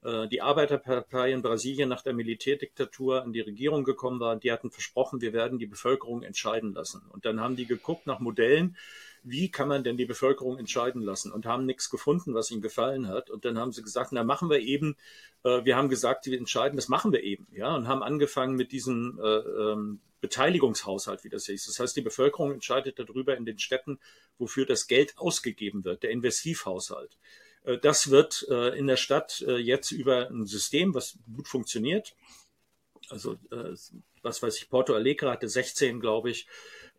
äh, 0.02 0.28
die 0.28 0.42
Arbeiterpartei 0.42 1.32
in 1.32 1.42
Brasilien 1.42 1.90
nach 1.90 2.02
der 2.02 2.14
Militärdiktatur 2.14 3.24
an 3.24 3.34
die 3.34 3.42
Regierung 3.42 3.84
gekommen 3.84 4.20
war. 4.20 4.36
Die 4.36 4.52
hatten 4.52 4.72
versprochen, 4.72 5.22
wir 5.22 5.34
werden 5.34 5.60
die 5.60 5.68
Bevölkerung 5.68 6.24
entscheiden 6.24 6.74
lassen. 6.74 7.04
Und 7.10 7.26
dann 7.26 7.40
haben 7.40 7.56
die 7.56 7.66
geguckt 7.66 8.06
nach 8.06 8.20
Modellen, 8.20 8.78
wie 9.24 9.50
kann 9.50 9.68
man 9.68 9.84
denn 9.84 9.98
die 9.98 10.06
Bevölkerung 10.06 10.58
entscheiden 10.58 11.02
lassen 11.02 11.32
und 11.32 11.46
haben 11.46 11.66
nichts 11.66 11.90
gefunden, 11.90 12.34
was 12.34 12.52
ihnen 12.52 12.62
gefallen 12.62 13.08
hat. 13.08 13.30
Und 13.30 13.46
dann 13.46 13.58
haben 13.58 13.72
sie 13.72 13.84
gesagt, 13.84 14.12
na 14.12 14.24
machen 14.24 14.50
wir 14.50 14.60
eben, 14.60 14.96
äh, 15.44 15.64
wir 15.64 15.76
haben 15.76 15.90
gesagt, 15.90 16.26
wir 16.26 16.38
entscheiden, 16.38 16.76
das 16.76 16.90
machen 16.90 17.12
wir 17.12 17.24
eben, 17.24 17.48
ja, 17.52 17.76
und 17.76 17.88
haben 17.88 18.04
angefangen 18.04 18.56
mit 18.56 18.72
diesem 18.72 19.20
äh, 19.24 19.28
ähm, 19.28 20.02
Beteiligungshaushalt, 20.22 21.24
wie 21.24 21.30
das 21.30 21.48
hieß. 21.48 21.66
Das 21.66 21.80
heißt, 21.80 21.96
die 21.98 22.02
Bevölkerung 22.02 22.54
entscheidet 22.54 22.98
darüber 22.98 23.36
in 23.36 23.46
den 23.46 23.60
Städten, 23.60 24.00
wofür 24.38 24.66
das 24.66 24.88
Geld 24.88 25.18
ausgegeben 25.18 25.84
wird, 25.84 26.04
der 26.04 26.12
Investivhaushalt. 26.12 27.18
Äh, 27.64 27.78
das 27.78 28.10
wird 28.10 28.46
äh, 28.50 28.78
in 28.78 28.88
der 28.88 28.98
Stadt 28.98 29.44
äh, 29.48 29.58
jetzt 29.58 29.92
über 29.92 30.30
ein 30.30 30.46
System, 30.46 30.94
was 30.94 31.18
gut 31.36 31.48
funktioniert. 31.48 32.16
Also, 33.10 33.38
was 34.22 34.42
weiß 34.42 34.58
ich, 34.58 34.70
Porto 34.70 34.96
Alegre 34.96 35.30
hatte 35.30 35.50
16, 35.50 36.00
glaube 36.00 36.32
ich, 36.32 36.48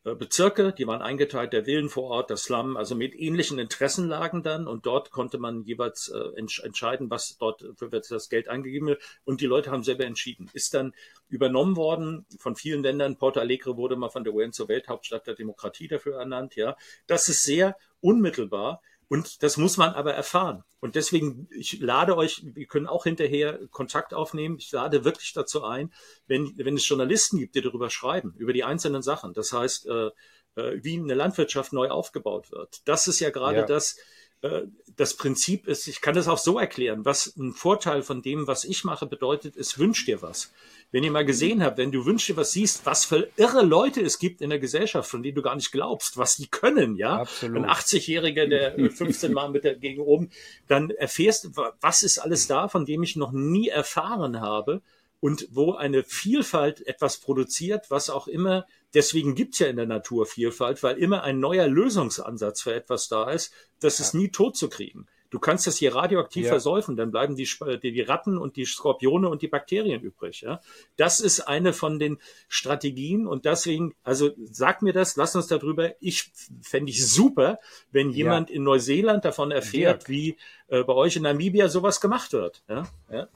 Bezirke, 0.04 0.74
die 0.74 0.86
waren 0.86 1.00
eingeteilt, 1.00 1.54
der 1.54 1.64
Villen 1.64 1.88
vor 1.88 2.04
Ort, 2.10 2.28
das 2.30 2.42
Slum, 2.42 2.76
also 2.76 2.94
mit 2.94 3.14
ähnlichen 3.14 3.58
Interessenlagen 3.58 4.42
dann 4.42 4.66
und 4.66 4.84
dort 4.84 5.10
konnte 5.10 5.38
man 5.38 5.64
jeweils 5.64 6.08
äh, 6.08 6.38
entsch 6.38 6.60
entscheiden, 6.60 7.08
was 7.08 7.38
dort 7.38 7.64
für 7.76 7.88
das 7.88 8.28
Geld 8.28 8.48
eingegeben 8.48 8.88
wird 8.88 9.02
und 9.24 9.40
die 9.40 9.46
Leute 9.46 9.70
haben 9.70 9.82
selber 9.82 10.04
entschieden. 10.04 10.50
Ist 10.52 10.74
dann 10.74 10.92
übernommen 11.30 11.76
worden 11.76 12.26
von 12.38 12.54
vielen 12.54 12.82
Ländern. 12.82 13.16
Porto 13.16 13.40
Alegre 13.40 13.78
wurde 13.78 13.96
mal 13.96 14.10
von 14.10 14.24
der 14.24 14.34
UN 14.34 14.52
zur 14.52 14.68
Welthauptstadt 14.68 15.26
der 15.26 15.36
Demokratie 15.36 15.88
dafür 15.88 16.18
ernannt, 16.18 16.54
ja. 16.54 16.76
Das 17.06 17.30
ist 17.30 17.42
sehr 17.42 17.74
unmittelbar 18.02 18.82
und 19.08 19.42
das 19.42 19.56
muss 19.56 19.76
man 19.76 19.90
aber 19.94 20.14
erfahren. 20.14 20.64
Und 20.80 20.94
deswegen, 20.94 21.48
ich 21.50 21.80
lade 21.80 22.16
euch, 22.16 22.42
wir 22.44 22.66
können 22.66 22.86
auch 22.86 23.04
hinterher 23.04 23.58
Kontakt 23.70 24.14
aufnehmen. 24.14 24.56
Ich 24.58 24.70
lade 24.72 25.04
wirklich 25.04 25.32
dazu 25.32 25.64
ein, 25.64 25.92
wenn, 26.26 26.52
wenn 26.56 26.76
es 26.76 26.88
Journalisten 26.88 27.38
gibt, 27.38 27.54
die 27.54 27.62
darüber 27.62 27.90
schreiben, 27.90 28.34
über 28.36 28.52
die 28.52 28.64
einzelnen 28.64 29.02
Sachen. 29.02 29.32
Das 29.32 29.52
heißt, 29.52 29.86
äh, 29.86 30.10
äh 30.56 30.80
wie 30.82 30.98
eine 30.98 31.14
Landwirtschaft 31.14 31.72
neu 31.72 31.88
aufgebaut 31.88 32.50
wird. 32.50 32.82
Das 32.86 33.08
ist 33.08 33.20
ja 33.20 33.30
gerade 33.30 33.58
ja. 33.58 33.66
das, 33.66 33.96
äh, 34.42 34.62
das 34.96 35.14
Prinzip 35.14 35.66
ist, 35.66 35.88
ich 35.88 36.00
kann 36.00 36.14
das 36.14 36.28
auch 36.28 36.38
so 36.38 36.58
erklären, 36.58 37.04
was 37.04 37.34
ein 37.36 37.54
Vorteil 37.54 38.02
von 38.02 38.20
dem, 38.20 38.46
was 38.46 38.64
ich 38.64 38.84
mache, 38.84 39.06
bedeutet, 39.06 39.56
es 39.56 39.78
wünscht 39.78 40.06
dir 40.06 40.20
was. 40.20 40.52
Wenn 40.94 41.02
ihr 41.02 41.10
mal 41.10 41.24
gesehen 41.24 41.64
habt, 41.64 41.76
wenn 41.78 41.90
du 41.90 42.06
wünschst 42.06 42.28
dir 42.28 42.36
was 42.36 42.52
siehst, 42.52 42.86
was 42.86 43.04
für 43.04 43.28
irre 43.34 43.64
Leute 43.64 44.00
es 44.00 44.20
gibt 44.20 44.40
in 44.40 44.50
der 44.50 44.60
Gesellschaft, 44.60 45.10
von 45.10 45.24
denen 45.24 45.34
du 45.34 45.42
gar 45.42 45.56
nicht 45.56 45.72
glaubst, 45.72 46.18
was 46.18 46.36
die 46.36 46.46
können, 46.46 46.94
ja. 46.94 47.16
Absolut. 47.16 47.64
Ein 47.64 47.68
80-Jähriger, 47.68 48.46
der 48.46 48.90
15 48.92 49.32
Mal 49.32 49.50
mit 49.50 49.64
der 49.64 49.74
gegen 49.74 50.00
oben, 50.00 50.30
dann 50.68 50.90
erfährst, 50.90 51.50
was 51.80 52.04
ist 52.04 52.20
alles 52.20 52.46
da, 52.46 52.68
von 52.68 52.86
dem 52.86 53.02
ich 53.02 53.16
noch 53.16 53.32
nie 53.32 53.66
erfahren 53.66 54.40
habe 54.40 54.82
und 55.18 55.48
wo 55.50 55.72
eine 55.72 56.04
Vielfalt 56.04 56.86
etwas 56.86 57.16
produziert, 57.16 57.86
was 57.90 58.08
auch 58.08 58.28
immer, 58.28 58.64
deswegen 58.94 59.34
gibt's 59.34 59.58
ja 59.58 59.66
in 59.66 59.74
der 59.74 59.86
Natur 59.86 60.26
Vielfalt, 60.26 60.84
weil 60.84 60.96
immer 60.98 61.24
ein 61.24 61.40
neuer 61.40 61.66
Lösungsansatz 61.66 62.62
für 62.62 62.72
etwas 62.72 63.08
da 63.08 63.32
ist, 63.32 63.52
das 63.80 63.98
ja. 63.98 64.04
ist 64.04 64.14
nie 64.14 64.28
tot 64.28 64.56
zu 64.56 64.68
kriegen. 64.68 65.08
Du 65.34 65.40
kannst 65.40 65.66
das 65.66 65.78
hier 65.78 65.96
radioaktiv 65.96 66.44
ja. 66.44 66.50
versäufen, 66.50 66.94
dann 66.94 67.10
bleiben 67.10 67.34
die, 67.34 67.48
die, 67.82 67.90
die, 67.90 68.00
Ratten 68.02 68.38
und 68.38 68.54
die 68.54 68.64
Skorpione 68.64 69.28
und 69.28 69.42
die 69.42 69.48
Bakterien 69.48 70.00
übrig. 70.00 70.42
Ja? 70.42 70.60
Das 70.96 71.18
ist 71.18 71.40
eine 71.40 71.72
von 71.72 71.98
den 71.98 72.18
Strategien 72.46 73.26
und 73.26 73.44
deswegen, 73.44 73.96
also 74.04 74.30
sag 74.44 74.80
mir 74.82 74.92
das, 74.92 75.16
lass 75.16 75.34
uns 75.34 75.48
darüber. 75.48 75.90
Ich 75.98 76.30
fände 76.62 76.92
ich 76.92 77.04
super, 77.04 77.58
wenn 77.90 78.10
jemand 78.10 78.48
ja. 78.48 78.54
in 78.54 78.62
Neuseeland 78.62 79.24
davon 79.24 79.50
erfährt, 79.50 80.06
Dirk. 80.06 80.08
wie 80.08 80.36
äh, 80.68 80.84
bei 80.84 80.92
euch 80.92 81.16
in 81.16 81.24
Namibia 81.24 81.68
sowas 81.68 82.00
gemacht 82.00 82.32
wird. 82.32 82.62
Ja? 82.68 82.84
Ja? 83.10 83.28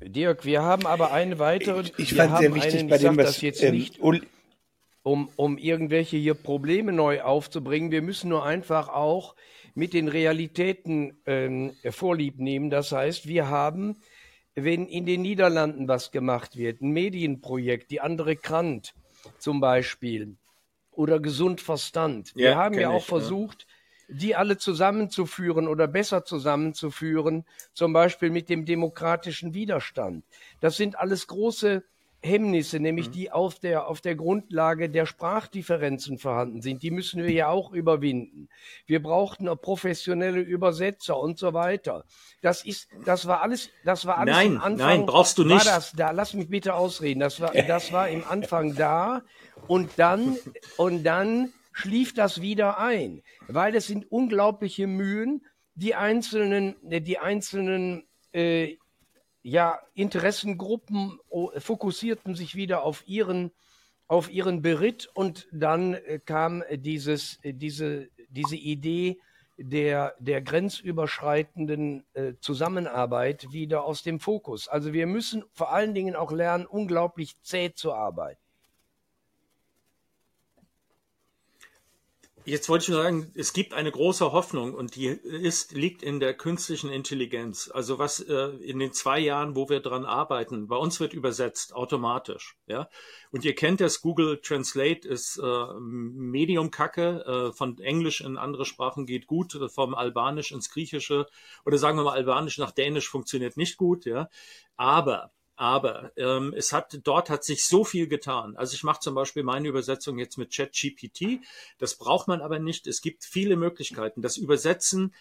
Dirk, 0.00 0.44
wir 0.44 0.62
haben 0.62 0.86
aber 0.86 1.10
eine 1.10 1.40
weitere. 1.40 1.80
Ich, 1.80 1.98
ich 1.98 2.14
fand 2.14 2.38
sehr 2.38 2.54
wichtig 2.54 2.78
einen, 2.78 2.88
bei 2.90 2.98
dem, 2.98 3.16
was 3.16 3.26
das 3.26 3.40
jetzt 3.40 3.60
ähm, 3.64 3.74
nicht, 3.74 3.98
um, 5.02 5.28
um 5.34 5.58
irgendwelche 5.58 6.16
hier 6.16 6.34
Probleme 6.34 6.92
neu 6.92 7.22
aufzubringen. 7.22 7.90
Wir 7.90 8.02
müssen 8.02 8.28
nur 8.28 8.44
einfach 8.44 8.88
auch 8.88 9.34
mit 9.74 9.92
den 9.92 10.08
Realitäten 10.08 11.20
ähm, 11.26 11.72
vorlieb 11.90 12.38
nehmen. 12.38 12.70
Das 12.70 12.92
heißt, 12.92 13.26
wir 13.26 13.48
haben, 13.48 13.96
wenn 14.54 14.86
in 14.86 15.06
den 15.06 15.22
Niederlanden 15.22 15.88
was 15.88 16.10
gemacht 16.10 16.56
wird, 16.56 16.80
ein 16.80 16.90
Medienprojekt, 16.90 17.90
die 17.90 18.00
andere 18.00 18.36
Krant 18.36 18.94
zum 19.38 19.60
Beispiel 19.60 20.36
oder 20.90 21.20
Gesund 21.20 21.60
Verstand. 21.60 22.32
Ja, 22.34 22.50
wir 22.50 22.56
haben 22.56 22.78
ja 22.78 22.90
auch 22.90 23.00
ich, 23.00 23.06
versucht, 23.06 23.66
ja 23.68 23.74
die 24.10 24.34
alle 24.34 24.58
zusammenzuführen 24.58 25.68
oder 25.68 25.86
besser 25.86 26.24
zusammenzuführen, 26.24 27.44
zum 27.72 27.92
Beispiel 27.92 28.30
mit 28.30 28.48
dem 28.48 28.64
demokratischen 28.64 29.54
Widerstand. 29.54 30.24
Das 30.60 30.76
sind 30.76 30.98
alles 30.98 31.26
große 31.28 31.84
Hemmnisse, 32.22 32.80
nämlich 32.80 33.08
mhm. 33.08 33.12
die 33.12 33.32
auf 33.32 33.58
der, 33.58 33.86
auf 33.86 34.00
der 34.00 34.14
Grundlage 34.14 34.90
der 34.90 35.06
Sprachdifferenzen 35.06 36.18
vorhanden 36.18 36.60
sind. 36.60 36.82
Die 36.82 36.90
müssen 36.90 37.22
wir 37.22 37.30
ja 37.30 37.48
auch 37.48 37.72
überwinden. 37.72 38.48
Wir 38.86 39.02
brauchten 39.02 39.48
professionelle 39.60 40.40
Übersetzer 40.40 41.18
und 41.18 41.38
so 41.38 41.54
weiter. 41.54 42.04
Das 42.42 42.64
ist, 42.64 42.88
das 43.04 43.26
war 43.26 43.42
alles, 43.42 43.70
das 43.84 44.04
war 44.04 44.18
alles 44.18 44.34
nein, 44.34 44.56
am 44.56 44.62
Anfang. 44.62 44.76
Nein, 44.76 45.06
brauchst 45.06 45.38
du 45.38 45.44
nicht. 45.44 45.66
War 45.66 45.74
das 45.74 45.92
da? 45.92 46.10
Lass 46.10 46.34
mich 46.34 46.48
bitte 46.48 46.74
ausreden. 46.74 47.20
Das 47.20 47.40
war, 47.40 47.52
das 47.52 47.92
war 47.92 48.08
im 48.08 48.24
Anfang 48.28 48.74
da 48.74 49.22
und 49.66 49.90
dann, 49.96 50.36
und 50.76 51.04
dann 51.04 51.52
schlief 51.72 52.12
das 52.14 52.42
wieder 52.42 52.78
ein, 52.78 53.22
weil 53.48 53.74
es 53.74 53.86
sind 53.86 54.10
unglaubliche 54.10 54.86
Mühen, 54.86 55.46
die 55.74 55.94
einzelnen, 55.94 56.76
die 56.82 57.18
einzelnen 57.18 58.04
äh, 58.32 58.76
ja, 59.42 59.80
Interessengruppen 59.94 61.18
fokussierten 61.58 62.34
sich 62.34 62.54
wieder 62.54 62.82
auf 62.82 63.06
ihren, 63.06 63.52
auf 64.06 64.30
ihren 64.30 64.62
Beritt 64.62 65.08
und 65.14 65.48
dann 65.52 65.94
äh, 65.94 66.18
kam 66.18 66.62
dieses, 66.70 67.38
äh, 67.42 67.54
diese, 67.54 68.08
diese 68.28 68.56
Idee 68.56 69.18
der, 69.56 70.14
der 70.18 70.40
grenzüberschreitenden 70.42 72.04
äh, 72.14 72.32
Zusammenarbeit 72.40 73.52
wieder 73.52 73.84
aus 73.84 74.02
dem 74.02 74.18
Fokus. 74.18 74.68
Also 74.68 74.92
wir 74.92 75.06
müssen 75.06 75.44
vor 75.52 75.72
allen 75.72 75.94
Dingen 75.94 76.16
auch 76.16 76.32
lernen, 76.32 76.66
unglaublich 76.66 77.40
zäh 77.42 77.72
zu 77.74 77.92
arbeiten. 77.92 78.40
Jetzt 82.46 82.70
wollte 82.70 82.84
ich 82.84 82.88
nur 82.88 83.02
sagen, 83.02 83.30
es 83.34 83.52
gibt 83.52 83.74
eine 83.74 83.92
große 83.92 84.32
Hoffnung 84.32 84.74
und 84.74 84.96
die 84.96 85.08
ist, 85.08 85.72
liegt 85.72 86.02
in 86.02 86.20
der 86.20 86.32
künstlichen 86.32 86.90
Intelligenz. 86.90 87.70
Also 87.72 87.98
was 87.98 88.20
äh, 88.20 88.48
in 88.62 88.78
den 88.78 88.92
zwei 88.92 89.18
Jahren, 89.18 89.56
wo 89.56 89.68
wir 89.68 89.80
dran 89.80 90.06
arbeiten, 90.06 90.66
bei 90.66 90.76
uns 90.76 91.00
wird 91.00 91.12
übersetzt 91.12 91.74
automatisch. 91.74 92.56
Ja, 92.66 92.88
und 93.30 93.44
ihr 93.44 93.54
kennt 93.54 93.80
das 93.80 94.00
Google 94.00 94.40
Translate 94.40 95.06
ist 95.06 95.36
äh, 95.36 95.66
Medium 95.78 96.70
Kacke 96.70 97.50
äh, 97.50 97.52
von 97.52 97.78
Englisch 97.78 98.22
in 98.22 98.38
andere 98.38 98.64
Sprachen 98.64 99.04
geht 99.04 99.26
gut, 99.26 99.58
vom 99.72 99.94
Albanisch 99.94 100.50
ins 100.50 100.70
Griechische 100.70 101.26
oder 101.66 101.76
sagen 101.76 101.98
wir 101.98 102.04
mal 102.04 102.14
Albanisch 102.14 102.56
nach 102.56 102.72
Dänisch 102.72 103.08
funktioniert 103.08 103.58
nicht 103.58 103.76
gut. 103.76 104.06
Ja, 104.06 104.30
aber 104.76 105.30
aber 105.60 106.12
ähm, 106.16 106.54
es 106.56 106.72
hat 106.72 106.98
dort 107.04 107.28
hat 107.28 107.44
sich 107.44 107.66
so 107.66 107.84
viel 107.84 108.08
getan. 108.08 108.56
Also 108.56 108.72
ich 108.72 108.82
mache 108.82 109.00
zum 109.00 109.14
Beispiel 109.14 109.42
meine 109.42 109.68
Übersetzung 109.68 110.18
jetzt 110.18 110.38
mit 110.38 110.56
ChatGPT. 110.56 111.40
Das 111.76 111.96
braucht 111.96 112.28
man 112.28 112.40
aber 112.40 112.58
nicht. 112.58 112.86
Es 112.86 113.02
gibt 113.02 113.26
viele 113.26 113.56
Möglichkeiten. 113.56 114.22
Das 114.22 114.38
Übersetzen 114.38 115.14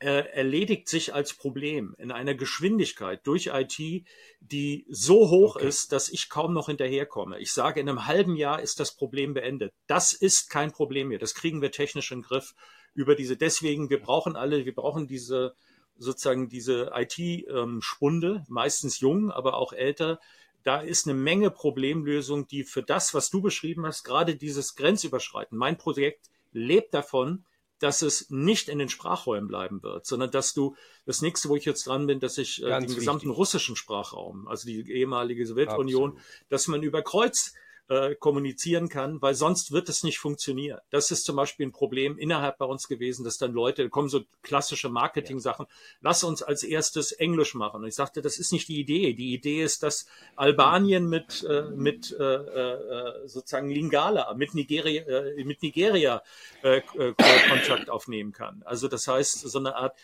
äh, 0.00 0.28
erledigt 0.32 0.88
sich 0.88 1.14
als 1.14 1.34
Problem 1.34 1.94
in 1.96 2.10
einer 2.10 2.34
Geschwindigkeit 2.34 3.24
durch 3.24 3.52
IT, 3.54 4.04
die 4.40 4.84
so 4.88 5.30
hoch 5.30 5.54
okay. 5.54 5.68
ist, 5.68 5.92
dass 5.92 6.08
ich 6.08 6.28
kaum 6.28 6.54
noch 6.54 6.66
hinterherkomme. 6.66 7.38
Ich 7.38 7.52
sage, 7.52 7.78
in 7.78 7.88
einem 7.88 8.06
halben 8.06 8.34
Jahr 8.34 8.60
ist 8.60 8.80
das 8.80 8.96
Problem 8.96 9.32
beendet. 9.32 9.72
Das 9.86 10.12
ist 10.12 10.50
kein 10.50 10.72
Problem 10.72 11.06
mehr. 11.06 11.20
Das 11.20 11.36
kriegen 11.36 11.62
wir 11.62 11.70
technisch 11.70 12.10
in 12.10 12.18
den 12.18 12.24
Griff 12.24 12.56
über 12.94 13.14
diese. 13.14 13.36
Deswegen, 13.36 13.90
wir 13.90 14.00
brauchen 14.00 14.34
alle, 14.34 14.64
wir 14.64 14.74
brauchen 14.74 15.06
diese 15.06 15.54
sozusagen 15.96 16.48
diese 16.48 16.92
IT-Spunde, 16.94 18.44
meistens 18.48 19.00
jung, 19.00 19.30
aber 19.30 19.56
auch 19.56 19.72
älter, 19.72 20.20
da 20.62 20.80
ist 20.80 21.06
eine 21.06 21.14
Menge 21.14 21.50
Problemlösung, 21.50 22.46
die 22.46 22.64
für 22.64 22.82
das, 22.82 23.14
was 23.14 23.30
du 23.30 23.42
beschrieben 23.42 23.86
hast, 23.86 24.02
gerade 24.02 24.34
dieses 24.34 24.76
Grenzüberschreiten, 24.76 25.56
mein 25.56 25.76
Projekt 25.76 26.30
lebt 26.52 26.94
davon, 26.94 27.44
dass 27.80 28.02
es 28.02 28.30
nicht 28.30 28.68
in 28.68 28.78
den 28.78 28.88
Sprachräumen 28.88 29.46
bleiben 29.46 29.82
wird, 29.82 30.06
sondern 30.06 30.30
dass 30.30 30.54
du 30.54 30.74
das 31.04 31.20
nächste, 31.20 31.50
wo 31.50 31.56
ich 31.56 31.66
jetzt 31.66 31.86
dran 31.86 32.06
bin, 32.06 32.18
dass 32.18 32.38
ich 32.38 32.62
äh, 32.62 32.66
den 32.66 32.82
wichtig. 32.82 32.96
gesamten 32.96 33.30
russischen 33.30 33.76
Sprachraum, 33.76 34.48
also 34.48 34.66
die 34.66 34.90
ehemalige 34.90 35.46
Sowjetunion, 35.46 36.10
Absolut. 36.10 36.26
dass 36.48 36.68
man 36.68 36.82
über 36.82 37.02
Kreuz 37.02 37.52
äh, 37.88 38.14
kommunizieren 38.14 38.88
kann, 38.88 39.20
weil 39.20 39.34
sonst 39.34 39.72
wird 39.72 39.88
es 39.88 40.02
nicht 40.02 40.18
funktionieren. 40.18 40.80
Das 40.90 41.10
ist 41.10 41.24
zum 41.24 41.36
Beispiel 41.36 41.66
ein 41.66 41.72
Problem 41.72 42.16
innerhalb 42.18 42.58
bei 42.58 42.64
uns 42.64 42.88
gewesen, 42.88 43.24
dass 43.24 43.36
dann 43.36 43.52
Leute, 43.52 43.82
da 43.82 43.88
kommen 43.88 44.08
so 44.08 44.22
klassische 44.42 44.88
Marketing-Sachen, 44.88 45.66
lass 46.00 46.24
uns 46.24 46.42
als 46.42 46.62
erstes 46.62 47.12
Englisch 47.12 47.54
machen. 47.54 47.82
Und 47.82 47.88
ich 47.88 47.94
sagte, 47.94 48.22
das 48.22 48.38
ist 48.38 48.52
nicht 48.52 48.68
die 48.68 48.80
Idee. 48.80 49.12
Die 49.12 49.34
Idee 49.34 49.62
ist, 49.62 49.82
dass 49.82 50.06
Albanien 50.36 51.08
mit, 51.08 51.44
äh, 51.44 51.62
mit 51.74 52.10
äh, 52.18 52.24
äh, 52.24 53.28
sozusagen 53.28 53.68
Lingala, 53.68 54.32
mit 54.34 54.54
Nigeria, 54.54 55.02
äh, 55.02 55.44
mit 55.44 55.62
Nigeria 55.62 56.22
äh, 56.62 56.78
äh, 56.78 57.14
Kontakt 57.48 57.90
aufnehmen 57.90 58.32
kann. 58.32 58.62
Also 58.64 58.88
das 58.88 59.06
heißt, 59.08 59.40
so 59.40 59.58
eine 59.58 59.76
Art 59.76 59.94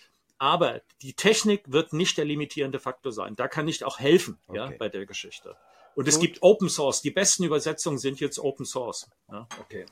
aber 0.43 0.81
die 1.03 1.13
Technik 1.13 1.71
wird 1.71 1.93
nicht 1.93 2.17
der 2.17 2.25
limitierende 2.25 2.79
Faktor 2.79 3.13
sein. 3.13 3.37
Da 3.37 3.47
kann 3.47 3.69
ich 3.69 3.85
auch 3.85 3.99
helfen, 3.99 4.39
okay. 4.47 4.57
ja, 4.57 4.73
bei 4.79 4.89
der 4.89 5.05
Geschichte. 5.05 5.55
Und 5.95 6.09
es 6.09 6.19
gibt 6.19 6.43
Open 6.43 6.69
Source. 6.69 7.03
Die 7.03 7.11
besten 7.11 7.45
Übersetzungen 7.45 7.99
sind 7.99 8.21
jetzt 8.21 8.39
Open 8.39 8.65
Source. 8.65 9.09
Ja, 9.31 9.47
okay. 9.61 9.87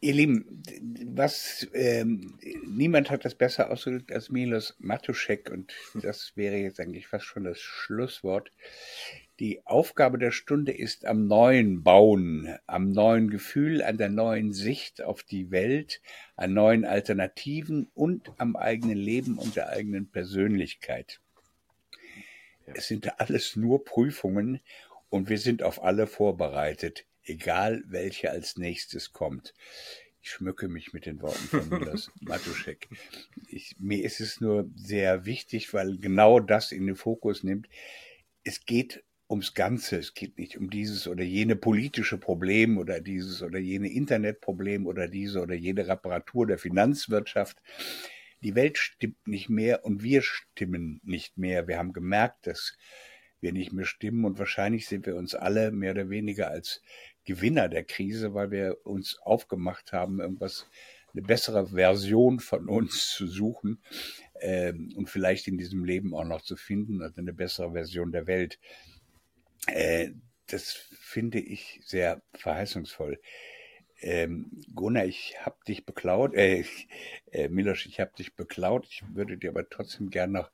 Ihr 0.00 0.12
Lieben, 0.12 0.62
was 1.06 1.66
ähm, 1.72 2.38
niemand 2.64 3.10
hat 3.10 3.24
das 3.24 3.34
besser 3.34 3.70
ausgedrückt 3.70 4.12
als 4.12 4.30
Milos 4.30 4.76
Matuszek 4.78 5.50
und 5.50 5.72
das 5.94 6.32
wäre 6.36 6.56
jetzt 6.56 6.78
eigentlich 6.78 7.08
fast 7.08 7.24
schon 7.24 7.44
das 7.44 7.58
Schlusswort. 7.58 8.52
Die 9.40 9.66
Aufgabe 9.66 10.18
der 10.18 10.32
Stunde 10.32 10.72
ist 10.72 11.06
am 11.06 11.26
neuen 11.26 11.82
Bauen, 11.82 12.56
am 12.66 12.92
neuen 12.92 13.30
Gefühl, 13.30 13.82
an 13.82 13.98
der 13.98 14.10
neuen 14.10 14.52
Sicht 14.52 15.02
auf 15.02 15.22
die 15.22 15.50
Welt, 15.50 16.00
an 16.36 16.52
neuen 16.52 16.84
Alternativen 16.84 17.88
und 17.94 18.30
am 18.36 18.54
eigenen 18.54 18.98
Leben 18.98 19.38
und 19.38 19.56
der 19.56 19.70
eigenen 19.70 20.10
Persönlichkeit. 20.10 21.20
Es 22.74 22.88
sind 22.88 23.20
alles 23.20 23.56
nur 23.56 23.84
Prüfungen 23.84 24.60
und 25.08 25.28
wir 25.28 25.38
sind 25.38 25.62
auf 25.62 25.82
alle 25.82 26.06
vorbereitet, 26.06 27.06
egal 27.22 27.82
welche 27.86 28.30
als 28.30 28.56
nächstes 28.56 29.12
kommt. 29.12 29.54
Ich 30.20 30.30
schmücke 30.30 30.68
mich 30.68 30.92
mit 30.92 31.06
den 31.06 31.22
Worten 31.22 31.46
von 31.46 31.68
Milos 31.68 32.10
Matuszek. 32.20 32.88
Ich, 33.48 33.76
mir 33.78 34.04
ist 34.04 34.20
es 34.20 34.40
nur 34.40 34.68
sehr 34.74 35.24
wichtig, 35.24 35.72
weil 35.72 35.98
genau 35.98 36.40
das 36.40 36.72
in 36.72 36.86
den 36.86 36.96
Fokus 36.96 37.44
nimmt. 37.44 37.68
Es 38.42 38.64
geht 38.64 39.04
ums 39.28 39.54
Ganze. 39.54 39.98
Es 39.98 40.14
geht 40.14 40.38
nicht 40.38 40.58
um 40.58 40.70
dieses 40.70 41.06
oder 41.06 41.22
jene 41.22 41.56
politische 41.56 42.18
Problem 42.18 42.78
oder 42.78 43.00
dieses 43.00 43.42
oder 43.42 43.58
jene 43.58 43.88
Internetproblem 43.88 44.86
oder 44.86 45.08
diese 45.08 45.40
oder 45.40 45.54
jene 45.54 45.86
Reparatur 45.86 46.46
der 46.46 46.58
Finanzwirtschaft 46.58 47.58
die 48.42 48.54
Welt 48.54 48.78
stimmt 48.78 49.26
nicht 49.26 49.48
mehr 49.48 49.84
und 49.84 50.02
wir 50.02 50.22
stimmen 50.22 51.00
nicht 51.04 51.38
mehr. 51.38 51.68
Wir 51.68 51.78
haben 51.78 51.92
gemerkt, 51.92 52.46
dass 52.46 52.76
wir 53.40 53.52
nicht 53.52 53.72
mehr 53.72 53.84
stimmen 53.84 54.24
und 54.24 54.38
wahrscheinlich 54.38 54.86
sind 54.86 55.06
wir 55.06 55.16
uns 55.16 55.34
alle 55.34 55.70
mehr 55.70 55.92
oder 55.92 56.10
weniger 56.10 56.48
als 56.50 56.82
Gewinner 57.24 57.68
der 57.68 57.84
Krise, 57.84 58.34
weil 58.34 58.50
wir 58.50 58.78
uns 58.84 59.18
aufgemacht 59.18 59.92
haben, 59.92 60.20
irgendwas, 60.20 60.68
eine 61.12 61.22
bessere 61.22 61.68
Version 61.68 62.40
von 62.40 62.68
uns 62.68 63.08
zu 63.10 63.26
suchen 63.26 63.80
ähm, 64.40 64.92
und 64.96 65.08
vielleicht 65.08 65.48
in 65.48 65.56
diesem 65.56 65.84
Leben 65.84 66.14
auch 66.14 66.24
noch 66.24 66.42
zu 66.42 66.56
finden, 66.56 67.02
also 67.02 67.20
eine 67.20 67.32
bessere 67.32 67.72
Version 67.72 68.12
der 68.12 68.26
Welt. 68.26 68.58
Äh, 69.66 70.10
das 70.46 70.72
finde 70.72 71.40
ich 71.40 71.80
sehr 71.84 72.22
verheißungsvoll. 72.34 73.18
Ähm, 74.00 74.50
Gunnar, 74.74 75.06
ich 75.06 75.36
habe 75.40 75.56
dich 75.66 75.86
beklaut, 75.86 76.34
äh, 76.34 76.64
äh, 77.32 77.48
Milosch, 77.48 77.86
ich 77.86 77.98
habe 77.98 78.12
dich 78.18 78.34
beklaut. 78.34 78.86
Ich 78.90 79.02
würde 79.14 79.38
dir 79.38 79.50
aber 79.50 79.68
trotzdem 79.68 80.10
gern 80.10 80.32
noch 80.32 80.50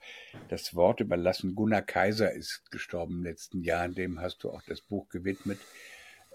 das 0.48 0.74
Wort 0.74 1.00
überlassen. 1.00 1.54
Gunnar 1.54 1.82
Kaiser 1.82 2.32
ist 2.32 2.70
gestorben 2.70 3.16
im 3.16 3.24
letzten 3.24 3.62
Jahr, 3.62 3.88
dem 3.88 4.20
hast 4.20 4.44
du 4.44 4.50
auch 4.50 4.62
das 4.62 4.80
Buch 4.80 5.08
gewidmet. 5.08 5.58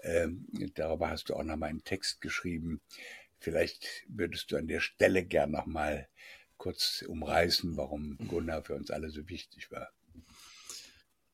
Ähm, 0.02 0.46
darüber 0.74 1.10
hast 1.10 1.30
du 1.30 1.34
auch 1.34 1.42
noch 1.42 1.56
mal 1.56 1.66
einen 1.66 1.84
Text 1.84 2.20
geschrieben. 2.20 2.80
Vielleicht 3.38 4.04
würdest 4.08 4.52
du 4.52 4.56
an 4.56 4.68
der 4.68 4.80
Stelle 4.80 5.24
gern 5.24 5.52
noch 5.52 5.66
mal 5.66 6.08
kurz 6.56 7.04
umreißen, 7.06 7.76
warum 7.76 8.18
Gunnar 8.28 8.64
für 8.64 8.74
uns 8.74 8.90
alle 8.90 9.10
so 9.10 9.28
wichtig 9.28 9.70
war. 9.70 9.90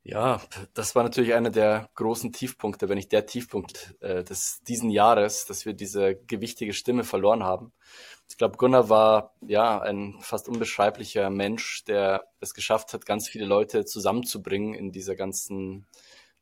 Ja, 0.06 0.42
das 0.74 0.94
war 0.94 1.02
natürlich 1.02 1.32
einer 1.32 1.48
der 1.48 1.88
großen 1.94 2.30
Tiefpunkte, 2.30 2.90
wenn 2.90 2.96
nicht 2.96 3.10
der 3.10 3.24
Tiefpunkt 3.24 3.94
äh, 4.00 4.22
des 4.22 4.62
diesen 4.68 4.90
Jahres, 4.90 5.46
dass 5.46 5.64
wir 5.64 5.72
diese 5.72 6.14
gewichtige 6.14 6.74
Stimme 6.74 7.04
verloren 7.04 7.42
haben. 7.42 7.72
Ich 8.28 8.36
glaube, 8.36 8.58
Gunnar 8.58 8.90
war 8.90 9.34
ja 9.40 9.80
ein 9.80 10.16
fast 10.20 10.46
unbeschreiblicher 10.46 11.30
Mensch, 11.30 11.84
der 11.84 12.26
es 12.40 12.52
geschafft 12.52 12.92
hat, 12.92 13.06
ganz 13.06 13.28
viele 13.30 13.46
Leute 13.46 13.86
zusammenzubringen 13.86 14.74
in 14.74 14.92
dieser 14.92 15.16
ganzen 15.16 15.86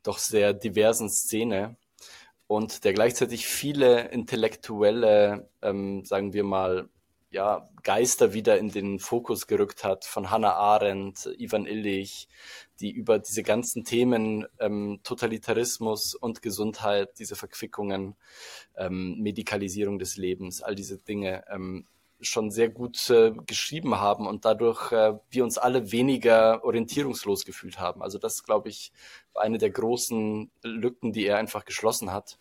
doch 0.02 0.18
sehr 0.18 0.54
diversen 0.54 1.08
Szene 1.08 1.76
und 2.48 2.82
der 2.82 2.94
gleichzeitig 2.94 3.46
viele 3.46 4.08
intellektuelle, 4.08 5.48
ähm, 5.62 6.04
sagen 6.04 6.32
wir 6.32 6.42
mal, 6.42 6.88
ja, 7.32 7.68
Geister 7.82 8.34
wieder 8.34 8.58
in 8.58 8.70
den 8.70 8.98
Fokus 8.98 9.46
gerückt 9.46 9.84
hat, 9.84 10.04
von 10.04 10.30
Hannah 10.30 10.54
Arendt, 10.54 11.28
Ivan 11.38 11.66
Illich, 11.66 12.28
die 12.82 12.90
über 12.90 13.18
diese 13.18 13.42
ganzen 13.42 13.84
Themen 13.84 14.46
ähm, 14.58 15.00
Totalitarismus 15.02 16.14
und 16.14 16.42
Gesundheit, 16.42 17.18
diese 17.18 17.36
Verquickungen, 17.36 18.16
ähm, 18.76 19.18
Medikalisierung 19.20 19.98
des 19.98 20.16
Lebens, 20.16 20.62
all 20.62 20.74
diese 20.74 20.98
Dinge 20.98 21.44
ähm, 21.50 21.86
schon 22.20 22.50
sehr 22.50 22.68
gut 22.68 23.10
äh, 23.10 23.32
geschrieben 23.46 23.98
haben 23.98 24.26
und 24.26 24.44
dadurch 24.44 24.92
äh, 24.92 25.14
wir 25.30 25.44
uns 25.44 25.58
alle 25.58 25.90
weniger 25.90 26.62
orientierungslos 26.64 27.44
gefühlt 27.44 27.80
haben. 27.80 28.02
Also 28.02 28.18
das, 28.18 28.44
glaube 28.44 28.68
ich, 28.68 28.92
war 29.32 29.42
eine 29.42 29.58
der 29.58 29.70
großen 29.70 30.50
Lücken, 30.62 31.12
die 31.12 31.26
er 31.26 31.38
einfach 31.38 31.64
geschlossen 31.64 32.12
hat. 32.12 32.38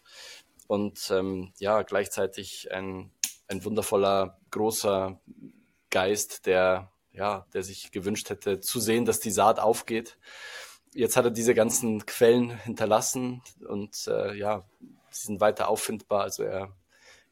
Und 0.67 1.09
ähm, 1.11 1.53
ja, 1.59 1.81
gleichzeitig 1.81 2.71
ein 2.71 3.11
ein 3.51 3.65
wundervoller, 3.65 4.39
großer 4.49 5.19
Geist, 5.89 6.45
der, 6.45 6.90
ja, 7.13 7.45
der 7.53 7.63
sich 7.63 7.91
gewünscht 7.91 8.29
hätte 8.29 8.59
zu 8.59 8.79
sehen, 8.79 9.05
dass 9.05 9.19
die 9.19 9.31
Saat 9.31 9.59
aufgeht. 9.59 10.17
Jetzt 10.93 11.15
hat 11.17 11.25
er 11.25 11.31
diese 11.31 11.53
ganzen 11.53 12.05
Quellen 12.05 12.57
hinterlassen 12.59 13.41
und 13.67 14.07
äh, 14.07 14.33
ja, 14.35 14.65
sie 15.09 15.27
sind 15.27 15.41
weiter 15.41 15.69
auffindbar. 15.69 16.23
Also 16.23 16.43
er, 16.43 16.75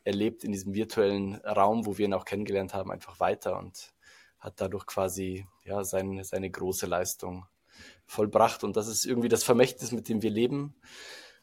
er 0.04 0.14
lebt 0.14 0.44
in 0.44 0.52
diesem 0.52 0.74
virtuellen 0.74 1.36
Raum, 1.36 1.86
wo 1.86 1.98
wir 1.98 2.06
ihn 2.06 2.14
auch 2.14 2.26
kennengelernt 2.26 2.74
haben, 2.74 2.92
einfach 2.92 3.20
weiter 3.20 3.58
und 3.58 3.94
hat 4.40 4.62
dadurch 4.62 4.86
quasi 4.86 5.46
ja, 5.66 5.84
seine, 5.84 6.24
seine 6.24 6.50
große 6.50 6.86
Leistung 6.86 7.46
vollbracht. 8.06 8.64
Und 8.64 8.78
das 8.78 8.88
ist 8.88 9.06
irgendwie 9.06 9.30
das 9.30 9.44
Vermächtnis, 9.44 9.92
mit 9.92 10.08
dem 10.08 10.22
wir 10.22 10.30
leben 10.30 10.76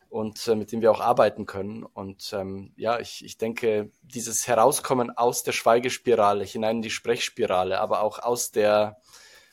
und 0.09 0.47
äh, 0.49 0.55
mit 0.55 0.73
dem 0.73 0.81
wir 0.81 0.91
auch 0.91 1.01
arbeiten 1.01 1.47
können. 1.47 1.83
Und 1.83 2.33
ähm, 2.33 2.73
ja, 2.77 2.99
ich, 2.99 3.24
ich 3.24 3.39
denke, 3.39 3.91
dieses 4.03 4.47
Herauskommen 4.47 5.11
aus 5.11 5.43
der 5.43 5.53
Schweigespirale 5.53 6.45
hinein 6.45 6.77
in 6.77 6.83
die 6.83 6.91
Sprechspirale, 6.91 7.81
aber 7.81 8.03
auch 8.03 8.19
aus 8.19 8.51
der, 8.51 9.01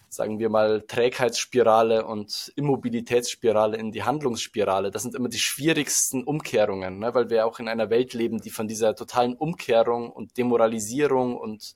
sagen 0.10 0.40
wir 0.40 0.50
mal, 0.50 0.82
Trägheitsspirale 0.88 2.06
und 2.06 2.52
Immobilitätsspirale 2.56 3.78
in 3.78 3.92
die 3.92 4.04
Handlungsspirale, 4.04 4.92
das 4.92 5.04
sind 5.04 5.16
immer 5.16 5.30
die 5.30 5.40
schwierigsten 5.40 6.24
Umkehrungen, 6.24 7.00
ne? 7.00 7.14
weil 7.14 7.30
wir 7.30 7.46
auch 7.46 7.60
in 7.60 7.68
einer 7.68 7.90
Welt 7.90 8.14
leben, 8.14 8.42
die 8.42 8.52
von 8.52 8.68
dieser 8.68 8.96
totalen 8.96 9.36
Umkehrung 9.36 10.12
und 10.12 10.38
Demoralisierung 10.38 11.38
und 11.38 11.76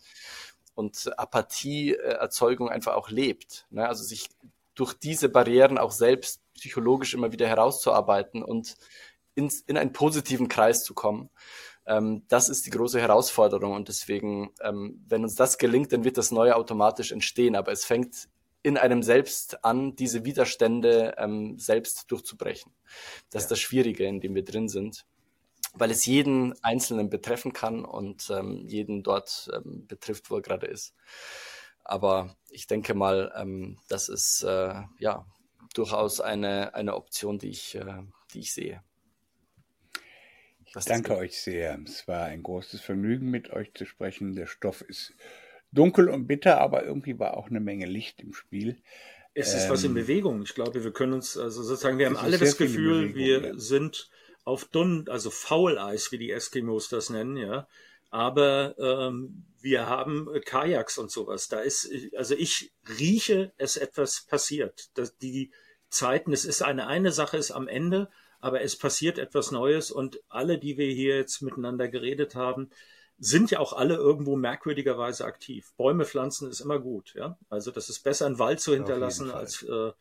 und 0.77 1.17
Apathieerzeugung 1.17 2.69
einfach 2.69 2.93
auch 2.93 3.09
lebt. 3.09 3.65
Ne? 3.71 3.87
Also 3.87 4.03
sich 4.03 4.29
durch 4.75 4.93
diese 4.93 5.27
Barrieren 5.27 5.79
auch 5.79 5.91
selbst 5.91 6.39
psychologisch 6.57 7.13
immer 7.13 7.31
wieder 7.31 7.47
herauszuarbeiten 7.47 8.43
und 8.43 8.75
ins, 9.35 9.61
in 9.61 9.77
einen 9.77 9.93
positiven 9.93 10.47
Kreis 10.47 10.83
zu 10.83 10.93
kommen. 10.93 11.29
Ähm, 11.85 12.23
das 12.27 12.49
ist 12.49 12.65
die 12.65 12.69
große 12.71 12.99
Herausforderung 12.99 13.73
und 13.73 13.87
deswegen, 13.87 14.51
ähm, 14.61 15.03
wenn 15.07 15.23
uns 15.23 15.35
das 15.35 15.57
gelingt, 15.57 15.93
dann 15.93 16.03
wird 16.03 16.17
das 16.17 16.31
Neue 16.31 16.55
automatisch 16.55 17.11
entstehen. 17.11 17.55
Aber 17.55 17.71
es 17.71 17.85
fängt 17.85 18.27
in 18.63 18.77
einem 18.77 19.01
selbst 19.01 19.63
an, 19.63 19.95
diese 19.95 20.25
Widerstände 20.25 21.15
ähm, 21.17 21.57
selbst 21.57 22.11
durchzubrechen. 22.11 22.73
Das 23.29 23.43
ja. 23.43 23.45
ist 23.45 23.51
das 23.51 23.59
Schwierige, 23.59 24.05
in 24.05 24.19
dem 24.19 24.35
wir 24.35 24.43
drin 24.43 24.67
sind, 24.67 25.05
weil 25.73 25.91
es 25.91 26.05
jeden 26.05 26.53
Einzelnen 26.63 27.09
betreffen 27.09 27.53
kann 27.53 27.85
und 27.85 28.29
ähm, 28.29 28.65
jeden 28.67 29.03
dort 29.03 29.49
ähm, 29.53 29.87
betrifft, 29.87 30.29
wo 30.29 30.35
er 30.35 30.41
gerade 30.41 30.67
ist. 30.67 30.93
Aber 31.85 32.35
ich 32.49 32.67
denke 32.67 32.93
mal, 32.93 33.31
ähm, 33.37 33.77
das 33.87 34.09
ist 34.09 34.43
äh, 34.43 34.73
ja 34.99 35.25
durchaus 35.77 36.21
eine, 36.21 36.73
eine 36.73 36.95
Option, 36.95 37.39
die 37.39 37.49
ich, 37.49 37.75
äh, 37.75 38.03
die 38.33 38.39
ich 38.39 38.53
sehe. 38.53 38.81
Ich 40.65 40.85
danke 40.85 41.15
euch 41.17 41.39
sehr. 41.39 41.79
Es 41.85 42.07
war 42.07 42.25
ein 42.25 42.43
großes 42.43 42.81
Vergnügen, 42.81 43.29
mit 43.29 43.51
euch 43.51 43.73
zu 43.73 43.85
sprechen. 43.85 44.35
Der 44.35 44.47
Stoff 44.47 44.81
ist 44.81 45.13
dunkel 45.71 46.09
und 46.09 46.27
bitter, 46.27 46.59
aber 46.59 46.83
irgendwie 46.83 47.17
war 47.19 47.37
auch 47.37 47.47
eine 47.47 47.59
Menge 47.59 47.85
Licht 47.85 48.21
im 48.21 48.33
Spiel. 48.33 48.81
Es 49.33 49.53
ist 49.53 49.65
ähm, 49.65 49.69
was 49.69 49.83
in 49.83 49.91
ähm, 49.91 49.95
Bewegung. 49.95 50.41
Ich 50.43 50.55
glaube, 50.55 50.83
wir 50.83 50.91
können 50.91 51.13
uns, 51.13 51.37
also 51.37 51.63
sozusagen, 51.63 51.97
wir 51.97 52.07
haben 52.07 52.17
alle 52.17 52.37
das 52.37 52.57
Gefühl, 52.57 53.15
wir 53.15 53.41
ja. 53.41 53.57
sind 53.57 54.09
auf 54.43 54.65
dünn, 54.65 55.05
also 55.09 55.29
Fauleis, 55.29 56.11
wie 56.11 56.17
die 56.17 56.31
Eskimos 56.31 56.89
das 56.89 57.09
nennen, 57.09 57.37
ja 57.37 57.67
aber 58.09 58.75
ähm, 58.79 59.45
wir 59.59 59.87
haben 59.87 60.27
Kajaks 60.45 60.97
und 60.97 61.11
sowas. 61.11 61.49
Da 61.49 61.59
ist, 61.59 61.89
also 62.15 62.35
ich 62.35 62.73
rieche, 62.99 63.51
es 63.57 63.77
etwas 63.77 64.25
passiert. 64.27 64.89
Dass 64.97 65.17
die 65.17 65.51
Zeiten, 65.89 66.33
es 66.33 66.45
ist 66.45 66.61
eine 66.61 66.87
eine 66.87 67.11
Sache 67.11 67.37
ist 67.37 67.51
am 67.51 67.67
Ende, 67.67 68.09
aber 68.39 68.61
es 68.61 68.75
passiert 68.75 69.17
etwas 69.17 69.51
Neues 69.51 69.91
und 69.91 70.19
alle, 70.29 70.57
die 70.57 70.77
wir 70.77 70.91
hier 70.91 71.17
jetzt 71.17 71.41
miteinander 71.41 71.87
geredet 71.87 72.35
haben, 72.35 72.69
sind 73.19 73.49
ja 73.49 73.59
auch 73.59 73.73
alle 73.73 73.95
irgendwo 73.95 74.35
merkwürdigerweise 74.35 75.25
aktiv. 75.25 75.71
Bäume 75.75 76.05
pflanzen 76.05 76.49
ist 76.49 76.59
immer 76.59 76.79
gut, 76.79 77.13
ja. 77.15 77.37
Also 77.49 77.71
das 77.71 77.89
ist 77.89 78.03
besser, 78.03 78.27
einen 78.27 78.39
Wald 78.39 78.59
zu 78.59 78.73
hinterlassen 78.73 79.31
als 79.31 79.63
äh, 79.63 79.91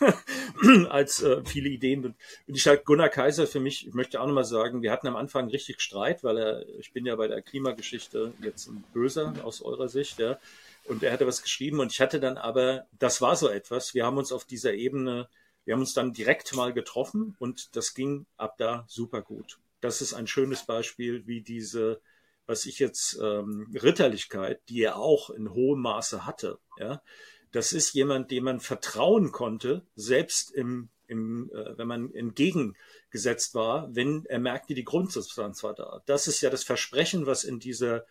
als 0.88 1.22
äh, 1.22 1.42
viele 1.44 1.68
Ideen. 1.68 2.04
Und 2.04 2.16
ich 2.46 2.62
sage 2.62 2.82
Gunnar 2.84 3.08
Kaiser 3.08 3.46
für 3.46 3.60
mich, 3.60 3.86
ich 3.86 3.94
möchte 3.94 4.20
auch 4.20 4.26
nochmal 4.26 4.44
sagen, 4.44 4.82
wir 4.82 4.92
hatten 4.92 5.06
am 5.06 5.16
Anfang 5.16 5.48
richtig 5.48 5.80
Streit, 5.80 6.24
weil 6.24 6.36
er, 6.36 6.68
ich 6.78 6.92
bin 6.92 7.06
ja 7.06 7.16
bei 7.16 7.28
der 7.28 7.42
Klimageschichte 7.42 8.32
jetzt 8.42 8.68
ein 8.68 8.84
Böser 8.92 9.34
aus 9.44 9.62
eurer 9.62 9.88
Sicht, 9.88 10.18
ja. 10.18 10.38
Und 10.88 11.02
er 11.02 11.12
hatte 11.12 11.26
was 11.26 11.42
geschrieben 11.42 11.80
und 11.80 11.92
ich 11.92 12.00
hatte 12.00 12.18
dann 12.18 12.38
aber, 12.38 12.86
das 12.98 13.20
war 13.20 13.36
so 13.36 13.48
etwas, 13.48 13.92
wir 13.92 14.06
haben 14.06 14.16
uns 14.16 14.32
auf 14.32 14.46
dieser 14.46 14.72
Ebene, 14.72 15.28
wir 15.64 15.74
haben 15.74 15.80
uns 15.80 15.92
dann 15.92 16.14
direkt 16.14 16.54
mal 16.54 16.72
getroffen 16.72 17.36
und 17.38 17.76
das 17.76 17.92
ging 17.92 18.26
ab 18.38 18.56
da 18.56 18.86
super 18.88 19.20
gut. 19.20 19.58
Das 19.80 20.00
ist 20.00 20.14
ein 20.14 20.26
schönes 20.26 20.64
Beispiel, 20.64 21.26
wie 21.26 21.42
diese, 21.42 22.00
was 22.46 22.64
ich 22.64 22.78
jetzt 22.78 23.18
ähm, 23.22 23.70
Ritterlichkeit, 23.74 24.62
die 24.70 24.80
er 24.80 24.96
auch 24.96 25.28
in 25.28 25.52
hohem 25.52 25.82
Maße 25.82 26.24
hatte, 26.24 26.58
ja, 26.78 27.02
das 27.52 27.72
ist 27.72 27.92
jemand, 27.92 28.30
dem 28.30 28.44
man 28.44 28.60
vertrauen 28.60 29.30
konnte, 29.30 29.86
selbst 29.94 30.50
im, 30.50 30.88
im 31.06 31.50
äh, 31.52 31.76
wenn 31.76 31.86
man 31.86 32.14
entgegengesetzt 32.14 33.54
war, 33.54 33.94
wenn 33.94 34.24
er 34.26 34.38
merkte, 34.38 34.74
die 34.74 34.84
Grundsubstanz 34.84 35.62
war 35.62 35.74
da. 35.74 36.02
Das 36.06 36.26
ist 36.28 36.40
ja 36.40 36.48
das 36.50 36.64
Versprechen, 36.64 37.26
was 37.26 37.44
in 37.44 37.58
dieser 37.58 38.06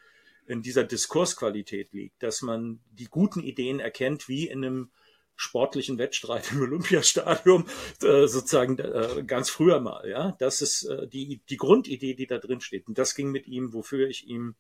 in 0.48 0.62
dieser 0.62 0.84
Diskursqualität 0.84 1.94
liegt, 1.94 2.24
dass 2.24 2.42
man 2.42 2.80
die 2.92 3.06
guten 3.06 3.42
Ideen 3.42 3.80
erkennt, 3.80 4.28
wie 4.28 4.48
in 4.48 4.64
einem 4.64 4.92
sportlichen 5.36 5.98
Wettstreit 6.00 6.52
im 6.52 6.62
Olympiastadion 6.62 7.66
äh, 8.02 8.28
sozusagen 8.28 8.80
äh, 8.80 9.24
ganz 9.28 9.50
früher 9.50 9.80
mal. 9.80 10.10
Ja, 10.10 10.36
das 10.40 10.62
ist 10.62 10.84
äh, 10.84 11.08
die 11.08 11.42
die 11.50 11.58
Grundidee, 11.58 12.16
die 12.16 12.28
da 12.28 12.40
drin 12.40 12.62
steht. 12.62 12.88
Und 12.88 12.98
das 12.98 13.14
ging 13.14 13.32
mit 13.32 13.48
ihm, 13.48 13.74
wofür 13.74 14.08
ich 14.08 14.28
ihm, 14.28 14.56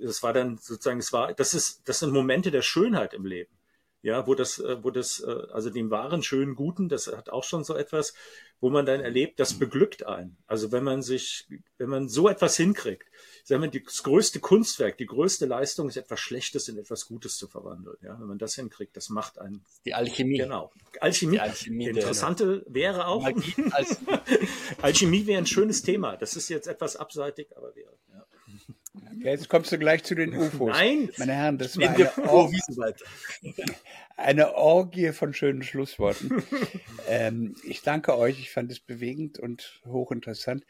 das 0.00 0.22
war 0.22 0.32
dann 0.32 0.58
sozusagen, 0.58 1.00
es 1.00 1.12
war, 1.12 1.32
das 1.34 1.54
ist, 1.54 1.88
das 1.88 1.98
sind 1.98 2.12
Momente 2.12 2.50
der 2.50 2.62
Schönheit 2.62 3.14
im 3.14 3.24
Leben 3.24 3.56
ja, 4.06 4.24
wo 4.28 4.36
das, 4.36 4.60
äh, 4.60 4.82
wo 4.84 4.90
das, 4.90 5.18
äh, 5.18 5.46
also 5.52 5.68
dem 5.68 5.90
wahren, 5.90 6.22
schönen, 6.22 6.54
guten, 6.54 6.88
das 6.88 7.08
hat 7.08 7.28
auch 7.28 7.42
schon 7.42 7.64
so 7.64 7.74
etwas, 7.74 8.14
wo 8.60 8.70
man 8.70 8.86
dann 8.86 9.00
erlebt, 9.00 9.40
das 9.40 9.54
beglückt 9.58 10.06
einen. 10.06 10.36
Also 10.46 10.70
wenn 10.70 10.84
man 10.84 11.02
sich, 11.02 11.48
wenn 11.76 11.88
man 11.88 12.08
so 12.08 12.28
etwas 12.28 12.56
hinkriegt, 12.56 13.08
sagen 13.46 13.62
wir, 13.62 13.80
das 13.80 14.02
größte 14.02 14.40
Kunstwerk, 14.40 14.98
die 14.98 15.06
größte 15.06 15.46
Leistung 15.46 15.88
ist 15.88 15.96
etwas 15.96 16.18
Schlechtes 16.18 16.68
in 16.68 16.78
etwas 16.78 17.06
Gutes 17.06 17.36
zu 17.36 17.46
verwandeln. 17.46 17.96
Ja, 18.02 18.18
wenn 18.18 18.26
man 18.26 18.38
das 18.38 18.56
hinkriegt, 18.56 18.96
das 18.96 19.08
macht 19.08 19.38
einen. 19.38 19.64
Die 19.84 19.94
Alchemie. 19.94 20.38
Genau. 20.38 20.72
Alchemie. 21.00 21.36
Die 21.36 21.40
Alchemie 21.40 21.86
Interessante 21.86 22.64
wäre 22.66 23.06
auch. 23.06 23.24
Alchemie 24.82 25.26
wäre 25.26 25.38
ein 25.38 25.46
schönes 25.46 25.82
Thema. 25.82 26.16
Das 26.16 26.34
ist 26.34 26.48
jetzt 26.48 26.66
etwas 26.66 26.96
abseitig, 26.96 27.56
aber 27.56 27.74
wäre. 27.76 27.92
Ja. 28.12 28.26
Ja, 29.20 29.30
jetzt 29.30 29.48
kommst 29.48 29.70
du 29.70 29.78
gleich 29.78 30.02
zu 30.02 30.16
den 30.16 30.34
UFOs. 30.36 30.70
Nein, 30.70 31.10
meine 31.16 31.34
Herren, 31.34 31.58
das 31.58 31.78
war 31.78 31.88
eine, 31.88 32.12
Or 32.28 32.50
eine 34.16 34.54
Orgie 34.54 35.12
von 35.12 35.34
schönen 35.34 35.62
Schlussworten. 35.62 36.42
ähm, 37.06 37.54
ich 37.62 37.82
danke 37.82 38.18
euch, 38.18 38.40
ich 38.40 38.50
fand 38.50 38.72
es 38.72 38.80
bewegend 38.80 39.38
und 39.38 39.80
hochinteressant. 39.86 40.64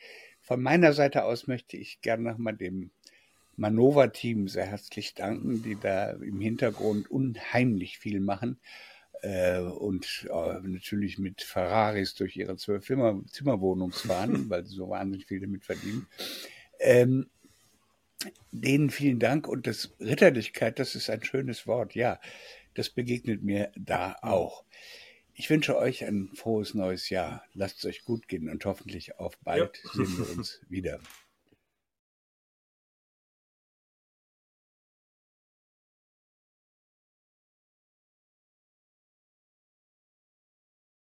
Von 0.46 0.62
meiner 0.62 0.92
Seite 0.92 1.24
aus 1.24 1.48
möchte 1.48 1.76
ich 1.76 2.00
gerne 2.02 2.22
nochmal 2.22 2.54
dem 2.54 2.90
Manova-Team 3.56 4.46
sehr 4.46 4.66
herzlich 4.66 5.14
danken, 5.14 5.60
die 5.64 5.74
da 5.74 6.10
im 6.10 6.40
Hintergrund 6.40 7.10
unheimlich 7.10 7.98
viel 7.98 8.20
machen 8.20 8.60
äh, 9.22 9.58
und 9.58 10.28
äh, 10.30 10.60
natürlich 10.62 11.18
mit 11.18 11.42
Ferraris 11.42 12.14
durch 12.14 12.36
ihre 12.36 12.56
zwölf 12.56 12.86
Zimmerwohnungen 12.86 13.92
fahren, 13.92 14.44
weil 14.48 14.64
sie 14.64 14.76
so 14.76 14.88
wahnsinnig 14.88 15.26
viel 15.26 15.40
damit 15.40 15.64
verdienen. 15.64 16.06
Ähm, 16.78 17.26
Denen 18.52 18.90
vielen 18.90 19.18
Dank 19.18 19.48
und 19.48 19.66
das 19.66 19.94
Ritterlichkeit, 19.98 20.78
das 20.78 20.94
ist 20.94 21.10
ein 21.10 21.24
schönes 21.24 21.66
Wort, 21.66 21.96
ja, 21.96 22.20
das 22.74 22.88
begegnet 22.88 23.42
mir 23.42 23.72
da 23.76 24.16
auch. 24.22 24.64
Ich 25.38 25.50
wünsche 25.50 25.76
euch 25.76 26.02
ein 26.02 26.30
frohes 26.34 26.72
neues 26.72 27.10
Jahr. 27.10 27.44
Lasst 27.52 27.80
es 27.80 27.84
euch 27.84 28.04
gut 28.04 28.26
gehen 28.26 28.48
und 28.48 28.64
hoffentlich 28.64 29.18
auf 29.18 29.36
bald 29.40 29.78
ja. 29.84 29.90
sehen 29.92 30.18
wir 30.18 30.30
uns 30.30 30.62
wieder. 30.70 30.98